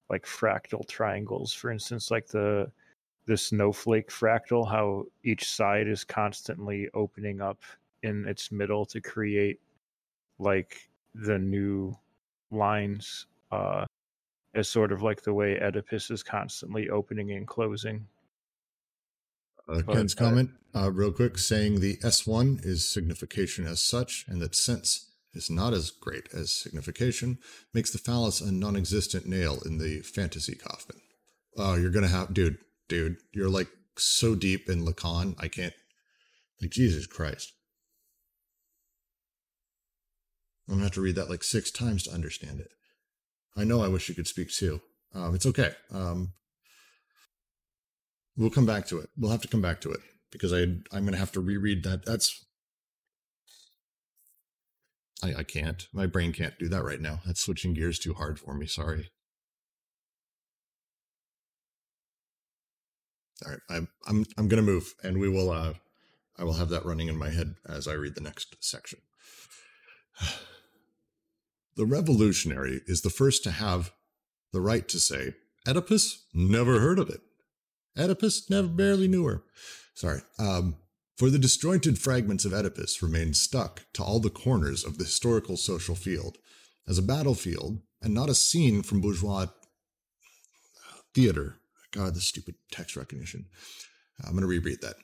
like 0.09 0.25
fractal 0.25 0.85
triangles. 0.87 1.53
For 1.53 1.71
instance, 1.71 2.11
like 2.11 2.27
the 2.27 2.69
the 3.25 3.37
snowflake 3.37 4.09
fractal, 4.09 4.69
how 4.69 5.05
each 5.23 5.49
side 5.49 5.87
is 5.87 6.03
constantly 6.03 6.89
opening 6.93 7.41
up 7.41 7.63
in 8.03 8.27
its 8.27 8.51
middle 8.51 8.85
to 8.85 9.01
create 9.01 9.59
like 10.39 10.89
the 11.13 11.37
new 11.37 11.95
lines 12.51 13.25
uh 13.51 13.85
as 14.55 14.69
sort 14.69 14.91
of 14.91 15.01
like 15.01 15.21
the 15.21 15.33
way 15.33 15.59
Oedipus 15.59 16.09
is 16.09 16.23
constantly 16.23 16.89
opening 16.89 17.31
and 17.31 17.45
closing. 17.45 18.07
Uh, 19.67 19.81
Ken's 19.81 20.15
uh, 20.15 20.19
comment, 20.19 20.51
uh, 20.73 20.91
real 20.91 21.11
quick, 21.11 21.37
saying 21.37 21.79
the 21.79 21.97
S1 21.97 22.65
is 22.65 22.87
signification 22.87 23.67
as 23.67 23.83
such, 23.83 24.25
and 24.27 24.41
that 24.41 24.55
sense 24.55 25.11
is 25.33 25.49
not 25.49 25.73
as 25.73 25.91
great 25.91 26.29
as 26.33 26.51
signification, 26.51 27.37
makes 27.73 27.91
the 27.91 27.97
phallus 27.97 28.39
a 28.41 28.51
non 28.51 28.75
existent 28.75 29.25
nail 29.25 29.59
in 29.65 29.77
the 29.77 30.01
fantasy 30.01 30.55
coffin. 30.55 31.01
Oh, 31.57 31.75
you're 31.75 31.91
going 31.91 32.05
to 32.05 32.09
have, 32.09 32.33
dude, 32.33 32.57
dude, 32.87 33.17
you're 33.33 33.49
like 33.49 33.67
so 33.97 34.35
deep 34.35 34.69
in 34.69 34.85
Lacan. 34.85 35.35
I 35.39 35.47
can't, 35.47 35.73
like, 36.61 36.71
Jesus 36.71 37.07
Christ. 37.07 37.53
I'm 40.67 40.75
gonna 40.75 40.83
have 40.85 40.93
to 40.93 41.01
read 41.01 41.15
that 41.15 41.29
like 41.29 41.43
six 41.43 41.71
times 41.71 42.03
to 42.03 42.11
understand 42.13 42.59
it. 42.59 42.71
I 43.55 43.63
know 43.63 43.81
I 43.81 43.87
wish 43.87 44.09
you 44.09 44.15
could 44.15 44.27
speak 44.27 44.51
too. 44.51 44.81
Um, 45.13 45.35
it's 45.35 45.45
okay. 45.45 45.71
Um, 45.91 46.33
we'll 48.35 48.49
come 48.49 48.65
back 48.65 48.87
to 48.87 48.99
it. 48.99 49.09
We'll 49.17 49.31
have 49.31 49.41
to 49.41 49.47
come 49.47 49.61
back 49.61 49.81
to 49.81 49.91
it 49.91 49.99
because 50.31 50.51
I 50.53 50.61
I'm 50.91 51.05
gonna 51.05 51.17
have 51.17 51.31
to 51.33 51.39
reread 51.39 51.83
that. 51.83 52.05
That's 52.05 52.45
I 55.23 55.35
I 55.35 55.43
can't. 55.43 55.87
My 55.93 56.05
brain 56.05 56.33
can't 56.33 56.57
do 56.59 56.67
that 56.69 56.83
right 56.83 57.01
now. 57.01 57.19
That's 57.25 57.41
switching 57.41 57.73
gears 57.73 57.99
too 57.99 58.13
hard 58.13 58.39
for 58.39 58.53
me. 58.53 58.65
Sorry. 58.65 59.09
All 63.45 63.51
right, 63.51 63.61
I'm 63.69 63.87
I'm 64.07 64.25
I'm 64.37 64.47
gonna 64.47 64.61
move, 64.61 64.93
and 65.03 65.19
we 65.19 65.29
will. 65.29 65.51
Uh, 65.51 65.73
I 66.37 66.43
will 66.43 66.53
have 66.53 66.69
that 66.69 66.85
running 66.85 67.07
in 67.07 67.17
my 67.17 67.29
head 67.29 67.55
as 67.67 67.87
I 67.87 67.93
read 67.93 68.15
the 68.15 68.21
next 68.21 68.55
section. 68.59 68.99
The 71.75 71.85
revolutionary 71.85 72.81
is 72.87 73.01
the 73.01 73.09
first 73.09 73.43
to 73.43 73.51
have 73.51 73.91
the 74.53 74.61
right 74.61 74.87
to 74.87 74.99
say, 74.99 75.33
Oedipus? 75.67 76.25
Never 76.33 76.79
heard 76.79 76.99
of 76.99 77.09
it. 77.09 77.21
Oedipus? 77.97 78.49
Never 78.49 78.67
barely 78.67 79.07
knew 79.07 79.25
her. 79.25 79.43
Sorry. 79.93 80.21
Um, 80.39 80.77
for 81.17 81.29
the 81.29 81.39
disjointed 81.39 81.97
fragments 81.97 82.45
of 82.45 82.53
Oedipus 82.53 83.01
remain 83.01 83.33
stuck 83.33 83.83
to 83.93 84.03
all 84.03 84.19
the 84.19 84.29
corners 84.29 84.83
of 84.83 84.97
the 84.97 85.05
historical 85.05 85.57
social 85.57 85.95
field. 85.95 86.37
As 86.87 86.97
a 86.97 87.01
battlefield, 87.01 87.79
and 88.05 88.13
not 88.13 88.29
a 88.29 88.35
scene 88.35 88.83
from 88.83 89.01
bourgeois 89.01 89.47
theater. 91.15 91.55
God, 91.91 92.13
the 92.13 92.21
stupid 92.21 92.55
text 92.71 92.95
recognition. 92.95 93.45
I'm 94.23 94.31
going 94.31 94.41
to 94.41 94.47
reread 94.47 94.81
that. 94.81 94.95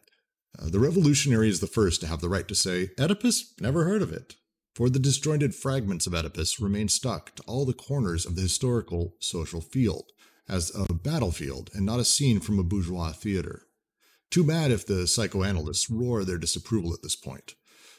Uh, 0.59 0.69
the 0.69 0.80
revolutionary 0.80 1.49
is 1.49 1.59
the 1.59 1.67
first 1.67 2.01
to 2.01 2.07
have 2.07 2.22
the 2.22 2.30
right 2.30 2.47
to 2.47 2.55
say, 2.55 2.89
Oedipus? 2.99 3.53
Never 3.59 3.86
heard 3.86 4.01
of 4.01 4.13
it. 4.13 4.36
For 4.74 4.89
the 4.89 4.99
disjointed 4.99 5.53
fragments 5.53 6.07
of 6.07 6.13
Oedipus 6.13 6.61
remain 6.61 6.88
stuck 6.88 7.36
to 7.36 7.43
all 7.43 7.65
the 7.65 7.74
corners 7.74 8.26
of 8.26 8.36
the 8.36 8.41
historical 8.41 9.15
social 9.19 9.59
field, 9.59 10.11
as 10.47 10.72
a 10.76 10.93
battlefield 10.93 11.69
and 11.74 11.86
not 11.86 11.99
a 11.99 12.05
scene 12.05 12.39
from 12.39 12.57
a 12.57 12.63
bourgeois 12.63 13.11
theater. 13.11 13.67
Too 14.30 14.43
bad 14.45 14.72
if 14.72 14.86
the 14.86 15.07
psychoanalysts 15.07 15.89
roar 15.89 16.24
their 16.24 16.38
disapproval 16.38 16.93
at 16.93 17.01
this 17.01 17.15
point. 17.15 17.55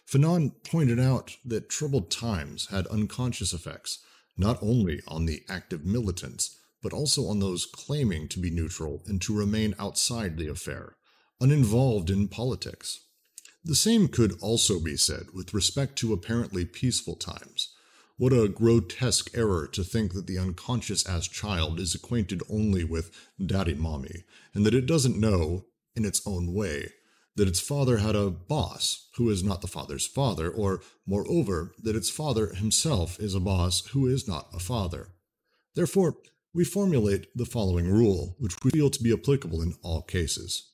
Fanon 0.06 0.52
pointed 0.64 0.98
out 0.98 1.36
that 1.44 1.68
troubled 1.68 2.10
times 2.10 2.66
had 2.66 2.86
unconscious 2.86 3.52
effects, 3.52 3.98
not 4.36 4.58
only 4.62 5.00
on 5.06 5.26
the 5.26 5.42
active 5.48 5.84
militants, 5.84 6.58
but 6.82 6.92
also 6.92 7.26
on 7.26 7.38
those 7.38 7.66
claiming 7.66 8.28
to 8.28 8.40
be 8.40 8.50
neutral 8.50 9.02
and 9.06 9.20
to 9.22 9.36
remain 9.36 9.74
outside 9.78 10.36
the 10.36 10.48
affair, 10.48 10.96
uninvolved 11.40 12.10
in 12.10 12.28
politics. 12.28 13.00
The 13.64 13.74
same 13.76 14.08
could 14.08 14.36
also 14.40 14.80
be 14.80 14.96
said 14.96 15.26
with 15.32 15.54
respect 15.54 15.96
to 15.98 16.12
apparently 16.12 16.64
peaceful 16.64 17.14
times. 17.14 17.74
What 18.16 18.32
a 18.32 18.48
grotesque 18.48 19.30
error 19.34 19.68
to 19.68 19.84
think 19.84 20.14
that 20.14 20.26
the 20.26 20.38
unconscious 20.38 21.06
as 21.06 21.28
child 21.28 21.78
is 21.78 21.94
acquainted 21.94 22.42
only 22.50 22.84
with 22.84 23.10
daddy 23.44 23.74
mommy, 23.74 24.24
and 24.52 24.66
that 24.66 24.74
it 24.74 24.86
doesn't 24.86 25.18
know, 25.18 25.66
in 25.94 26.04
its 26.04 26.26
own 26.26 26.52
way, 26.52 26.92
that 27.36 27.48
its 27.48 27.60
father 27.60 27.98
had 27.98 28.14
a 28.14 28.30
boss 28.30 29.08
who 29.16 29.30
is 29.30 29.42
not 29.42 29.60
the 29.60 29.68
father's 29.68 30.06
father, 30.06 30.50
or, 30.50 30.82
moreover, 31.06 31.72
that 31.82 31.96
its 31.96 32.10
father 32.10 32.54
himself 32.54 33.18
is 33.18 33.34
a 33.34 33.40
boss 33.40 33.86
who 33.86 34.06
is 34.06 34.28
not 34.28 34.48
a 34.52 34.58
father. 34.58 35.08
Therefore, 35.74 36.16
we 36.52 36.64
formulate 36.64 37.28
the 37.34 37.46
following 37.46 37.90
rule, 37.90 38.36
which 38.38 38.56
we 38.62 38.70
feel 38.70 38.90
to 38.90 39.02
be 39.02 39.12
applicable 39.12 39.62
in 39.62 39.74
all 39.82 40.02
cases. 40.02 40.71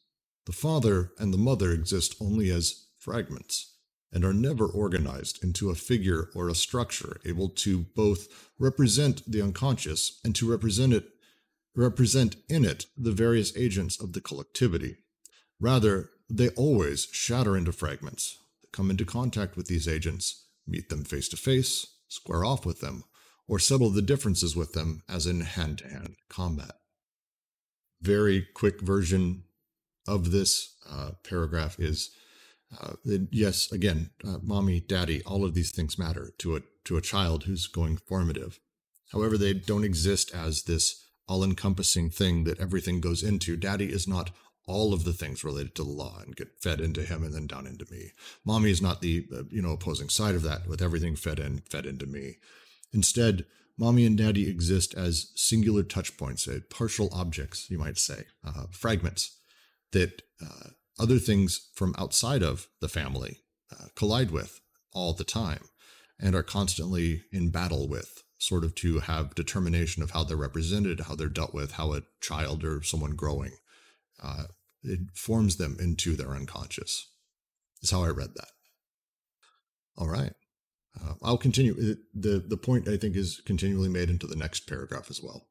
The 0.49 0.55
father 0.55 1.12
and 1.18 1.30
the 1.30 1.36
mother 1.36 1.72
exist 1.72 2.16
only 2.22 2.51
as 2.51 2.86
fragments, 2.96 3.74
and 4.11 4.24
are 4.24 4.32
never 4.32 4.64
organized 4.64 5.44
into 5.44 5.68
a 5.68 5.74
figure 5.74 6.30
or 6.34 6.49
a 6.49 6.55
structure 6.55 7.20
able 7.26 7.51
to 7.51 7.80
both 7.94 8.51
represent 8.59 9.30
the 9.30 9.42
unconscious 9.42 10.18
and 10.24 10.34
to 10.36 10.51
represent 10.51 10.94
it 10.94 11.07
represent 11.74 12.36
in 12.49 12.64
it 12.64 12.86
the 12.96 13.12
various 13.12 13.55
agents 13.59 14.01
of 14.01 14.14
the 14.14 14.22
collectivity. 14.22 14.96
Rather, 15.61 16.09
they 16.30 16.49
always 16.51 17.09
shatter 17.12 17.55
into 17.55 17.70
fragments, 17.70 18.38
that 18.62 18.72
come 18.72 18.90
into 18.90 19.05
contact 19.05 19.55
with 19.55 19.66
these 19.66 19.86
agents, 19.86 20.46
meet 20.66 20.88
them 20.88 21.05
face 21.05 21.28
to 21.28 21.36
face, 21.36 21.86
square 22.09 22.42
off 22.42 22.64
with 22.64 22.80
them, 22.80 23.05
or 23.46 23.59
settle 23.59 23.90
the 23.90 24.01
differences 24.01 24.57
with 24.57 24.72
them 24.72 25.03
as 25.11 25.26
in 25.26 25.42
hand 25.42 25.76
to 25.76 25.88
hand 25.88 26.16
combat. 26.30 26.76
Very 28.01 28.46
quick 28.55 28.80
version 28.80 29.44
of 30.09 30.32
this 30.32 30.74
uh, 30.90 31.11
paragraph 31.22 31.78
is 31.78 32.11
uh, 32.80 32.94
yes, 33.30 33.72
again, 33.72 34.11
uh, 34.26 34.38
mommy, 34.42 34.80
daddy, 34.80 35.22
all 35.24 35.44
of 35.44 35.54
these 35.54 35.70
things 35.70 35.98
matter 35.98 36.32
to 36.38 36.56
a 36.56 36.61
to 36.84 36.96
a 36.96 37.02
child 37.02 37.44
who's 37.44 37.66
going 37.66 37.96
formative. 37.96 38.59
However, 39.12 39.38
they 39.38 39.54
don't 39.54 39.84
exist 39.84 40.34
as 40.34 40.62
this 40.62 41.04
all-encompassing 41.26 42.11
thing 42.11 42.44
that 42.44 42.61
everything 42.61 43.00
goes 43.00 43.22
into. 43.22 43.56
Daddy 43.56 43.86
is 43.86 44.09
not 44.09 44.30
all 44.66 44.92
of 44.92 45.04
the 45.04 45.12
things 45.12 45.44
related 45.44 45.74
to 45.74 45.82
the 45.82 45.90
law 45.90 46.20
and 46.24 46.36
get 46.36 46.61
fed 46.61 46.80
into 46.80 47.02
him 47.02 47.22
and 47.22 47.34
then 47.34 47.46
down 47.46 47.66
into 47.66 47.86
me. 47.90 48.12
Mommy 48.44 48.70
is 48.70 48.82
not 48.82 49.00
the 49.00 49.26
uh, 49.34 49.42
you 49.50 49.62
know 49.62 49.72
opposing 49.72 50.09
side 50.09 50.34
of 50.34 50.42
that 50.42 50.66
with 50.66 50.82
everything 50.82 51.16
fed 51.16 51.38
in 51.38 51.59
fed 51.70 51.86
into 51.86 52.06
me. 52.06 52.36
Instead, 52.92 53.46
mommy 53.78 54.04
and 54.04 54.18
daddy 54.18 54.48
exist 54.48 54.94
as 54.94 55.32
singular 55.34 55.82
touch 55.82 56.16
points, 56.18 56.46
uh, 56.46 56.61
partial 56.68 57.09
objects, 57.12 57.70
you 57.70 57.78
might 57.78 57.98
say, 57.98 58.24
uh, 58.46 58.64
fragments 58.70 59.38
that 59.93 60.22
uh, 60.43 60.70
other 60.99 61.18
things 61.18 61.68
from 61.74 61.95
outside 61.99 62.43
of 62.43 62.68
the 62.80 62.89
family 62.89 63.39
uh, 63.72 63.86
collide 63.95 64.30
with 64.30 64.61
all 64.93 65.12
the 65.12 65.24
time 65.24 65.64
and 66.20 66.34
are 66.34 66.43
constantly 66.43 67.22
in 67.32 67.51
battle 67.51 67.89
with, 67.89 68.22
sort 68.39 68.64
of 68.64 68.74
to 68.74 69.01
have 69.01 69.34
determination 69.34 70.03
of 70.03 70.11
how 70.11 70.24
they're 70.24 70.36
represented, 70.36 71.01
how 71.01 71.14
they're 71.14 71.28
dealt 71.28 71.55
with, 71.55 71.72
how 71.72 71.93
a 71.93 72.03
child 72.20 72.64
or 72.64 72.82
someone 72.82 73.12
growing. 73.12 73.53
Uh, 74.22 74.45
it 74.82 75.01
forms 75.14 75.57
them 75.57 75.76
into 75.80 76.16
their 76.16 76.34
unconscious. 76.34 77.09
Is 77.82 77.91
how 77.91 78.03
I 78.03 78.09
read 78.09 78.30
that. 78.34 78.51
All 79.97 80.09
right. 80.09 80.32
Uh, 81.01 81.14
I'll 81.22 81.39
continue. 81.39 81.74
The, 82.14 82.45
the 82.45 82.57
point 82.57 82.89
I 82.89 82.97
think 82.97 83.14
is 83.14 83.41
continually 83.45 83.89
made 83.89 84.11
into 84.11 84.26
the 84.26 84.36
next 84.36 84.66
paragraph 84.66 85.11
as 85.11 85.22
well. 85.22 85.47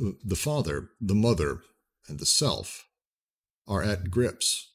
Uh, 0.00 0.12
the 0.24 0.36
father, 0.36 0.90
the 1.00 1.14
mother, 1.14 1.60
and 2.10 2.18
the 2.18 2.26
self 2.26 2.88
are 3.66 3.82
at 3.82 4.10
grips. 4.10 4.72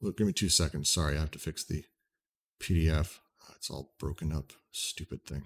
Look, 0.00 0.16
give 0.16 0.26
me 0.26 0.32
two 0.32 0.48
seconds. 0.48 0.90
Sorry, 0.90 1.16
I 1.16 1.20
have 1.20 1.30
to 1.32 1.38
fix 1.38 1.64
the 1.64 1.84
PDF. 2.60 3.18
It's 3.54 3.70
all 3.70 3.92
broken 3.98 4.32
up. 4.32 4.52
Stupid 4.72 5.24
thing. 5.24 5.44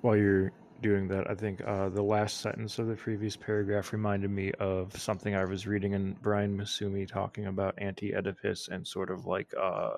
While 0.00 0.16
you're 0.16 0.52
doing 0.80 1.08
that, 1.08 1.28
I 1.28 1.34
think 1.34 1.60
uh, 1.66 1.88
the 1.88 2.02
last 2.02 2.40
sentence 2.40 2.78
of 2.78 2.86
the 2.86 2.94
previous 2.94 3.36
paragraph 3.36 3.92
reminded 3.92 4.30
me 4.30 4.52
of 4.60 4.96
something 4.96 5.34
I 5.34 5.44
was 5.44 5.66
reading 5.66 5.92
in 5.92 6.16
Brian 6.22 6.56
Massumi 6.56 7.06
talking 7.06 7.46
about 7.46 7.74
anti 7.78 8.14
Oedipus 8.14 8.68
and 8.68 8.86
sort 8.86 9.10
of 9.10 9.26
like 9.26 9.52
uh, 9.60 9.96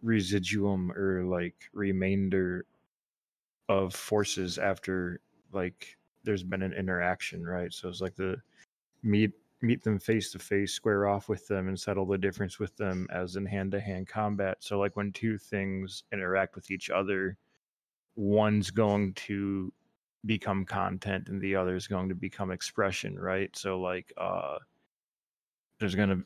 residuum 0.00 0.92
or 0.92 1.24
like 1.24 1.56
remainder 1.72 2.66
of 3.68 3.94
forces 3.94 4.58
after 4.58 5.20
like 5.52 5.97
there's 6.24 6.42
been 6.42 6.62
an 6.62 6.72
interaction, 6.72 7.44
right? 7.44 7.72
So 7.72 7.88
it's 7.88 8.00
like 8.00 8.16
the 8.16 8.36
meet 9.02 9.32
meet 9.60 9.82
them 9.82 9.98
face 9.98 10.30
to 10.32 10.38
face, 10.38 10.72
square 10.72 11.08
off 11.08 11.28
with 11.28 11.46
them, 11.48 11.68
and 11.68 11.78
settle 11.78 12.06
the 12.06 12.18
difference 12.18 12.58
with 12.58 12.76
them 12.76 13.08
as 13.12 13.36
in 13.36 13.44
hand 13.44 13.72
to 13.72 13.80
hand 13.80 14.06
combat. 14.06 14.58
So 14.60 14.78
like 14.78 14.96
when 14.96 15.12
two 15.12 15.36
things 15.36 16.04
interact 16.12 16.54
with 16.54 16.70
each 16.70 16.90
other, 16.90 17.36
one's 18.14 18.70
going 18.70 19.14
to 19.14 19.72
become 20.26 20.64
content 20.64 21.28
and 21.28 21.40
the 21.40 21.56
other 21.56 21.74
is 21.74 21.88
going 21.88 22.08
to 22.08 22.14
become 22.14 22.50
expression, 22.50 23.18
right? 23.18 23.50
So 23.56 23.80
like 23.80 24.12
uh 24.16 24.58
there's 25.80 25.94
gonna 25.94 26.22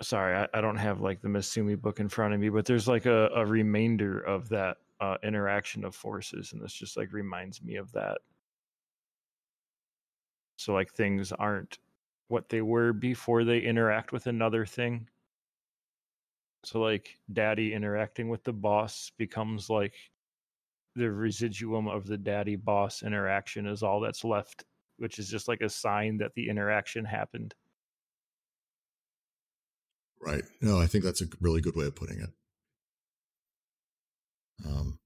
sorry, 0.00 0.36
I, 0.36 0.58
I 0.58 0.60
don't 0.60 0.76
have 0.76 1.00
like 1.00 1.20
the 1.20 1.28
Massumi 1.28 1.80
book 1.80 2.00
in 2.00 2.08
front 2.08 2.34
of 2.34 2.40
me, 2.40 2.48
but 2.48 2.64
there's 2.64 2.88
like 2.88 3.06
a, 3.06 3.28
a 3.34 3.44
remainder 3.44 4.20
of 4.20 4.48
that 4.50 4.78
uh, 5.00 5.16
interaction 5.22 5.84
of 5.84 5.94
forces, 5.94 6.52
and 6.52 6.62
this 6.62 6.72
just 6.72 6.96
like 6.96 7.12
reminds 7.12 7.62
me 7.62 7.76
of 7.76 7.90
that. 7.92 8.18
So 10.58 10.74
like 10.74 10.92
things 10.92 11.30
aren't 11.30 11.78
what 12.26 12.48
they 12.48 12.62
were 12.62 12.92
before 12.92 13.44
they 13.44 13.60
interact 13.60 14.12
with 14.12 14.26
another 14.26 14.66
thing. 14.66 15.08
So 16.64 16.80
like 16.80 17.16
daddy 17.32 17.72
interacting 17.72 18.28
with 18.28 18.42
the 18.42 18.52
boss 18.52 19.12
becomes 19.16 19.70
like 19.70 19.94
the 20.96 21.12
residuum 21.12 21.86
of 21.86 22.06
the 22.06 22.18
daddy 22.18 22.56
boss 22.56 23.04
interaction 23.04 23.66
is 23.66 23.84
all 23.84 24.00
that's 24.00 24.24
left, 24.24 24.64
which 24.96 25.20
is 25.20 25.30
just 25.30 25.46
like 25.46 25.60
a 25.60 25.70
sign 25.70 26.18
that 26.18 26.34
the 26.34 26.48
interaction 26.48 27.04
happened. 27.04 27.54
Right. 30.20 30.42
No, 30.60 30.80
I 30.80 30.86
think 30.86 31.04
that's 31.04 31.22
a 31.22 31.28
really 31.40 31.60
good 31.60 31.76
way 31.76 31.86
of 31.86 31.94
putting 31.94 32.18
it. 32.18 32.30
Um, 34.66 34.98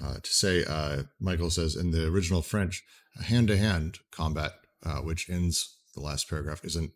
uh, 0.00 0.14
to 0.22 0.30
say, 0.30 0.64
uh, 0.64 1.02
Michael 1.20 1.50
says 1.50 1.76
in 1.76 1.90
the 1.90 2.06
original 2.06 2.42
French, 2.42 2.82
hand 3.24 3.48
to 3.48 3.56
hand 3.56 3.98
combat, 4.10 4.52
uh, 4.84 4.98
which 4.98 5.28
ends 5.28 5.76
the 5.94 6.00
last 6.00 6.28
paragraph, 6.28 6.64
isn't 6.64 6.92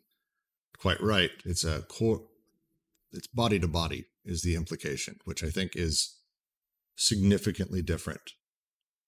quite 0.77 1.01
right. 1.01 1.31
It's 1.45 1.63
a 1.63 1.81
core, 1.81 2.21
it's 3.11 3.27
body 3.27 3.59
to 3.59 3.67
body 3.67 4.05
is 4.25 4.41
the 4.41 4.55
implication, 4.55 5.19
which 5.25 5.43
I 5.43 5.49
think 5.49 5.71
is 5.75 6.17
significantly 6.95 7.81
different. 7.81 8.33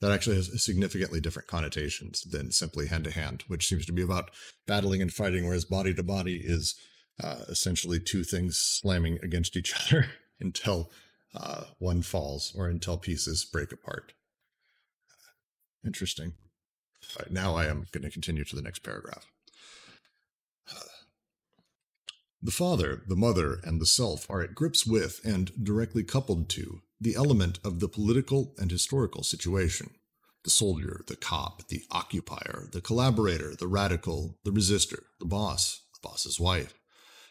That 0.01 0.11
actually 0.11 0.37
has 0.37 0.63
significantly 0.63 1.19
different 1.19 1.49
connotations 1.49 2.21
than 2.21 2.51
simply 2.51 2.87
hand 2.87 3.03
to 3.03 3.11
hand, 3.11 3.43
which 3.47 3.67
seems 3.67 3.85
to 3.87 3.91
be 3.91 4.01
about 4.01 4.31
battling 4.65 5.01
and 5.01 5.11
fighting, 5.11 5.45
whereas 5.45 5.65
body 5.65 5.93
to 5.93 6.03
body 6.03 6.41
is 6.41 6.75
uh, 7.21 7.39
essentially 7.49 7.99
two 7.99 8.23
things 8.23 8.57
slamming 8.57 9.19
against 9.21 9.57
each 9.57 9.73
other 9.91 10.07
until 10.39 10.89
uh, 11.35 11.65
one 11.77 12.01
falls 12.01 12.53
or 12.55 12.67
until 12.67 12.97
pieces 12.97 13.45
break 13.45 13.71
apart. 13.71 14.13
Interesting. 15.85 16.33
Now 17.29 17.55
I 17.55 17.65
am 17.65 17.85
going 17.91 18.03
to 18.03 18.09
continue 18.09 18.43
to 18.43 18.55
the 18.55 18.61
next 18.61 18.79
paragraph. 18.79 19.25
The 22.41 22.51
father, 22.51 23.03
the 23.05 23.17
mother, 23.17 23.59
and 23.65 23.81
the 23.81 23.85
self 23.85 24.29
are 24.29 24.41
at 24.41 24.55
grips 24.55 24.87
with 24.87 25.19
and 25.25 25.51
directly 25.61 26.03
coupled 26.03 26.47
to 26.51 26.81
the 27.01 27.15
element 27.15 27.59
of 27.65 27.81
the 27.81 27.89
political 27.89 28.53
and 28.57 28.71
historical 28.71 29.23
situation. 29.23 29.91
The 30.45 30.49
soldier, 30.49 31.01
the 31.07 31.17
cop, 31.17 31.67
the 31.67 31.83
occupier, 31.91 32.69
the 32.71 32.79
collaborator, 32.79 33.55
the 33.55 33.67
radical, 33.67 34.37
the 34.45 34.51
resistor, 34.51 35.03
the 35.19 35.25
boss, 35.25 35.81
the 35.93 36.07
boss's 36.07 36.39
wife, 36.39 36.78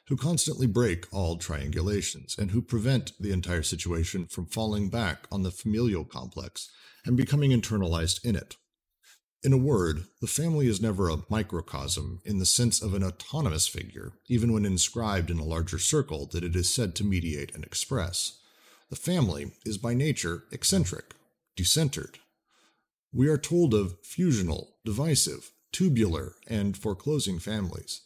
who 0.09 0.17
constantly 0.17 0.67
break 0.67 1.07
all 1.13 1.39
triangulations 1.39 2.39
and 2.39 2.51
who 2.51 2.63
prevent 2.63 3.13
the 3.21 3.31
entire 3.31 3.63
situation 3.63 4.27
from 4.27 4.47
falling 4.47 4.89
back 4.89 5.27
on 5.31 5.43
the 5.43 5.51
familial 5.51 6.05
complex 6.05 6.71
and 7.05 7.17
becoming 7.17 7.51
internalized 7.51 8.25
in 8.25 8.35
it. 8.35 8.57
In 9.45 9.53
a 9.53 9.59
word, 9.59 10.05
the 10.21 10.27
family 10.27 10.67
is 10.67 10.81
never 10.81 11.09
a 11.09 11.23
microcosm 11.29 12.21
in 12.25 12.39
the 12.39 12.47
sense 12.47 12.83
of 12.83 12.95
an 12.95 13.05
autonomous 13.05 13.69
figure, 13.69 14.13
even 14.27 14.53
when 14.53 14.65
inscribed 14.65 15.31
in 15.31 15.39
a 15.39 15.45
larger 15.45 15.79
circle 15.79 16.27
that 16.33 16.43
it 16.43 16.57
is 16.57 16.69
said 16.69 16.97
to 16.97 17.05
mediate 17.05 17.55
and 17.55 17.65
express. 17.65 18.39
The 18.91 18.97
family 18.97 19.53
is 19.65 19.79
by 19.79 19.95
nature 19.95 20.45
eccentric, 20.51 21.15
decentered. 21.57 22.17
We 23.13 23.29
are 23.29 23.39
told 23.39 23.75
of 23.75 24.03
fusional, 24.03 24.69
divisive, 24.85 25.53
tubular, 25.71 26.35
and 26.49 26.77
foreclosing 26.77 27.39
families. 27.39 28.01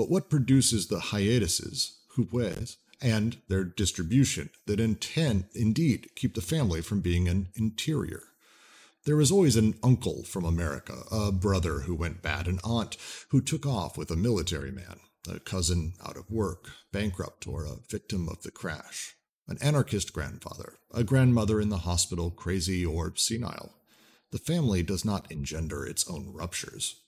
But 0.00 0.08
what 0.08 0.30
produces 0.30 0.86
the 0.86 0.98
hiatuses, 0.98 1.98
hupues, 2.16 2.78
and 3.02 3.36
their 3.48 3.64
distribution 3.64 4.48
that 4.64 4.80
intend, 4.80 5.50
indeed, 5.54 6.08
keep 6.16 6.34
the 6.34 6.40
family 6.40 6.80
from 6.80 7.02
being 7.02 7.28
an 7.28 7.48
interior? 7.54 8.22
There 9.04 9.20
is 9.20 9.30
always 9.30 9.56
an 9.56 9.74
uncle 9.82 10.24
from 10.24 10.46
America, 10.46 11.02
a 11.12 11.30
brother 11.30 11.80
who 11.80 11.94
went 11.94 12.22
bad, 12.22 12.48
an 12.48 12.60
aunt 12.64 12.96
who 13.28 13.42
took 13.42 13.66
off 13.66 13.98
with 13.98 14.10
a 14.10 14.16
military 14.16 14.70
man, 14.72 15.00
a 15.28 15.38
cousin 15.38 15.92
out 16.02 16.16
of 16.16 16.30
work, 16.30 16.70
bankrupt, 16.92 17.46
or 17.46 17.66
a 17.66 17.76
victim 17.90 18.26
of 18.26 18.42
the 18.42 18.50
crash, 18.50 19.16
an 19.48 19.58
anarchist 19.60 20.14
grandfather, 20.14 20.78
a 20.94 21.04
grandmother 21.04 21.60
in 21.60 21.68
the 21.68 21.84
hospital, 21.84 22.30
crazy 22.30 22.86
or 22.86 23.14
senile. 23.16 23.74
The 24.32 24.38
family 24.38 24.82
does 24.82 25.04
not 25.04 25.30
engender 25.30 25.84
its 25.84 26.08
own 26.08 26.32
ruptures. 26.32 27.02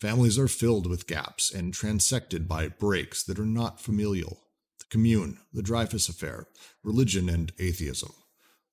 Families 0.00 0.38
are 0.38 0.48
filled 0.48 0.86
with 0.86 1.06
gaps 1.06 1.50
and 1.50 1.72
transected 1.72 2.46
by 2.46 2.68
breaks 2.68 3.22
that 3.24 3.38
are 3.38 3.46
not 3.46 3.80
familial. 3.80 4.42
The 4.78 4.84
commune, 4.90 5.38
the 5.52 5.62
Dreyfus 5.62 6.08
Affair, 6.08 6.46
religion 6.82 7.28
and 7.30 7.52
atheism, 7.58 8.12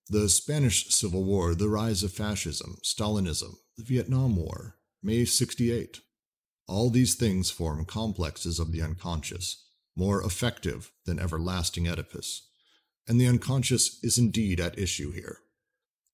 the 0.09 0.27
Spanish 0.27 0.89
Civil 0.89 1.23
War, 1.23 1.55
the 1.55 1.69
rise 1.69 2.03
of 2.03 2.11
fascism, 2.11 2.77
Stalinism, 2.83 3.55
the 3.77 3.83
Vietnam 3.83 4.35
War, 4.35 4.75
May 5.01 5.23
68. 5.23 6.01
All 6.67 6.89
these 6.89 7.15
things 7.15 7.49
form 7.49 7.85
complexes 7.85 8.59
of 8.59 8.73
the 8.73 8.81
unconscious, 8.81 9.65
more 9.95 10.21
effective 10.21 10.91
than 11.05 11.19
everlasting 11.19 11.87
Oedipus. 11.87 12.49
And 13.07 13.19
the 13.19 13.27
unconscious 13.27 13.99
is 14.03 14.17
indeed 14.17 14.59
at 14.59 14.77
issue 14.77 15.11
here. 15.11 15.39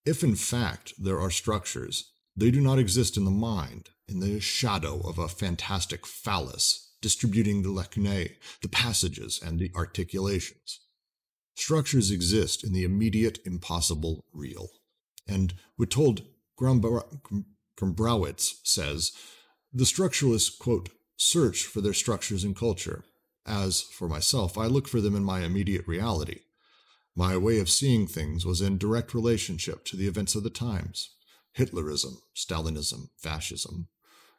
If 0.05 0.24
in 0.24 0.36
fact 0.36 0.93
there 0.97 1.20
are 1.20 1.32
structures, 1.32 2.12
they 2.36 2.51
do 2.51 2.61
not 2.61 2.80
exist 2.80 3.17
in 3.17 3.25
the 3.25 3.32
mind, 3.32 3.89
in 4.07 4.19
the 4.19 4.39
shadow 4.39 5.01
of 5.07 5.17
a 5.17 5.27
fantastic 5.27 6.05
phallus 6.05 6.89
distributing 7.01 7.61
the 7.61 7.71
lacunae, 7.71 8.36
the 8.61 8.67
passages, 8.67 9.39
and 9.43 9.59
the 9.59 9.71
articulations. 9.75 10.82
Structures 11.55 12.11
exist 12.11 12.63
in 12.63 12.73
the 12.73 12.84
immediate 12.84 13.39
impossible 13.45 14.25
real. 14.34 14.69
And 15.27 15.53
we're 15.77 15.86
told 15.86 16.23
Gombrowicz 16.59 18.55
says, 18.63 19.11
the 19.71 19.84
structuralists, 19.84 20.57
quote, 20.57 20.89
search 21.15 21.63
for 21.63 21.82
their 21.82 21.93
structures 21.93 22.43
in 22.43 22.55
culture. 22.55 23.03
As 23.45 23.82
for 23.82 24.07
myself, 24.07 24.57
I 24.57 24.65
look 24.65 24.88
for 24.88 25.01
them 25.01 25.15
in 25.15 25.23
my 25.23 25.41
immediate 25.41 25.88
reality. 25.88 26.39
My 27.15 27.38
way 27.38 27.59
of 27.59 27.69
seeing 27.69 28.07
things 28.07 28.45
was 28.45 28.61
in 28.61 28.77
direct 28.77 29.13
relationship 29.13 29.86
to 29.86 29.97
the 29.97 30.07
events 30.07 30.36
of 30.36 30.43
the 30.43 30.49
times 30.49 31.11
Hitlerism, 31.58 32.18
Stalinism, 32.36 33.10
fascism. 33.18 33.88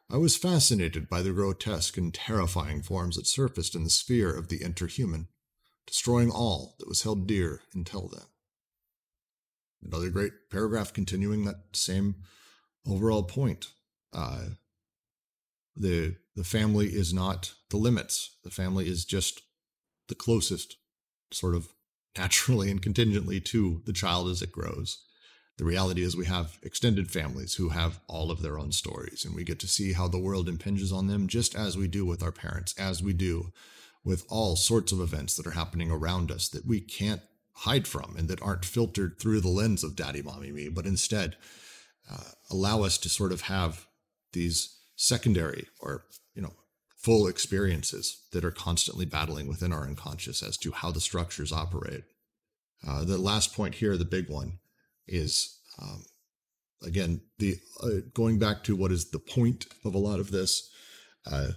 I 0.09 0.17
was 0.17 0.35
fascinated 0.35 1.07
by 1.09 1.21
the 1.21 1.31
grotesque 1.31 1.97
and 1.97 2.13
terrifying 2.13 2.81
forms 2.81 3.15
that 3.15 3.27
surfaced 3.27 3.75
in 3.75 3.83
the 3.83 3.89
sphere 3.89 4.35
of 4.35 4.49
the 4.49 4.59
interhuman 4.59 5.27
destroying 5.87 6.31
all 6.31 6.75
that 6.79 6.87
was 6.87 7.03
held 7.03 7.27
dear 7.27 7.61
until 7.73 8.07
then. 8.07 8.25
Another 9.83 10.09
great 10.09 10.33
paragraph 10.49 10.93
continuing 10.93 11.45
that 11.45 11.63
same 11.73 12.15
overall 12.87 13.23
point. 13.23 13.67
Uh, 14.13 14.41
the 15.75 16.15
the 16.35 16.43
family 16.43 16.87
is 16.87 17.13
not 17.13 17.53
the 17.69 17.77
limits. 17.77 18.37
The 18.43 18.51
family 18.51 18.87
is 18.87 19.05
just 19.05 19.41
the 20.07 20.15
closest, 20.15 20.77
sort 21.31 21.55
of 21.55 21.69
naturally 22.17 22.69
and 22.69 22.81
contingently 22.81 23.39
to 23.39 23.81
the 23.85 23.93
child 23.93 24.29
as 24.29 24.41
it 24.41 24.51
grows. 24.51 25.03
The 25.57 25.65
reality 25.65 26.01
is 26.01 26.15
we 26.15 26.25
have 26.25 26.57
extended 26.63 27.11
families 27.11 27.55
who 27.55 27.69
have 27.69 27.99
all 28.07 28.31
of 28.31 28.41
their 28.41 28.57
own 28.57 28.71
stories, 28.71 29.25
and 29.25 29.35
we 29.35 29.43
get 29.43 29.59
to 29.59 29.67
see 29.67 29.93
how 29.93 30.07
the 30.07 30.17
world 30.17 30.49
impinges 30.49 30.91
on 30.91 31.07
them 31.07 31.27
just 31.27 31.55
as 31.55 31.77
we 31.77 31.87
do 31.87 32.05
with 32.05 32.23
our 32.23 32.31
parents, 32.31 32.73
as 32.79 33.03
we 33.03 33.13
do 33.13 33.51
with 34.03 34.25
all 34.29 34.55
sorts 34.55 34.91
of 34.91 34.99
events 34.99 35.35
that 35.35 35.45
are 35.45 35.51
happening 35.51 35.91
around 35.91 36.31
us 36.31 36.49
that 36.49 36.65
we 36.65 36.79
can't 36.79 37.21
hide 37.53 37.87
from 37.87 38.15
and 38.17 38.27
that 38.27 38.41
aren't 38.41 38.65
filtered 38.65 39.19
through 39.19 39.41
the 39.41 39.47
lens 39.47 39.83
of 39.83 39.95
daddy, 39.95 40.21
mommy, 40.21 40.51
me, 40.51 40.69
but 40.69 40.85
instead 40.85 41.35
uh, 42.11 42.31
allow 42.49 42.81
us 42.81 42.97
to 42.97 43.09
sort 43.09 43.31
of 43.31 43.41
have 43.41 43.85
these 44.33 44.77
secondary 44.95 45.67
or, 45.79 46.05
you 46.33 46.41
know, 46.41 46.53
full 46.95 47.27
experiences 47.27 48.21
that 48.31 48.45
are 48.45 48.51
constantly 48.51 49.05
battling 49.05 49.47
within 49.47 49.73
our 49.73 49.83
unconscious 49.83 50.41
as 50.41 50.57
to 50.57 50.71
how 50.71 50.91
the 50.91 51.01
structures 51.01 51.51
operate. 51.51 52.03
Uh, 52.87 53.03
the 53.03 53.17
last 53.17 53.53
point 53.53 53.75
here, 53.75 53.97
the 53.97 54.05
big 54.05 54.29
one, 54.29 54.59
is 55.07 55.59
um, 55.81 56.05
again 56.83 57.21
the 57.39 57.57
uh, 57.83 58.01
going 58.13 58.39
back 58.39 58.63
to 58.63 58.75
what 58.75 58.91
is 58.91 59.11
the 59.11 59.19
point 59.19 59.65
of 59.85 59.93
a 59.93 59.99
lot 59.99 60.19
of 60.19 60.31
this. 60.31 60.69
Uh, 61.29 61.51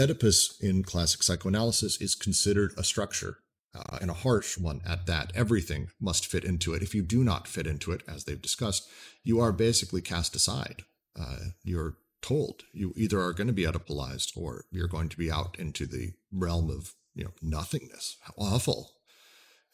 Oedipus 0.00 0.58
in 0.60 0.82
classic 0.82 1.22
psychoanalysis 1.22 2.00
is 2.00 2.14
considered 2.14 2.72
a 2.78 2.84
structure, 2.84 3.38
uh, 3.74 3.98
and 4.00 4.10
a 4.10 4.14
harsh 4.14 4.58
one 4.58 4.80
at 4.86 5.06
that. 5.06 5.32
Everything 5.34 5.88
must 6.00 6.26
fit 6.26 6.44
into 6.44 6.74
it. 6.74 6.82
If 6.82 6.94
you 6.94 7.02
do 7.02 7.24
not 7.24 7.48
fit 7.48 7.66
into 7.66 7.92
it, 7.92 8.02
as 8.08 8.24
they've 8.24 8.40
discussed, 8.40 8.88
you 9.22 9.40
are 9.40 9.52
basically 9.52 10.00
cast 10.00 10.36
aside. 10.36 10.82
Uh, 11.18 11.36
you're 11.62 11.96
told 12.20 12.62
you 12.72 12.92
either 12.96 13.20
are 13.20 13.32
going 13.32 13.48
to 13.48 13.52
be 13.52 13.64
Oedipalized 13.64 14.36
or 14.36 14.64
you're 14.70 14.88
going 14.88 15.08
to 15.08 15.18
be 15.18 15.30
out 15.30 15.56
into 15.58 15.86
the 15.86 16.12
realm 16.30 16.70
of 16.70 16.92
you 17.14 17.24
know 17.24 17.32
nothingness. 17.42 18.16
How 18.22 18.34
awful! 18.36 18.92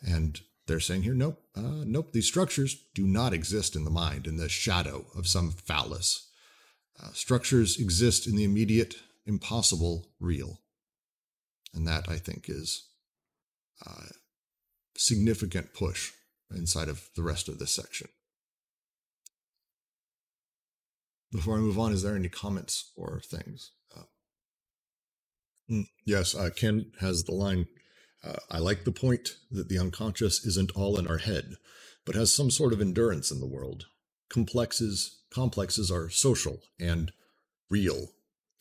And 0.00 0.40
they're 0.69 0.81
saying 0.81 1.03
here, 1.03 1.14
nope, 1.14 1.43
uh, 1.57 1.83
nope. 1.85 2.12
These 2.12 2.27
structures 2.27 2.77
do 2.95 3.07
not 3.07 3.33
exist 3.33 3.75
in 3.75 3.85
the 3.85 3.91
mind 3.91 4.27
in 4.27 4.37
the 4.37 4.49
shadow 4.49 5.07
of 5.16 5.27
some 5.27 5.51
phallus. 5.51 6.31
Uh, 7.03 7.12
structures 7.12 7.79
exist 7.79 8.27
in 8.27 8.37
the 8.37 8.45
immediate 8.45 8.97
impossible 9.27 10.09
real. 10.21 10.61
And 11.75 11.87
that, 11.87 12.09
I 12.09 12.16
think, 12.16 12.49
is 12.49 12.87
a 13.85 14.12
significant 14.97 15.75
push 15.75 16.12
inside 16.55 16.89
of 16.89 17.09
the 17.16 17.23
rest 17.23 17.49
of 17.49 17.59
this 17.59 17.73
section. 17.73 18.09
Before 21.31 21.57
I 21.57 21.61
move 21.61 21.79
on, 21.79 21.93
is 21.93 22.03
there 22.03 22.16
any 22.16 22.29
comments 22.29 22.91
or 22.97 23.21
things? 23.21 23.73
Uh, 23.97 24.03
mm, 25.71 25.87
yes, 26.07 26.35
uh, 26.35 26.51
Ken 26.55 26.93
has 27.01 27.25
the 27.25 27.35
line 27.35 27.66
uh, 28.25 28.37
I 28.51 28.59
like 28.59 28.85
the 28.85 28.93
point 28.93 29.37
that 29.51 29.69
the 29.69 29.79
unconscious 29.79 30.45
isn't 30.45 30.73
all 30.77 30.99
in 30.99 31.07
our 31.07 31.19
head, 31.19 31.55
but 32.05 32.14
has 32.14 32.33
some 32.33 32.51
sort 32.51 32.73
of 32.73 32.81
endurance 32.81 33.31
in 33.31 33.41
the 33.41 33.47
world. 33.47 33.87
Complexes, 34.29 35.21
complexes 35.31 35.91
are 35.91 36.11
social 36.11 36.61
and 36.81 37.12
real, 37.71 38.09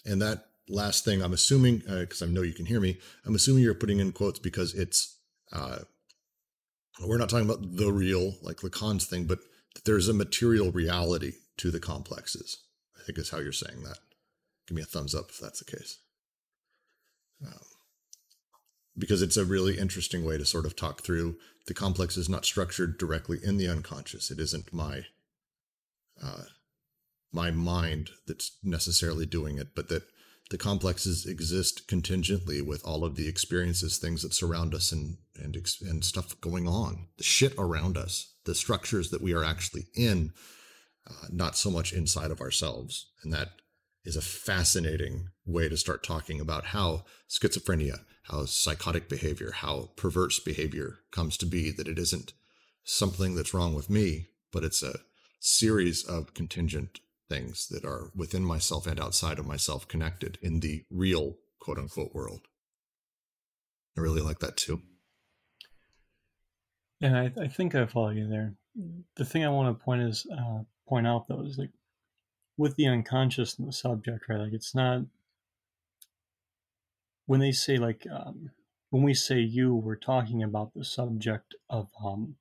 and 0.06 0.22
that 0.22 0.46
last 0.70 1.06
thing, 1.06 1.22
I'm 1.22 1.34
assuming, 1.34 1.80
because 1.80 2.22
uh, 2.22 2.26
I 2.26 2.30
know 2.30 2.42
you 2.42 2.54
can 2.54 2.66
hear 2.66 2.80
me, 2.80 2.98
I'm 3.26 3.36
assuming 3.36 3.64
you're 3.64 3.74
putting 3.74 4.00
in 4.00 4.12
quotes 4.12 4.40
because 4.40 4.74
it's, 4.74 5.18
uh, 5.52 5.80
we're 7.06 7.18
not 7.18 7.30
talking 7.30 7.50
about 7.50 7.78
the 7.78 7.92
real, 7.92 8.36
like 8.42 8.58
Lacan's 8.58 9.06
thing, 9.06 9.26
but 9.26 9.40
there's 9.86 10.08
a 10.08 10.14
material 10.14 10.72
reality 10.72 11.34
to 11.58 11.72
the 11.72 11.80
complexes. 11.80 12.64
I 12.98 13.04
think 13.04 13.18
is 13.18 13.30
how 13.30 13.40
you're 13.40 13.52
saying 13.52 13.84
that. 13.84 14.00
Give 14.68 14.76
me 14.76 14.82
a 14.82 14.86
thumbs 14.86 15.16
up 15.16 15.30
if 15.30 15.40
that's 15.40 15.60
the 15.60 15.78
case. 15.78 16.00
Um, 17.46 17.77
because 18.98 19.22
it's 19.22 19.38
a 19.38 19.46
really 19.46 19.78
interesting 19.78 20.26
way 20.26 20.38
to 20.38 20.46
sort 20.46 20.66
of 20.66 20.76
talk 20.76 21.02
through 21.02 21.38
the 21.68 21.74
complex 21.74 22.18
is 22.18 22.30
not 22.30 22.46
structured 22.46 22.98
directly 22.98 23.40
in 23.44 23.58
the 23.58 23.68
unconscious. 23.68 24.32
It 24.32 24.40
isn't 24.40 24.74
my 24.74 25.06
uh, 26.24 26.44
my 27.32 27.52
mind 27.52 28.10
that's 28.26 28.58
necessarily 28.64 29.26
doing 29.26 29.58
it, 29.58 29.76
but 29.76 29.90
that 29.90 30.04
the 30.50 30.58
complexes 30.58 31.26
exist 31.26 31.88
contingently 31.88 32.62
with 32.62 32.84
all 32.86 33.04
of 33.04 33.16
the 33.16 33.28
experiences, 33.28 33.98
things 33.98 34.24
that 34.24 34.34
surround 34.34 34.74
us, 34.74 34.92
and 34.92 35.18
and 35.36 35.56
and 35.82 36.04
stuff 36.04 36.40
going 36.42 36.68
on, 36.68 37.08
the 37.18 37.24
shit 37.24 37.54
around 37.58 37.98
us, 37.98 38.34
the 38.46 38.56
structures 38.56 39.10
that 39.12 39.22
we 39.22 39.34
are 39.34 39.44
actually 39.44 39.88
in, 39.94 40.32
uh, 41.08 41.28
not 41.32 41.58
so 41.58 41.70
much 41.70 41.94
inside 41.94 42.32
of 42.32 42.42
ourselves, 42.42 43.12
and 43.24 43.34
that 43.34 43.50
is 44.06 44.16
a 44.16 44.22
fascinating 44.22 45.28
way 45.46 45.68
to 45.68 45.76
start 45.76 46.02
talking 46.02 46.40
about 46.40 46.68
how 46.68 47.04
schizophrenia, 47.30 48.00
how 48.30 48.46
psychotic 48.46 49.10
behavior, 49.10 49.52
how 49.52 49.90
perverse 49.96 50.40
behavior 50.40 51.00
comes 51.12 51.38
to 51.38 51.46
be. 51.46 51.72
That 51.72 51.88
it 51.88 51.98
isn't 51.98 52.34
something 52.84 53.36
that's 53.36 53.54
wrong 53.54 53.74
with 53.74 53.90
me, 53.90 54.28
but 54.52 54.64
it's 54.64 54.84
a 54.84 55.00
series 55.40 56.04
of 56.04 56.34
contingent 56.34 57.00
things 57.30 57.68
that 57.68 57.86
are 57.86 58.12
within 58.16 58.44
myself 58.44 58.88
and 58.88 59.00
outside 59.00 59.40
of 59.40 59.46
myself 59.46 59.88
connected 59.88 60.38
in 60.42 60.60
the 60.60 60.84
real 60.90 61.36
quote 61.60 61.78
unquote 61.78 62.14
world. 62.14 62.42
I 63.98 64.02
really 64.02 64.22
like 64.22 64.40
that 64.40 64.58
too. 64.58 64.82
And 67.02 67.16
I, 67.16 67.32
I 67.42 67.48
think 67.48 67.76
I 67.76 67.86
follow 67.86 68.10
you 68.10 68.28
there. 68.28 68.54
The 69.16 69.26
thing 69.26 69.44
I 69.44 69.50
want 69.50 69.78
to 69.78 69.84
point 69.84 70.02
is 70.02 70.26
uh, 70.32 70.60
point 70.88 71.08
out 71.08 71.28
though 71.28 71.44
is 71.44 71.58
like 71.58 71.72
with 72.58 72.76
the 72.76 72.88
unconscious 72.88 73.58
and 73.58 73.68
the 73.68 73.74
subject, 73.74 74.26
right? 74.30 74.40
Like 74.40 74.54
it's 74.54 74.74
not 74.74 75.02
when 77.28 77.40
they 77.40 77.52
say 77.52 77.78
like 77.78 78.08
um, 78.12 78.50
when 78.90 79.04
we 79.04 79.14
say 79.14 79.40
you, 79.40 79.76
we're 79.76 79.96
talking 79.96 80.42
about 80.42 80.74
the 80.74 80.84
subject 80.84 81.54
of 81.70 81.90
um, 82.04 82.36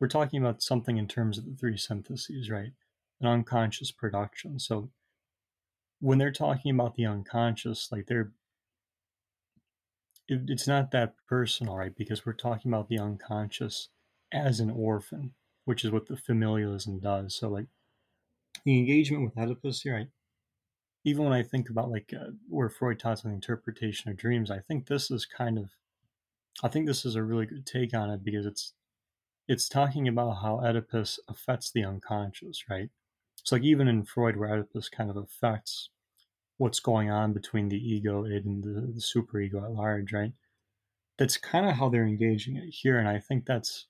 we're 0.00 0.08
talking 0.08 0.40
about 0.40 0.62
something 0.62 0.96
in 0.96 1.08
terms 1.08 1.36
of 1.36 1.44
the 1.44 1.54
three 1.54 1.76
syntheses, 1.76 2.50
right? 2.50 2.72
An 3.20 3.26
unconscious 3.26 3.90
production. 3.90 4.58
So 4.58 4.90
when 6.00 6.18
they're 6.18 6.32
talking 6.32 6.72
about 6.72 6.94
the 6.94 7.06
unconscious, 7.06 7.88
like 7.90 8.06
they're 8.06 8.32
it, 10.28 10.42
it's 10.48 10.68
not 10.68 10.92
that 10.92 11.14
personal, 11.28 11.76
right? 11.76 11.94
Because 11.94 12.24
we're 12.24 12.32
talking 12.32 12.72
about 12.72 12.88
the 12.88 12.98
unconscious 12.98 13.88
as 14.32 14.60
an 14.60 14.70
orphan, 14.70 15.32
which 15.64 15.84
is 15.84 15.90
what 15.90 16.06
the 16.06 16.16
familialism 16.16 17.00
does. 17.00 17.36
So 17.36 17.48
like 17.48 17.66
the 18.64 18.78
engagement 18.78 19.24
with 19.24 19.38
Oedipus 19.38 19.82
here, 19.82 19.94
right? 19.94 20.08
Even 21.06 21.24
when 21.24 21.32
I 21.32 21.44
think 21.44 21.70
about 21.70 21.88
like 21.88 22.12
uh, 22.12 22.32
where 22.48 22.68
Freud 22.68 22.98
talks 22.98 23.20
about 23.20 23.30
the 23.30 23.36
interpretation 23.36 24.10
of 24.10 24.16
dreams, 24.16 24.50
I 24.50 24.58
think 24.58 24.86
this 24.86 25.08
is 25.08 25.24
kind 25.24 25.56
of, 25.56 25.70
I 26.64 26.68
think 26.68 26.88
this 26.88 27.04
is 27.04 27.14
a 27.14 27.22
really 27.22 27.46
good 27.46 27.64
take 27.64 27.94
on 27.94 28.10
it 28.10 28.24
because 28.24 28.44
it's, 28.44 28.72
it's 29.46 29.68
talking 29.68 30.08
about 30.08 30.42
how 30.42 30.58
Oedipus 30.58 31.20
affects 31.28 31.70
the 31.70 31.84
unconscious, 31.84 32.64
right? 32.68 32.88
It's 33.38 33.52
like 33.52 33.62
even 33.62 33.86
in 33.86 34.02
Freud, 34.02 34.36
where 34.36 34.52
Oedipus 34.52 34.88
kind 34.88 35.08
of 35.08 35.16
affects 35.16 35.90
what's 36.56 36.80
going 36.80 37.08
on 37.08 37.32
between 37.32 37.68
the 37.68 37.78
ego, 37.78 38.24
id, 38.24 38.44
and 38.44 38.64
the, 38.64 38.92
the 38.92 39.00
superego 39.00 39.62
at 39.62 39.70
large, 39.70 40.12
right? 40.12 40.32
That's 41.18 41.36
kind 41.36 41.66
of 41.66 41.76
how 41.76 41.88
they're 41.88 42.04
engaging 42.04 42.56
it 42.56 42.70
here, 42.70 42.98
and 42.98 43.08
I 43.08 43.20
think 43.20 43.46
that's, 43.46 43.86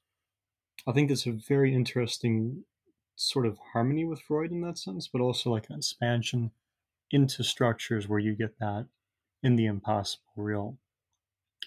I 0.86 0.92
think 0.92 1.08
that's 1.08 1.24
a 1.24 1.32
very 1.32 1.72
interesting 1.72 2.64
sort 3.14 3.46
of 3.46 3.56
harmony 3.72 4.04
with 4.04 4.20
Freud 4.20 4.50
in 4.50 4.60
that 4.60 4.76
sense, 4.76 5.08
but 5.10 5.22
also 5.22 5.48
like 5.48 5.70
an 5.70 5.76
expansion 5.76 6.50
into 7.10 7.44
structures 7.44 8.08
where 8.08 8.18
you 8.18 8.34
get 8.34 8.58
that 8.58 8.86
in 9.42 9.56
the 9.56 9.66
impossible 9.66 10.24
real. 10.36 10.78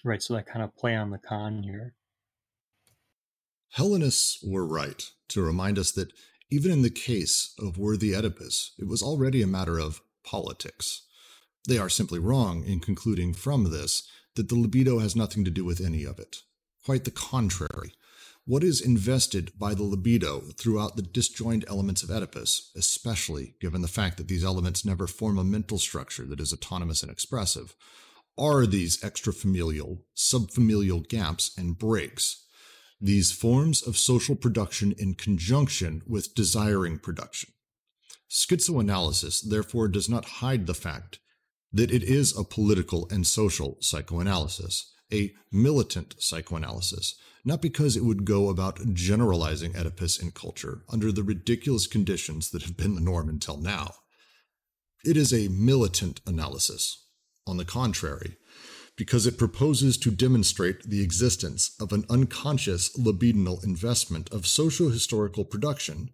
Right, 0.04 0.22
so 0.22 0.34
that 0.34 0.46
kind 0.46 0.62
of 0.62 0.76
play 0.76 0.96
on 0.96 1.10
Lacan 1.10 1.64
here. 1.64 1.94
Hellenists 3.70 4.42
were 4.42 4.66
right 4.66 5.10
to 5.28 5.42
remind 5.42 5.78
us 5.78 5.92
that 5.92 6.12
even 6.50 6.72
in 6.72 6.82
the 6.82 6.90
case 6.90 7.54
of 7.58 7.78
worthy 7.78 8.14
Oedipus, 8.14 8.72
it 8.78 8.88
was 8.88 9.02
already 9.02 9.42
a 9.42 9.46
matter 9.46 9.78
of 9.78 10.00
politics. 10.24 11.02
They 11.68 11.78
are 11.78 11.88
simply 11.88 12.18
wrong 12.18 12.64
in 12.64 12.80
concluding 12.80 13.34
from 13.34 13.70
this 13.70 14.08
that 14.34 14.48
the 14.48 14.56
libido 14.56 14.98
has 14.98 15.14
nothing 15.14 15.44
to 15.44 15.50
do 15.50 15.64
with 15.64 15.80
any 15.80 16.04
of 16.04 16.18
it. 16.18 16.38
Quite 16.84 17.04
the 17.04 17.10
contrary. 17.10 17.92
What 18.46 18.64
is 18.64 18.80
invested 18.80 19.52
by 19.58 19.74
the 19.74 19.82
libido 19.82 20.40
throughout 20.40 20.96
the 20.96 21.02
disjoined 21.02 21.64
elements 21.68 22.02
of 22.02 22.10
Oedipus, 22.10 22.72
especially 22.74 23.54
given 23.60 23.82
the 23.82 23.88
fact 23.88 24.16
that 24.16 24.28
these 24.28 24.44
elements 24.44 24.84
never 24.84 25.06
form 25.06 25.38
a 25.38 25.44
mental 25.44 25.78
structure 25.78 26.24
that 26.24 26.40
is 26.40 26.52
autonomous 26.52 27.02
and 27.02 27.12
expressive, 27.12 27.76
are 28.38 28.66
these 28.66 28.98
extrafamilial, 29.02 29.98
subfamilial 30.16 31.06
gaps 31.06 31.52
and 31.58 31.78
breaks, 31.78 32.46
these 33.00 33.30
forms 33.30 33.86
of 33.86 33.96
social 33.96 34.34
production 34.34 34.94
in 34.98 35.14
conjunction 35.14 36.02
with 36.06 36.34
desiring 36.34 36.98
production. 36.98 37.52
Schizoanalysis, 38.30 39.42
therefore, 39.48 39.88
does 39.88 40.08
not 40.08 40.24
hide 40.24 40.66
the 40.66 40.74
fact 40.74 41.18
that 41.72 41.90
it 41.90 42.02
is 42.02 42.36
a 42.36 42.44
political 42.44 43.06
and 43.10 43.26
social 43.26 43.76
psychoanalysis, 43.80 44.92
a 45.12 45.32
militant 45.50 46.14
psychoanalysis, 46.18 47.16
not 47.44 47.62
because 47.62 47.96
it 47.96 48.04
would 48.04 48.24
go 48.24 48.48
about 48.48 48.94
generalizing 48.94 49.76
Oedipus 49.76 50.18
in 50.18 50.30
culture 50.30 50.82
under 50.88 51.10
the 51.10 51.22
ridiculous 51.22 51.86
conditions 51.86 52.50
that 52.50 52.62
have 52.62 52.76
been 52.76 52.94
the 52.94 53.00
norm 53.00 53.28
until 53.28 53.56
now. 53.56 53.94
It 55.04 55.16
is 55.16 55.32
a 55.32 55.48
militant 55.48 56.20
analysis, 56.26 57.06
on 57.46 57.56
the 57.56 57.64
contrary, 57.64 58.36
because 58.96 59.26
it 59.26 59.38
proposes 59.38 59.96
to 59.96 60.10
demonstrate 60.10 60.82
the 60.82 61.02
existence 61.02 61.74
of 61.80 61.92
an 61.92 62.04
unconscious 62.10 62.94
libidinal 62.98 63.64
investment 63.64 64.30
of 64.30 64.46
socio 64.46 64.90
historical 64.90 65.44
production 65.44 66.10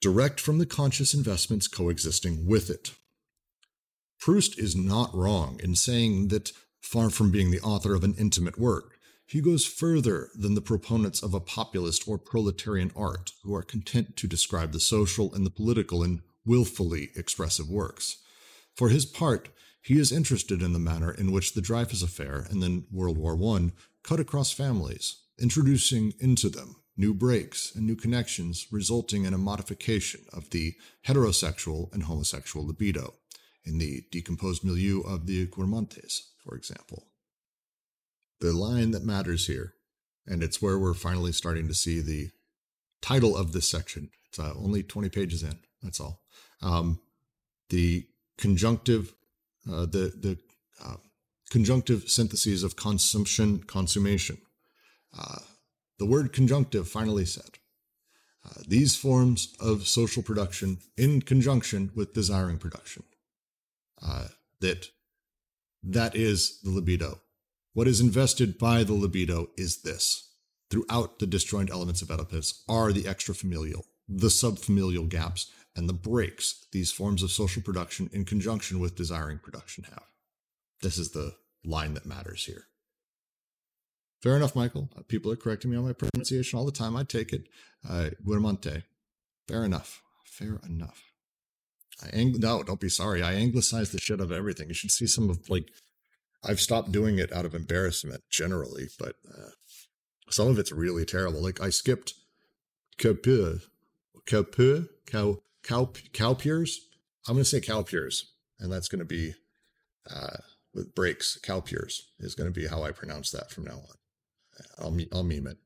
direct 0.00 0.40
from 0.40 0.58
the 0.58 0.66
conscious 0.66 1.14
investments 1.14 1.68
coexisting 1.68 2.46
with 2.46 2.68
it. 2.68 2.92
Proust 4.18 4.58
is 4.58 4.74
not 4.74 5.14
wrong 5.14 5.60
in 5.62 5.76
saying 5.76 6.28
that, 6.28 6.50
far 6.86 7.10
from 7.10 7.32
being 7.32 7.50
the 7.50 7.60
author 7.60 7.94
of 7.94 8.04
an 8.04 8.14
intimate 8.16 8.58
work, 8.58 8.98
he 9.26 9.40
goes 9.40 9.66
further 9.66 10.30
than 10.36 10.54
the 10.54 10.60
proponents 10.60 11.20
of 11.20 11.34
a 11.34 11.40
populist 11.40 12.06
or 12.06 12.16
proletarian 12.16 12.92
art 12.94 13.32
who 13.42 13.52
are 13.54 13.62
content 13.62 14.16
to 14.16 14.28
describe 14.28 14.70
the 14.70 14.78
social 14.78 15.34
and 15.34 15.44
the 15.44 15.50
political 15.50 16.04
in 16.04 16.22
willfully 16.44 17.10
expressive 17.16 17.68
works. 17.68 18.18
For 18.76 18.88
his 18.88 19.04
part, 19.04 19.48
he 19.82 19.98
is 19.98 20.12
interested 20.12 20.62
in 20.62 20.72
the 20.72 20.78
manner 20.78 21.10
in 21.10 21.32
which 21.32 21.54
the 21.54 21.60
Dreyfus 21.60 22.02
Affair 22.02 22.46
and 22.50 22.62
then 22.62 22.86
World 22.92 23.18
War 23.18 23.36
I 23.56 23.72
cut 24.04 24.20
across 24.20 24.52
families, 24.52 25.16
introducing 25.40 26.12
into 26.20 26.48
them 26.48 26.76
new 26.96 27.12
breaks 27.12 27.74
and 27.74 27.84
new 27.84 27.96
connections, 27.96 28.68
resulting 28.70 29.24
in 29.24 29.34
a 29.34 29.38
modification 29.38 30.20
of 30.32 30.50
the 30.50 30.74
heterosexual 31.06 31.92
and 31.92 32.04
homosexual 32.04 32.64
libido 32.64 33.14
in 33.64 33.78
the 33.78 34.04
decomposed 34.12 34.64
milieu 34.64 35.00
of 35.00 35.26
the 35.26 35.46
Guermantes, 35.48 36.20
for 36.46 36.56
example 36.56 37.04
the 38.40 38.52
line 38.52 38.90
that 38.90 39.04
matters 39.04 39.46
here, 39.46 39.74
and 40.26 40.42
it's 40.42 40.60
where 40.60 40.78
we're 40.78 40.94
finally 40.94 41.32
starting 41.32 41.68
to 41.68 41.74
see 41.74 42.00
the 42.00 42.30
title 43.00 43.36
of 43.36 43.52
this 43.52 43.70
section. 43.70 44.10
It's 44.28 44.38
uh, 44.38 44.52
only 44.56 44.82
20 44.82 45.08
pages 45.08 45.42
in. 45.42 45.58
That's 45.82 46.00
all. 46.00 46.20
Um, 46.62 47.00
the 47.70 48.06
conjunctive, 48.38 49.14
uh, 49.70 49.86
the 49.86 50.12
the 50.16 50.38
uh, 50.84 50.96
conjunctive 51.50 52.08
syntheses 52.08 52.62
of 52.62 52.76
consumption, 52.76 53.62
consummation. 53.62 54.38
Uh, 55.16 55.40
the 55.98 56.06
word 56.06 56.32
conjunctive 56.32 56.88
finally 56.88 57.24
said. 57.24 57.58
Uh, 58.44 58.62
these 58.68 58.94
forms 58.94 59.54
of 59.58 59.88
social 59.88 60.22
production 60.22 60.78
in 60.96 61.22
conjunction 61.22 61.90
with 61.94 62.14
desiring 62.14 62.58
production. 62.58 63.02
Uh, 64.00 64.26
that 64.60 64.90
that 65.86 66.14
is 66.14 66.60
the 66.62 66.70
libido 66.70 67.20
what 67.76 67.86
is 67.86 68.00
invested 68.00 68.56
by 68.56 68.84
the 68.84 68.94
libido 68.94 69.50
is 69.58 69.82
this. 69.82 70.30
Throughout 70.70 71.18
the 71.18 71.26
disjoint 71.26 71.70
elements 71.70 72.00
of 72.00 72.10
Oedipus 72.10 72.64
are 72.66 72.90
the 72.90 73.02
extrafamilial, 73.02 73.82
the 74.08 74.28
subfamilial 74.28 75.06
gaps, 75.10 75.50
and 75.76 75.86
the 75.86 75.92
breaks 75.92 76.66
these 76.72 76.90
forms 76.90 77.22
of 77.22 77.30
social 77.30 77.60
production 77.60 78.08
in 78.14 78.24
conjunction 78.24 78.80
with 78.80 78.96
desiring 78.96 79.38
production 79.38 79.84
have. 79.84 80.04
This 80.80 80.96
is 80.96 81.10
the 81.10 81.34
line 81.66 81.92
that 81.92 82.06
matters 82.06 82.46
here. 82.46 82.64
Fair 84.22 84.36
enough, 84.36 84.56
Michael. 84.56 84.88
Uh, 84.96 85.02
people 85.06 85.30
are 85.30 85.36
correcting 85.36 85.70
me 85.70 85.76
on 85.76 85.84
my 85.84 85.92
pronunciation 85.92 86.58
all 86.58 86.64
the 86.64 86.72
time. 86.72 86.96
I 86.96 87.04
take 87.04 87.34
it. 87.34 87.46
Uh. 87.86 88.08
Fair 89.46 89.64
enough. 89.64 90.00
Fair 90.24 90.60
enough. 90.66 91.02
I 92.02 92.08
ang- 92.08 92.38
no, 92.38 92.62
don't 92.62 92.80
be 92.80 92.88
sorry. 92.88 93.22
I 93.22 93.34
anglicized 93.34 93.92
the 93.92 93.98
shit 93.98 94.20
out 94.20 94.24
of 94.24 94.32
everything. 94.32 94.68
You 94.68 94.74
should 94.74 94.90
see 94.90 95.06
some 95.06 95.30
of 95.30 95.48
like 95.48 95.70
I've 96.44 96.60
stopped 96.60 96.92
doing 96.92 97.18
it 97.18 97.32
out 97.32 97.44
of 97.44 97.54
embarrassment 97.54 98.22
generally, 98.30 98.88
but 98.98 99.16
uh, 99.28 99.50
some 100.30 100.48
of 100.48 100.58
it's 100.58 100.72
really 100.72 101.04
terrible. 101.04 101.42
Like 101.42 101.60
I 101.60 101.70
skipped 101.70 102.14
Capur, 102.98 103.60
Capur, 104.26 104.86
cow, 105.06 105.38
cow, 105.62 105.90
cowpures. 106.12 106.80
I'm 107.26 107.34
going 107.34 107.44
to 107.44 107.50
say 107.50 107.60
cowpures, 107.60 108.32
and 108.60 108.70
that's 108.70 108.88
going 108.88 109.00
to 109.00 109.04
be 109.04 109.34
uh, 110.08 110.38
with 110.74 110.94
breaks. 110.94 111.38
Cowpures 111.38 112.08
is 112.20 112.34
going 112.34 112.52
to 112.52 112.60
be 112.60 112.68
how 112.68 112.82
I 112.82 112.92
pronounce 112.92 113.30
that 113.32 113.50
from 113.50 113.64
now 113.64 113.78
on. 113.78 113.96
I'll 114.78 114.96
I'll 115.12 115.24
meme 115.24 115.46
it. 115.46 115.58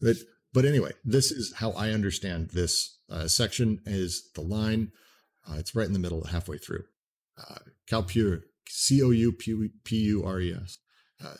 But 0.00 0.16
but 0.52 0.64
anyway, 0.64 0.92
this 1.04 1.30
is 1.30 1.54
how 1.56 1.72
I 1.72 1.90
understand 1.90 2.50
this 2.50 2.98
uh, 3.10 3.26
section. 3.26 3.80
Is 3.86 4.30
the 4.34 4.42
line? 4.42 4.92
Uh, 5.48 5.56
it's 5.58 5.74
right 5.74 5.86
in 5.86 5.92
the 5.92 5.98
middle, 5.98 6.24
halfway 6.24 6.58
through. 6.58 6.84
Uh, 7.38 7.58
Cowpure 7.88 8.42
C 8.68 9.02
O 9.02 9.10
U 9.10 9.32
P 9.32 9.96
U 9.96 10.24
R 10.24 10.40
E 10.40 10.52
S. 10.52 10.78
Uh, 11.22 11.34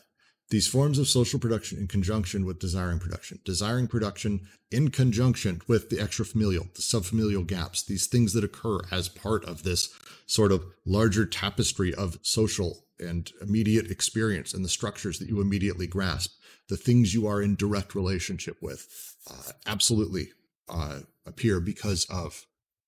these 0.50 0.68
forms 0.68 0.98
of 0.98 1.08
social 1.08 1.40
production 1.40 1.78
in 1.78 1.88
conjunction 1.88 2.44
with 2.44 2.58
desiring 2.58 2.98
production, 2.98 3.38
desiring 3.42 3.86
production 3.86 4.40
in 4.70 4.90
conjunction 4.90 5.62
with 5.66 5.88
the 5.88 5.96
extrafamilial, 5.96 6.72
the 6.74 6.82
subfamilial 6.82 7.46
gaps, 7.46 7.82
these 7.82 8.06
things 8.06 8.34
that 8.34 8.44
occur 8.44 8.80
as 8.90 9.08
part 9.08 9.46
of 9.46 9.62
this 9.62 9.88
sort 10.26 10.52
of 10.52 10.64
larger 10.84 11.24
tapestry 11.24 11.94
of 11.94 12.18
social 12.20 12.84
and 13.00 13.32
immediate 13.40 13.90
experience 13.90 14.52
and 14.52 14.62
the 14.62 14.68
structures 14.68 15.18
that 15.18 15.28
you 15.28 15.40
immediately 15.40 15.86
grasp, 15.86 16.32
the 16.68 16.76
things 16.76 17.14
you 17.14 17.26
are 17.26 17.40
in 17.40 17.56
direct 17.56 17.94
relationship 17.94 18.58
with, 18.60 19.16
uh, 19.30 19.52
absolutely 19.66 20.28
uh, 20.68 21.00
appear 21.26 21.60
because 21.60 22.04
of 22.10 22.46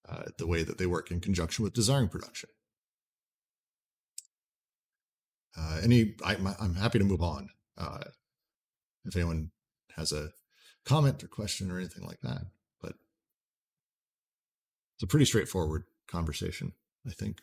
uh, 0.08 0.24
the 0.38 0.46
way 0.46 0.62
that 0.62 0.78
they 0.78 0.86
work 0.86 1.10
in 1.10 1.20
conjunction 1.20 1.64
with 1.64 1.72
desiring 1.72 2.08
production. 2.08 2.50
Uh, 5.56 5.80
any, 5.82 6.14
I, 6.24 6.34
am 6.34 6.74
happy 6.74 6.98
to 6.98 7.04
move 7.04 7.22
on. 7.22 7.50
Uh, 7.78 8.04
if 9.04 9.16
anyone 9.16 9.50
has 9.96 10.12
a 10.12 10.30
comment 10.84 11.22
or 11.22 11.28
question 11.28 11.70
or 11.70 11.78
anything 11.78 12.04
like 12.04 12.20
that, 12.22 12.42
but 12.80 12.94
it's 14.96 15.02
a 15.02 15.06
pretty 15.06 15.24
straightforward 15.24 15.84
conversation, 16.06 16.72
I 17.06 17.10
think. 17.10 17.40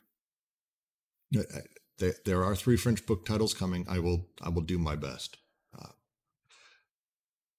There 2.25 2.43
are 2.43 2.55
three 2.55 2.77
French 2.77 3.05
book 3.05 3.25
titles 3.25 3.53
coming. 3.53 3.85
I 3.87 3.99
will, 3.99 4.27
I 4.41 4.49
will 4.49 4.61
do 4.61 4.77
my 4.77 4.95
best. 4.95 5.37
Uh, 5.77 5.89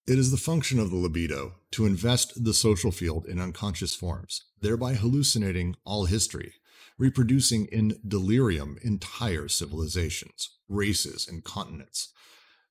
it 0.06 0.18
is 0.18 0.30
the 0.30 0.36
function 0.36 0.78
of 0.78 0.90
the 0.90 0.96
libido 0.96 1.54
to 1.70 1.86
invest 1.86 2.44
the 2.44 2.54
social 2.54 2.90
field 2.90 3.26
in 3.26 3.38
unconscious 3.38 3.94
forms, 3.94 4.44
thereby 4.60 4.94
hallucinating 4.94 5.76
all 5.84 6.06
history, 6.06 6.54
reproducing 6.98 7.66
in 7.66 7.98
delirium 8.06 8.78
entire 8.82 9.48
civilizations, 9.48 10.50
races, 10.68 11.28
and 11.28 11.44
continents, 11.44 12.12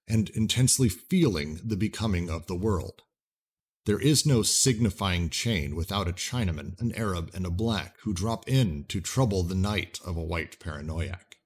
and 0.07 0.29
intensely 0.31 0.89
feeling 0.89 1.59
the 1.63 1.77
becoming 1.77 2.29
of 2.29 2.47
the 2.47 2.55
world. 2.55 3.03
There 3.85 3.99
is 3.99 4.25
no 4.25 4.43
signifying 4.43 5.29
chain 5.29 5.75
without 5.75 6.07
a 6.07 6.13
Chinaman, 6.13 6.79
an 6.79 6.91
Arab, 6.95 7.31
and 7.33 7.45
a 7.45 7.51
black 7.51 7.95
who 8.01 8.13
drop 8.13 8.47
in 8.47 8.85
to 8.89 9.01
trouble 9.01 9.43
the 9.43 9.55
night 9.55 9.99
of 10.05 10.17
a 10.17 10.23
white 10.23 10.59
paranoiac. 10.59 11.37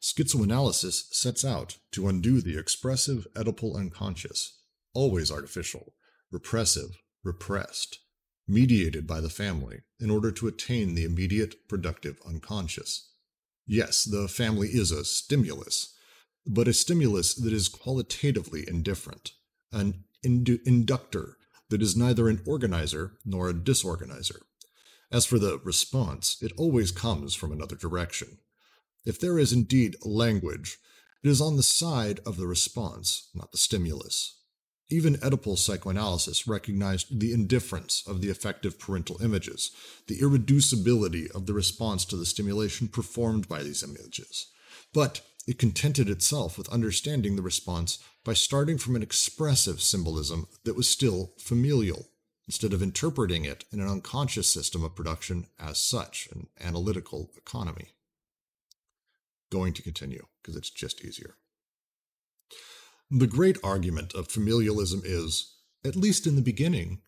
Schizoanalysis 0.00 1.12
sets 1.12 1.44
out 1.44 1.78
to 1.90 2.08
undo 2.08 2.40
the 2.40 2.58
expressive 2.58 3.26
Oedipal 3.34 3.76
unconscious, 3.76 4.55
always 4.96 5.30
artificial, 5.30 5.92
repressive, 6.32 6.96
repressed, 7.22 7.98
mediated 8.48 9.06
by 9.06 9.20
the 9.20 9.28
family, 9.28 9.82
in 10.00 10.10
order 10.10 10.32
to 10.32 10.48
attain 10.48 10.94
the 10.94 11.04
immediate 11.04 11.68
productive 11.68 12.18
unconscious. 12.26 13.10
Yes, 13.66 14.04
the 14.04 14.26
family 14.26 14.68
is 14.68 14.90
a 14.90 15.04
stimulus, 15.04 15.94
but 16.46 16.66
a 16.66 16.72
stimulus 16.72 17.34
that 17.34 17.52
is 17.52 17.68
qualitatively 17.68 18.64
indifferent, 18.66 19.32
an 19.70 20.04
indu- 20.24 20.60
inductor 20.64 21.36
that 21.68 21.82
is 21.82 21.96
neither 21.96 22.28
an 22.28 22.40
organizer 22.46 23.12
nor 23.24 23.50
a 23.50 23.54
disorganizer. 23.54 24.40
As 25.12 25.26
for 25.26 25.38
the 25.38 25.60
response, 25.62 26.38
it 26.40 26.52
always 26.56 26.90
comes 26.90 27.34
from 27.34 27.52
another 27.52 27.76
direction. 27.76 28.38
If 29.04 29.20
there 29.20 29.38
is 29.38 29.52
indeed 29.52 29.96
language, 30.02 30.78
it 31.22 31.28
is 31.28 31.40
on 31.40 31.56
the 31.56 31.62
side 31.62 32.20
of 32.24 32.36
the 32.36 32.46
response, 32.46 33.28
not 33.34 33.52
the 33.52 33.58
stimulus. 33.58 34.40
Even 34.88 35.16
Oedipal 35.16 35.58
psychoanalysis 35.58 36.46
recognized 36.46 37.18
the 37.18 37.32
indifference 37.32 38.04
of 38.06 38.20
the 38.20 38.30
affective 38.30 38.78
parental 38.78 39.20
images, 39.20 39.72
the 40.06 40.18
irreducibility 40.18 41.28
of 41.34 41.46
the 41.46 41.52
response 41.52 42.04
to 42.04 42.16
the 42.16 42.26
stimulation 42.26 42.86
performed 42.86 43.48
by 43.48 43.64
these 43.64 43.82
images. 43.82 44.46
But 44.92 45.22
it 45.48 45.58
contented 45.58 46.08
itself 46.08 46.56
with 46.56 46.68
understanding 46.68 47.34
the 47.34 47.42
response 47.42 47.98
by 48.24 48.34
starting 48.34 48.78
from 48.78 48.94
an 48.94 49.02
expressive 49.02 49.80
symbolism 49.80 50.46
that 50.64 50.76
was 50.76 50.88
still 50.88 51.32
familial, 51.38 52.08
instead 52.46 52.72
of 52.72 52.82
interpreting 52.82 53.44
it 53.44 53.64
in 53.72 53.80
an 53.80 53.88
unconscious 53.88 54.46
system 54.46 54.84
of 54.84 54.94
production 54.94 55.46
as 55.58 55.78
such, 55.78 56.28
an 56.32 56.46
analytical 56.60 57.32
economy. 57.36 57.90
Going 59.50 59.72
to 59.74 59.82
continue, 59.82 60.26
because 60.42 60.56
it's 60.56 60.70
just 60.70 61.04
easier. 61.04 61.34
The 63.10 63.28
great 63.28 63.56
argument 63.62 64.14
of 64.14 64.28
familialism 64.28 65.02
is, 65.04 65.54
at 65.84 65.94
least 65.94 66.26
in 66.26 66.34
the 66.34 66.42
beginning, 66.42 67.02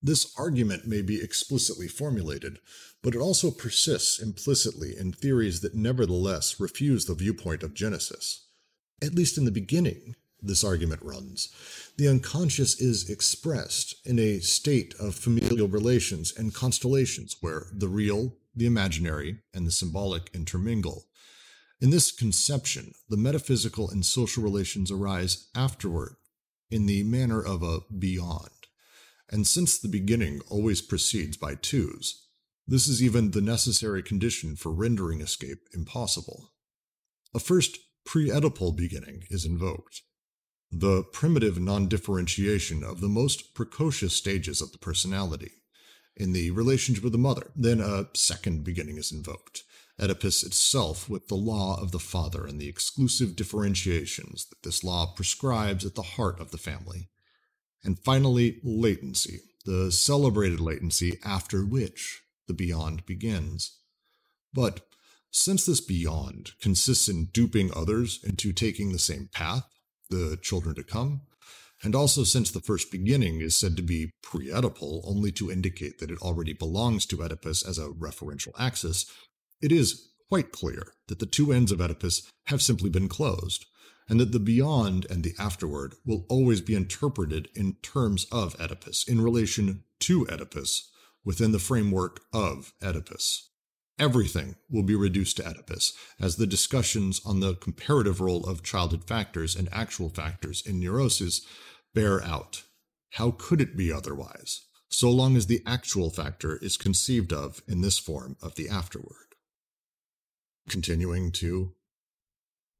this 0.00 0.32
argument 0.38 0.86
may 0.86 1.02
be 1.02 1.20
explicitly 1.20 1.88
formulated, 1.88 2.60
but 3.02 3.16
it 3.16 3.18
also 3.18 3.50
persists 3.50 4.20
implicitly 4.20 4.96
in 4.96 5.12
theories 5.12 5.60
that 5.60 5.74
nevertheless 5.74 6.60
refuse 6.60 7.06
the 7.06 7.14
viewpoint 7.14 7.64
of 7.64 7.74
Genesis. 7.74 8.46
At 9.02 9.14
least 9.14 9.36
in 9.36 9.44
the 9.44 9.50
beginning, 9.50 10.14
this 10.40 10.62
argument 10.62 11.02
runs, 11.02 11.48
the 11.96 12.06
unconscious 12.06 12.80
is 12.80 13.10
expressed 13.10 13.96
in 14.06 14.20
a 14.20 14.38
state 14.38 14.94
of 15.00 15.16
familial 15.16 15.66
relations 15.66 16.32
and 16.36 16.54
constellations 16.54 17.38
where 17.40 17.66
the 17.72 17.88
real, 17.88 18.36
the 18.54 18.66
imaginary, 18.66 19.40
and 19.52 19.66
the 19.66 19.72
symbolic 19.72 20.30
intermingle, 20.32 21.06
in 21.84 21.90
this 21.90 22.10
conception, 22.10 22.94
the 23.10 23.16
metaphysical 23.18 23.90
and 23.90 24.06
social 24.06 24.42
relations 24.42 24.90
arise 24.90 25.48
afterward 25.54 26.16
in 26.70 26.86
the 26.86 27.02
manner 27.02 27.44
of 27.44 27.62
a 27.62 27.80
beyond. 27.98 28.48
And 29.30 29.46
since 29.46 29.76
the 29.76 29.88
beginning 29.88 30.40
always 30.48 30.80
proceeds 30.80 31.36
by 31.36 31.56
twos, 31.56 32.26
this 32.66 32.88
is 32.88 33.02
even 33.02 33.32
the 33.32 33.42
necessary 33.42 34.02
condition 34.02 34.56
for 34.56 34.72
rendering 34.72 35.20
escape 35.20 35.68
impossible. 35.74 36.52
A 37.34 37.38
first 37.38 37.76
pre 38.06 38.30
Oedipal 38.30 38.74
beginning 38.74 39.24
is 39.28 39.44
invoked. 39.44 40.00
The 40.72 41.02
primitive 41.02 41.60
non 41.60 41.88
differentiation 41.88 42.82
of 42.82 43.02
the 43.02 43.10
most 43.10 43.52
precocious 43.52 44.14
stages 44.14 44.62
of 44.62 44.72
the 44.72 44.78
personality. 44.78 45.52
In 46.16 46.32
the 46.32 46.50
relationship 46.50 47.04
with 47.04 47.12
the 47.12 47.18
mother, 47.18 47.50
then 47.54 47.80
a 47.80 48.08
second 48.14 48.64
beginning 48.64 48.96
is 48.96 49.12
invoked 49.12 49.64
Oedipus 50.00 50.42
itself 50.42 51.08
with 51.08 51.28
the 51.28 51.36
law 51.36 51.80
of 51.80 51.92
the 51.92 51.98
father 51.98 52.46
and 52.46 52.60
the 52.60 52.68
exclusive 52.68 53.36
differentiations 53.36 54.46
that 54.46 54.62
this 54.62 54.82
law 54.82 55.06
prescribes 55.14 55.84
at 55.84 55.94
the 55.94 56.02
heart 56.02 56.40
of 56.40 56.50
the 56.50 56.58
family. 56.58 57.08
And 57.84 57.98
finally, 57.98 58.60
latency, 58.64 59.40
the 59.64 59.92
celebrated 59.92 60.60
latency 60.60 61.18
after 61.24 61.64
which 61.64 62.22
the 62.48 62.54
beyond 62.54 63.06
begins. 63.06 63.78
But 64.52 64.80
since 65.30 65.66
this 65.66 65.80
beyond 65.80 66.52
consists 66.60 67.08
in 67.08 67.26
duping 67.26 67.70
others 67.74 68.20
into 68.24 68.52
taking 68.52 68.92
the 68.92 68.98
same 68.98 69.28
path, 69.32 69.64
the 70.10 70.38
children 70.40 70.74
to 70.76 70.84
come, 70.84 71.22
and 71.82 71.94
also 71.94 72.24
since 72.24 72.50
the 72.50 72.60
first 72.60 72.90
beginning 72.90 73.40
is 73.40 73.56
said 73.56 73.76
to 73.76 73.82
be 73.82 74.10
pre 74.22 74.48
Oedipal 74.48 75.02
only 75.04 75.32
to 75.32 75.50
indicate 75.50 75.98
that 75.98 76.10
it 76.10 76.18
already 76.20 76.52
belongs 76.52 77.04
to 77.06 77.22
Oedipus 77.22 77.66
as 77.66 77.78
a 77.78 77.88
referential 77.88 78.52
axis, 78.58 79.06
it 79.64 79.72
is 79.72 80.10
quite 80.28 80.52
clear 80.52 80.92
that 81.08 81.20
the 81.20 81.26
two 81.26 81.50
ends 81.50 81.72
of 81.72 81.80
Oedipus 81.80 82.30
have 82.48 82.60
simply 82.60 82.90
been 82.90 83.08
closed, 83.08 83.64
and 84.08 84.20
that 84.20 84.32
the 84.32 84.38
beyond 84.38 85.06
and 85.08 85.24
the 85.24 85.34
afterward 85.38 85.94
will 86.04 86.26
always 86.28 86.60
be 86.60 86.74
interpreted 86.74 87.48
in 87.54 87.76
terms 87.82 88.26
of 88.30 88.54
Oedipus, 88.60 89.08
in 89.08 89.22
relation 89.22 89.84
to 90.00 90.26
Oedipus, 90.28 90.90
within 91.24 91.52
the 91.52 91.58
framework 91.58 92.20
of 92.30 92.74
Oedipus. 92.82 93.48
Everything 93.98 94.56
will 94.68 94.82
be 94.82 94.94
reduced 94.94 95.38
to 95.38 95.48
Oedipus, 95.48 95.94
as 96.20 96.36
the 96.36 96.46
discussions 96.46 97.22
on 97.24 97.40
the 97.40 97.54
comparative 97.54 98.20
role 98.20 98.44
of 98.44 98.62
childhood 98.62 99.04
factors 99.04 99.56
and 99.56 99.70
actual 99.72 100.10
factors 100.10 100.62
in 100.66 100.78
neurosis 100.78 101.40
bear 101.94 102.22
out. 102.22 102.64
How 103.12 103.30
could 103.30 103.62
it 103.62 103.76
be 103.78 103.90
otherwise, 103.90 104.66
so 104.90 105.10
long 105.10 105.36
as 105.36 105.46
the 105.46 105.62
actual 105.64 106.10
factor 106.10 106.58
is 106.58 106.76
conceived 106.76 107.32
of 107.32 107.62
in 107.66 107.80
this 107.80 107.98
form 107.98 108.36
of 108.42 108.56
the 108.56 108.68
afterward? 108.68 109.23
Continuing 110.68 111.32
to 111.32 111.72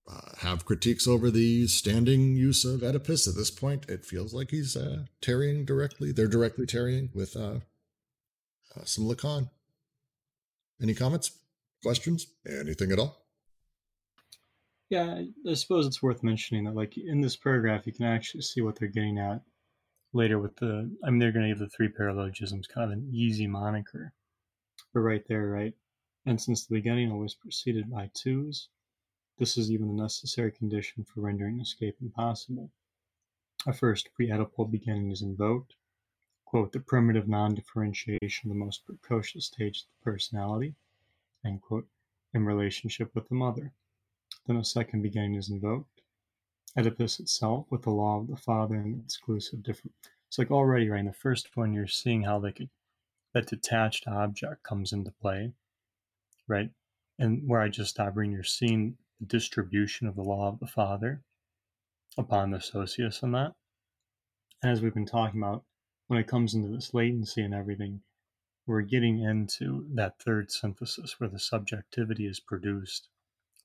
uh, 0.07 0.37
have 0.39 0.67
critiques 0.67 1.07
over 1.07 1.31
the 1.31 1.67
standing 1.67 2.37
use 2.37 2.65
of 2.65 2.83
Oedipus. 2.83 3.27
At 3.27 3.37
this 3.37 3.51
point, 3.51 3.89
it 3.89 4.05
feels 4.05 4.35
like 4.35 4.51
he's 4.51 4.77
uh, 4.77 5.05
tarrying 5.21 5.65
directly. 5.65 6.13
They're 6.13 6.29
directly 6.29 6.67
tarrying 6.67 7.11
with 7.15 7.37
uh, 7.37 7.61
uh, 8.77 8.85
some 8.85 9.05
Lacan. 9.05 9.49
Any 10.83 10.95
comments, 10.95 11.31
questions, 11.83 12.27
anything 12.47 12.93
at 12.93 12.99
all? 12.99 13.25
Yeah, 14.91 15.23
I 15.49 15.55
suppose 15.55 15.87
it's 15.87 16.03
worth 16.03 16.23
mentioning 16.23 16.65
that, 16.65 16.75
like 16.75 16.99
in 16.99 17.21
this 17.21 17.37
paragraph, 17.37 17.87
you 17.87 17.93
can 17.93 18.05
actually 18.05 18.43
see 18.43 18.61
what 18.61 18.79
they're 18.79 18.89
getting 18.89 19.19
at 19.19 19.41
later 20.13 20.39
with 20.39 20.57
the. 20.57 20.91
I 21.03 21.11
mean, 21.11 21.19
they're 21.19 21.33
going 21.33 21.47
to 21.47 21.51
give 21.51 21.59
the 21.59 21.69
three 21.69 21.89
paralogisms 21.89 22.69
kind 22.69 22.93
of 22.93 22.99
an 22.99 23.11
easy 23.13 23.47
moniker, 23.47 24.13
but 24.93 25.01
right 25.01 25.25
there, 25.27 25.49
right, 25.49 25.73
and 26.27 26.41
since 26.41 26.65
the 26.65 26.75
beginning 26.75 27.13
always 27.13 27.35
preceded 27.35 27.91
by 27.91 28.11
twos, 28.15 28.69
this 29.39 29.59
is 29.59 29.71
even 29.71 29.89
a 29.89 29.93
necessary 29.93 30.53
condition 30.53 31.05
for 31.05 31.21
rendering 31.21 31.61
escape 31.61 31.97
impossible. 32.01 32.71
A 33.67 33.73
first 33.73 34.09
pre-Oedipal 34.15 34.71
beginning 34.71 35.11
is 35.11 35.23
invoked, 35.23 35.75
quote, 36.45 36.73
the 36.73 36.81
primitive 36.81 37.29
non-differentiation, 37.29 38.51
of 38.51 38.57
the 38.57 38.65
most 38.65 38.85
precocious 38.87 39.47
stage 39.47 39.81
of 39.81 39.87
the 39.99 40.11
personality, 40.11 40.75
end 41.45 41.61
quote, 41.63 41.89
in 42.33 42.45
relationship 42.45 43.15
with 43.15 43.29
the 43.29 43.35
mother. 43.35 43.73
Then 44.47 44.57
a 44.57 44.65
second 44.65 45.03
beginning 45.03 45.35
is 45.35 45.51
invoked, 45.51 46.01
Oedipus 46.77 47.21
itself 47.21 47.67
with 47.71 47.83
the 47.83 47.91
law 47.91 48.21
of 48.21 48.29
the 48.29 48.37
father 48.37 48.77
and 48.77 49.03
exclusive 49.03 49.63
different. 49.63 49.95
It's 50.29 50.39
like 50.39 50.51
already, 50.51 50.89
right, 50.89 51.01
in 51.01 51.07
the 51.07 51.13
first 51.13 51.57
one, 51.57 51.73
you're 51.73 51.87
seeing 51.87 52.23
how 52.23 52.39
that 52.39 53.47
detached 53.47 54.09
object 54.09 54.63
comes 54.63 54.93
into 54.93 55.11
play 55.11 55.53
right? 56.49 56.71
And 57.19 57.43
where 57.47 57.61
I 57.61 57.69
just 57.69 57.91
stop 57.91 58.17
reading, 58.17 58.33
you're 58.33 58.43
seeing 58.43 58.97
the 59.21 59.27
distribution 59.27 60.07
of 60.07 60.17
the 60.17 60.23
law 60.23 60.49
of 60.49 60.59
the 60.59 60.67
Father 60.67 61.23
upon 62.19 62.51
the 62.51 62.61
socius 62.61 63.23
and 63.23 63.35
that. 63.35 63.53
And 64.63 64.73
as 64.73 64.81
we've 64.81 64.95
been 64.95 65.07
talking 65.07 65.41
about, 65.41 65.65
when 66.07 66.19
it 66.19 66.27
comes 66.27 66.55
into 66.55 66.69
this 66.69 66.95
latency 66.95 67.43
and 67.43 67.55
everything, 67.55 68.01
we're 68.67 68.83
getting 68.83 69.21
into 69.21 69.87
that 69.95 70.19
third 70.19 70.51
synthesis 70.51 71.19
where 71.19 71.29
the 71.29 71.39
subjectivity 71.39 72.27
is 72.27 72.41
produced, 72.41 73.09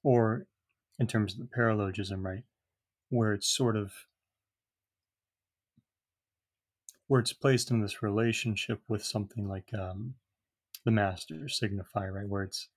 or 0.03 0.45
in 0.99 1.07
terms 1.07 1.34
of 1.34 1.39
the 1.39 1.56
paralogism, 1.56 2.23
right? 2.23 2.43
Where 3.10 3.34
it's 3.34 3.47
sort 3.47 3.77
of 3.77 3.93
where 7.07 7.19
it's 7.19 7.34
placed 7.34 7.72
in 7.72 7.81
this 7.81 8.03
relationship 8.03 8.81
with 8.88 9.03
something 9.03 9.47
like 9.47 9.73
um, 9.73 10.14
the 10.90 10.95
master 10.95 11.48
signify, 11.48 12.07
right? 12.07 12.28
Where 12.28 12.44
it's 12.44 12.68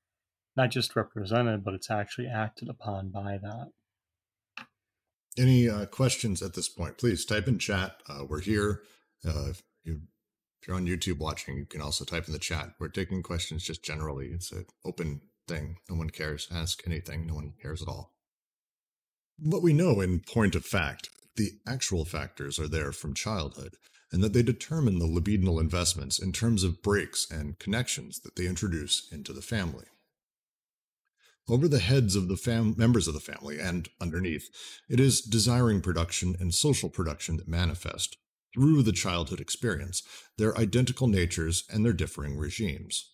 not 0.54 0.70
just 0.70 0.94
represented, 0.94 1.64
but 1.64 1.72
it's 1.72 1.90
actually 1.90 2.28
acted 2.28 2.68
upon 2.68 3.08
by 3.08 3.38
that. 3.42 3.68
Any 5.38 5.66
uh, 5.66 5.86
questions 5.86 6.42
at 6.42 6.52
this 6.52 6.68
point? 6.68 6.98
Please 6.98 7.24
type 7.24 7.48
in 7.48 7.58
chat. 7.58 7.96
Uh, 8.06 8.24
we're 8.28 8.42
here. 8.42 8.82
Uh, 9.26 9.48
if, 9.48 9.62
you, 9.82 10.02
you're 10.66 10.76
on 10.76 10.86
YouTube 10.86 11.18
watching, 11.18 11.56
you 11.56 11.64
can 11.64 11.80
also 11.80 12.04
type 12.04 12.26
in 12.26 12.34
the 12.34 12.38
chat. 12.38 12.74
We're 12.78 12.88
taking 12.88 13.22
questions 13.22 13.64
just 13.64 13.82
generally. 13.82 14.26
It's 14.26 14.52
an 14.52 14.66
open 14.84 15.22
thing. 15.48 15.76
No 15.88 15.96
one 15.96 16.10
cares. 16.10 16.48
Ask 16.54 16.82
anything. 16.86 17.26
No 17.26 17.34
one 17.36 17.54
cares 17.62 17.80
at 17.80 17.88
all. 17.88 18.12
What 19.38 19.62
we 19.62 19.72
know 19.72 20.02
in 20.02 20.20
point 20.20 20.54
of 20.54 20.66
fact, 20.66 21.08
the 21.36 21.52
actual 21.66 22.04
factors 22.04 22.58
are 22.58 22.68
there 22.68 22.92
from 22.92 23.14
childhood, 23.14 23.76
and 24.12 24.22
that 24.22 24.34
they 24.34 24.42
determine 24.42 24.98
the 24.98 25.06
libidinal 25.06 25.60
investments 25.60 26.18
in 26.18 26.32
terms 26.32 26.62
of 26.62 26.82
breaks 26.82 27.26
and 27.30 27.58
connections 27.58 28.20
that 28.20 28.36
they 28.36 28.46
introduce 28.46 29.10
into 29.10 29.32
the 29.32 29.42
family. 29.42 29.86
Over 31.48 31.66
the 31.66 31.80
heads 31.80 32.14
of 32.14 32.28
the 32.28 32.36
fam- 32.36 32.74
members 32.76 33.08
of 33.08 33.14
the 33.14 33.20
family 33.20 33.58
and 33.58 33.88
underneath, 34.00 34.48
it 34.88 35.00
is 35.00 35.20
desiring 35.20 35.80
production 35.80 36.36
and 36.38 36.54
social 36.54 36.88
production 36.88 37.36
that 37.38 37.48
manifest, 37.48 38.16
through 38.54 38.82
the 38.82 38.92
childhood 38.92 39.40
experience, 39.40 40.02
their 40.38 40.56
identical 40.56 41.08
natures 41.08 41.64
and 41.70 41.84
their 41.84 41.92
differing 41.92 42.36
regimes. 42.36 43.10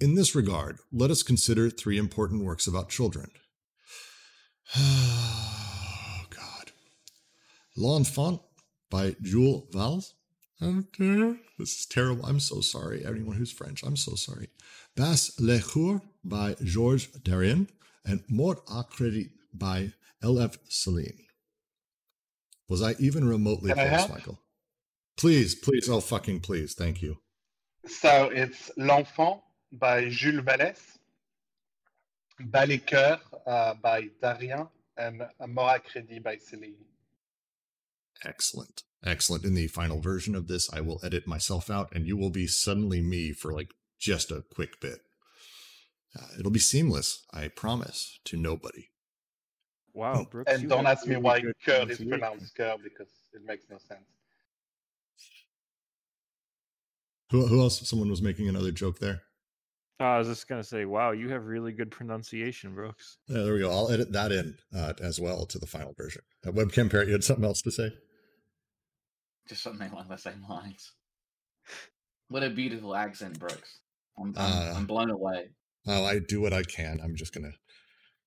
In 0.00 0.14
this 0.14 0.34
regard, 0.34 0.78
let 0.92 1.10
us 1.10 1.22
consider 1.22 1.70
three 1.70 1.98
important 1.98 2.44
works 2.44 2.66
about 2.66 2.88
children. 2.88 3.30
oh, 4.76 6.24
God. 6.30 6.72
L'Enfant 7.76 8.40
by 8.90 9.14
Jules 9.20 9.68
Vallès. 9.72 10.12
This 10.60 11.80
is 11.80 11.86
terrible. 11.86 12.26
I'm 12.26 12.40
so 12.40 12.60
sorry. 12.60 13.04
Anyone 13.04 13.36
who's 13.36 13.52
French, 13.52 13.82
I'm 13.84 13.96
so 13.96 14.14
sorry. 14.14 14.48
Bas 14.96 15.30
les 15.38 15.60
Cœurs 15.60 16.00
by 16.24 16.56
Georges 16.64 17.06
Darien 17.22 17.68
and 18.04 18.22
Mort 18.28 18.64
à 18.66 18.88
Crédit 18.88 19.30
by 19.54 19.92
L.F. 20.22 20.58
Celine. 20.68 21.26
Was 22.68 22.82
I 22.82 22.94
even 22.98 23.28
remotely 23.28 23.72
Can 23.72 23.88
close, 23.88 24.08
Michael? 24.08 24.40
Please, 25.16 25.54
please, 25.54 25.88
oh 25.88 26.00
fucking 26.00 26.40
please, 26.40 26.74
thank 26.74 27.02
you. 27.02 27.18
So 27.86 28.30
it's 28.32 28.70
L'Enfant 28.76 29.40
by 29.72 30.08
Jules 30.08 30.44
Vallès, 30.44 30.78
Bas 32.40 32.66
les 32.66 32.78
Cœurs 32.78 33.20
uh, 33.46 33.74
by 33.74 34.08
Darien, 34.20 34.68
and 34.96 35.22
Mort 35.46 35.70
à 35.70 35.80
Crédit 35.80 36.22
by 36.22 36.36
Celine. 36.36 36.84
Excellent. 38.24 38.82
Excellent. 39.04 39.44
In 39.44 39.54
the 39.54 39.68
final 39.68 40.00
version 40.00 40.34
of 40.34 40.48
this, 40.48 40.72
I 40.72 40.80
will 40.80 41.00
edit 41.02 41.26
myself 41.26 41.70
out 41.70 41.94
and 41.94 42.06
you 42.06 42.16
will 42.16 42.30
be 42.30 42.46
suddenly 42.46 43.00
me 43.00 43.32
for 43.32 43.52
like 43.52 43.74
just 43.98 44.30
a 44.30 44.44
quick 44.52 44.80
bit. 44.80 45.00
Uh, 46.18 46.26
it'll 46.38 46.50
be 46.50 46.58
seamless, 46.58 47.24
I 47.32 47.48
promise, 47.48 48.18
to 48.24 48.36
nobody. 48.36 48.88
Wow, 49.94 50.26
Brooks, 50.30 50.52
And 50.52 50.68
don't 50.68 50.86
ask 50.86 51.06
me 51.06 51.16
why 51.16 51.42
cœur 51.66 51.88
is 51.90 51.98
pronounced 51.98 52.56
cœur 52.56 52.76
because 52.82 53.08
it 53.32 53.42
makes 53.44 53.66
no 53.70 53.78
sense. 53.78 54.00
Who, 57.30 57.46
who 57.46 57.60
else? 57.60 57.86
Someone 57.86 58.08
was 58.08 58.22
making 58.22 58.48
another 58.48 58.70
joke 58.70 58.98
there. 58.98 59.22
Uh, 60.00 60.04
I 60.04 60.18
was 60.18 60.28
just 60.28 60.48
gonna 60.48 60.62
say, 60.62 60.84
wow, 60.84 61.10
you 61.10 61.28
have 61.30 61.46
really 61.46 61.72
good 61.72 61.90
pronunciation, 61.90 62.74
Brooks. 62.74 63.18
Yeah, 63.26 63.42
there 63.42 63.54
we 63.54 63.60
go. 63.60 63.70
I'll 63.70 63.90
edit 63.90 64.12
that 64.12 64.30
in 64.30 64.56
uh, 64.74 64.92
as 65.02 65.20
well 65.20 65.44
to 65.46 65.58
the 65.58 65.66
final 65.66 65.92
version. 65.96 66.22
Uh, 66.46 66.52
webcam 66.52 66.90
parrot, 66.90 67.08
you 67.08 67.14
had 67.14 67.24
something 67.24 67.44
else 67.44 67.60
to 67.62 67.72
say? 67.72 67.90
Just 69.48 69.62
something 69.62 69.90
along 69.90 70.08
the 70.08 70.18
same 70.18 70.44
lines. 70.48 70.92
What 72.28 72.42
a 72.44 72.50
beautiful 72.50 72.94
accent, 72.94 73.38
Brooks. 73.38 73.78
I'm, 74.18 74.34
Uh, 74.36 74.74
I'm 74.76 74.86
blown 74.86 75.10
away. 75.10 75.50
Oh, 75.86 76.04
I 76.04 76.18
do 76.18 76.40
what 76.40 76.52
I 76.52 76.62
can. 76.62 77.00
I'm 77.02 77.16
just 77.16 77.32
gonna. 77.32 77.52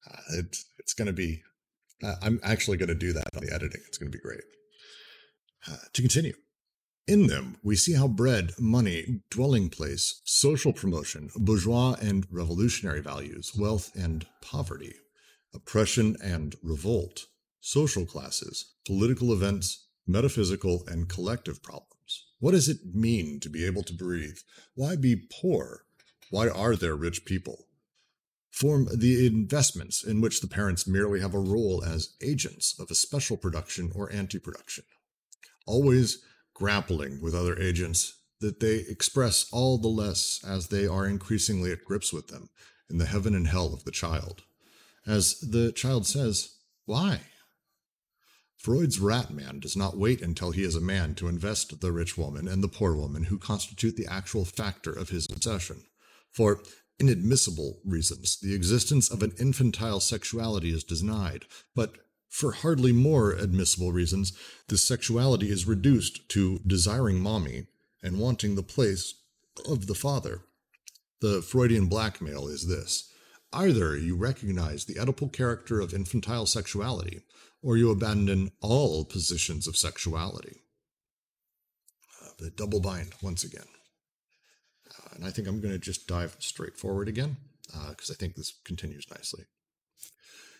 Uh, 0.09 0.17
it's 0.39 0.65
it's 0.79 0.93
gonna 0.93 1.13
be. 1.13 1.43
Uh, 2.03 2.15
I'm 2.23 2.39
actually 2.43 2.77
gonna 2.77 2.95
do 2.95 3.13
that 3.13 3.27
on 3.35 3.45
the 3.45 3.53
editing. 3.53 3.81
It's 3.87 3.97
gonna 3.99 4.09
be 4.09 4.17
great. 4.17 4.41
Uh, 5.67 5.77
to 5.93 6.01
continue, 6.01 6.33
in 7.07 7.27
them 7.27 7.57
we 7.61 7.75
see 7.75 7.93
how 7.93 8.07
bread, 8.07 8.53
money, 8.57 9.21
dwelling 9.29 9.69
place, 9.69 10.21
social 10.23 10.73
promotion, 10.73 11.29
bourgeois 11.35 11.95
and 12.01 12.25
revolutionary 12.31 13.01
values, 13.01 13.51
wealth 13.55 13.91
and 13.95 14.25
poverty, 14.41 14.95
oppression 15.53 16.15
and 16.23 16.55
revolt, 16.63 17.27
social 17.59 18.07
classes, 18.07 18.73
political 18.87 19.31
events, 19.31 19.87
metaphysical 20.11 20.83
and 20.87 21.09
collective 21.09 21.63
problems. 21.63 22.25
What 22.39 22.51
does 22.51 22.69
it 22.69 22.93
mean 22.93 23.39
to 23.41 23.49
be 23.49 23.65
able 23.65 23.83
to 23.83 23.93
breathe? 23.93 24.37
Why 24.75 24.95
be 24.95 25.27
poor? 25.41 25.85
Why 26.29 26.49
are 26.49 26.75
there 26.75 26.95
rich 26.95 27.25
people? 27.25 27.67
Form 28.49 28.87
the 28.93 29.25
investments 29.25 30.03
in 30.03 30.21
which 30.21 30.41
the 30.41 30.47
parents 30.47 30.87
merely 30.87 31.21
have 31.21 31.33
a 31.33 31.39
role 31.39 31.83
as 31.85 32.15
agents 32.21 32.77
of 32.79 32.91
a 32.91 32.95
special 32.95 33.37
production 33.37 33.91
or 33.95 34.11
anti 34.11 34.39
production, 34.39 34.83
always 35.65 36.23
grappling 36.53 37.21
with 37.21 37.33
other 37.33 37.57
agents 37.57 38.15
that 38.41 38.59
they 38.59 38.77
express 38.89 39.47
all 39.51 39.77
the 39.77 39.87
less 39.87 40.43
as 40.45 40.67
they 40.67 40.85
are 40.85 41.05
increasingly 41.05 41.71
at 41.71 41.85
grips 41.85 42.11
with 42.11 42.27
them 42.27 42.49
in 42.89 42.97
the 42.97 43.05
heaven 43.05 43.33
and 43.33 43.47
hell 43.47 43.73
of 43.73 43.85
the 43.85 43.91
child. 43.91 44.43
As 45.07 45.39
the 45.39 45.71
child 45.71 46.05
says, 46.05 46.55
Why? 46.85 47.21
Freud's 48.61 48.99
rat 48.99 49.31
man 49.31 49.59
does 49.59 49.75
not 49.75 49.97
wait 49.97 50.21
until 50.21 50.51
he 50.51 50.61
is 50.61 50.75
a 50.75 50.81
man 50.81 51.15
to 51.15 51.27
invest 51.27 51.81
the 51.81 51.91
rich 51.91 52.15
woman 52.15 52.47
and 52.47 52.63
the 52.63 52.67
poor 52.67 52.93
woman 52.93 53.23
who 53.23 53.39
constitute 53.39 53.95
the 53.95 54.05
actual 54.05 54.45
factor 54.45 54.91
of 54.91 55.09
his 55.09 55.25
obsession. 55.31 55.81
For 56.31 56.61
inadmissible 56.99 57.79
reasons, 57.83 58.37
the 58.39 58.53
existence 58.53 59.09
of 59.09 59.23
an 59.23 59.33
infantile 59.39 59.99
sexuality 59.99 60.69
is 60.69 60.83
denied, 60.83 61.45
but 61.73 61.95
for 62.29 62.51
hardly 62.51 62.91
more 62.91 63.31
admissible 63.31 63.91
reasons, 63.91 64.31
this 64.67 64.83
sexuality 64.83 65.49
is 65.49 65.65
reduced 65.65 66.29
to 66.29 66.59
desiring 66.59 67.19
mommy 67.19 67.65
and 68.03 68.19
wanting 68.19 68.53
the 68.53 68.61
place 68.61 69.15
of 69.67 69.87
the 69.87 69.95
father. 69.95 70.43
The 71.19 71.41
Freudian 71.41 71.87
blackmail 71.87 72.47
is 72.47 72.67
this 72.67 73.09
either 73.51 73.97
you 73.97 74.15
recognize 74.15 74.85
the 74.85 74.95
Oedipal 74.95 75.33
character 75.33 75.81
of 75.81 75.93
infantile 75.95 76.45
sexuality, 76.45 77.21
or 77.61 77.77
you 77.77 77.91
abandon 77.91 78.51
all 78.61 79.05
positions 79.05 79.67
of 79.67 79.77
sexuality. 79.77 80.61
Uh, 82.21 82.29
the 82.39 82.49
double 82.49 82.79
bind 82.79 83.13
once 83.21 83.43
again. 83.43 83.67
Uh, 84.89 85.15
and 85.15 85.25
I 85.25 85.29
think 85.29 85.47
I'm 85.47 85.61
going 85.61 85.73
to 85.73 85.79
just 85.79 86.07
dive 86.07 86.35
straight 86.39 86.77
forward 86.77 87.07
again, 87.07 87.37
because 87.89 88.11
I 88.11 88.15
think 88.15 88.35
this 88.35 88.53
continues 88.65 89.05
nicely. 89.09 89.45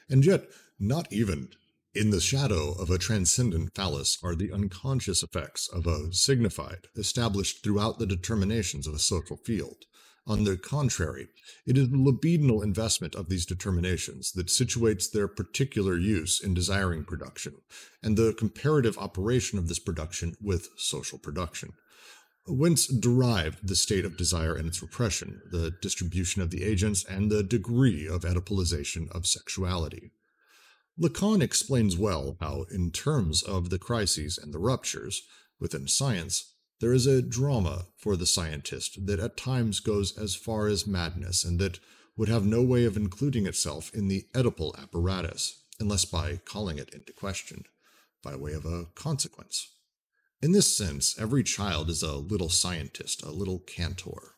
And 0.09 0.25
yet, 0.25 0.45
not 0.79 1.11
even 1.11 1.49
in 1.93 2.11
the 2.11 2.21
shadow 2.21 2.71
of 2.73 2.89
a 2.89 2.97
transcendent 2.97 3.75
phallus 3.75 4.17
are 4.23 4.35
the 4.35 4.51
unconscious 4.51 5.23
effects 5.23 5.67
of 5.67 5.87
a 5.87 6.13
signified, 6.13 6.87
established 6.95 7.63
throughout 7.63 7.99
the 7.99 8.05
determinations 8.05 8.87
of 8.87 8.93
a 8.93 8.99
social 8.99 9.37
field. 9.37 9.85
On 10.27 10.43
the 10.43 10.56
contrary, 10.56 11.30
it 11.65 11.77
is 11.77 11.89
the 11.89 11.98
libidinal 11.98 12.64
investment 12.64 13.15
of 13.15 13.27
these 13.27 13.45
determinations 13.45 14.31
that 14.34 14.48
situates 14.48 15.11
their 15.11 15.27
particular 15.27 15.98
use 15.98 16.39
in 16.39 16.53
desiring 16.53 17.03
production, 17.03 17.56
and 18.03 18.15
the 18.15 18.34
comparative 18.34 18.98
operation 18.99 19.57
of 19.57 19.68
this 19.68 19.80
production 19.80 20.35
with 20.39 20.69
social 20.77 21.18
production. 21.18 21.73
Whence 22.48 22.88
derived 22.88 23.68
the 23.68 23.76
state 23.76 24.06
of 24.06 24.18
desire 24.18 24.56
and 24.56 24.68
its 24.68 24.81
repression, 24.81 25.41
the 25.52 25.72
distribution 25.81 26.41
of 26.41 26.52
the 26.52 26.64
agents, 26.64 27.03
and 27.03 27.31
the 27.31 27.43
degree 27.43 28.07
of 28.07 28.22
Oedipalization 28.22 29.10
of 29.11 29.27
sexuality. 29.27 30.11
Lacan 30.99 31.41
explains 31.41 31.98
well 31.98 32.38
how, 32.39 32.65
in 32.72 32.91
terms 32.91 33.41
of 33.41 33.69
the 33.69 33.80
crises 33.80 34.38
and 34.38 34.53
the 34.53 34.60
ruptures 34.60 35.23
within 35.60 35.88
science, 35.88 36.53
there 36.81 36.93
is 36.93 37.05
a 37.05 37.21
drama 37.21 37.85
for 37.95 38.17
the 38.17 38.25
scientist 38.25 39.05
that 39.05 39.19
at 39.19 39.37
times 39.37 39.79
goes 39.79 40.17
as 40.17 40.35
far 40.35 40.67
as 40.67 40.87
madness 40.87 41.45
and 41.45 41.59
that 41.59 41.79
would 42.17 42.27
have 42.27 42.45
no 42.45 42.61
way 42.63 42.85
of 42.85 42.97
including 42.97 43.45
itself 43.45 43.93
in 43.93 44.07
the 44.07 44.25
Oedipal 44.33 44.77
apparatus, 44.81 45.61
unless 45.79 46.05
by 46.05 46.37
calling 46.43 46.79
it 46.79 46.89
into 46.89 47.13
question, 47.13 47.63
by 48.23 48.35
way 48.35 48.53
of 48.53 48.65
a 48.65 48.85
consequence. 48.95 49.69
In 50.41 50.51
this 50.53 50.75
sense, 50.75 51.17
every 51.19 51.43
child 51.43 51.87
is 51.87 52.01
a 52.01 52.15
little 52.15 52.49
scientist, 52.49 53.23
a 53.23 53.29
little 53.29 53.59
cantor. 53.59 54.33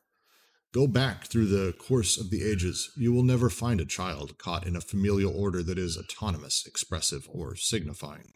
Go 0.74 0.86
back 0.86 1.28
through 1.28 1.46
the 1.46 1.72
course 1.74 2.18
of 2.18 2.30
the 2.30 2.44
ages, 2.44 2.92
you 2.98 3.14
will 3.14 3.24
never 3.24 3.50
find 3.50 3.80
a 3.80 3.86
child 3.86 4.38
caught 4.38 4.68
in 4.68 4.76
a 4.76 4.82
familial 4.82 5.34
order 5.34 5.64
that 5.64 5.78
is 5.78 5.98
autonomous, 5.98 6.66
expressive, 6.66 7.28
or 7.32 7.56
signifying. 7.56 8.34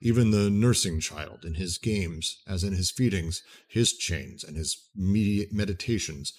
Even 0.00 0.30
the 0.30 0.48
nursing 0.48 0.98
child, 0.98 1.44
in 1.44 1.54
his 1.54 1.76
games, 1.76 2.38
as 2.46 2.64
in 2.64 2.72
his 2.72 2.90
feedings, 2.90 3.42
his 3.68 3.92
chains, 3.92 4.42
and 4.42 4.56
his 4.56 4.88
meditations, 4.94 6.32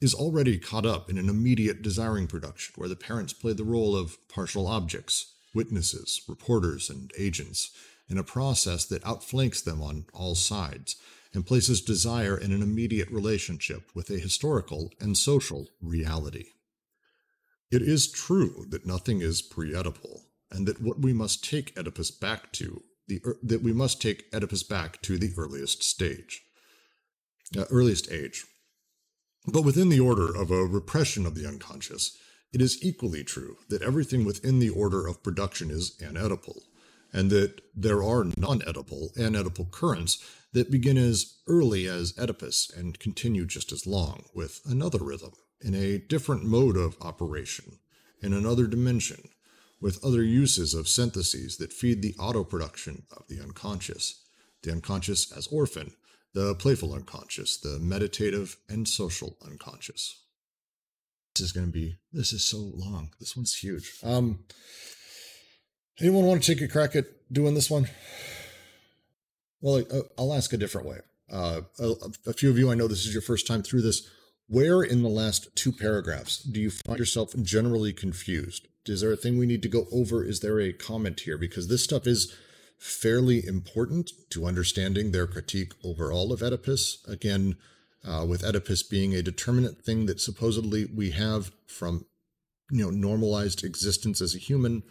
is 0.00 0.14
already 0.14 0.58
caught 0.58 0.86
up 0.86 1.10
in 1.10 1.18
an 1.18 1.28
immediate 1.28 1.82
desiring 1.82 2.28
production 2.28 2.72
where 2.76 2.88
the 2.88 2.94
parents 2.94 3.32
play 3.32 3.52
the 3.52 3.64
role 3.64 3.96
of 3.96 4.16
partial 4.28 4.68
objects, 4.68 5.34
witnesses, 5.52 6.22
reporters, 6.28 6.88
and 6.88 7.12
agents 7.18 7.70
in 8.08 8.18
a 8.18 8.22
process 8.22 8.84
that 8.84 9.04
outflanks 9.04 9.60
them 9.60 9.82
on 9.82 10.06
all 10.14 10.36
sides 10.36 10.94
and 11.34 11.44
places 11.44 11.82
desire 11.82 12.38
in 12.38 12.52
an 12.52 12.62
immediate 12.62 13.10
relationship 13.10 13.90
with 13.94 14.08
a 14.10 14.18
historical 14.18 14.92
and 15.00 15.18
social 15.18 15.66
reality. 15.82 16.46
It 17.70 17.82
is 17.82 18.10
true 18.10 18.64
that 18.70 18.86
nothing 18.86 19.20
is 19.20 19.42
pre-Oedipal, 19.42 20.20
and 20.50 20.66
that 20.66 20.80
what 20.80 21.00
we 21.00 21.12
must 21.12 21.44
take 21.44 21.76
Oedipus 21.76 22.10
back 22.10 22.52
to 22.52 22.82
the 23.08 23.20
that 23.42 23.62
we 23.62 23.72
must 23.72 24.00
take 24.00 24.24
Oedipus 24.32 24.62
back 24.62 25.02
to 25.02 25.18
the 25.18 25.32
earliest 25.36 25.82
stage, 25.82 26.42
uh, 27.56 27.64
earliest 27.70 28.10
age. 28.12 28.44
But 29.46 29.64
within 29.64 29.88
the 29.88 30.00
order 30.00 30.34
of 30.34 30.50
a 30.50 30.64
repression 30.64 31.26
of 31.26 31.34
the 31.34 31.46
unconscious, 31.46 32.16
it 32.52 32.60
is 32.60 32.82
equally 32.82 33.24
true 33.24 33.56
that 33.68 33.82
everything 33.82 34.24
within 34.24 34.58
the 34.58 34.70
order 34.70 35.06
of 35.06 35.22
production 35.22 35.70
is 35.70 35.96
anedipal, 36.02 36.60
and 37.12 37.30
that 37.30 37.60
there 37.74 38.02
are 38.02 38.24
non-Oedipal 38.36 39.16
and 39.16 39.36
Oedipal 39.36 39.70
currents 39.70 40.22
that 40.52 40.70
begin 40.70 40.96
as 40.96 41.38
early 41.46 41.86
as 41.86 42.14
Oedipus 42.18 42.70
and 42.74 42.98
continue 42.98 43.46
just 43.46 43.72
as 43.72 43.86
long, 43.86 44.24
with 44.34 44.60
another 44.64 44.98
rhythm, 44.98 45.32
in 45.60 45.74
a 45.74 45.98
different 45.98 46.44
mode 46.44 46.76
of 46.76 46.96
operation, 47.00 47.78
in 48.22 48.32
another 48.32 48.66
dimension, 48.66 49.28
with 49.80 50.04
other 50.04 50.22
uses 50.22 50.74
of 50.74 50.88
syntheses 50.88 51.56
that 51.58 51.72
feed 51.72 52.02
the 52.02 52.14
auto-production 52.18 53.04
of 53.16 53.26
the 53.28 53.40
unconscious, 53.40 54.22
the 54.62 54.72
unconscious 54.72 55.30
as 55.36 55.46
orphan, 55.48 55.92
the 56.34 56.54
playful 56.56 56.94
unconscious, 56.94 57.56
the 57.56 57.78
meditative 57.78 58.56
and 58.68 58.88
social 58.88 59.36
unconscious. 59.44 60.22
This 61.34 61.46
is 61.46 61.52
going 61.52 61.66
to 61.66 61.72
be, 61.72 61.98
this 62.12 62.32
is 62.32 62.44
so 62.44 62.58
long. 62.58 63.10
This 63.20 63.36
one's 63.36 63.54
huge. 63.54 63.98
Um, 64.02 64.40
anyone 66.00 66.24
want 66.24 66.42
to 66.42 66.54
take 66.54 66.62
a 66.62 66.70
crack 66.70 66.96
at 66.96 67.06
doing 67.32 67.54
this 67.54 67.70
one? 67.70 67.88
Well, 69.60 69.84
uh, 69.90 70.02
I'll 70.16 70.34
ask 70.34 70.52
a 70.52 70.56
different 70.56 70.86
way. 70.86 70.98
Uh, 71.30 71.62
a, 71.78 71.94
a, 72.26 72.32
few 72.32 72.50
of 72.50 72.58
you, 72.58 72.70
I 72.70 72.74
know 72.74 72.88
this 72.88 73.04
is 73.04 73.12
your 73.12 73.22
first 73.22 73.46
time 73.46 73.62
through 73.62 73.82
this. 73.82 74.08
Where 74.46 74.82
in 74.82 75.02
the 75.02 75.08
last 75.08 75.54
two 75.56 75.72
paragraphs 75.72 76.42
do 76.42 76.60
you 76.60 76.70
find 76.70 76.98
yourself 76.98 77.34
generally 77.42 77.92
confused? 77.92 78.67
Is 78.86 79.00
there 79.00 79.12
a 79.12 79.16
thing 79.16 79.38
we 79.38 79.46
need 79.46 79.62
to 79.62 79.68
go 79.68 79.86
over? 79.92 80.24
Is 80.24 80.40
there 80.40 80.60
a 80.60 80.72
comment 80.72 81.20
here? 81.20 81.36
Because 81.36 81.68
this 81.68 81.84
stuff 81.84 82.06
is 82.06 82.34
fairly 82.78 83.44
important 83.44 84.12
to 84.30 84.46
understanding 84.46 85.10
their 85.10 85.26
critique 85.26 85.72
overall 85.84 86.32
of 86.32 86.42
Oedipus. 86.42 87.04
Again, 87.06 87.56
uh, 88.06 88.24
with 88.26 88.44
Oedipus 88.44 88.82
being 88.82 89.14
a 89.14 89.22
determinate 89.22 89.82
thing 89.82 90.06
that 90.06 90.20
supposedly 90.20 90.86
we 90.86 91.10
have 91.10 91.50
from 91.66 92.06
you 92.70 92.84
know 92.84 92.90
normalized 92.90 93.64
existence 93.64 94.20
as 94.20 94.34
a 94.34 94.38
human 94.38 94.82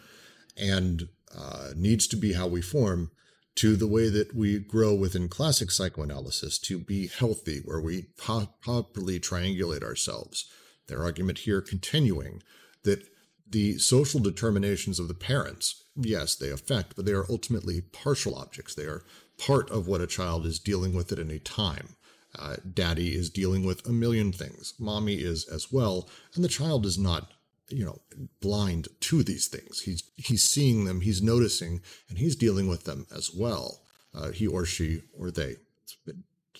and 0.56 1.08
uh, 1.36 1.70
needs 1.74 2.06
to 2.08 2.16
be 2.16 2.34
how 2.34 2.46
we 2.46 2.60
form 2.60 3.10
to 3.54 3.74
the 3.74 3.88
way 3.88 4.08
that 4.08 4.34
we 4.36 4.58
grow 4.60 4.94
within 4.94 5.28
classic 5.28 5.70
psychoanalysis 5.70 6.58
to 6.60 6.78
be 6.78 7.08
healthy, 7.08 7.60
where 7.64 7.80
we 7.80 8.06
properly 8.16 9.18
triangulate 9.18 9.82
ourselves. 9.82 10.48
Their 10.86 11.02
argument 11.02 11.38
here 11.38 11.60
continuing 11.60 12.42
that 12.84 13.02
the 13.50 13.78
social 13.78 14.20
determinations 14.20 14.98
of 14.98 15.08
the 15.08 15.14
parents, 15.14 15.82
yes, 15.96 16.34
they 16.34 16.50
affect, 16.50 16.96
but 16.96 17.04
they 17.04 17.12
are 17.12 17.30
ultimately 17.30 17.80
partial 17.80 18.34
objects. 18.34 18.74
They 18.74 18.84
are 18.84 19.04
part 19.38 19.70
of 19.70 19.86
what 19.86 20.00
a 20.00 20.06
child 20.06 20.46
is 20.46 20.58
dealing 20.58 20.94
with 20.94 21.12
at 21.12 21.18
any 21.18 21.38
time. 21.38 21.96
Uh, 22.38 22.56
daddy 22.74 23.14
is 23.14 23.30
dealing 23.30 23.64
with 23.64 23.86
a 23.86 23.92
million 23.92 24.32
things. 24.32 24.74
Mommy 24.78 25.14
is 25.14 25.48
as 25.48 25.72
well, 25.72 26.08
and 26.34 26.44
the 26.44 26.48
child 26.48 26.84
is 26.84 26.98
not 26.98 27.32
you 27.70 27.84
know 27.84 28.00
blind 28.40 28.88
to 29.00 29.22
these 29.22 29.46
things 29.46 29.80
he's 29.80 30.02
he's 30.16 30.42
seeing 30.42 30.84
them 30.84 31.02
he's 31.02 31.22
noticing 31.22 31.82
and 32.08 32.18
he's 32.18 32.36
dealing 32.36 32.66
with 32.66 32.84
them 32.84 33.06
as 33.14 33.30
well 33.34 33.82
uh, 34.14 34.30
he 34.30 34.46
or 34.46 34.64
she 34.64 35.02
or 35.18 35.30
they 35.30 35.56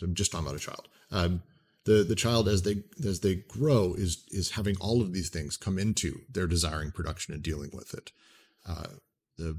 i'm 0.03 0.15
just 0.15 0.31
talking 0.31 0.47
about 0.47 0.57
a 0.57 0.63
child 0.63 0.87
um, 1.11 1.43
the 1.89 2.05
the 2.05 2.15
child 2.15 2.49
as 2.49 2.63
they 2.63 2.83
as 3.05 3.21
they 3.21 3.37
grow 3.37 3.95
is 3.95 4.25
is 4.31 4.53
having 4.53 4.77
all 4.81 5.01
of 5.01 5.13
these 5.13 5.31
things 5.31 5.57
come 5.57 5.79
into 5.79 6.21
their 6.31 6.47
desiring 6.47 6.91
production 6.91 7.35
and 7.35 7.43
dealing 7.43 7.71
with 7.73 7.95
it 7.95 8.13
uh, 8.69 8.89
the 9.37 9.59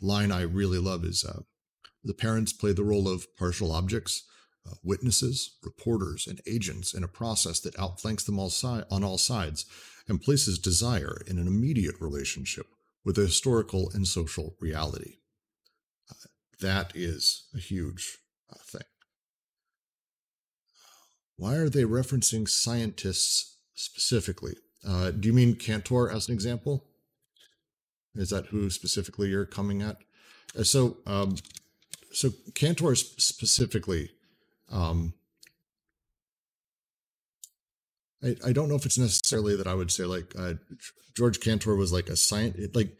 line 0.00 0.30
i 0.30 0.42
really 0.42 0.78
love 0.78 1.04
is 1.04 1.24
uh, 1.24 1.40
the 2.04 2.14
parents 2.14 2.52
play 2.52 2.72
the 2.72 2.84
role 2.84 3.08
of 3.08 3.26
partial 3.36 3.72
objects 3.72 4.24
uh, 4.68 4.74
witnesses, 4.82 5.56
reporters, 5.64 6.26
and 6.26 6.40
agents 6.46 6.92
in 6.92 7.02
a 7.02 7.08
process 7.08 7.60
that 7.60 7.78
outflanks 7.78 8.24
them 8.24 8.38
all 8.38 8.50
si- 8.50 8.82
on 8.90 9.02
all 9.02 9.16
sides 9.16 9.64
and 10.06 10.20
places 10.20 10.58
desire 10.58 11.22
in 11.26 11.38
an 11.38 11.46
immediate 11.46 11.94
relationship 11.98 12.66
with 13.02 13.16
a 13.16 13.22
historical 13.22 13.90
and 13.94 14.06
social 14.06 14.54
reality. 14.60 15.14
Uh, 16.10 16.28
that 16.60 16.92
is 16.94 17.48
a 17.54 17.58
huge 17.58 18.18
uh, 18.52 18.58
thing. 18.62 18.89
Why 21.40 21.54
are 21.54 21.70
they 21.70 21.84
referencing 21.84 22.48
scientists 22.48 23.56
specifically? 23.74 24.54
Uh, 24.86 25.10
do 25.10 25.26
you 25.26 25.32
mean 25.32 25.54
Cantor 25.54 26.10
as 26.10 26.28
an 26.28 26.34
example? 26.34 26.84
Is 28.14 28.30
that 28.30 28.46
who 28.46 28.68
specifically 28.68 29.28
you're 29.28 29.46
coming 29.46 29.80
at? 29.82 29.96
Uh, 30.58 30.64
so, 30.64 30.98
um, 31.06 31.36
so 32.12 32.30
Cantor 32.54 32.94
specifically 32.94 34.10
um, 34.70 35.14
I, 38.22 38.36
I 38.46 38.52
don't 38.52 38.68
know 38.68 38.74
if 38.74 38.86
it's 38.86 38.98
necessarily 38.98 39.56
that 39.56 39.66
I 39.66 39.74
would 39.74 39.90
say 39.90 40.04
like 40.04 40.34
uh, 40.38 40.54
George 41.16 41.40
Cantor 41.40 41.74
was 41.74 41.92
like 41.92 42.08
a 42.08 42.16
science 42.16 42.56
like 42.74 42.96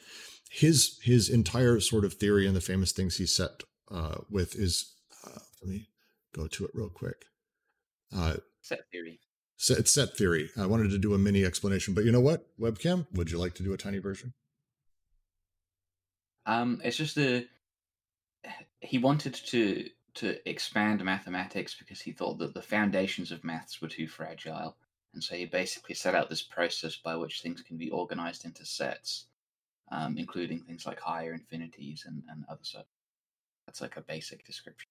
his 0.50 0.98
his 1.02 1.28
entire 1.28 1.80
sort 1.80 2.04
of 2.04 2.14
theory 2.14 2.46
and 2.46 2.56
the 2.56 2.60
famous 2.60 2.92
things 2.92 3.16
he 3.16 3.26
set 3.26 3.62
uh, 3.90 4.16
with 4.30 4.56
is 4.56 4.94
uh, 5.26 5.38
let 5.62 5.70
me 5.70 5.88
go 6.34 6.46
to 6.46 6.64
it 6.64 6.70
real 6.74 6.88
quick. 6.88 7.26
Uh, 8.14 8.36
set 8.62 8.80
theory. 8.90 9.20
Set, 9.56 9.78
it's 9.78 9.92
set 9.92 10.16
theory. 10.16 10.50
I 10.58 10.66
wanted 10.66 10.90
to 10.90 10.98
do 10.98 11.14
a 11.14 11.18
mini 11.18 11.44
explanation, 11.44 11.94
but 11.94 12.04
you 12.04 12.12
know 12.12 12.20
what? 12.20 12.46
Webcam, 12.58 13.06
would 13.12 13.30
you 13.30 13.38
like 13.38 13.54
to 13.54 13.62
do 13.62 13.72
a 13.72 13.76
tiny 13.76 13.98
version? 13.98 14.32
Um, 16.46 16.80
it's 16.82 16.96
just 16.96 17.16
a 17.18 17.46
he 18.80 18.98
wanted 18.98 19.34
to 19.34 19.88
to 20.14 20.48
expand 20.48 21.04
mathematics 21.04 21.76
because 21.78 22.00
he 22.00 22.12
thought 22.12 22.38
that 22.38 22.54
the 22.54 22.62
foundations 22.62 23.30
of 23.30 23.44
maths 23.44 23.80
were 23.80 23.88
too 23.88 24.08
fragile 24.08 24.76
and 25.12 25.22
so 25.22 25.34
he 25.34 25.44
basically 25.44 25.94
set 25.94 26.14
out 26.14 26.30
this 26.30 26.42
process 26.42 26.96
by 26.96 27.16
which 27.16 27.40
things 27.40 27.62
can 27.62 27.76
be 27.76 27.90
organized 27.90 28.44
into 28.44 28.64
sets, 28.64 29.26
um, 29.90 30.16
including 30.16 30.60
things 30.60 30.86
like 30.86 31.00
higher 31.00 31.32
infinities 31.32 32.04
and, 32.06 32.22
and 32.28 32.44
other 32.48 32.62
stuff. 32.62 32.86
That's 33.66 33.80
like 33.80 33.96
a 33.96 34.02
basic 34.02 34.44
description. 34.44 34.89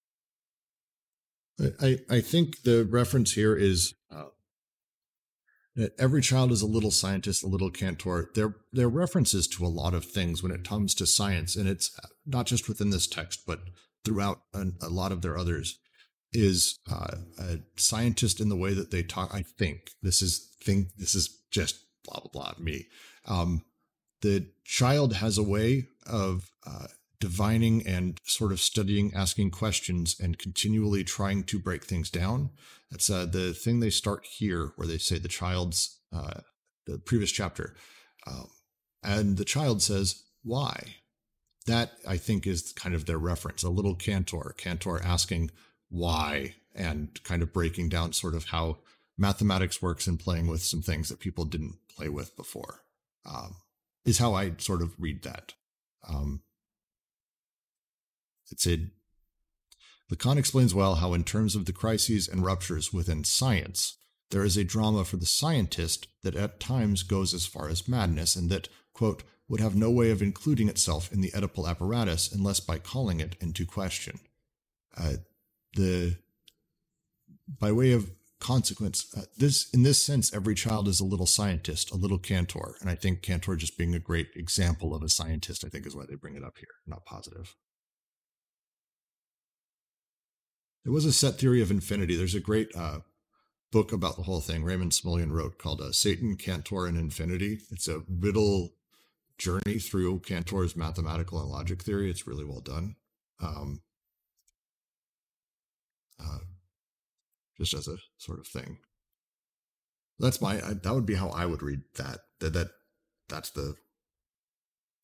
I, 1.80 1.98
I 2.08 2.20
think 2.20 2.62
the 2.62 2.84
reference 2.84 3.32
here 3.32 3.56
is 3.56 3.94
uh, 4.14 4.30
that 5.76 5.92
every 5.98 6.22
child 6.22 6.52
is 6.52 6.62
a 6.62 6.66
little 6.66 6.90
scientist, 6.90 7.42
a 7.42 7.48
little 7.48 7.70
cantor. 7.70 8.30
They're, 8.34 8.56
they're 8.72 8.88
references 8.88 9.46
to 9.48 9.66
a 9.66 9.68
lot 9.68 9.94
of 9.94 10.04
things 10.04 10.42
when 10.42 10.52
it 10.52 10.66
comes 10.66 10.94
to 10.96 11.06
science, 11.06 11.56
and 11.56 11.68
it's 11.68 11.98
not 12.26 12.46
just 12.46 12.68
within 12.68 12.90
this 12.90 13.06
text, 13.06 13.42
but 13.46 13.60
throughout 14.04 14.40
a, 14.54 14.66
a 14.82 14.88
lot 14.88 15.12
of 15.12 15.22
their 15.22 15.36
others 15.36 15.78
is 16.32 16.78
uh, 16.90 17.16
a 17.38 17.58
scientist 17.76 18.40
in 18.40 18.48
the 18.48 18.56
way 18.56 18.72
that 18.72 18.90
they 18.90 19.02
talk. 19.02 19.34
I 19.34 19.42
think 19.42 19.90
this 20.02 20.22
is 20.22 20.54
think 20.62 20.88
this 20.96 21.14
is 21.14 21.40
just 21.50 21.84
blah 22.04 22.20
blah 22.20 22.30
blah 22.32 22.52
me. 22.58 22.86
Um, 23.26 23.64
the 24.22 24.46
child 24.64 25.14
has 25.14 25.38
a 25.38 25.42
way 25.42 25.88
of 26.06 26.50
uh, 26.66 26.86
divining 27.20 27.86
and 27.86 28.18
sort 28.24 28.52
of 28.52 28.60
studying, 28.60 29.12
asking 29.14 29.50
questions, 29.50 30.18
and 30.18 30.38
continually 30.38 31.04
trying 31.04 31.44
to 31.44 31.58
break 31.58 31.84
things 31.84 32.10
down. 32.10 32.50
That's 32.90 33.10
uh, 33.10 33.26
the 33.26 33.52
thing 33.52 33.80
they 33.80 33.90
start 33.90 34.26
here, 34.26 34.72
where 34.76 34.88
they 34.88 34.98
say 34.98 35.18
the 35.18 35.28
child's 35.28 35.98
uh, 36.12 36.40
the 36.86 36.98
previous 36.98 37.30
chapter, 37.30 37.76
um, 38.26 38.48
and 39.02 39.36
the 39.36 39.44
child 39.44 39.82
says 39.82 40.22
why. 40.42 40.96
That 41.66 41.92
I 42.08 42.16
think 42.16 42.46
is 42.46 42.72
kind 42.72 42.94
of 42.94 43.04
their 43.04 43.18
reference. 43.18 43.62
A 43.62 43.70
little 43.70 43.94
cantor, 43.94 44.54
cantor 44.56 45.00
asking 45.02 45.50
why 45.90 46.54
and 46.74 47.22
kind 47.24 47.42
of 47.42 47.52
breaking 47.52 47.90
down 47.90 48.12
sort 48.12 48.34
of 48.34 48.46
how 48.46 48.78
mathematics 49.18 49.82
works 49.82 50.06
and 50.06 50.18
playing 50.18 50.46
with 50.46 50.62
some 50.62 50.80
things 50.80 51.08
that 51.08 51.20
people 51.20 51.44
didn't 51.44 51.76
play 51.94 52.08
with 52.08 52.34
before 52.36 52.82
um, 53.26 53.56
is 54.04 54.18
how 54.18 54.34
I 54.34 54.52
sort 54.58 54.82
of 54.82 54.94
read 54.98 55.22
that. 55.24 55.52
Um, 56.08 56.42
it's 58.50 58.66
a 58.66 58.90
Lacan 60.10 60.36
explains 60.36 60.74
well 60.74 60.96
how, 60.96 61.14
in 61.14 61.22
terms 61.22 61.54
of 61.54 61.66
the 61.66 61.72
crises 61.72 62.26
and 62.26 62.44
ruptures 62.44 62.92
within 62.92 63.22
science, 63.22 63.96
there 64.30 64.42
is 64.42 64.56
a 64.56 64.64
drama 64.64 65.04
for 65.04 65.16
the 65.16 65.26
scientist 65.26 66.08
that 66.22 66.34
at 66.34 66.58
times 66.58 67.04
goes 67.04 67.32
as 67.32 67.46
far 67.46 67.68
as 67.68 67.88
madness 67.88 68.34
and 68.34 68.50
that, 68.50 68.68
quote, 68.92 69.22
would 69.48 69.60
have 69.60 69.76
no 69.76 69.90
way 69.90 70.10
of 70.10 70.20
including 70.20 70.68
itself 70.68 71.12
in 71.12 71.20
the 71.20 71.30
Oedipal 71.30 71.68
apparatus 71.68 72.32
unless 72.32 72.58
by 72.58 72.78
calling 72.78 73.20
it 73.20 73.36
into 73.40 73.64
question. 73.64 74.18
Uh, 74.96 75.14
the 75.74 76.16
by 77.58 77.70
way 77.72 77.92
of 77.92 78.10
consequence. 78.40 79.06
Uh, 79.16 79.22
this, 79.36 79.68
in 79.70 79.82
this 79.82 80.02
sense, 80.02 80.32
every 80.32 80.54
child 80.54 80.88
is 80.88 80.98
a 80.98 81.04
little 81.04 81.26
scientist, 81.26 81.92
a 81.92 81.96
little 81.96 82.18
Cantor, 82.18 82.76
and 82.80 82.88
I 82.88 82.94
think 82.94 83.22
Cantor 83.22 83.54
just 83.54 83.78
being 83.78 83.94
a 83.94 84.00
great 84.00 84.30
example 84.34 84.94
of 84.94 85.02
a 85.02 85.08
scientist, 85.08 85.64
I 85.64 85.68
think, 85.68 85.86
is 85.86 85.94
why 85.94 86.04
they 86.08 86.14
bring 86.14 86.36
it 86.36 86.44
up 86.44 86.56
here. 86.58 86.68
Not 86.86 87.04
positive. 87.04 87.54
There 90.84 90.92
was 90.92 91.04
a 91.04 91.12
set 91.12 91.38
theory 91.38 91.60
of 91.60 91.70
infinity. 91.70 92.16
There's 92.16 92.34
a 92.34 92.40
great 92.40 92.74
uh, 92.74 93.00
book 93.70 93.92
about 93.92 94.16
the 94.16 94.22
whole 94.22 94.40
thing 94.40 94.64
Raymond 94.64 94.92
Smullyan 94.92 95.32
wrote 95.32 95.58
called 95.58 95.80
uh, 95.80 95.92
Satan, 95.92 96.36
Cantor, 96.36 96.86
and 96.86 96.96
Infinity. 96.96 97.60
It's 97.70 97.88
a 97.88 98.02
riddle 98.08 98.70
journey 99.38 99.78
through 99.78 100.20
Cantor's 100.20 100.76
mathematical 100.76 101.40
and 101.40 101.48
logic 101.48 101.82
theory. 101.82 102.10
It's 102.10 102.26
really 102.26 102.44
well 102.44 102.60
done. 102.60 102.96
Um, 103.40 103.82
uh, 106.22 106.38
just 107.58 107.74
as 107.74 107.88
a 107.88 107.96
sort 108.18 108.38
of 108.38 108.46
thing. 108.46 108.78
That's 110.18 110.40
my 110.40 110.56
I, 110.56 110.74
that 110.74 110.94
would 110.94 111.06
be 111.06 111.14
how 111.14 111.28
I 111.30 111.46
would 111.46 111.62
read 111.62 111.80
that. 111.96 112.20
That 112.40 112.52
that 112.52 112.68
that's 113.28 113.50
the 113.50 113.76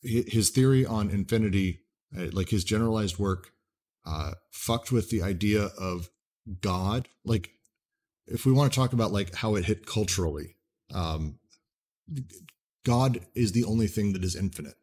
his 0.02 0.50
theory 0.50 0.84
on 0.84 1.10
infinity, 1.10 1.80
uh, 2.16 2.26
like 2.32 2.50
his 2.50 2.64
generalized 2.64 3.18
work, 3.18 3.52
uh, 4.06 4.32
fucked 4.50 4.92
with 4.92 5.10
the 5.10 5.22
idea 5.22 5.70
of 5.78 6.10
God. 6.60 7.08
Like, 7.24 7.50
if 8.26 8.46
we 8.46 8.52
want 8.52 8.72
to 8.72 8.78
talk 8.78 8.92
about 8.92 9.12
like 9.12 9.34
how 9.34 9.54
it 9.56 9.64
hit 9.64 9.86
culturally, 9.86 10.56
um, 10.94 11.38
God 12.84 13.20
is 13.34 13.52
the 13.52 13.64
only 13.64 13.86
thing 13.86 14.12
that 14.12 14.24
is 14.24 14.36
infinite, 14.36 14.76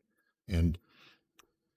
and 0.47 0.77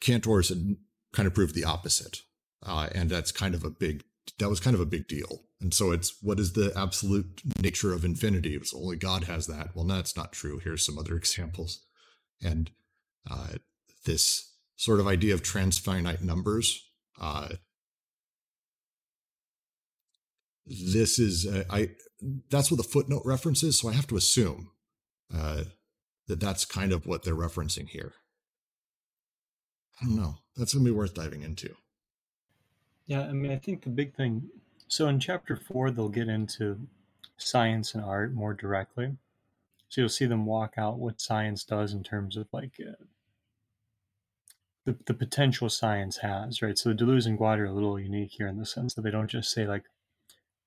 Cantor's 0.01 0.49
had 0.49 0.77
kind 1.13 1.27
of 1.27 1.35
proved 1.35 1.55
the 1.55 1.65
opposite, 1.65 2.23
uh, 2.65 2.89
and 2.95 3.11
that's 3.11 3.33
kind 3.33 3.55
of 3.55 3.65
a 3.65 3.71
big 3.71 4.05
that 4.39 4.49
was 4.49 4.61
kind 4.61 4.75
of 4.75 4.81
a 4.81 4.87
big 4.87 5.09
deal. 5.09 5.43
And 5.61 5.73
so 5.73 5.91
it's 5.91 6.23
what 6.23 6.39
is 6.39 6.53
the 6.53 6.73
absolute 6.77 7.41
nature 7.63 7.93
of 7.93 8.05
infinity? 8.05 8.55
It's 8.55 8.75
only 8.75 8.97
God 8.97 9.25
has 9.25 9.47
that. 9.47 9.75
Well, 9.75 9.85
no, 9.85 9.97
that's 9.97 10.17
not 10.17 10.33
true. 10.33 10.59
Here's 10.59 10.85
some 10.85 10.99
other 10.99 11.17
examples. 11.17 11.81
And 12.43 12.71
uh, 13.31 13.55
this 14.05 14.53
sort 14.77 15.01
of 15.01 15.07
idea 15.07 15.35
of 15.35 15.43
transfinite 15.43 16.23
numbers. 16.23 16.86
Uh, 17.21 17.49
this 20.67 21.19
is 21.19 21.47
uh, 21.47 21.65
I. 21.71 21.91
That's 22.51 22.71
what 22.71 22.79
the 22.79 22.83
footnote 22.83 23.23
references. 23.25 23.79
So 23.79 23.89
I 23.89 23.93
have 23.93 24.07
to 24.09 24.17
assume 24.17 24.71
uh, 25.35 25.65
that 26.29 26.41
that's 26.41 26.65
kind 26.65 26.93
of 26.93 27.07
what 27.07 27.23
they're 27.23 27.35
referencing 27.35 27.89
here. 27.89 28.15
I 30.01 30.07
don't 30.07 30.17
know. 30.17 30.39
That's 30.57 30.75
gonna 30.75 30.85
be 30.85 30.91
worth 30.91 31.15
diving 31.15 31.43
into. 31.43 31.75
Yeah, 33.07 33.23
I 33.23 33.33
mean, 33.33 33.53
I 33.53 33.57
think 33.57 33.83
the 33.83 33.91
big 33.91 34.15
thing. 34.15 34.49
So 34.89 35.09
in 35.09 35.21
chapter 35.21 35.57
four, 35.57 35.91
they'll 35.91 36.09
get 36.09 36.29
into 36.29 36.81
science 37.39 37.95
and 37.95 38.05
art 38.05 38.35
more 38.35 38.55
directly. 38.55 39.17
So 39.89 40.01
you'll 40.01 40.09
see 40.09 40.27
them 40.27 40.47
walk 40.47 40.75
out 40.77 40.99
what 40.99 41.21
science 41.21 41.65
does 41.65 41.93
in 41.93 42.03
terms 42.03 42.37
of 42.37 42.49
like 42.53 42.73
uh, 42.81 42.93
the, 44.87 44.97
the 45.07 45.15
potential 45.15 45.69
science 45.69 46.19
has, 46.19 46.63
right? 46.63 46.79
So 46.79 46.91
the 46.91 46.95
Deleuze 46.95 47.27
and 47.27 47.37
Guattari 47.37 47.63
are 47.63 47.65
a 47.67 47.73
little 47.73 47.99
unique 47.99 48.31
here 48.31 48.47
in 48.47 48.57
the 48.57 48.65
sense 48.65 48.95
that 48.95 49.03
they 49.03 49.11
don't 49.11 49.29
just 49.29 49.51
say 49.51 49.67
like, 49.67 49.83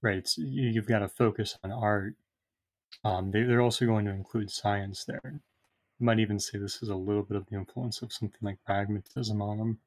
right, 0.02 0.30
you've 0.38 0.88
got 0.88 1.00
to 1.00 1.08
focus 1.08 1.58
on 1.64 1.72
art. 1.72 2.16
Um, 3.06 3.32
they, 3.32 3.44
they're 3.44 3.62
also 3.62 3.86
going 3.86 4.06
to 4.06 4.12
include 4.12 4.52
science 4.52 5.06
there. 5.06 5.22
You 5.24 6.06
might 6.06 6.20
even 6.20 6.38
say 6.38 6.58
this 6.58 6.84
is 6.84 6.90
a 6.90 6.96
little 6.96 7.24
bit 7.24 7.38
of 7.38 7.46
the 7.48 7.56
influence 7.56 8.02
of 8.02 8.12
something 8.12 8.40
like 8.42 8.58
pragmatism 8.66 9.42
on 9.42 9.58
them. 9.58 9.80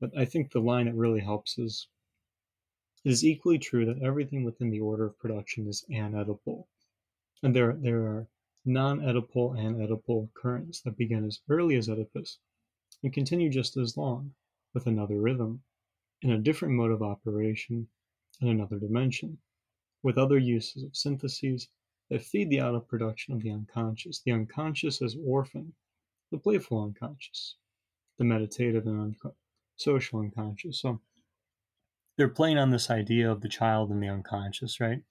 But 0.00 0.10
I 0.18 0.24
think 0.24 0.50
the 0.50 0.60
line 0.60 0.86
that 0.86 0.96
really 0.96 1.20
helps 1.20 1.56
is 1.56 1.86
it 3.04 3.12
is 3.12 3.24
equally 3.24 3.58
true 3.58 3.86
that 3.86 4.02
everything 4.02 4.42
within 4.42 4.70
the 4.70 4.80
order 4.80 5.06
of 5.06 5.18
production 5.18 5.68
is 5.68 5.84
anedipal. 5.88 6.64
And 7.44 7.54
there, 7.54 7.76
there 7.80 8.00
are 8.00 8.26
non-Oedipal 8.64 9.56
and 9.58 9.76
Oedipal 9.76 10.28
currents 10.34 10.80
that 10.80 10.96
begin 10.96 11.24
as 11.24 11.40
early 11.48 11.76
as 11.76 11.88
Oedipus 11.88 12.38
and 13.04 13.12
continue 13.12 13.48
just 13.48 13.76
as 13.76 13.96
long, 13.96 14.34
with 14.74 14.88
another 14.88 15.20
rhythm, 15.20 15.62
in 16.22 16.32
a 16.32 16.38
different 16.38 16.74
mode 16.74 16.90
of 16.90 17.02
operation, 17.02 17.86
in 18.40 18.48
another 18.48 18.80
dimension, 18.80 19.38
with 20.02 20.18
other 20.18 20.38
uses 20.38 20.82
of 20.82 20.96
syntheses 20.96 21.68
that 22.10 22.24
feed 22.24 22.50
the 22.50 22.60
auto 22.60 22.80
production 22.80 23.34
of 23.34 23.42
the 23.42 23.50
unconscious, 23.52 24.20
the 24.24 24.32
unconscious 24.32 25.00
as 25.00 25.16
orphan, 25.24 25.72
the 26.32 26.38
playful 26.38 26.82
unconscious, 26.82 27.54
the 28.18 28.24
meditative 28.24 28.86
and 28.88 29.00
unconscious 29.00 29.38
social 29.76 30.20
unconscious. 30.20 30.80
So 30.80 31.00
they're 32.16 32.28
playing 32.28 32.58
on 32.58 32.70
this 32.70 32.90
idea 32.90 33.30
of 33.30 33.40
the 33.40 33.48
child 33.48 33.90
and 33.90 34.02
the 34.02 34.08
unconscious, 34.08 34.80
right? 34.80 35.02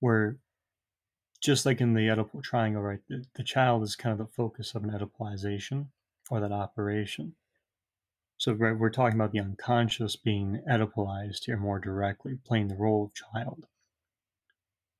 Where 0.00 0.38
just 1.40 1.66
like 1.66 1.80
in 1.80 1.94
the 1.94 2.08
Oedipal 2.08 2.42
triangle, 2.42 2.82
right, 2.82 3.00
the, 3.08 3.24
the 3.34 3.44
child 3.44 3.82
is 3.82 3.96
kind 3.96 4.12
of 4.12 4.18
the 4.18 4.32
focus 4.32 4.74
of 4.74 4.84
an 4.84 4.90
Oedipalization 4.90 5.86
or 6.32 6.40
that 6.40 6.50
operation. 6.50 7.34
So 8.38 8.54
we're 8.54 8.88
talking 8.88 9.18
about 9.20 9.32
the 9.32 9.40
unconscious 9.40 10.16
being 10.16 10.62
Oedipalized 10.68 11.44
here 11.44 11.58
more 11.58 11.78
directly, 11.78 12.38
playing 12.42 12.68
the 12.68 12.74
role 12.74 13.04
of 13.04 13.14
child. 13.14 13.66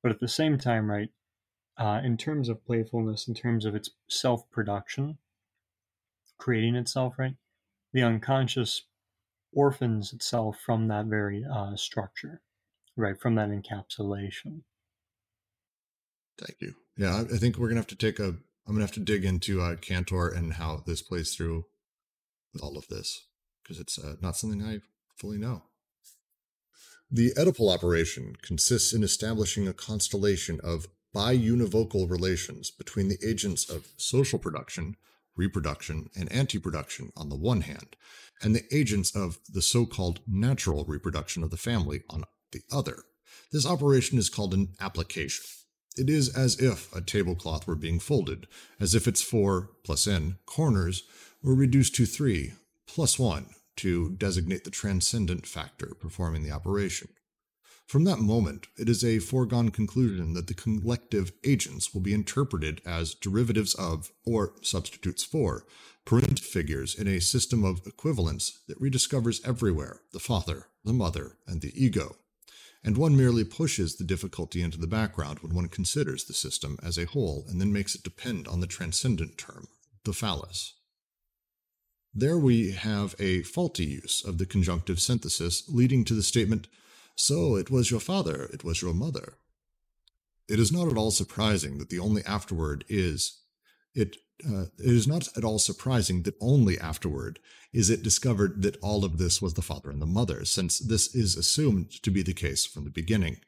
But 0.02 0.12
at 0.12 0.20
the 0.20 0.28
same 0.28 0.58
time, 0.58 0.90
right, 0.90 1.08
uh, 1.78 2.02
in 2.04 2.18
terms 2.18 2.50
of 2.50 2.66
playfulness, 2.66 3.26
in 3.26 3.34
terms 3.34 3.64
of 3.64 3.74
its 3.74 3.88
self 4.08 4.48
production, 4.50 5.16
creating 6.36 6.76
itself, 6.76 7.14
right, 7.18 7.34
the 7.94 8.02
unconscious 8.02 8.82
orphans 9.54 10.12
itself 10.12 10.60
from 10.60 10.88
that 10.88 11.06
very 11.06 11.46
uh, 11.50 11.74
structure, 11.76 12.42
right? 12.94 13.18
From 13.18 13.36
that 13.36 13.48
encapsulation. 13.48 14.60
Thank 16.38 16.60
you. 16.60 16.74
Yeah, 16.98 17.20
I 17.20 17.38
think 17.38 17.56
we're 17.56 17.68
gonna 17.68 17.80
have 17.80 17.86
to 17.86 17.96
take 17.96 18.18
a. 18.18 18.36
I'm 18.66 18.74
gonna 18.74 18.84
have 18.84 18.92
to 18.92 19.00
dig 19.00 19.24
into 19.24 19.60
uh, 19.60 19.76
Cantor 19.76 20.28
and 20.28 20.54
how 20.54 20.82
this 20.86 21.02
plays 21.02 21.34
through 21.34 21.66
with 22.52 22.62
all 22.62 22.76
of 22.76 22.88
this 22.88 23.26
because 23.62 23.80
it's 23.80 23.98
uh, 23.98 24.14
not 24.20 24.36
something 24.36 24.62
I 24.62 24.80
fully 25.16 25.38
know. 25.38 25.62
The 27.10 27.32
Oedipal 27.36 27.72
operation 27.72 28.36
consists 28.42 28.92
in 28.92 29.02
establishing 29.02 29.68
a 29.68 29.74
constellation 29.74 30.60
of 30.64 30.88
biunivocal 31.14 32.10
relations 32.10 32.70
between 32.70 33.08
the 33.08 33.18
agents 33.22 33.68
of 33.68 33.88
social 33.98 34.38
production, 34.38 34.96
reproduction, 35.36 36.08
and 36.16 36.32
anti-production 36.32 37.12
on 37.16 37.28
the 37.28 37.36
one 37.36 37.62
hand, 37.62 37.96
and 38.40 38.54
the 38.54 38.64
agents 38.74 39.14
of 39.14 39.38
the 39.46 39.60
so 39.60 39.84
called 39.84 40.20
natural 40.26 40.84
reproduction 40.86 41.42
of 41.42 41.50
the 41.50 41.56
family 41.56 42.02
on 42.08 42.24
the 42.52 42.62
other. 42.72 43.04
This 43.50 43.66
operation 43.66 44.18
is 44.18 44.30
called 44.30 44.54
an 44.54 44.68
application. 44.80 45.44
It 45.96 46.08
is 46.08 46.34
as 46.34 46.58
if 46.58 46.94
a 46.94 47.00
tablecloth 47.00 47.66
were 47.66 47.74
being 47.74 47.98
folded, 47.98 48.46
as 48.80 48.94
if 48.94 49.06
its 49.06 49.20
four 49.20 49.70
plus 49.84 50.06
n 50.06 50.38
corners 50.46 51.02
were 51.42 51.54
reduced 51.54 51.94
to 51.96 52.06
three 52.06 52.52
plus 52.86 53.18
one 53.18 53.54
to 53.76 54.10
designate 54.10 54.64
the 54.64 54.70
transcendent 54.70 55.46
factor 55.46 55.94
performing 55.98 56.42
the 56.42 56.50
operation. 56.50 57.08
From 57.86 58.04
that 58.04 58.20
moment, 58.20 58.68
it 58.78 58.88
is 58.88 59.04
a 59.04 59.18
foregone 59.18 59.70
conclusion 59.70 60.32
that 60.32 60.46
the 60.46 60.54
collective 60.54 61.32
agents 61.44 61.92
will 61.92 62.00
be 62.00 62.14
interpreted 62.14 62.80
as 62.86 63.14
derivatives 63.14 63.74
of, 63.74 64.12
or 64.24 64.54
substitutes 64.62 65.24
for, 65.24 65.66
parent 66.06 66.38
figures 66.38 66.94
in 66.94 67.06
a 67.06 67.20
system 67.20 67.64
of 67.64 67.86
equivalence 67.86 68.60
that 68.66 68.80
rediscovers 68.80 69.46
everywhere 69.46 70.00
the 70.12 70.20
father, 70.20 70.68
the 70.84 70.92
mother, 70.92 71.36
and 71.46 71.60
the 71.60 71.72
ego. 71.74 72.16
And 72.84 72.96
one 72.96 73.16
merely 73.16 73.44
pushes 73.44 73.96
the 73.96 74.04
difficulty 74.04 74.60
into 74.60 74.78
the 74.78 74.88
background 74.88 75.38
when 75.40 75.54
one 75.54 75.68
considers 75.68 76.24
the 76.24 76.34
system 76.34 76.78
as 76.82 76.98
a 76.98 77.06
whole 77.06 77.44
and 77.48 77.60
then 77.60 77.72
makes 77.72 77.94
it 77.94 78.02
depend 78.02 78.48
on 78.48 78.60
the 78.60 78.66
transcendent 78.66 79.38
term, 79.38 79.68
the 80.04 80.12
phallus. 80.12 80.74
There 82.14 82.36
we 82.36 82.72
have 82.72 83.14
a 83.18 83.42
faulty 83.42 83.86
use 83.86 84.22
of 84.24 84.38
the 84.38 84.46
conjunctive 84.46 85.00
synthesis, 85.00 85.62
leading 85.68 86.04
to 86.04 86.14
the 86.14 86.22
statement, 86.22 86.68
So 87.14 87.56
it 87.56 87.70
was 87.70 87.90
your 87.90 88.00
father, 88.00 88.50
it 88.52 88.64
was 88.64 88.82
your 88.82 88.92
mother. 88.92 89.38
It 90.48 90.58
is 90.58 90.72
not 90.72 90.88
at 90.88 90.98
all 90.98 91.10
surprising 91.10 91.78
that 91.78 91.88
the 91.88 92.00
only 92.00 92.22
afterword 92.24 92.84
is, 92.88 93.41
it 93.94 94.16
uh, 94.46 94.66
it 94.78 94.92
is 94.92 95.06
not 95.06 95.28
at 95.36 95.44
all 95.44 95.58
surprising 95.58 96.22
that 96.22 96.34
only 96.40 96.78
afterward 96.78 97.38
is 97.72 97.90
it 97.90 98.02
discovered 98.02 98.62
that 98.62 98.76
all 98.82 99.04
of 99.04 99.18
this 99.18 99.40
was 99.40 99.54
the 99.54 99.62
father 99.62 99.90
and 99.90 100.02
the 100.02 100.06
mother, 100.06 100.44
since 100.44 100.78
this 100.78 101.14
is 101.14 101.36
assumed 101.36 101.90
to 102.02 102.10
be 102.10 102.22
the 102.22 102.34
case 102.34 102.66
from 102.66 102.84
the 102.84 102.90
beginning, 102.90 103.38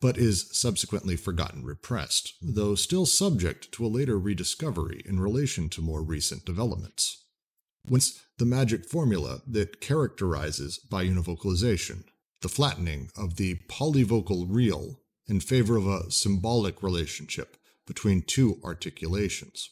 but 0.00 0.18
is 0.18 0.48
subsequently 0.52 1.16
forgotten 1.16 1.64
repressed, 1.64 2.34
though 2.40 2.74
still 2.74 3.06
subject 3.06 3.72
to 3.72 3.84
a 3.84 3.88
later 3.88 4.18
rediscovery 4.18 5.02
in 5.06 5.18
relation 5.18 5.68
to 5.70 5.82
more 5.82 6.02
recent 6.02 6.44
developments. 6.44 7.24
Whence 7.84 8.22
the 8.36 8.44
magic 8.44 8.84
formula 8.84 9.40
that 9.46 9.80
characterizes 9.80 10.78
biunivocalization, 10.88 12.04
the 12.42 12.48
flattening 12.48 13.10
of 13.16 13.36
the 13.36 13.56
polyvocal 13.68 14.46
real 14.48 15.00
in 15.26 15.40
favor 15.40 15.76
of 15.76 15.86
a 15.86 16.10
symbolic 16.10 16.82
relationship 16.82 17.56
between 17.88 18.22
two 18.22 18.60
articulations. 18.62 19.70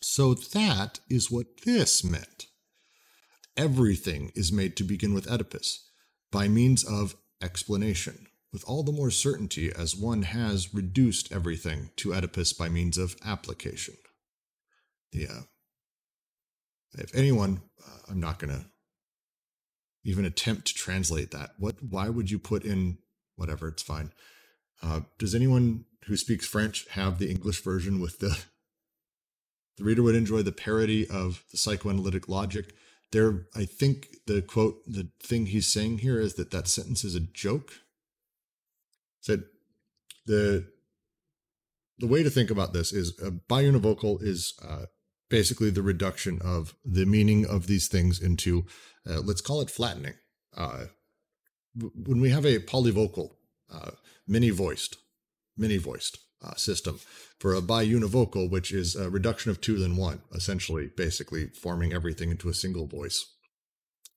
So 0.00 0.34
that 0.34 1.00
is 1.08 1.30
what 1.30 1.46
this 1.64 2.02
meant. 2.02 2.46
Everything 3.56 4.32
is 4.34 4.52
made 4.52 4.76
to 4.76 4.84
begin 4.84 5.14
with 5.14 5.30
Oedipus 5.30 5.88
by 6.32 6.48
means 6.48 6.84
of 6.84 7.14
explanation, 7.42 8.26
with 8.52 8.64
all 8.66 8.82
the 8.82 8.92
more 8.92 9.10
certainty 9.10 9.70
as 9.72 9.94
one 9.94 10.22
has 10.22 10.74
reduced 10.74 11.30
everything 11.32 11.90
to 11.96 12.14
Oedipus 12.14 12.52
by 12.52 12.68
means 12.68 12.96
of 12.98 13.16
application. 13.24 13.94
Yeah. 15.12 15.42
If 16.94 17.14
anyone, 17.14 17.62
uh, 17.86 17.98
I'm 18.10 18.20
not 18.20 18.38
going 18.38 18.54
to 18.54 18.64
even 20.04 20.24
attempt 20.24 20.68
to 20.68 20.74
translate 20.74 21.32
that. 21.32 21.50
What? 21.58 21.76
Why 21.82 22.08
would 22.08 22.30
you 22.30 22.38
put 22.38 22.64
in 22.64 22.98
whatever? 23.36 23.68
It's 23.68 23.82
fine. 23.82 24.12
Uh, 24.82 25.00
does 25.18 25.34
anyone 25.34 25.84
who 26.08 26.16
speaks 26.16 26.46
French 26.46 26.86
have 26.90 27.18
the 27.18 27.30
English 27.30 27.62
version 27.62 28.00
with 28.00 28.18
the? 28.18 28.38
The 29.76 29.84
reader 29.84 30.02
would 30.02 30.16
enjoy 30.16 30.42
the 30.42 30.50
parody 30.50 31.06
of 31.08 31.44
the 31.52 31.56
psychoanalytic 31.56 32.28
logic. 32.28 32.74
There, 33.12 33.46
I 33.54 33.64
think 33.64 34.08
the 34.26 34.42
quote, 34.42 34.82
the 34.86 35.08
thing 35.22 35.46
he's 35.46 35.72
saying 35.72 35.98
here 35.98 36.18
is 36.18 36.34
that 36.34 36.50
that 36.50 36.66
sentence 36.66 37.04
is 37.04 37.14
a 37.14 37.20
joke. 37.20 37.72
Said 39.20 39.44
the 40.26 40.66
the 41.98 42.06
way 42.06 42.22
to 42.22 42.30
think 42.30 42.50
about 42.50 42.72
this 42.72 42.92
is 42.92 43.18
a 43.20 43.30
biunivocal 43.30 44.22
is 44.22 44.54
uh, 44.62 44.86
basically 45.28 45.70
the 45.70 45.82
reduction 45.82 46.40
of 46.42 46.74
the 46.84 47.06
meaning 47.06 47.46
of 47.46 47.66
these 47.66 47.88
things 47.88 48.20
into, 48.20 48.64
uh, 49.08 49.20
let's 49.20 49.40
call 49.40 49.60
it 49.60 49.70
flattening. 49.70 50.14
Uh, 50.56 50.86
when 51.74 52.20
we 52.20 52.30
have 52.30 52.44
a 52.44 52.58
polyvocal, 52.58 53.30
uh, 53.72 53.90
many 54.26 54.50
voiced, 54.50 54.96
many 55.58 55.76
voiced 55.76 56.18
uh, 56.42 56.54
system 56.54 57.00
for 57.38 57.54
a 57.54 57.60
biunivocal, 57.60 58.50
which 58.50 58.72
is 58.72 58.96
a 58.96 59.10
reduction 59.10 59.50
of 59.50 59.60
two 59.60 59.78
than 59.78 59.96
one, 59.96 60.22
essentially, 60.34 60.90
basically 60.96 61.46
forming 61.46 61.92
everything 61.92 62.30
into 62.30 62.48
a 62.48 62.54
single 62.54 62.86
voice. 62.86 63.26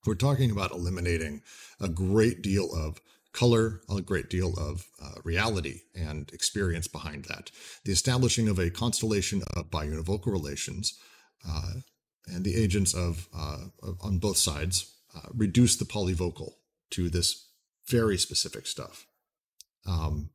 We're 0.06 0.14
talking 0.14 0.50
about 0.50 0.72
eliminating 0.72 1.42
a 1.80 1.88
great 1.88 2.42
deal 2.42 2.68
of 2.74 3.00
color, 3.32 3.80
a 3.88 4.00
great 4.02 4.28
deal 4.28 4.54
of 4.58 4.86
uh, 5.02 5.20
reality 5.24 5.80
and 5.94 6.30
experience 6.32 6.86
behind 6.88 7.24
that. 7.26 7.50
The 7.84 7.92
establishing 7.92 8.48
of 8.48 8.58
a 8.58 8.70
constellation 8.70 9.42
of 9.54 9.70
biunivocal 9.70 10.26
relations 10.26 10.98
uh, 11.48 11.72
and 12.26 12.44
the 12.44 12.56
agents 12.56 12.94
of, 12.94 13.28
uh, 13.36 13.66
on 14.00 14.18
both 14.18 14.36
sides 14.36 14.94
uh, 15.16 15.28
reduce 15.34 15.76
the 15.76 15.84
polyvocal 15.84 16.52
to 16.90 17.08
this 17.08 17.48
very 17.88 18.18
specific 18.18 18.66
stuff. 18.66 19.06
Um, 19.86 20.30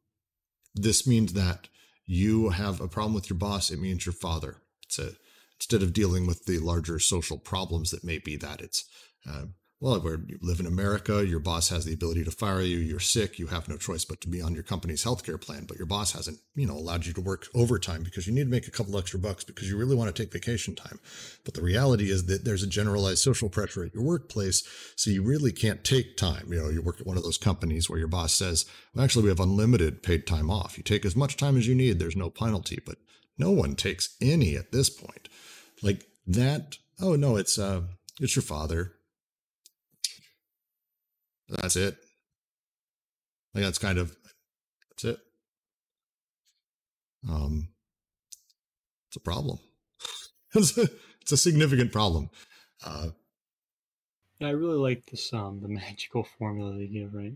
this 0.78 1.08
means 1.08 1.34
that 1.34 1.68
you 2.06 2.50
have 2.50 2.80
a 2.80 2.88
problem 2.88 3.14
with 3.14 3.30
your 3.30 3.38
boss. 3.38 3.70
It 3.70 3.80
means 3.80 4.06
your 4.06 4.14
father. 4.14 4.58
It's 4.84 5.00
a 5.00 5.12
instead 5.60 5.82
of 5.82 5.94
dealing 5.94 6.28
with 6.28 6.46
the 6.46 6.60
larger 6.60 7.00
social 7.00 7.38
problems 7.38 7.90
that 7.92 8.04
may 8.04 8.20
be 8.20 8.36
that 8.36 8.62
it's 8.62 8.86
uh, 9.28 9.46
well, 9.80 10.00
where 10.00 10.20
you 10.28 10.40
live 10.42 10.60
in 10.60 10.66
America, 10.66 11.24
your 11.24 11.40
boss 11.40 11.70
has 11.70 11.86
the 11.86 11.94
ability 11.94 12.24
to 12.24 12.32
fire 12.32 12.62
you. 12.62 12.78
You're 12.78 13.00
sick. 13.00 13.38
You 13.38 13.46
have 13.48 13.70
no 13.70 13.78
choice 13.78 14.06
but 14.06 14.20
to 14.22 14.28
be 14.28 14.42
on 14.42 14.56
your 14.56 14.64
company's 14.64 15.04
healthcare 15.04 15.40
plan. 15.40 15.66
But 15.68 15.78
your 15.78 15.86
boss 15.86 16.14
hasn't, 16.14 16.40
you 16.56 16.66
know, 16.66 16.74
allowed 16.74 17.06
you 17.06 17.14
to 17.14 17.22
work 17.22 17.48
overtime 17.54 18.02
because 18.02 18.26
you 18.26 18.34
need 18.34 18.46
to 18.46 18.50
make 18.50 18.68
a 18.68 18.72
couple 18.72 18.98
extra 18.98 19.20
bucks 19.20 19.44
because 19.44 19.70
you 19.70 19.78
really 19.78 19.96
want 19.96 20.14
to 20.14 20.20
take 20.20 20.34
vacation 20.34 20.74
time. 20.74 21.00
But 21.46 21.54
the 21.54 21.62
reality 21.62 22.10
is 22.10 22.26
that 22.26 22.44
there's 22.44 22.64
a 22.64 22.68
generalized 22.68 23.20
social 23.20 23.50
pressure 23.50 23.84
at 23.84 23.94
your 23.94 24.02
workplace. 24.02 24.68
So 24.96 25.12
you 25.12 25.22
really 25.22 25.52
can't 25.52 25.84
take 25.84 26.18
time. 26.18 26.52
You 26.52 26.60
know, 26.60 26.70
you 26.70 26.82
work 26.82 27.00
at 27.00 27.06
one 27.06 27.18
of 27.18 27.24
those 27.24 27.38
companies 27.38 27.88
where 27.88 28.00
your 28.00 28.08
boss 28.08 28.34
says, 28.34 28.66
well, 28.96 29.06
actually, 29.06 29.24
we 29.24 29.30
have 29.30 29.40
unlimited 29.40 30.02
paid 30.02 30.26
time 30.26 30.50
off. 30.50 30.80
You 30.80 30.84
take 30.84 31.06
as 31.06 31.16
much 31.16 31.38
time 31.38 31.56
as 31.56 31.68
you 31.68 31.76
need. 31.76 32.00
There's 32.00 32.16
no 32.16 32.32
penalty, 32.32 32.80
but 32.84 32.98
no 33.38 33.52
one 33.52 33.76
takes 33.76 34.16
any 34.20 34.56
at 34.56 34.72
this 34.72 34.90
point. 34.90 35.30
Like 35.84 36.08
that. 36.26 36.78
Oh 37.00 37.16
no, 37.16 37.36
it's, 37.36 37.60
uh, 37.60 37.82
it's 38.20 38.36
your 38.36 38.42
father 38.42 38.94
that's 41.50 41.76
it. 41.76 41.98
Like 43.54 43.64
that's 43.64 43.80
kind 43.80 43.98
of 43.98 44.16
that's 44.90 45.06
it. 45.06 45.20
Um, 47.30 47.70
it's 49.10 49.18
a 49.18 49.20
problem. 49.20 49.60
it's, 50.56 50.78
a, 50.78 50.88
it's 51.22 51.32
a 51.32 51.38
significant 51.38 51.92
problem. 51.92 52.30
Uh, 52.86 53.10
I 54.42 54.50
really 54.50 54.78
like 54.78 55.06
this 55.08 55.34
um 55.34 55.62
the 55.62 55.68
magical 55.84 56.24
formula 56.24 56.78
they 56.78 56.88
give, 56.88 57.14
right? 57.14 57.36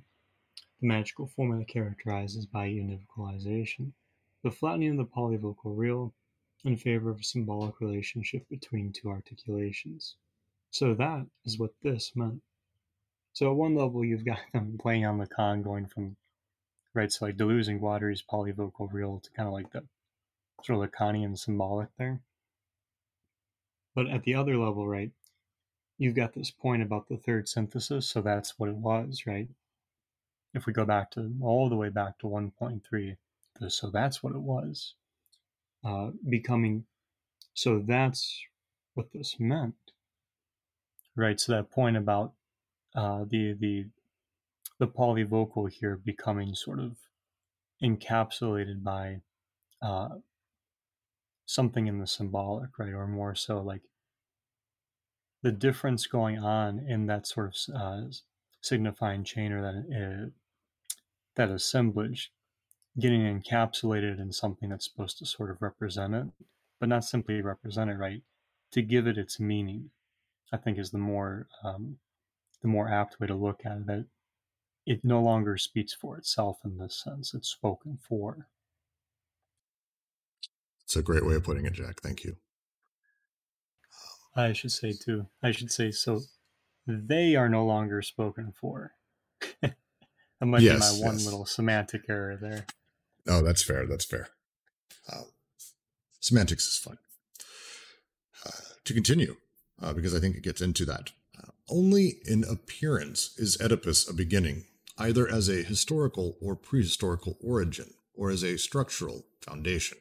The 0.81 0.88
magical 0.88 1.27
formula 1.27 1.65
characterizes 1.65 2.45
biunivocalization, 2.45 3.91
the 4.43 4.51
flattening 4.51 4.91
of 4.91 4.97
the 4.97 5.05
polyvocal 5.05 5.75
real 5.77 6.13
in 6.63 6.77
favor 6.77 7.09
of 7.09 7.19
a 7.19 7.23
symbolic 7.23 7.79
relationship 7.81 8.47
between 8.49 8.93
two 8.93 9.09
articulations. 9.09 10.15
So 10.69 10.93
that 10.93 11.25
is 11.45 11.57
what 11.57 11.71
this 11.81 12.15
meant. 12.15 12.41
So 13.33 13.49
at 13.49 13.57
one 13.57 13.75
level, 13.75 14.03
you've 14.03 14.25
got 14.25 14.39
them 14.53 14.77
playing 14.79 15.05
on 15.05 15.17
the 15.17 15.27
con, 15.27 15.61
going 15.61 15.87
from 15.87 16.15
right, 16.93 17.11
so 17.11 17.25
like 17.25 17.37
Deleuze 17.37 17.67
and 17.67 17.79
Guattari's 17.79 18.23
polyvocal 18.23 18.91
real 18.91 19.19
to 19.19 19.31
kind 19.31 19.47
of 19.47 19.53
like 19.53 19.71
the 19.71 19.83
sort 20.63 20.83
of 20.83 20.91
Lacanian 20.91 21.37
symbolic 21.37 21.89
there. 21.97 22.19
But 23.95 24.07
at 24.07 24.23
the 24.23 24.35
other 24.35 24.57
level, 24.57 24.87
right, 24.87 25.11
you've 25.97 26.15
got 26.15 26.33
this 26.33 26.51
point 26.51 26.81
about 26.81 27.07
the 27.07 27.17
third 27.17 27.47
synthesis, 27.47 28.07
so 28.07 28.21
that's 28.21 28.57
what 28.57 28.69
it 28.69 28.75
was, 28.75 29.23
right? 29.25 29.49
If 30.53 30.65
we 30.65 30.73
go 30.73 30.85
back 30.85 31.11
to 31.11 31.33
all 31.41 31.69
the 31.69 31.75
way 31.75 31.89
back 31.89 32.19
to 32.19 32.27
1.3, 32.27 33.17
so 33.69 33.89
that's 33.89 34.23
what 34.23 34.33
it 34.33 34.41
was. 34.41 34.95
Uh, 35.83 36.11
becoming, 36.27 36.85
so 37.53 37.79
that's 37.79 38.41
what 38.93 39.11
this 39.11 39.39
meant, 39.39 39.75
right? 41.15 41.39
So 41.39 41.53
that 41.53 41.71
point 41.71 41.97
about 41.97 42.33
uh, 42.95 43.26
the 43.27 43.53
the 43.53 43.85
the 44.80 44.88
polyvocal 44.88 45.72
here 45.72 45.95
becoming 45.95 46.55
sort 46.55 46.80
of 46.80 46.97
encapsulated 47.84 48.84
by 48.84 49.22
uh, 49.81 50.09
something 51.45 51.88
in 51.88 51.99
the 51.99 52.07
symbolic, 52.07 52.77
right, 52.80 52.93
or 52.93 53.07
more 53.07 53.35
so 53.35 53.61
like 53.61 53.81
the 55.43 55.51
difference 55.51 56.05
going 56.05 56.38
on 56.38 56.80
in 56.80 57.07
that 57.07 57.27
sort 57.27 57.55
of 57.69 57.76
uh, 57.76 58.01
signifying 58.61 59.23
chain 59.23 59.51
or 59.51 59.61
that 59.61 59.85
uh, 59.95 60.30
that 61.35 61.49
assemblage 61.49 62.31
getting 62.99 63.22
encapsulated 63.22 64.19
in 64.19 64.31
something 64.31 64.69
that's 64.69 64.85
supposed 64.85 65.18
to 65.18 65.26
sort 65.26 65.49
of 65.49 65.61
represent 65.61 66.13
it, 66.13 66.27
but 66.80 66.89
not 66.89 67.05
simply 67.05 67.41
represent 67.41 67.89
it, 67.89 67.97
right? 67.97 68.22
To 68.72 68.81
give 68.81 69.07
it 69.07 69.18
its 69.18 69.39
meaning, 69.39 69.91
I 70.51 70.57
think 70.57 70.77
is 70.77 70.91
the 70.91 70.97
more 70.97 71.47
um, 71.63 71.97
the 72.61 72.67
more 72.67 72.89
apt 72.89 73.19
way 73.19 73.27
to 73.27 73.35
look 73.35 73.61
at 73.65 73.77
it. 73.77 73.88
That 73.88 74.05
it 74.85 75.03
no 75.03 75.21
longer 75.21 75.57
speaks 75.57 75.93
for 75.93 76.17
itself 76.17 76.59
in 76.63 76.77
this 76.77 77.01
sense; 77.03 77.33
it's 77.33 77.49
spoken 77.49 77.97
for. 78.01 78.47
It's 80.83 80.95
a 80.95 81.01
great 81.01 81.25
way 81.25 81.35
of 81.35 81.43
putting 81.43 81.65
it, 81.65 81.73
Jack. 81.73 82.01
Thank 82.01 82.23
you. 82.23 82.35
I 84.35 84.53
should 84.53 84.71
say 84.71 84.93
too. 84.93 85.27
I 85.43 85.51
should 85.51 85.71
say 85.71 85.91
so. 85.91 86.21
They 86.88 87.35
are 87.35 87.49
no 87.49 87.65
longer 87.65 88.01
spoken 88.01 88.51
for. 88.51 88.91
that 89.61 89.75
might 90.41 90.61
yes, 90.61 90.93
be 90.93 91.01
my 91.01 91.07
one 91.07 91.17
yes. 91.17 91.25
little 91.25 91.45
semantic 91.45 92.03
error 92.09 92.38
there. 92.41 92.65
Oh, 93.27 93.41
that's 93.41 93.61
fair. 93.61 93.85
That's 93.85 94.05
fair. 94.05 94.29
Uh, 95.11 95.23
semantics 96.19 96.67
is 96.67 96.77
fun. 96.77 96.97
Uh, 98.45 98.51
to 98.83 98.93
continue, 98.93 99.35
uh, 99.81 99.93
because 99.93 100.15
I 100.15 100.19
think 100.19 100.35
it 100.35 100.43
gets 100.43 100.61
into 100.61 100.85
that. 100.85 101.11
Only 101.69 102.21
in 102.25 102.43
appearance 102.43 103.31
is 103.38 103.59
Oedipus 103.61 104.09
a 104.09 104.13
beginning, 104.13 104.65
either 104.97 105.27
as 105.27 105.47
a 105.47 105.63
historical 105.63 106.38
or 106.41 106.55
prehistorical 106.55 107.35
origin, 107.41 107.93
or 108.13 108.29
as 108.29 108.43
a 108.43 108.57
structural 108.57 109.25
foundation. 109.41 109.97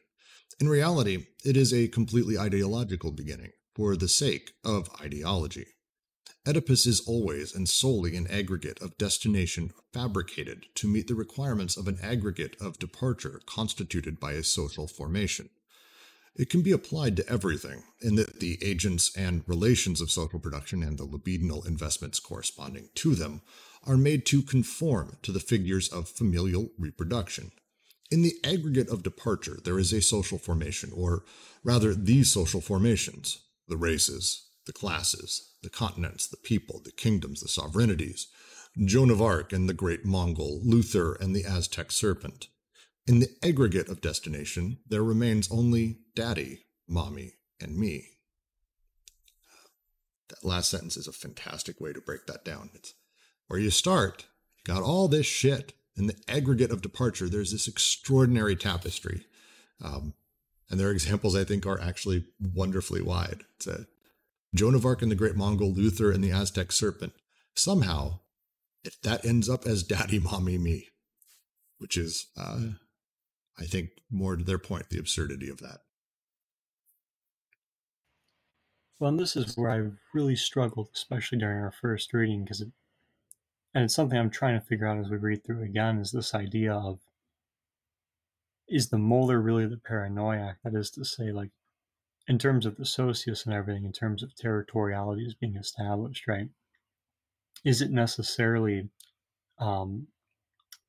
In 0.58 0.68
reality, 0.68 1.26
it 1.44 1.56
is 1.56 1.72
a 1.72 1.88
completely 1.88 2.36
ideological 2.36 3.12
beginning, 3.12 3.52
for 3.74 3.96
the 3.96 4.08
sake 4.08 4.52
of 4.64 4.90
ideology. 5.00 5.66
Oedipus 6.46 6.86
is 6.86 7.00
always 7.06 7.54
and 7.54 7.68
solely 7.68 8.16
an 8.16 8.26
aggregate 8.26 8.80
of 8.80 8.96
destination 8.98 9.72
fabricated 9.92 10.66
to 10.74 10.88
meet 10.88 11.06
the 11.06 11.14
requirements 11.14 11.76
of 11.76 11.86
an 11.86 11.98
aggregate 12.02 12.56
of 12.60 12.78
departure 12.78 13.40
constituted 13.46 14.18
by 14.18 14.32
a 14.32 14.42
social 14.42 14.86
formation. 14.86 15.50
It 16.34 16.48
can 16.48 16.62
be 16.62 16.72
applied 16.72 17.16
to 17.16 17.28
everything, 17.28 17.82
in 18.00 18.14
that 18.14 18.40
the 18.40 18.58
agents 18.62 19.14
and 19.16 19.42
relations 19.46 20.00
of 20.00 20.10
social 20.10 20.38
production 20.38 20.82
and 20.82 20.96
the 20.96 21.06
libidinal 21.06 21.66
investments 21.66 22.20
corresponding 22.20 22.88
to 22.96 23.14
them 23.14 23.42
are 23.84 23.96
made 23.96 24.26
to 24.26 24.42
conform 24.42 25.16
to 25.22 25.32
the 25.32 25.40
figures 25.40 25.88
of 25.88 26.08
familial 26.08 26.70
reproduction. 26.78 27.52
In 28.10 28.22
the 28.22 28.34
aggregate 28.44 28.88
of 28.88 29.02
departure, 29.02 29.58
there 29.62 29.78
is 29.78 29.92
a 29.92 30.00
social 30.00 30.38
formation, 30.38 30.90
or 30.94 31.24
rather, 31.62 31.94
these 31.94 32.30
social 32.32 32.60
formations 32.60 33.42
the 33.68 33.76
races, 33.76 34.48
the 34.66 34.72
classes, 34.72 35.52
the 35.62 35.70
continents, 35.70 36.26
the 36.26 36.36
people, 36.36 36.80
the 36.84 36.90
kingdoms, 36.90 37.40
the 37.40 37.48
sovereignties, 37.48 38.26
Joan 38.84 39.10
of 39.10 39.22
Arc 39.22 39.52
and 39.52 39.68
the 39.68 39.74
great 39.74 40.04
Mongol, 40.04 40.60
Luther 40.64 41.14
and 41.14 41.34
the 41.34 41.44
Aztec 41.44 41.92
serpent. 41.92 42.48
In 43.10 43.18
the 43.18 43.34
aggregate 43.42 43.88
of 43.88 44.00
destination, 44.00 44.78
there 44.86 45.02
remains 45.02 45.50
only 45.50 45.98
daddy, 46.14 46.66
mommy, 46.86 47.32
and 47.60 47.76
me. 47.76 48.06
That 50.28 50.44
last 50.44 50.70
sentence 50.70 50.96
is 50.96 51.08
a 51.08 51.12
fantastic 51.12 51.80
way 51.80 51.92
to 51.92 52.00
break 52.00 52.26
that 52.26 52.44
down. 52.44 52.70
It's 52.72 52.94
where 53.48 53.58
you 53.58 53.70
start, 53.70 54.26
you 54.58 54.72
got 54.72 54.84
all 54.84 55.08
this 55.08 55.26
shit, 55.26 55.72
in 55.96 56.06
the 56.06 56.14
aggregate 56.28 56.70
of 56.70 56.82
departure, 56.82 57.28
there's 57.28 57.50
this 57.50 57.66
extraordinary 57.66 58.54
tapestry. 58.54 59.26
Um, 59.82 60.14
and 60.70 60.78
their 60.78 60.92
examples, 60.92 61.34
I 61.34 61.42
think, 61.42 61.66
are 61.66 61.80
actually 61.80 62.26
wonderfully 62.40 63.02
wide. 63.02 63.42
It's 63.56 63.66
a 63.66 63.88
Joan 64.54 64.76
of 64.76 64.86
Arc 64.86 65.02
and 65.02 65.10
the 65.10 65.16
Great 65.16 65.34
Mongol, 65.34 65.72
Luther 65.72 66.12
and 66.12 66.22
the 66.22 66.30
Aztec 66.30 66.70
Serpent. 66.70 67.14
Somehow, 67.56 68.20
it, 68.84 68.94
that 69.02 69.26
ends 69.26 69.48
up 69.48 69.66
as 69.66 69.82
Daddy, 69.82 70.20
Mommy, 70.20 70.58
Me, 70.58 70.90
which 71.78 71.96
is, 71.96 72.28
uh. 72.36 72.74
I 73.60 73.64
think, 73.64 73.90
more 74.10 74.36
to 74.36 74.44
their 74.44 74.58
point, 74.58 74.88
the 74.88 74.98
absurdity 74.98 75.50
of 75.50 75.58
that. 75.58 75.80
Well, 78.98 79.10
and 79.10 79.18
this 79.18 79.36
is 79.36 79.56
where 79.56 79.70
I 79.70 79.90
really 80.14 80.36
struggled, 80.36 80.88
especially 80.94 81.38
during 81.38 81.62
our 81.62 81.72
first 81.72 82.12
reading, 82.12 82.44
because 82.44 82.60
it, 82.60 82.68
and 83.74 83.84
it's 83.84 83.94
something 83.94 84.18
I'm 84.18 84.30
trying 84.30 84.58
to 84.58 84.66
figure 84.66 84.86
out 84.86 84.98
as 84.98 85.10
we 85.10 85.16
read 85.16 85.44
through 85.44 85.62
again, 85.62 85.98
is 85.98 86.10
this 86.10 86.34
idea 86.34 86.72
of 86.74 87.00
is 88.68 88.88
the 88.88 88.98
molar 88.98 89.40
really 89.40 89.66
the 89.66 89.76
paranoiac? 89.76 90.58
That 90.62 90.74
is 90.74 90.90
to 90.92 91.04
say, 91.04 91.32
like, 91.32 91.50
in 92.28 92.38
terms 92.38 92.66
of 92.66 92.76
the 92.76 92.84
socius 92.84 93.44
and 93.44 93.54
everything, 93.54 93.84
in 93.84 93.92
terms 93.92 94.22
of 94.22 94.34
territoriality 94.34 95.26
is 95.26 95.34
being 95.34 95.56
established, 95.56 96.28
right? 96.28 96.48
Is 97.64 97.82
it 97.82 97.90
necessarily 97.90 98.88
um, 99.58 100.06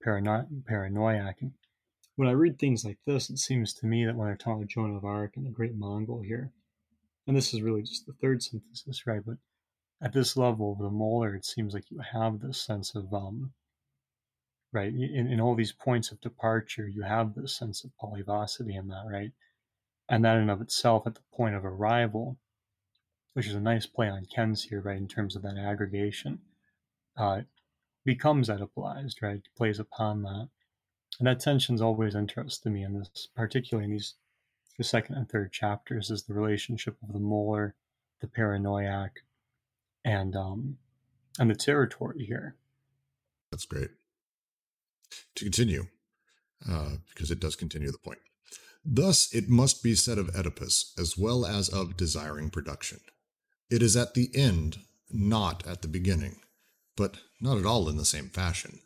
parano- 0.06 0.48
paranoiac? 0.68 1.38
And 1.42 1.54
when 2.22 2.30
I 2.30 2.34
read 2.34 2.60
things 2.60 2.86
like 2.86 3.00
this, 3.08 3.32
it 3.32 3.40
seems 3.40 3.74
to 3.74 3.88
me 3.88 4.06
that 4.06 4.16
when 4.16 4.28
I 4.28 4.36
talk 4.36 4.58
about 4.58 4.68
Joan 4.68 4.96
of 4.96 5.04
Arc 5.04 5.38
and 5.38 5.44
the 5.44 5.50
Great 5.50 5.74
Mongol 5.74 6.22
here, 6.22 6.52
and 7.26 7.36
this 7.36 7.52
is 7.52 7.64
really 7.64 7.82
just 7.82 8.06
the 8.06 8.14
third 8.14 8.44
synthesis, 8.44 9.08
right? 9.08 9.24
But 9.26 9.38
at 10.04 10.14
this 10.14 10.38
level 10.38 10.74
of 10.74 10.78
the 10.78 10.92
molar, 10.92 11.34
it 11.34 11.46
seems 11.46 11.74
like 11.74 11.90
you 11.90 12.00
have 12.14 12.40
this 12.40 12.62
sense 12.62 12.94
of 12.94 13.12
um, 13.12 13.54
right? 14.72 14.94
In, 14.94 15.32
in 15.32 15.42
all 15.42 15.56
these 15.56 15.72
points 15.72 16.12
of 16.12 16.22
departure, 16.22 16.88
you 16.88 17.02
have 17.02 17.34
this 17.34 17.58
sense 17.58 17.84
of 17.84 17.90
polyvocity 18.00 18.78
in 18.78 18.88
that, 18.90 19.06
right? 19.12 19.32
And 20.08 20.24
that 20.24 20.38
in 20.38 20.52
of 20.52 20.62
itself, 20.62 21.08
at 21.08 21.16
the 21.16 21.22
point 21.34 21.56
of 21.56 21.66
arrival, 21.66 22.38
which 23.34 23.48
is 23.48 23.56
a 23.56 23.60
nice 23.60 23.88
play 23.88 24.10
on 24.10 24.28
Ken's 24.28 24.66
here, 24.66 24.82
right, 24.82 24.96
in 24.96 25.08
terms 25.08 25.36
of 25.36 25.42
that 25.42 25.58
aggregation, 25.58 26.38
uh, 27.18 27.42
becomes 28.06 28.48
Oedipalized, 28.48 29.24
right? 29.24 29.42
Plays 29.58 29.80
upon 29.80 30.22
that. 30.22 30.50
And 31.22 31.28
that 31.28 31.40
tension's 31.40 31.84
always 31.84 32.16
interested 32.16 32.72
me 32.72 32.82
in 32.82 32.98
this, 32.98 33.28
particularly 33.36 33.86
in 33.86 33.92
these 33.92 34.16
the 34.80 34.84
second 34.84 35.18
and 35.18 35.30
third 35.30 35.54
chapters, 35.54 36.10
is 36.10 36.24
the 36.24 36.34
relationship 36.34 36.98
of 37.04 37.14
the 37.14 37.20
molar, 37.20 37.76
the 38.22 38.28
paranoiac, 38.28 39.20
and 40.04 40.36
um 40.36 40.80
and 41.38 41.48
the 41.48 41.54
territory 41.54 42.26
here. 42.26 42.56
That's 43.52 43.66
great 43.66 43.92
to 45.36 45.46
continue, 45.46 45.86
uh, 46.68 46.94
because 47.14 47.30
it 47.30 47.40
does 47.40 47.56
continue 47.56 47.92
the 47.92 48.00
point. 48.00 48.22
Thus, 48.84 49.32
it 49.32 49.48
must 49.48 49.84
be 49.84 49.94
said 49.94 50.18
of 50.18 50.36
Oedipus, 50.36 50.96
as 50.98 51.20
well 51.20 51.46
as 51.46 51.70
of 51.70 51.98
desiring 51.98 52.50
production. 52.50 53.00
It 53.70 53.84
is 53.84 53.96
at 53.96 54.16
the 54.16 54.32
end, 54.34 54.80
not 55.12 55.68
at 55.68 55.84
the 55.84 55.88
beginning, 55.88 56.38
but 56.98 57.18
not 57.40 57.60
at 57.60 57.66
all 57.68 57.88
in 57.90 57.98
the 57.98 58.06
same 58.06 58.30
fashion. 58.30 58.80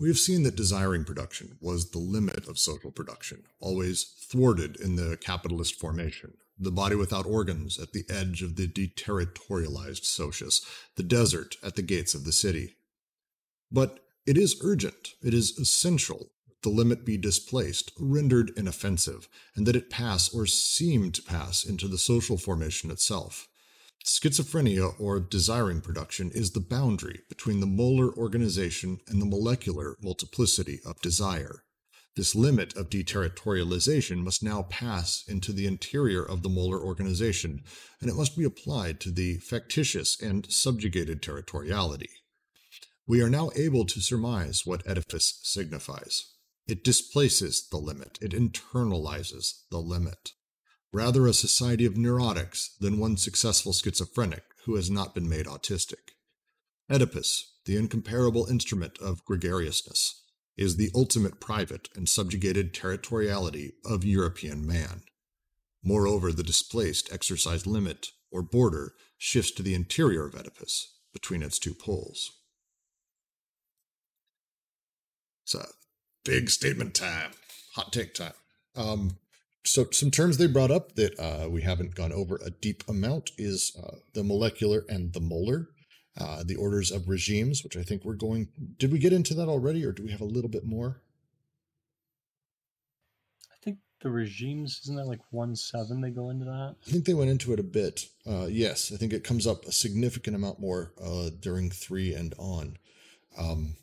We 0.00 0.08
have 0.08 0.18
seen 0.18 0.44
that 0.44 0.56
desiring 0.56 1.04
production 1.04 1.58
was 1.60 1.90
the 1.90 1.98
limit 1.98 2.48
of 2.48 2.58
social 2.58 2.90
production, 2.90 3.42
always 3.60 4.02
thwarted 4.02 4.76
in 4.80 4.96
the 4.96 5.18
capitalist 5.18 5.78
formation, 5.78 6.38
the 6.58 6.70
body 6.70 6.96
without 6.96 7.26
organs 7.26 7.78
at 7.78 7.92
the 7.92 8.06
edge 8.08 8.40
of 8.40 8.56
the 8.56 8.66
deterritorialized 8.66 10.06
socius, 10.06 10.64
the 10.96 11.02
desert 11.02 11.56
at 11.62 11.76
the 11.76 11.82
gates 11.82 12.14
of 12.14 12.24
the 12.24 12.32
city. 12.32 12.76
But 13.70 14.00
it 14.24 14.38
is 14.38 14.58
urgent, 14.64 15.16
it 15.22 15.34
is 15.34 15.58
essential 15.58 16.30
that 16.48 16.62
the 16.62 16.70
limit 16.70 17.04
be 17.04 17.18
displaced, 17.18 17.92
rendered 18.00 18.52
inoffensive, 18.56 19.28
and 19.54 19.66
that 19.66 19.76
it 19.76 19.90
pass 19.90 20.32
or 20.32 20.46
seem 20.46 21.12
to 21.12 21.22
pass 21.22 21.62
into 21.62 21.86
the 21.86 21.98
social 21.98 22.38
formation 22.38 22.90
itself. 22.90 23.49
Schizophrenia 24.04 24.94
or 24.98 25.20
desiring 25.20 25.80
production 25.80 26.30
is 26.32 26.52
the 26.52 26.60
boundary 26.60 27.20
between 27.28 27.60
the 27.60 27.66
molar 27.66 28.12
organization 28.12 29.00
and 29.08 29.20
the 29.20 29.26
molecular 29.26 29.96
multiplicity 30.02 30.80
of 30.84 31.00
desire. 31.00 31.64
This 32.16 32.34
limit 32.34 32.76
of 32.76 32.90
deterritorialization 32.90 34.18
must 34.18 34.42
now 34.42 34.62
pass 34.62 35.24
into 35.28 35.52
the 35.52 35.66
interior 35.66 36.24
of 36.24 36.42
the 36.42 36.48
molar 36.48 36.80
organization, 36.80 37.62
and 38.00 38.10
it 38.10 38.16
must 38.16 38.36
be 38.36 38.44
applied 38.44 39.00
to 39.00 39.10
the 39.10 39.38
factitious 39.38 40.20
and 40.20 40.50
subjugated 40.50 41.22
territoriality 41.22 42.08
we 43.10 43.20
are 43.20 43.28
now 43.28 43.50
able 43.56 43.84
to 43.84 44.00
surmise 44.00 44.64
what 44.64 44.86
Oedipus 44.86 45.40
signifies. 45.42 46.32
It 46.68 46.84
displaces 46.84 47.66
the 47.68 47.76
limit, 47.76 48.16
it 48.22 48.30
internalizes 48.30 49.62
the 49.68 49.78
limit. 49.78 50.30
Rather 50.92 51.26
a 51.26 51.32
society 51.32 51.86
of 51.86 51.94
neurotics 51.94 52.76
than 52.80 52.98
one 52.98 53.16
successful 53.16 53.72
schizophrenic 53.72 54.42
who 54.64 54.74
has 54.74 54.90
not 54.90 55.14
been 55.14 55.28
made 55.28 55.46
autistic. 55.46 56.14
Oedipus, 56.90 57.52
the 57.64 57.76
incomparable 57.76 58.46
instrument 58.46 58.98
of 58.98 59.24
gregariousness, 59.24 60.22
is 60.56 60.76
the 60.76 60.90
ultimate 60.94 61.40
private 61.40 61.88
and 61.94 62.08
subjugated 62.08 62.74
territoriality 62.74 63.72
of 63.84 64.04
European 64.04 64.66
man. 64.66 65.02
Moreover, 65.82 66.32
the 66.32 66.42
displaced 66.42 67.12
exercise 67.12 67.66
limit, 67.66 68.08
or 68.30 68.42
border, 68.42 68.94
shifts 69.16 69.52
to 69.52 69.62
the 69.62 69.74
interior 69.74 70.26
of 70.26 70.34
Oedipus, 70.34 70.92
between 71.12 71.42
its 71.42 71.58
two 71.58 71.74
poles. 71.74 72.32
A 75.54 75.66
big 76.24 76.50
statement 76.50 76.94
time, 76.94 77.32
hot 77.74 77.92
take 77.92 78.14
time. 78.14 78.34
Um, 78.76 79.16
so 79.64 79.86
some 79.90 80.10
terms 80.10 80.38
they 80.38 80.46
brought 80.46 80.70
up 80.70 80.94
that 80.94 81.18
uh, 81.18 81.48
we 81.48 81.62
haven't 81.62 81.94
gone 81.94 82.12
over 82.12 82.40
a 82.44 82.50
deep 82.50 82.82
amount 82.88 83.30
is 83.36 83.76
uh, 83.82 83.96
the 84.14 84.24
molecular 84.24 84.84
and 84.88 85.12
the 85.12 85.20
molar, 85.20 85.68
uh, 86.18 86.42
the 86.44 86.56
orders 86.56 86.90
of 86.90 87.08
regimes, 87.08 87.62
which 87.62 87.76
I 87.76 87.82
think 87.82 88.04
we're 88.04 88.14
going. 88.14 88.48
Did 88.78 88.92
we 88.92 88.98
get 88.98 89.12
into 89.12 89.34
that 89.34 89.48
already, 89.48 89.84
or 89.84 89.92
do 89.92 90.02
we 90.02 90.10
have 90.12 90.22
a 90.22 90.24
little 90.26 90.50
bit 90.50 90.64
more? 90.64 91.02
I 93.52 93.56
think 93.62 93.78
the 94.02 94.10
regimes 94.10 94.80
isn't 94.84 94.96
that 94.96 95.06
like 95.06 95.20
one 95.30 95.54
seven? 95.54 96.00
They 96.00 96.10
go 96.10 96.30
into 96.30 96.46
that. 96.46 96.76
I 96.86 96.90
think 96.90 97.04
they 97.04 97.14
went 97.14 97.30
into 97.30 97.52
it 97.52 97.60
a 97.60 97.64
bit. 97.64 98.06
Uh, 98.26 98.46
yes, 98.46 98.90
I 98.92 98.96
think 98.96 99.12
it 99.12 99.24
comes 99.24 99.46
up 99.46 99.66
a 99.66 99.72
significant 99.72 100.36
amount 100.36 100.58
more 100.58 100.94
uh, 101.04 101.30
during 101.38 101.70
three 101.70 102.14
and 102.14 102.34
on. 102.38 102.78
Um, 103.38 103.76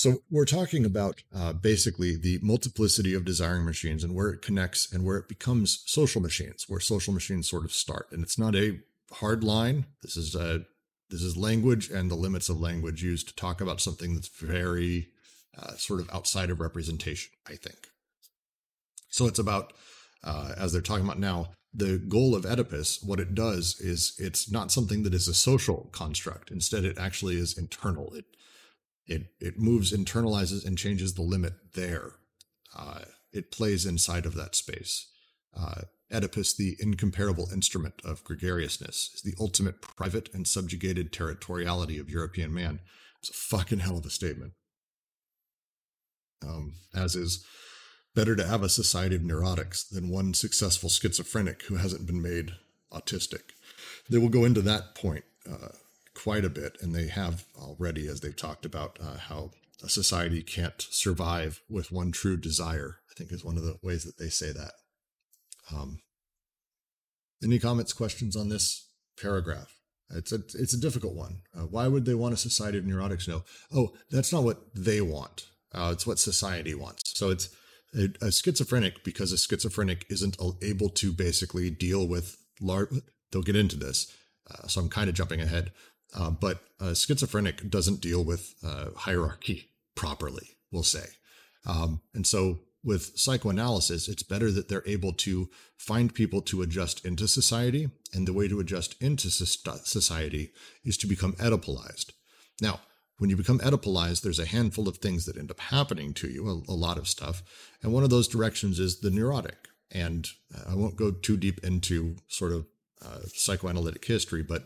so 0.00 0.22
we're 0.30 0.46
talking 0.46 0.86
about 0.86 1.22
uh, 1.34 1.52
basically 1.52 2.16
the 2.16 2.38
multiplicity 2.42 3.12
of 3.12 3.26
desiring 3.26 3.66
machines 3.66 4.02
and 4.02 4.14
where 4.14 4.30
it 4.30 4.40
connects 4.40 4.90
and 4.90 5.04
where 5.04 5.18
it 5.18 5.28
becomes 5.28 5.82
social 5.84 6.22
machines, 6.22 6.64
where 6.68 6.80
social 6.80 7.12
machines 7.12 7.50
sort 7.50 7.66
of 7.66 7.72
start. 7.72 8.06
And 8.10 8.22
it's 8.22 8.38
not 8.38 8.56
a 8.56 8.80
hard 9.12 9.44
line. 9.44 9.84
This 10.02 10.16
is 10.16 10.34
a 10.34 10.64
this 11.10 11.22
is 11.22 11.36
language 11.36 11.90
and 11.90 12.10
the 12.10 12.14
limits 12.14 12.48
of 12.48 12.60
language 12.60 13.02
used 13.02 13.28
to 13.28 13.34
talk 13.34 13.60
about 13.60 13.80
something 13.80 14.14
that's 14.14 14.28
very 14.28 15.08
uh, 15.58 15.72
sort 15.72 16.00
of 16.00 16.08
outside 16.14 16.48
of 16.48 16.60
representation. 16.60 17.32
I 17.46 17.56
think. 17.56 17.88
So 19.10 19.26
it's 19.26 19.38
about 19.38 19.74
uh, 20.24 20.54
as 20.56 20.72
they're 20.72 20.80
talking 20.80 21.04
about 21.04 21.18
now. 21.18 21.50
The 21.72 21.98
goal 21.98 22.34
of 22.34 22.44
Oedipus, 22.44 23.00
what 23.00 23.20
it 23.20 23.32
does 23.32 23.78
is 23.78 24.14
it's 24.18 24.50
not 24.50 24.72
something 24.72 25.04
that 25.04 25.14
is 25.14 25.28
a 25.28 25.34
social 25.34 25.88
construct. 25.92 26.50
Instead, 26.50 26.84
it 26.84 26.98
actually 26.98 27.36
is 27.36 27.56
internal. 27.56 28.12
It 28.14 28.24
it 29.10 29.26
it 29.40 29.58
moves, 29.58 29.92
internalizes, 29.92 30.64
and 30.64 30.78
changes 30.78 31.14
the 31.14 31.22
limit 31.22 31.52
there. 31.74 32.12
Uh, 32.74 33.00
it 33.32 33.52
plays 33.52 33.84
inside 33.84 34.24
of 34.24 34.34
that 34.34 34.54
space. 34.54 35.10
Uh, 35.54 35.82
Oedipus, 36.12 36.56
the 36.56 36.76
incomparable 36.80 37.48
instrument 37.52 37.94
of 38.04 38.24
gregariousness, 38.24 39.10
is 39.14 39.22
the 39.22 39.34
ultimate 39.38 39.82
private 39.82 40.28
and 40.32 40.46
subjugated 40.46 41.12
territoriality 41.12 42.00
of 42.00 42.08
European 42.08 42.54
man. 42.54 42.80
It's 43.18 43.30
a 43.30 43.34
fucking 43.34 43.80
hell 43.80 43.98
of 43.98 44.06
a 44.06 44.10
statement. 44.10 44.52
Um, 46.42 46.74
as 46.94 47.14
is 47.14 47.44
better 48.14 48.34
to 48.34 48.46
have 48.46 48.62
a 48.62 48.68
society 48.68 49.14
of 49.14 49.22
neurotics 49.22 49.88
than 49.88 50.08
one 50.08 50.34
successful 50.34 50.88
schizophrenic 50.88 51.62
who 51.64 51.76
hasn't 51.76 52.06
been 52.06 52.22
made 52.22 52.52
autistic. 52.92 53.42
They 54.08 54.18
will 54.18 54.30
go 54.30 54.44
into 54.44 54.62
that 54.62 54.94
point 54.94 55.24
uh, 55.50 55.68
quite 56.14 56.44
a 56.44 56.50
bit, 56.50 56.76
and 56.80 56.94
they 56.94 57.08
have 57.08 57.44
already, 57.56 58.06
as 58.08 58.20
they've 58.20 58.36
talked 58.36 58.64
about 58.64 58.98
uh, 59.00 59.18
how 59.18 59.50
a 59.82 59.88
society 59.88 60.42
can't 60.42 60.86
survive 60.90 61.60
with 61.68 61.92
one 61.92 62.12
true 62.12 62.36
desire. 62.36 62.98
I 63.10 63.14
think 63.14 63.32
is 63.32 63.44
one 63.44 63.56
of 63.56 63.64
the 63.64 63.78
ways 63.82 64.04
that 64.04 64.18
they 64.18 64.28
say 64.28 64.52
that. 64.52 64.72
Um, 65.74 66.00
any 67.42 67.58
comments, 67.58 67.92
questions 67.92 68.36
on 68.36 68.48
this 68.48 68.88
paragraph? 69.20 69.80
It's 70.12 70.32
a 70.32 70.40
it's 70.54 70.74
a 70.74 70.80
difficult 70.80 71.14
one. 71.14 71.42
Uh, 71.56 71.66
why 71.66 71.86
would 71.86 72.04
they 72.04 72.14
want 72.14 72.34
a 72.34 72.38
society 72.38 72.78
of 72.78 72.84
neurotics? 72.84 73.28
No. 73.28 73.44
Oh, 73.72 73.92
that's 74.10 74.32
not 74.32 74.42
what 74.42 74.74
they 74.74 75.00
want. 75.00 75.46
Uh, 75.72 75.90
it's 75.92 76.06
what 76.06 76.18
society 76.18 76.74
wants. 76.74 77.16
So 77.16 77.30
it's 77.30 77.48
a, 77.94 78.08
a, 78.20 78.32
schizophrenic 78.32 79.04
because 79.04 79.30
a 79.30 79.38
schizophrenic 79.38 80.04
isn't 80.10 80.36
able 80.62 80.88
to 80.88 81.12
basically 81.12 81.70
deal 81.70 82.08
with 82.08 82.36
large. 82.60 82.88
They'll 83.30 83.42
get 83.42 83.54
into 83.54 83.76
this, 83.76 84.12
uh, 84.50 84.66
so 84.66 84.80
I'm 84.80 84.88
kind 84.88 85.08
of 85.08 85.14
jumping 85.14 85.40
ahead. 85.40 85.70
Uh, 86.14 86.30
but 86.30 86.62
schizophrenic 86.94 87.70
doesn't 87.70 88.00
deal 88.00 88.24
with 88.24 88.54
uh, 88.64 88.86
hierarchy 88.96 89.68
properly, 89.94 90.56
we'll 90.72 90.82
say. 90.82 91.06
Um, 91.66 92.00
and 92.14 92.26
so 92.26 92.60
with 92.82 93.18
psychoanalysis, 93.18 94.08
it's 94.08 94.22
better 94.22 94.50
that 94.50 94.68
they're 94.68 94.82
able 94.86 95.12
to 95.12 95.50
find 95.76 96.14
people 96.14 96.40
to 96.42 96.62
adjust 96.62 97.04
into 97.04 97.28
society. 97.28 97.90
And 98.12 98.26
the 98.26 98.32
way 98.32 98.48
to 98.48 98.60
adjust 98.60 99.00
into 99.00 99.30
society 99.30 100.50
is 100.84 100.96
to 100.98 101.06
become 101.06 101.34
Oedipalized. 101.34 102.12
Now, 102.60 102.80
when 103.18 103.28
you 103.28 103.36
become 103.36 103.58
Oedipalized, 103.58 104.22
there's 104.22 104.38
a 104.38 104.46
handful 104.46 104.88
of 104.88 104.96
things 104.96 105.26
that 105.26 105.36
end 105.36 105.50
up 105.50 105.60
happening 105.60 106.14
to 106.14 106.28
you, 106.28 106.48
a, 106.48 106.72
a 106.72 106.74
lot 106.74 106.96
of 106.96 107.06
stuff. 107.06 107.42
And 107.82 107.92
one 107.92 108.02
of 108.02 108.10
those 108.10 108.28
directions 108.28 108.78
is 108.78 109.00
the 109.00 109.10
neurotic. 109.10 109.68
And 109.90 110.26
I 110.66 110.74
won't 110.74 110.96
go 110.96 111.10
too 111.10 111.36
deep 111.36 111.62
into 111.62 112.16
sort 112.28 112.52
of 112.52 112.66
uh, 113.04 113.20
psychoanalytic 113.34 114.04
history, 114.06 114.42
but 114.42 114.64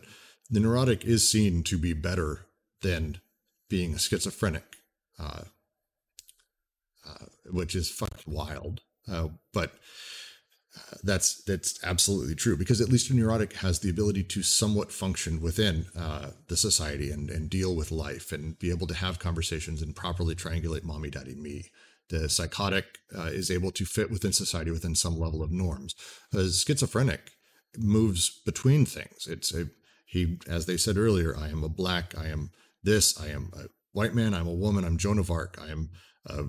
the 0.49 0.59
neurotic 0.59 1.05
is 1.05 1.27
seen 1.27 1.63
to 1.63 1.77
be 1.77 1.93
better 1.93 2.45
than 2.81 3.19
being 3.69 3.93
a 3.93 3.99
schizophrenic, 3.99 4.77
uh, 5.19 5.41
uh, 7.07 7.25
which 7.51 7.75
is 7.75 7.89
fucking 7.89 8.33
wild. 8.33 8.81
Uh, 9.11 9.29
but 9.53 9.73
uh, 10.75 10.97
that's 11.03 11.43
that's 11.43 11.79
absolutely 11.83 12.35
true 12.35 12.57
because 12.57 12.81
at 12.81 12.89
least 12.89 13.09
a 13.09 13.15
neurotic 13.15 13.53
has 13.53 13.79
the 13.79 13.89
ability 13.89 14.23
to 14.23 14.43
somewhat 14.43 14.91
function 14.91 15.41
within 15.41 15.85
uh, 15.97 16.31
the 16.47 16.57
society 16.57 17.11
and, 17.11 17.29
and 17.29 17.49
deal 17.49 17.75
with 17.75 17.91
life 17.91 18.31
and 18.31 18.59
be 18.59 18.69
able 18.69 18.87
to 18.87 18.93
have 18.93 19.19
conversations 19.19 19.81
and 19.81 19.95
properly 19.95 20.35
triangulate 20.35 20.83
mommy, 20.83 21.09
daddy, 21.09 21.35
me. 21.35 21.65
The 22.09 22.29
psychotic 22.29 22.99
uh, 23.17 23.31
is 23.33 23.49
able 23.49 23.71
to 23.71 23.85
fit 23.85 24.11
within 24.11 24.31
society 24.31 24.69
within 24.69 24.93
some 24.93 25.19
level 25.19 25.41
of 25.41 25.51
norms. 25.51 25.95
A 26.33 26.47
schizophrenic 26.49 27.31
moves 27.77 28.29
between 28.45 28.85
things. 28.85 29.27
It's 29.27 29.53
a 29.53 29.69
he, 30.15 30.39
as 30.47 30.65
they 30.65 30.77
said 30.77 30.97
earlier, 30.97 31.35
I 31.37 31.49
am 31.49 31.63
a 31.63 31.69
black, 31.69 32.17
I 32.17 32.27
am 32.27 32.51
this, 32.83 33.19
I 33.19 33.27
am 33.27 33.51
a 33.55 33.65
white 33.91 34.15
man, 34.15 34.33
I'm 34.33 34.47
a 34.47 34.53
woman, 34.53 34.83
I'm 34.83 34.97
Joan 34.97 35.19
of 35.19 35.29
Arc, 35.29 35.57
I 35.61 35.69
am 35.69 35.89
uh, 36.27 36.43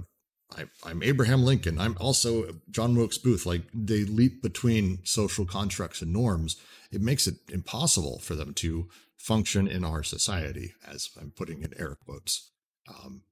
I, 0.56 0.90
am 0.90 1.02
Abraham 1.02 1.42
Lincoln. 1.42 1.78
I'm 1.78 1.96
also 2.00 2.60
John 2.70 2.94
Wilkes 2.94 3.18
Booth. 3.18 3.46
Like 3.46 3.62
they 3.74 4.04
leap 4.04 4.42
between 4.42 5.04
social 5.04 5.44
constructs 5.44 6.02
and 6.02 6.12
norms. 6.12 6.56
It 6.92 7.02
makes 7.02 7.26
it 7.26 7.36
impossible 7.52 8.20
for 8.20 8.36
them 8.36 8.54
to 8.54 8.88
function 9.18 9.66
in 9.66 9.84
our 9.84 10.04
society, 10.04 10.74
as 10.86 11.10
I'm 11.20 11.32
putting 11.32 11.62
in 11.62 11.74
air 11.76 11.96
quotes. 11.96 12.52
Um, 12.88 13.22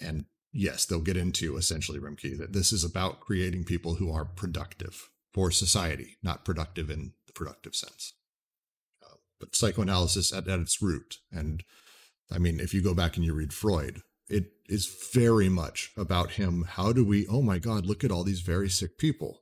and 0.00 0.24
yes, 0.52 0.86
they'll 0.86 1.00
get 1.00 1.18
into 1.18 1.56
essentially, 1.58 1.98
Rimke, 1.98 2.38
that 2.38 2.54
this 2.54 2.72
is 2.72 2.82
about 2.82 3.20
creating 3.20 3.64
people 3.64 3.96
who 3.96 4.10
are 4.10 4.24
productive 4.24 5.10
for 5.34 5.50
society, 5.50 6.16
not 6.22 6.44
productive 6.46 6.88
in 6.88 7.12
the 7.26 7.34
productive 7.34 7.74
sense. 7.74 8.14
Psychoanalysis 9.52 10.32
at, 10.32 10.48
at 10.48 10.60
its 10.60 10.80
root. 10.82 11.18
And 11.32 11.62
I 12.30 12.38
mean, 12.38 12.60
if 12.60 12.72
you 12.74 12.82
go 12.82 12.94
back 12.94 13.16
and 13.16 13.24
you 13.24 13.34
read 13.34 13.52
Freud, 13.52 14.00
it 14.28 14.46
is 14.68 14.86
very 15.12 15.48
much 15.48 15.92
about 15.96 16.32
him. 16.32 16.64
How 16.68 16.92
do 16.92 17.04
we, 17.04 17.26
oh 17.28 17.42
my 17.42 17.58
God, 17.58 17.86
look 17.86 18.02
at 18.04 18.10
all 18.10 18.24
these 18.24 18.40
very 18.40 18.68
sick 18.68 18.98
people. 18.98 19.40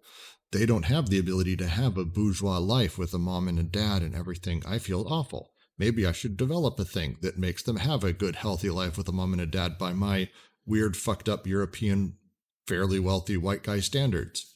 They 0.50 0.66
don't 0.66 0.84
have 0.84 1.08
the 1.08 1.18
ability 1.18 1.56
to 1.56 1.68
have 1.68 1.96
a 1.96 2.04
bourgeois 2.04 2.58
life 2.58 2.98
with 2.98 3.14
a 3.14 3.18
mom 3.18 3.48
and 3.48 3.58
a 3.58 3.62
dad 3.62 4.02
and 4.02 4.14
everything. 4.14 4.62
I 4.66 4.78
feel 4.78 5.06
awful. 5.08 5.52
Maybe 5.78 6.06
I 6.06 6.12
should 6.12 6.36
develop 6.36 6.78
a 6.78 6.84
thing 6.84 7.16
that 7.22 7.38
makes 7.38 7.62
them 7.62 7.76
have 7.76 8.04
a 8.04 8.12
good, 8.12 8.36
healthy 8.36 8.68
life 8.68 8.98
with 8.98 9.08
a 9.08 9.12
mom 9.12 9.32
and 9.32 9.40
a 9.40 9.46
dad 9.46 9.78
by 9.78 9.92
my 9.92 10.28
weird, 10.66 10.96
fucked 10.96 11.28
up 11.28 11.46
European, 11.46 12.18
fairly 12.66 12.98
wealthy 12.98 13.36
white 13.36 13.62
guy 13.62 13.80
standards. 13.80 14.54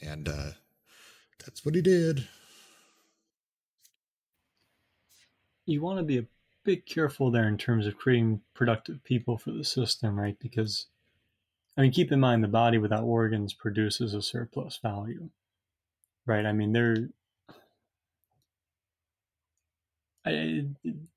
And 0.00 0.28
uh, 0.28 0.50
that's 1.44 1.64
what 1.64 1.74
he 1.74 1.82
did. 1.82 2.28
You 5.68 5.82
want 5.82 5.98
to 5.98 6.02
be 6.02 6.16
a 6.16 6.26
bit 6.64 6.86
careful 6.86 7.30
there 7.30 7.46
in 7.46 7.58
terms 7.58 7.86
of 7.86 7.98
creating 7.98 8.40
productive 8.54 9.04
people 9.04 9.36
for 9.36 9.50
the 9.50 9.64
system, 9.64 10.18
right? 10.18 10.38
Because, 10.40 10.86
I 11.76 11.82
mean, 11.82 11.92
keep 11.92 12.10
in 12.10 12.20
mind 12.20 12.42
the 12.42 12.48
body 12.48 12.78
without 12.78 13.04
organs 13.04 13.52
produces 13.52 14.14
a 14.14 14.22
surplus 14.22 14.78
value, 14.82 15.28
right? 16.24 16.46
I 16.46 16.52
mean, 16.52 16.72
there. 16.72 17.10
I, 20.24 20.64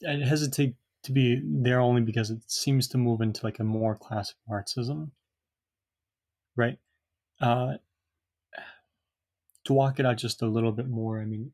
I 0.06 0.11
hesitate 0.18 0.76
to 1.03 1.14
be 1.14 1.41
there 1.44 1.80
only 1.80 2.02
because 2.02 2.30
it 2.30 2.49
seems 2.52 2.90
to 2.90 2.98
move 2.98 3.22
into 3.22 3.45
like 3.45 3.60
a 3.60 3.64
more 3.64 3.95
classic 3.95 4.36
Marxism, 4.49 5.14
right? 6.57 6.78
Uh, 7.40 7.76
to 9.64 9.73
walk 9.73 9.98
it 9.99 10.06
out 10.06 10.18
just 10.18 10.41
a 10.41 10.48
little 10.48 10.73
bit 10.73 10.90
more, 10.90 11.22
I 11.22 11.26
mean, 11.26 11.53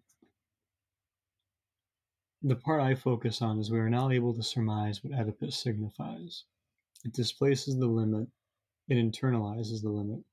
the 2.42 2.56
part 2.56 2.82
I 2.82 2.96
focus 2.96 3.42
on 3.42 3.60
is 3.60 3.72
we 3.72 3.80
are 3.80 3.90
now 3.90 4.10
able 4.10 4.34
to 4.34 4.44
surmise 4.44 5.04
what 5.04 5.18
Oedipus 5.18 5.58
signifies. 5.58 6.44
It 7.04 7.14
displaces 7.14 7.78
the 7.78 7.88
limit, 7.88 8.28
it 8.88 8.96
internalizes 8.96 9.82
the 9.82 9.90
limit, 9.90 10.24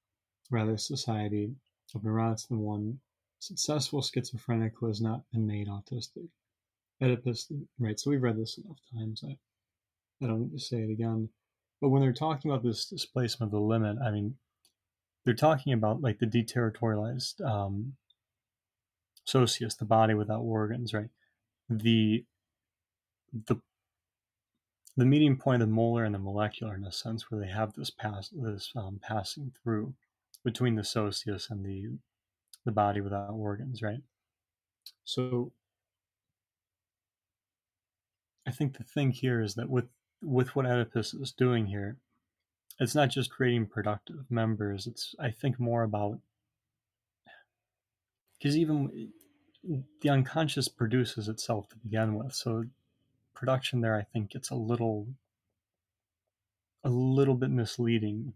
rather 0.51 0.77
society 0.77 1.55
of 1.95 2.03
neurotics 2.03 2.49
than 2.49 2.61
one 2.61 3.01
successful 3.39 4.03
schizophrenic 4.03 4.73
who 4.79 4.87
has 4.87 5.01
not 5.01 5.23
been 5.31 5.47
made 5.47 5.69
autistic. 5.69 6.29
Oedipus, 7.03 7.51
right? 7.79 7.99
So 7.99 8.11
we've 8.11 8.23
read 8.23 8.39
this 8.39 8.59
enough 8.59 8.79
times. 8.93 9.23
I, 9.27 9.37
I 10.23 10.29
don't 10.29 10.41
need 10.41 10.53
to 10.53 10.59
say 10.59 10.79
it 10.79 10.91
again. 10.91 11.29
But 11.81 11.89
when 11.89 12.01
they're 12.01 12.13
talking 12.13 12.51
about 12.51 12.63
this 12.63 12.87
displacement 12.87 13.49
of 13.49 13.61
the 13.61 13.61
limit, 13.61 13.99
I 14.03 14.11
mean, 14.11 14.37
they're 15.25 15.35
talking 15.35 15.73
about 15.73 16.01
like 16.01 16.19
the 16.19 16.27
deterritorialized 16.27 17.45
um, 17.45 17.95
socius, 19.25 19.75
the 19.75 19.85
body 19.85 20.15
without 20.15 20.41
organs, 20.41 20.95
right? 20.95 21.11
The 21.69 22.25
the 23.47 23.57
the 24.97 25.05
meeting 25.05 25.37
point 25.37 25.63
of 25.63 25.69
the 25.69 25.75
molar 25.75 26.05
and 26.05 26.15
the 26.15 26.19
molecular 26.19 26.75
in 26.75 26.85
a 26.85 26.93
sense 26.93 27.31
where 27.31 27.41
they 27.41 27.51
have 27.51 27.73
this 27.75 27.91
pass 27.91 28.31
this 28.33 28.73
um, 28.77 29.01
passing 29.03 29.53
through 29.63 29.95
between 30.45 30.77
the 30.77 30.85
socius 30.85 31.51
and 31.51 31.65
the 31.65 31.89
the 32.65 32.73
body 32.73 33.01
without 33.01 33.31
organs 33.31 33.83
right? 33.83 34.03
So 35.05 35.53
i 38.47 38.51
think 38.51 38.77
the 38.77 38.85
thing 38.85 39.11
here 39.11 39.41
is 39.41 39.55
that 39.55 39.69
with 39.69 39.87
with 40.23 40.55
what 40.55 40.67
oedipus 40.67 41.15
is 41.15 41.33
doing 41.33 41.67
here 41.67 41.97
it's 42.81 42.95
not 42.95 43.11
just 43.11 43.31
creating 43.31 43.67
productive 43.67 44.25
members 44.31 44.87
it's 44.87 45.15
i 45.19 45.31
think 45.31 45.59
more 45.59 45.83
about 45.83 46.19
because 48.39 48.57
even 48.57 49.11
the 50.01 50.09
unconscious 50.09 50.69
produces 50.69 51.29
itself 51.29 51.69
to 51.71 51.77
begin 51.77 52.15
with. 52.15 52.35
So 52.35 52.65
production 53.35 53.81
there, 53.81 53.97
I 53.97 54.03
think, 54.03 54.31
gets 54.31 54.51
a 54.51 54.55
little 54.55 55.09
a 56.83 56.91
little 56.91 57.35
bit 57.35 57.51
misleading. 57.51 58.35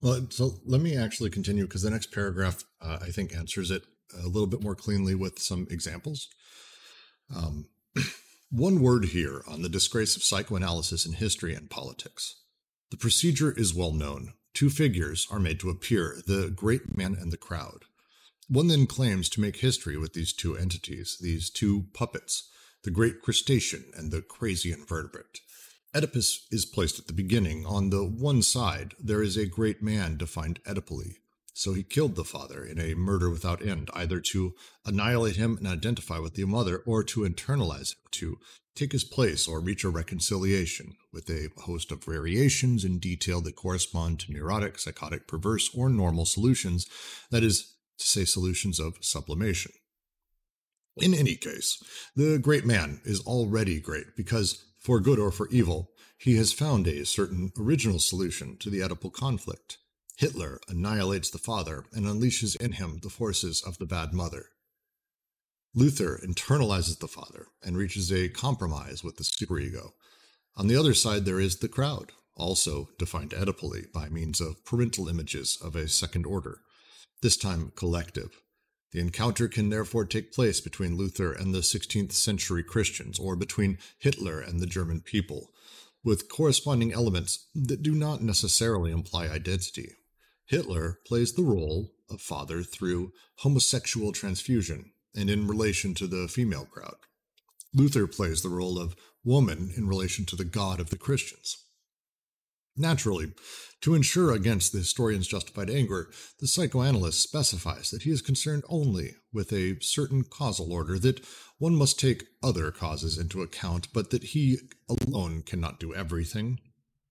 Well, 0.00 0.26
so 0.30 0.52
let 0.64 0.80
me 0.80 0.96
actually 0.96 1.30
continue 1.30 1.64
because 1.64 1.82
the 1.82 1.90
next 1.90 2.12
paragraph, 2.12 2.64
uh, 2.80 2.98
I 3.00 3.10
think, 3.10 3.34
answers 3.34 3.70
it 3.70 3.82
a 4.14 4.26
little 4.26 4.46
bit 4.46 4.62
more 4.62 4.74
cleanly 4.74 5.14
with 5.14 5.38
some 5.38 5.66
examples. 5.70 6.28
Um, 7.34 7.66
one 8.50 8.80
word 8.80 9.06
here 9.06 9.42
on 9.48 9.62
the 9.62 9.68
disgrace 9.68 10.16
of 10.16 10.22
psychoanalysis 10.22 11.06
in 11.06 11.14
history 11.14 11.54
and 11.54 11.70
politics. 11.70 12.36
The 12.90 12.96
procedure 12.96 13.52
is 13.52 13.74
well 13.74 13.92
known. 13.92 14.34
Two 14.52 14.70
figures 14.70 15.26
are 15.30 15.40
made 15.40 15.58
to 15.60 15.70
appear 15.70 16.16
the 16.26 16.52
great 16.54 16.96
man 16.96 17.16
and 17.18 17.32
the 17.32 17.36
crowd. 17.36 17.84
One 18.48 18.68
then 18.68 18.86
claims 18.86 19.28
to 19.30 19.40
make 19.40 19.56
history 19.56 19.96
with 19.96 20.12
these 20.12 20.32
two 20.32 20.56
entities, 20.56 21.16
these 21.20 21.48
two 21.50 21.86
puppets, 21.94 22.50
the 22.82 22.90
great 22.90 23.22
crustacean 23.22 23.84
and 23.96 24.12
the 24.12 24.20
crazy 24.20 24.70
invertebrate. 24.70 25.40
Oedipus 25.94 26.46
is 26.50 26.66
placed 26.66 26.98
at 26.98 27.06
the 27.06 27.12
beginning. 27.12 27.64
On 27.64 27.90
the 27.90 28.04
one 28.04 28.42
side, 28.42 28.94
there 28.98 29.22
is 29.22 29.36
a 29.36 29.46
great 29.46 29.82
man 29.82 30.16
defined 30.16 30.60
Oedipally. 30.64 31.14
So 31.54 31.72
he 31.72 31.84
killed 31.84 32.16
the 32.16 32.24
father 32.24 32.64
in 32.64 32.80
a 32.80 32.94
murder 32.94 33.30
without 33.30 33.64
end, 33.64 33.88
either 33.94 34.20
to 34.20 34.54
annihilate 34.84 35.36
him 35.36 35.56
and 35.56 35.68
identify 35.68 36.18
with 36.18 36.34
the 36.34 36.44
mother, 36.44 36.78
or 36.78 37.04
to 37.04 37.20
internalize 37.20 37.92
him, 37.92 38.00
to 38.10 38.38
take 38.74 38.90
his 38.90 39.04
place 39.04 39.46
or 39.46 39.60
reach 39.60 39.84
a 39.84 39.88
reconciliation, 39.88 40.96
with 41.12 41.30
a 41.30 41.50
host 41.62 41.92
of 41.92 42.02
variations 42.02 42.84
in 42.84 42.98
detail 42.98 43.40
that 43.42 43.54
correspond 43.54 44.18
to 44.18 44.32
neurotic, 44.32 44.80
psychotic, 44.80 45.28
perverse, 45.28 45.70
or 45.72 45.88
normal 45.88 46.26
solutions. 46.26 46.88
That 47.30 47.44
is, 47.44 47.73
to 47.98 48.06
say 48.06 48.24
solutions 48.24 48.80
of 48.80 48.98
sublimation. 49.00 49.72
In 50.96 51.14
any 51.14 51.34
case, 51.34 51.82
the 52.14 52.38
great 52.38 52.64
man 52.64 53.00
is 53.04 53.20
already 53.20 53.80
great 53.80 54.16
because, 54.16 54.64
for 54.78 55.00
good 55.00 55.18
or 55.18 55.32
for 55.32 55.48
evil, 55.48 55.90
he 56.18 56.36
has 56.36 56.52
found 56.52 56.86
a 56.86 57.04
certain 57.04 57.50
original 57.58 57.98
solution 57.98 58.56
to 58.58 58.70
the 58.70 58.80
Oedipal 58.80 59.12
conflict. 59.12 59.78
Hitler 60.16 60.60
annihilates 60.68 61.30
the 61.30 61.38
father 61.38 61.84
and 61.92 62.06
unleashes 62.06 62.54
in 62.60 62.72
him 62.72 63.00
the 63.02 63.10
forces 63.10 63.60
of 63.60 63.78
the 63.78 63.86
bad 63.86 64.12
mother. 64.12 64.46
Luther 65.74 66.20
internalizes 66.24 67.00
the 67.00 67.08
father 67.08 67.48
and 67.64 67.76
reaches 67.76 68.12
a 68.12 68.28
compromise 68.28 69.02
with 69.02 69.16
the 69.16 69.24
superego. 69.24 69.90
On 70.56 70.68
the 70.68 70.76
other 70.76 70.94
side, 70.94 71.24
there 71.24 71.40
is 71.40 71.58
the 71.58 71.68
crowd, 71.68 72.12
also 72.36 72.90
defined 72.96 73.32
Oedipally 73.32 73.90
by 73.92 74.08
means 74.08 74.40
of 74.40 74.64
parental 74.64 75.08
images 75.08 75.58
of 75.60 75.74
a 75.74 75.88
second 75.88 76.24
order 76.24 76.60
this 77.24 77.36
time 77.38 77.72
collective. 77.74 78.42
The 78.92 79.00
encounter 79.00 79.48
can 79.48 79.70
therefore 79.70 80.04
take 80.04 80.30
place 80.30 80.60
between 80.60 80.98
Luther 80.98 81.32
and 81.32 81.54
the 81.54 81.60
16th 81.60 82.12
century 82.12 82.62
Christians, 82.62 83.18
or 83.18 83.34
between 83.34 83.78
Hitler 83.98 84.40
and 84.40 84.60
the 84.60 84.66
German 84.66 85.00
people. 85.00 85.50
with 86.04 86.28
corresponding 86.28 86.92
elements 86.92 87.48
that 87.54 87.82
do 87.82 87.94
not 87.94 88.22
necessarily 88.22 88.92
imply 88.92 89.26
identity. 89.26 89.92
Hitler 90.44 90.98
plays 91.06 91.32
the 91.32 91.42
role 91.42 91.92
of 92.10 92.20
father 92.20 92.62
through 92.62 93.12
homosexual 93.38 94.12
transfusion 94.12 94.92
and 95.16 95.30
in 95.30 95.48
relation 95.48 95.94
to 95.94 96.06
the 96.06 96.28
female 96.28 96.66
crowd. 96.66 96.96
Luther 97.72 98.06
plays 98.06 98.42
the 98.42 98.50
role 98.50 98.78
of 98.78 98.94
woman 99.24 99.72
in 99.74 99.88
relation 99.88 100.26
to 100.26 100.36
the 100.36 100.44
God 100.44 100.78
of 100.78 100.90
the 100.90 100.98
Christians. 100.98 101.63
Naturally, 102.76 103.32
to 103.82 103.94
ensure 103.94 104.32
against 104.32 104.72
the 104.72 104.78
historian's 104.78 105.28
justified 105.28 105.70
anger, 105.70 106.10
the 106.40 106.48
psychoanalyst 106.48 107.22
specifies 107.22 107.90
that 107.90 108.02
he 108.02 108.10
is 108.10 108.20
concerned 108.20 108.64
only 108.68 109.14
with 109.32 109.52
a 109.52 109.80
certain 109.80 110.24
causal 110.24 110.72
order, 110.72 110.98
that 110.98 111.24
one 111.58 111.76
must 111.76 112.00
take 112.00 112.24
other 112.42 112.72
causes 112.72 113.16
into 113.16 113.42
account, 113.42 113.88
but 113.92 114.10
that 114.10 114.24
he 114.24 114.58
alone 114.88 115.42
cannot 115.42 115.78
do 115.78 115.94
everything. 115.94 116.58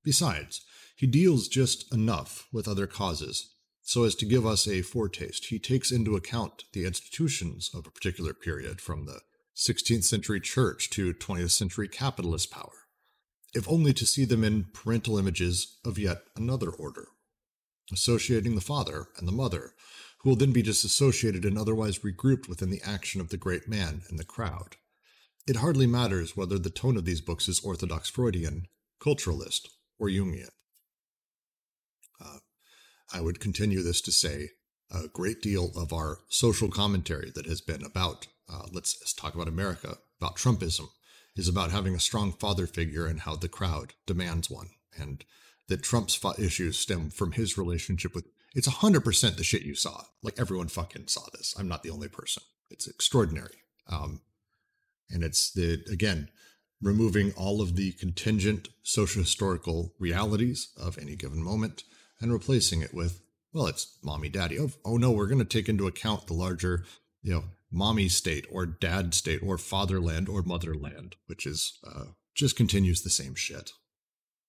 Besides, 0.03 0.65
he 0.98 1.07
deals 1.07 1.48
just 1.48 1.94
enough 1.94 2.48
with 2.52 2.68
other 2.68 2.88
causes 2.88 3.53
so 3.81 4.03
as 4.03 4.15
to 4.15 4.26
give 4.26 4.45
us 4.45 4.68
a 4.68 4.81
foretaste. 4.81 5.45
He 5.45 5.60
takes 5.60 5.91
into 5.91 6.15
account 6.15 6.64
the 6.73 6.85
institutions 6.85 7.69
of 7.73 7.85
a 7.85 7.91
particular 7.91 8.34
period, 8.34 8.81
from 8.81 9.06
the 9.06 9.22
16th 9.56 10.03
century 10.03 10.40
church 10.40 10.90
to 10.91 11.14
20th 11.14 11.52
century 11.52 11.88
capitalist 11.88 12.49
power 12.49 12.82
if 13.54 13.70
only 13.70 13.94
to 13.94 14.06
see 14.06 14.26
them 14.26 14.44
in 14.44 14.66
parental 14.74 15.18
images 15.18 15.78
of 15.86 16.00
yet 16.00 16.24
another 16.36 16.70
order, 16.70 17.08
associating 17.92 18.56
the 18.56 18.62
father 18.62 19.08
and 19.18 19.28
the 19.28 19.32
mother, 19.32 19.74
who 20.20 20.30
will 20.30 20.36
then 20.36 20.52
be 20.52 20.62
disassociated 20.62 21.46
and 21.46 21.58
otherwise 21.58 22.00
regrouped 22.00 22.48
within 22.48 22.70
the 22.70 22.82
action 22.84 23.20
of 23.22 23.30
the 23.30 23.38
great 23.38 23.68
man 23.68 24.02
and 24.10 24.18
the 24.18 24.24
crowd. 24.24 24.78
It 25.46 25.58
hardly 25.58 25.88
matters 25.88 26.38
whether 26.38 26.58
the 26.58 26.70
tone 26.70 26.96
of 26.96 27.06
these 27.06 27.22
books 27.22 27.50
is 27.50 27.60
orthodox 27.60 28.10
Freudian, 28.10 28.68
culturalist, 29.02 29.68
or 30.00 30.08
Jungian. 30.08 30.50
Uh, 32.24 32.38
I 33.14 33.20
would 33.20 33.42
continue 33.42 33.84
this 33.84 34.00
to 34.02 34.12
say 34.12 34.50
a 34.90 35.10
great 35.10 35.42
deal 35.42 35.72
of 35.76 35.92
our 35.92 36.20
social 36.30 36.70
commentary 36.70 37.32
that 37.36 37.46
has 37.46 37.60
been 37.60 37.84
about, 37.84 38.28
uh, 38.52 38.68
let's, 38.72 38.98
let's 39.02 39.14
talk 39.14 39.36
about 39.36 39.48
America, 39.48 39.98
about 40.22 40.38
Trumpism, 40.38 40.88
is 41.35 41.47
about 41.47 41.72
having 41.72 41.95
a 41.95 41.99
strong 41.99 42.31
father 42.31 42.68
figure 42.68 43.07
and 43.07 43.22
how 43.22 43.35
the 43.35 43.49
crowd 43.49 43.93
demands 44.05 44.49
one. 44.49 44.69
And 44.97 45.23
that 45.68 45.81
Trump's 45.81 46.19
issues 46.38 46.77
stem 46.77 47.10
from 47.10 47.31
his 47.31 47.57
relationship 47.57 48.14
with 48.14 48.26
it's 48.55 48.68
100% 48.68 49.35
the 49.35 49.43
shit 49.43 49.64
you 49.64 49.76
saw. 49.76 50.03
Like 50.22 50.39
everyone 50.39 50.68
fucking 50.68 51.07
saw 51.07 51.23
this. 51.34 51.55
I'm 51.57 51.68
not 51.68 51.84
the 51.84 51.89
only 51.89 52.07
person. 52.07 52.43
It's 52.69 52.88
extraordinary. 52.88 53.55
Um, 53.88 54.22
and 55.10 55.23
it's 55.23 55.51
the, 55.51 55.84
again, 55.91 56.30
removing 56.81 57.34
all 57.35 57.61
of 57.61 57.76
the 57.76 57.93
contingent 57.93 58.69
social 58.84 59.23
historical 59.23 59.93
realities 59.99 60.69
of 60.80 60.97
any 60.97 61.15
given 61.15 61.41
moment 61.41 61.84
and 62.22 62.31
replacing 62.31 62.81
it 62.81 62.93
with, 62.93 63.22
well, 63.53 63.68
it's 63.68 63.97
mommy, 64.03 64.30
daddy. 64.30 64.60
Oh, 64.60 64.69
oh 64.85 64.97
no, 64.97 65.11
we're 65.11 65.27
going 65.27 65.39
to 65.39 65.45
take 65.45 65.69
into 65.69 65.88
account 65.88 66.27
the 66.27 66.34
larger, 66.34 66.84
you 67.22 67.34
know, 67.34 67.43
mommy 67.74 68.08
state 68.08 68.45
or 68.52 68.66
dad 68.66 69.14
state 69.14 69.41
or 69.44 69.58
fatherland 69.58 70.30
or 70.30 70.44
motherland, 70.44 71.16
which 71.26 71.45
is 71.45 71.80
uh, 71.86 72.06
just 72.36 72.56
continues 72.56 73.02
the 73.02 73.10
same 73.10 73.36
shit. 73.36 73.72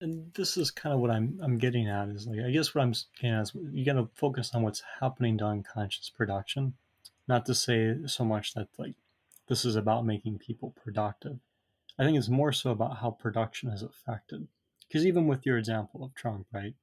And 0.01 0.33
this 0.33 0.57
is 0.57 0.71
kind 0.71 0.93
of 0.93 0.99
what 0.99 1.11
I'm 1.11 1.39
I'm 1.41 1.57
getting 1.57 1.89
at 1.89 2.09
is 2.09 2.27
like 2.27 2.39
I 2.39 2.51
guess 2.51 2.75
what 2.75 2.83
I'm 2.83 2.93
getting 3.19 3.35
at 3.35 3.43
is 3.43 3.51
you 3.71 3.85
got 3.85 3.93
to 3.93 4.09
focus 4.13 4.51
on 4.53 4.61
what's 4.61 4.83
happening 4.99 5.37
to 5.39 5.45
unconscious 5.45 6.09
production, 6.09 6.73
not 7.27 7.45
to 7.47 7.55
say 7.55 7.95
so 8.05 8.23
much 8.23 8.53
that 8.53 8.67
like 8.77 8.95
this 9.47 9.65
is 9.65 9.75
about 9.75 10.05
making 10.05 10.39
people 10.39 10.73
productive. 10.83 11.39
I 11.97 12.03
think 12.03 12.17
it's 12.17 12.29
more 12.29 12.51
so 12.51 12.71
about 12.71 12.97
how 12.97 13.11
production 13.11 13.69
is 13.69 13.81
affected. 13.81 14.47
Because 14.87 15.05
even 15.05 15.27
with 15.27 15.45
your 15.45 15.57
example 15.57 16.03
of 16.03 16.13
Trump, 16.13 16.47
right? 16.53 16.73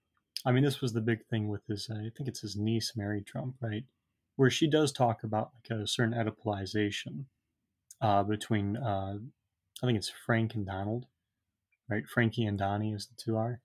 I 0.45 0.53
mean, 0.53 0.65
this 0.65 0.81
was 0.81 0.93
the 0.93 1.01
big 1.01 1.25
thing 1.27 1.49
with 1.49 1.67
his, 1.67 1.89
I 1.91 2.11
think 2.17 2.29
it's 2.29 2.41
his 2.41 2.57
niece, 2.57 2.93
Mary 2.97 3.23
Trump, 3.23 3.57
right? 3.61 3.85
Where 4.37 4.51
she 4.51 4.69
does 4.69 4.93
talk 4.93 5.23
about 5.23 5.51
like 5.55 5.79
a 5.79 5.87
certain 5.87 6.15
Oedipalization 6.15 7.25
uh, 8.01 8.23
between 8.23 8.77
uh, 8.77 9.19
I 9.83 9.87
think 9.87 9.99
it's 9.99 10.13
Frank 10.27 10.55
and 10.55 10.67
Donald, 10.67 11.07
right? 11.89 12.07
Frankie 12.07 12.45
and 12.45 12.59
Donnie 12.59 12.95
as 12.95 13.07
the 13.07 13.15
two 13.17 13.37
are, 13.37 13.61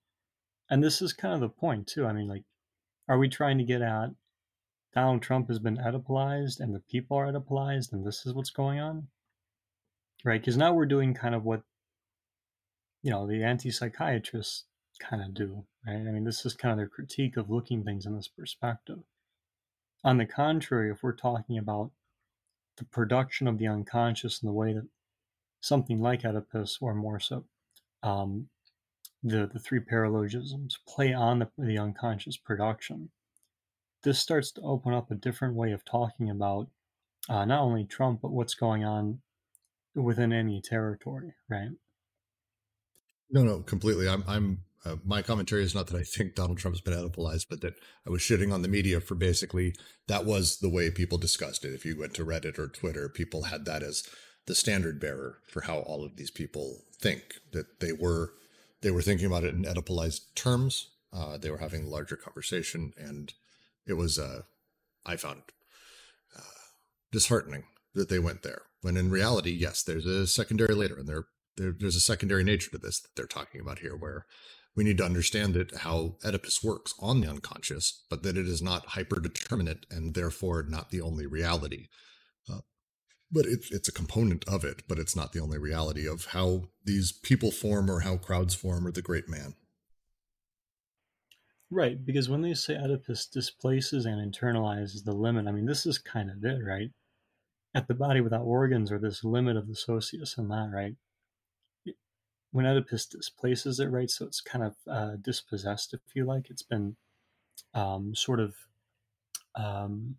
and 0.70 0.84
this 0.84 1.02
is 1.02 1.14
kind 1.14 1.34
of 1.34 1.42
the 1.42 1.50
point 1.50 1.88
too. 1.88 2.06
I 2.06 2.14
mean, 2.14 2.28
like, 2.28 2.44
are 3.08 3.18
we 3.18 3.30
trying 3.30 3.58
to 3.58 3.64
get 3.64 3.82
at 3.82 4.10
Donald 4.94 5.22
Trump 5.22 5.48
has 5.48 5.60
been 5.60 5.78
Oedipalized 5.78 6.60
and 6.60 6.74
the 6.74 6.80
people 6.80 7.18
are 7.18 7.32
Oedipalized, 7.32 7.94
and 7.94 8.06
this 8.06 8.26
is 8.26 8.34
what's 8.34 8.50
going 8.50 8.80
on, 8.80 9.08
right? 10.26 10.42
Because 10.42 10.58
now 10.58 10.74
we're 10.74 10.86
doing 10.86 11.14
kind 11.14 11.36
of 11.36 11.44
what 11.44 11.62
you 13.04 13.12
know 13.12 13.28
the 13.28 13.44
anti-psychiatrists 13.44 14.66
kind 15.00 15.22
of 15.22 15.34
do, 15.34 15.66
right? 15.86 15.96
I 15.96 16.12
mean, 16.12 16.24
this 16.24 16.46
is 16.46 16.54
kind 16.54 16.72
of 16.72 16.78
their 16.78 16.88
critique 16.88 17.38
of 17.38 17.50
looking 17.50 17.84
things 17.84 18.06
in 18.06 18.16
this 18.16 18.28
perspective. 18.28 19.00
On 20.04 20.18
the 20.18 20.26
contrary, 20.26 20.92
if 20.92 21.04
we're 21.04 21.14
talking 21.14 21.58
about 21.58 21.92
the 22.78 22.86
production 22.86 23.48
of 23.48 23.58
the 23.58 23.68
unconscious 23.68 24.42
in 24.42 24.48
the 24.48 24.54
way 24.54 24.74
that 24.74 24.88
something 25.60 26.00
like 26.00 26.24
Oedipus, 26.24 26.78
or 26.82 26.94
more 26.94 27.20
so, 27.20 27.46
um, 28.04 28.48
the, 29.24 29.50
the 29.52 29.60
three 29.60 29.80
paralogisms 29.80 30.78
play 30.88 31.14
on 31.14 31.40
the, 31.40 31.50
the 31.58 31.78
unconscious 31.78 32.38
production, 32.38 33.10
this 34.04 34.20
starts 34.20 34.52
to 34.52 34.62
open 34.62 34.94
up 34.94 35.10
a 35.12 35.16
different 35.16 35.56
way 35.56 35.72
of 35.72 35.84
talking 35.84 36.30
about 36.30 36.68
uh, 37.30 37.44
not 37.44 37.62
only 37.62 37.84
Trump, 37.84 38.22
but 38.22 38.32
what's 38.32 38.54
going 38.54 38.86
on 38.86 39.20
within 39.96 40.32
any 40.32 40.62
territory, 40.62 41.34
right? 41.50 41.70
No, 43.30 43.44
no, 43.44 43.60
completely. 43.62 44.08
I'm 44.08 44.24
I'm 44.28 44.60
uh, 44.88 44.96
my 45.06 45.22
commentary 45.22 45.64
is 45.64 45.76
not 45.76 45.88
that 45.88 45.98
I 45.98 46.04
think 46.04 46.36
Donald 46.36 46.58
Trump's 46.58 46.82
been 46.82 46.94
Oedipalized, 46.94 47.48
but 47.50 47.62
that 47.62 47.74
I 48.06 48.10
was 48.10 48.22
shitting 48.22 48.54
on 48.54 48.62
the 48.62 48.68
media 48.68 49.02
for 49.02 49.16
basically 49.16 49.74
that 50.08 50.26
was 50.26 50.60
the 50.60 50.70
way 50.70 50.90
people 50.90 51.18
discussed 51.18 51.66
it. 51.66 51.74
If 51.74 51.86
you 51.86 52.00
went 52.00 52.14
to 52.16 52.26
Reddit 52.26 52.58
or 52.58 52.68
Twitter, 52.68 53.10
people 53.10 53.44
had 53.44 53.66
that 53.66 53.84
as 53.84 54.08
the 54.46 54.56
standard 54.56 55.00
bearer 55.00 55.40
for 55.48 55.62
how 55.62 55.80
all 55.80 56.04
of 56.04 56.16
these 56.16 56.32
people 56.32 56.84
think 57.00 57.22
that 57.52 57.80
they 57.80 57.92
were 57.92 58.34
they 58.82 58.92
were 58.92 59.02
thinking 59.02 59.26
about 59.26 59.44
it 59.44 59.54
in 59.54 59.64
Oedipalized 59.64 60.22
terms. 60.36 60.90
Uh, 61.12 61.38
they 61.38 61.50
were 61.50 61.58
having 61.58 61.86
a 61.86 61.90
larger 61.90 62.16
conversation, 62.16 62.94
and 62.98 63.34
it 63.86 63.94
was 63.94 64.18
uh, 64.18 64.42
I 65.06 65.18
found 65.18 65.42
uh, 66.38 66.42
disheartening 67.12 67.64
that 67.94 68.10
they 68.10 68.20
went 68.20 68.44
there. 68.44 68.64
When 68.82 68.98
in 68.98 69.10
reality, 69.10 69.52
yes, 69.52 69.84
there's 69.84 70.06
a 70.06 70.28
secondary 70.28 70.76
later, 70.76 70.98
and 70.98 71.08
there, 71.08 71.26
there 71.58 71.74
there's 71.78 71.96
a 71.96 72.02
secondary 72.02 72.44
nature 72.44 72.72
to 72.72 72.78
this 72.78 73.02
that 73.02 73.16
they're 73.16 73.26
talking 73.26 73.60
about 73.60 73.80
here, 73.80 73.96
where 73.96 74.26
we 74.78 74.84
need 74.84 75.00
to 75.00 75.04
understand 75.04 75.56
that 75.56 75.76
how 75.78 76.16
Oedipus 76.24 76.64
works 76.64 76.94
on 77.00 77.20
the 77.20 77.28
unconscious, 77.28 78.04
but 78.12 78.22
that 78.22 78.38
it 78.38 78.48
is 78.48 78.62
not 78.62 78.90
hyperdeterminate 78.90 79.84
and 79.90 80.14
therefore 80.14 80.64
not 80.70 80.92
the 80.92 81.02
only 81.02 81.26
reality. 81.26 81.88
Uh, 82.48 82.60
but 83.32 83.48
it, 83.48 83.66
it's 83.72 83.90
a 83.90 83.92
component 83.94 84.48
of 84.48 84.64
it, 84.64 84.84
but 84.88 85.00
it's 85.00 85.16
not 85.16 85.34
the 85.34 85.40
only 85.40 85.58
reality 85.58 86.08
of 86.08 86.26
how 86.26 86.66
these 86.86 87.12
people 87.12 87.50
form 87.50 87.90
or 87.90 88.02
how 88.02 88.18
crowds 88.18 88.54
form 88.54 88.86
or 88.86 88.92
the 88.92 89.02
great 89.02 89.28
man. 89.28 89.56
Right, 91.72 92.06
because 92.06 92.30
when 92.30 92.44
they 92.44 92.54
say 92.54 92.76
Oedipus 92.76 93.26
displaces 93.26 94.06
and 94.06 94.22
internalizes 94.22 95.04
the 95.04 95.12
limit, 95.12 95.48
I 95.48 95.52
mean, 95.52 95.66
this 95.66 95.88
is 95.88 95.98
kind 95.98 96.30
of 96.30 96.46
it, 96.46 96.60
right? 96.64 96.92
At 97.74 97.88
the 97.88 97.96
body 97.96 98.22
without 98.22 98.44
organs, 98.44 98.92
or 98.92 99.00
this 99.00 99.24
limit 99.24 99.58
of 99.58 99.68
the 99.68 99.76
socius 99.76 100.38
and 100.38 100.52
that, 100.52 100.70
right? 100.72 100.94
When 102.58 102.66
Oedipus 102.66 103.06
displaces 103.06 103.80
it, 103.80 103.86
right? 103.86 104.10
So 104.10 104.26
it's 104.26 104.42
kind 104.42 104.66
of 104.66 104.76
uh, 104.90 105.18
dispossessed, 105.22 105.94
if 105.94 106.00
you 106.16 106.26
like. 106.26 106.50
It's 106.50 106.64
been 106.64 106.96
um, 107.76 108.16
sort 108.16 108.40
of 108.40 108.56
um, 109.54 110.16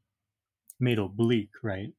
made 0.79 1.01
oblique, 1.01 1.65
right? 1.65 1.93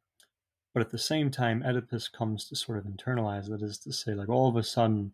But 0.74 0.80
at 0.80 0.92
the 0.92 0.98
same 0.98 1.30
time, 1.30 1.62
Oedipus 1.62 2.08
comes 2.08 2.46
to 2.46 2.56
sort 2.56 2.78
of 2.78 2.86
internalize 2.86 3.50
that 3.50 3.62
is 3.62 3.80
to 3.80 3.92
say, 3.92 4.14
like 4.14 4.30
all 4.30 4.48
of 4.48 4.56
a 4.56 4.64
sudden, 4.64 5.12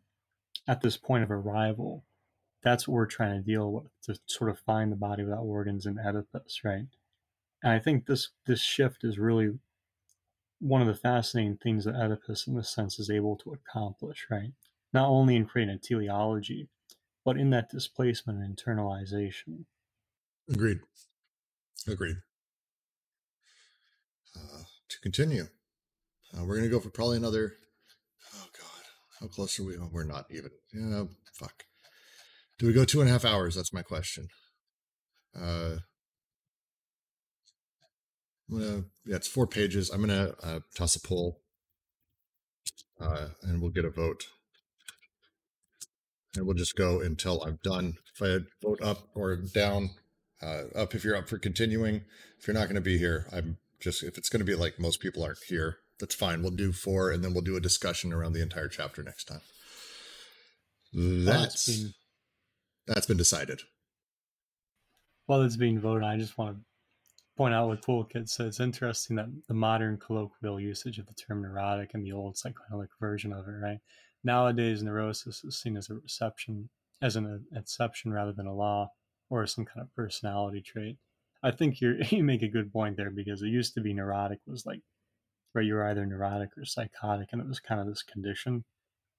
at 0.68 0.82
this 0.82 0.96
point 0.96 1.24
of 1.24 1.32
arrival, 1.32 2.04
that's 2.62 2.88
what 2.88 2.94
we're 2.94 3.08
trying 3.08 3.42
to 3.42 3.44
deal 3.44 3.72
with 3.72 4.00
to 4.04 4.20
sort 4.28 4.52
of 4.52 4.60
find 4.60 4.92
the 4.92 4.96
body 4.96 5.24
without 5.24 5.42
organs 5.42 5.88
in 5.88 5.98
Oedipus, 5.98 6.64
right? 6.64 6.86
And 7.64 7.74
I 7.74 7.80
think 7.80 8.06
this 8.06 8.30
this 8.46 8.62
shift 8.62 9.04
is 9.04 9.18
really 9.18 9.58
one 10.60 10.82
of 10.82 10.88
the 10.88 10.94
fascinating 10.94 11.58
things 11.58 11.86
that 11.86 11.96
Oedipus, 11.96 12.46
in 12.46 12.54
this 12.56 12.70
sense, 12.70 13.00
is 13.00 13.10
able 13.10 13.36
to 13.38 13.54
accomplish, 13.54 14.28
right? 14.30 14.52
Not 14.94 15.10
only 15.10 15.36
in 15.36 15.46
creating 15.46 15.76
a 15.76 15.78
teleology, 15.78 16.70
but 17.24 17.38
in 17.38 17.50
that 17.50 17.70
displacement 17.70 18.40
and 18.40 18.56
internalization. 18.56 19.66
Agreed. 20.50 20.80
Agreed. 21.88 22.18
Uh, 24.36 24.64
to 24.90 25.00
continue, 25.02 25.48
uh, 26.34 26.44
we're 26.44 26.56
going 26.56 26.64
to 26.64 26.70
go 26.70 26.80
for 26.80 26.90
probably 26.90 27.18
another. 27.18 27.54
Oh 28.36 28.48
God, 28.58 28.84
how 29.20 29.28
close 29.28 29.60
are 29.60 29.64
we? 29.64 29.78
Oh, 29.78 29.90
we're 29.92 30.04
not 30.04 30.26
even. 30.30 30.52
Yeah, 30.74 31.04
fuck. 31.34 31.64
Do 32.60 32.68
we 32.68 32.74
go 32.74 32.86
two 32.86 33.02
and 33.02 33.10
a 33.10 33.14
half 33.14 33.26
hours? 33.26 33.56
That's 33.56 33.74
my 33.74 33.82
question. 33.82 34.28
Uh, 35.36 35.78
I'm 38.50 38.60
gonna. 38.60 38.84
Yeah, 39.06 39.16
it's 39.16 39.28
four 39.28 39.48
pages. 39.48 39.90
I'm 39.90 40.02
gonna 40.02 40.34
uh, 40.44 40.60
toss 40.76 40.96
a 40.96 41.02
poll, 41.06 41.42
uh, 43.00 43.30
and 43.44 43.62
we'll 43.62 43.72
get 43.72 43.86
a 43.86 43.90
vote 43.90 44.26
and 46.38 46.46
we'll 46.46 46.56
just 46.56 46.76
go 46.76 47.00
until 47.02 47.42
I'm 47.44 47.60
done. 47.64 47.98
If 48.14 48.22
I 48.22 48.46
vote 48.62 48.82
up 48.82 49.10
or 49.16 49.36
down, 49.36 49.92
uh, 50.42 50.64
up 50.76 50.96
if 50.96 51.04
you're 51.04 51.16
up 51.16 51.28
for 51.30 51.38
continuing. 51.38 52.04
If 52.40 52.48
you're 52.48 52.54
not 52.54 52.66
going 52.66 52.76
to 52.76 52.82
be 52.82 52.98
here, 52.98 53.28
I'm 53.32 53.58
just 53.80 54.04
if 54.04 54.18
it's 54.18 54.30
going 54.30 54.40
to 54.40 54.46
be 54.46 54.56
like 54.56 54.80
most 54.80 55.00
people 55.00 55.24
aren't 55.24 55.40
here, 55.48 55.78
that's 56.00 56.16
fine. 56.16 56.42
We'll 56.42 56.52
do 56.52 56.72
four, 56.72 57.12
and 57.12 57.24
then 57.24 57.34
we'll 57.34 57.42
do 57.44 57.56
a 57.56 57.62
discussion 57.62 58.14
around 58.14 58.34
the 58.34 58.42
entire 58.42 58.68
chapter 58.68 59.04
next 59.04 59.26
time. 59.26 59.42
That's 60.94 61.68
been, 61.68 61.94
that's 62.88 63.06
been 63.08 63.18
decided. 63.18 63.62
while 65.26 65.42
it's 65.42 65.58
being 65.58 65.80
voted, 65.80 66.04
I 66.04 66.18
just 66.18 66.38
want 66.38 66.58
to 66.58 66.62
point 67.36 67.54
out 67.54 67.68
what 67.68 67.82
Toolkit 67.82 68.30
says. 68.30 68.48
It's 68.48 68.60
interesting 68.60 69.16
that 69.18 69.28
the 69.48 69.54
modern 69.54 69.98
colloquial 69.98 70.60
usage 70.60 71.00
of 71.00 71.08
the 71.08 71.14
term 71.14 71.42
neurotic 71.42 71.94
and 71.94 72.06
the 72.06 72.12
old 72.14 72.38
psychoanalytic 72.38 72.92
version 73.00 73.34
of 73.34 73.48
it, 73.48 73.52
right? 73.52 73.80
Nowadays, 74.26 74.82
neurosis 74.82 75.44
is 75.44 75.56
seen 75.56 75.78
as 75.78 75.92
a 75.92 75.94
reception, 75.94 76.70
as 77.00 77.16
an 77.16 77.28
uh, 77.28 77.60
exception 77.60 78.12
rather 78.12 78.34
than 78.34 78.48
a 78.48 78.56
law 78.56 78.92
or 79.30 79.46
some 79.46 79.66
kind 79.66 79.82
of 79.82 79.96
personality 79.96 80.62
trait. 80.62 80.98
I 81.44 81.52
think 81.52 81.80
you 81.80 81.98
you 82.10 82.24
make 82.24 82.42
a 82.42 82.48
good 82.48 82.74
point 82.74 82.98
there 82.98 83.12
because 83.12 83.44
it 83.44 83.50
used 83.50 83.76
to 83.76 83.82
be 83.82 83.94
neurotic 83.94 84.40
was 84.48 84.66
like 84.66 84.82
where 85.54 85.64
you 85.64 85.76
were 85.76 85.88
either 85.88 86.08
neurotic 86.08 86.58
or 86.58 86.66
psychotic, 86.66 87.30
and 87.32 87.40
it 87.40 87.48
was 87.48 87.60
kind 87.60 87.80
of 87.80 87.86
this 87.86 88.02
condition. 88.02 88.66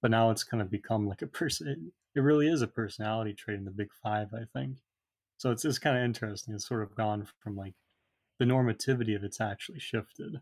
But 0.03 0.11
now 0.11 0.31
it's 0.31 0.45
kind 0.45 0.61
of 0.61 0.71
become 0.71 1.07
like 1.09 1.23
a 1.23 1.27
person. 1.41 1.93
It 2.17 2.21
really 2.21 2.49
is 2.49 2.63
a 2.63 2.67
personality 2.67 3.33
trait 3.35 3.59
in 3.59 3.65
the 3.65 3.71
big 3.71 3.91
five, 4.03 4.35
I 4.35 4.45
think. 4.53 4.79
So 5.39 5.53
it's 5.53 5.63
just 5.63 5.83
kind 5.83 5.97
of 5.97 6.03
interesting. 6.03 6.55
It's 6.55 6.67
sort 6.67 6.83
of 6.83 6.97
gone 6.97 7.29
from 7.45 7.57
like 7.57 7.75
the 8.41 8.45
normativity 8.45 9.15
of 9.15 9.23
it's 9.23 9.41
actually 9.41 9.79
shifted. 9.79 10.41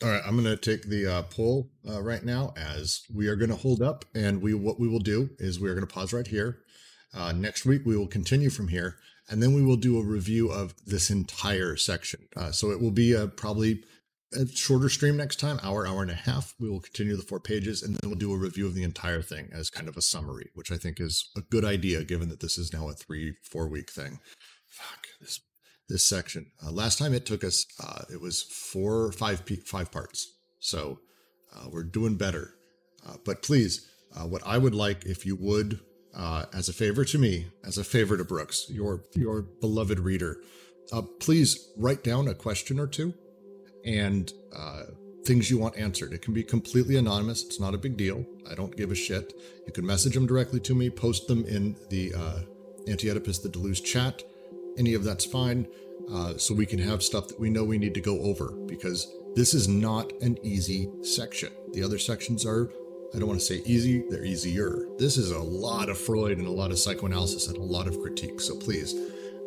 All 0.00 0.08
right, 0.08 0.22
I'm 0.24 0.40
going 0.40 0.44
to 0.44 0.56
take 0.56 0.84
the 0.84 1.06
uh, 1.06 1.22
poll 1.22 1.72
uh, 1.88 2.00
right 2.00 2.24
now 2.24 2.54
as 2.56 3.02
we 3.12 3.26
are 3.26 3.34
going 3.34 3.50
to 3.50 3.56
hold 3.56 3.82
up, 3.82 4.04
and 4.14 4.40
we 4.40 4.54
what 4.54 4.78
we 4.78 4.86
will 4.86 5.00
do 5.00 5.30
is 5.40 5.58
we 5.58 5.68
are 5.68 5.74
going 5.74 5.86
to 5.86 5.92
pause 5.92 6.12
right 6.12 6.26
here. 6.26 6.58
Uh, 7.12 7.32
next 7.32 7.66
week 7.66 7.82
we 7.84 7.96
will 7.96 8.06
continue 8.06 8.48
from 8.48 8.68
here, 8.68 8.98
and 9.28 9.42
then 9.42 9.54
we 9.54 9.62
will 9.62 9.76
do 9.76 9.98
a 9.98 10.04
review 10.04 10.52
of 10.52 10.72
this 10.86 11.10
entire 11.10 11.74
section. 11.74 12.28
Uh, 12.36 12.52
so 12.52 12.70
it 12.70 12.80
will 12.80 12.92
be 12.92 13.12
a 13.12 13.26
probably 13.26 13.82
a 14.34 14.46
shorter 14.46 14.88
stream 14.88 15.16
next 15.16 15.40
time, 15.40 15.58
hour, 15.64 15.84
hour 15.84 16.02
and 16.02 16.12
a 16.12 16.14
half. 16.14 16.54
We 16.60 16.70
will 16.70 16.80
continue 16.80 17.16
the 17.16 17.22
four 17.24 17.40
pages, 17.40 17.82
and 17.82 17.96
then 17.96 18.08
we'll 18.08 18.20
do 18.20 18.32
a 18.32 18.38
review 18.38 18.66
of 18.68 18.76
the 18.76 18.84
entire 18.84 19.22
thing 19.22 19.48
as 19.52 19.68
kind 19.68 19.88
of 19.88 19.96
a 19.96 20.02
summary, 20.02 20.50
which 20.54 20.70
I 20.70 20.76
think 20.76 21.00
is 21.00 21.28
a 21.36 21.40
good 21.40 21.64
idea 21.64 22.04
given 22.04 22.28
that 22.28 22.38
this 22.38 22.56
is 22.56 22.72
now 22.72 22.88
a 22.88 22.92
three 22.92 23.34
four 23.42 23.66
week 23.66 23.90
thing. 23.90 24.20
Fuck 24.68 25.08
this 25.20 25.40
this 25.88 26.04
section. 26.04 26.46
Uh, 26.64 26.70
last 26.70 26.98
time 26.98 27.14
it 27.14 27.26
took 27.26 27.42
us, 27.42 27.66
uh, 27.82 28.02
it 28.12 28.20
was 28.20 28.42
four, 28.42 29.10
five, 29.12 29.44
pe- 29.46 29.56
five 29.56 29.90
parts. 29.90 30.34
So 30.60 31.00
uh, 31.54 31.68
we're 31.70 31.84
doing 31.84 32.16
better. 32.16 32.54
Uh, 33.06 33.14
but 33.24 33.42
please, 33.42 33.88
uh, 34.14 34.26
what 34.26 34.42
I 34.46 34.58
would 34.58 34.74
like, 34.74 35.04
if 35.06 35.24
you 35.24 35.36
would, 35.36 35.80
uh, 36.14 36.46
as 36.52 36.68
a 36.68 36.72
favor 36.72 37.04
to 37.04 37.18
me, 37.18 37.46
as 37.64 37.78
a 37.78 37.84
favor 37.84 38.16
to 38.16 38.24
Brooks, 38.24 38.66
your 38.68 39.04
your 39.14 39.42
beloved 39.42 40.00
reader, 40.00 40.38
please 41.20 41.70
write 41.76 42.02
down 42.02 42.26
a 42.26 42.34
question 42.34 42.80
or 42.80 42.86
two 42.86 43.14
and 43.84 44.32
things 45.24 45.50
you 45.50 45.58
want 45.58 45.76
answered. 45.76 46.12
It 46.14 46.22
can 46.22 46.32
be 46.32 46.42
completely 46.42 46.96
anonymous. 46.96 47.44
It's 47.44 47.60
not 47.60 47.74
a 47.74 47.78
big 47.78 47.98
deal. 47.98 48.24
I 48.50 48.54
don't 48.54 48.74
give 48.74 48.90
a 48.90 48.94
shit. 48.94 49.34
You 49.66 49.72
can 49.72 49.86
message 49.86 50.14
them 50.14 50.26
directly 50.26 50.60
to 50.60 50.74
me, 50.74 50.88
post 50.88 51.28
them 51.28 51.44
in 51.44 51.76
the 51.90 52.14
Anti 52.88 53.10
Oedipus 53.10 53.38
the 53.38 53.50
Deleuze 53.50 53.84
chat 53.84 54.22
any 54.78 54.94
of 54.94 55.04
that's 55.04 55.24
fine. 55.24 55.66
Uh, 56.10 56.36
so 56.36 56.54
we 56.54 56.64
can 56.64 56.78
have 56.78 57.02
stuff 57.02 57.28
that 57.28 57.38
we 57.38 57.50
know 57.50 57.64
we 57.64 57.78
need 57.78 57.94
to 57.94 58.00
go 58.00 58.20
over 58.22 58.52
because 58.66 59.14
this 59.34 59.52
is 59.52 59.68
not 59.68 60.12
an 60.22 60.38
easy 60.42 60.90
section. 61.02 61.50
The 61.72 61.82
other 61.82 61.98
sections 61.98 62.46
are, 62.46 62.70
I 63.14 63.18
don't 63.18 63.28
want 63.28 63.40
to 63.40 63.46
say 63.46 63.62
easy, 63.66 64.04
they're 64.08 64.24
easier. 64.24 64.86
This 64.96 65.16
is 65.16 65.30
a 65.30 65.38
lot 65.38 65.88
of 65.88 65.98
Freud 65.98 66.38
and 66.38 66.46
a 66.46 66.50
lot 66.50 66.70
of 66.70 66.78
psychoanalysis 66.78 67.48
and 67.48 67.58
a 67.58 67.62
lot 67.62 67.86
of 67.86 68.00
critique. 68.00 68.40
So 68.40 68.56
please 68.56 68.94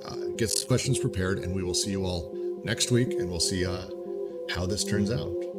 uh, 0.05 0.27
get 0.37 0.53
questions 0.67 0.99
prepared 0.99 1.39
and 1.39 1.55
we 1.55 1.63
will 1.63 1.73
see 1.73 1.91
you 1.91 2.05
all 2.05 2.35
next 2.63 2.91
week 2.91 3.11
and 3.11 3.29
we'll 3.29 3.39
see 3.39 3.65
uh, 3.65 3.87
how 4.49 4.65
this 4.65 4.83
turns 4.83 5.11
out. 5.11 5.50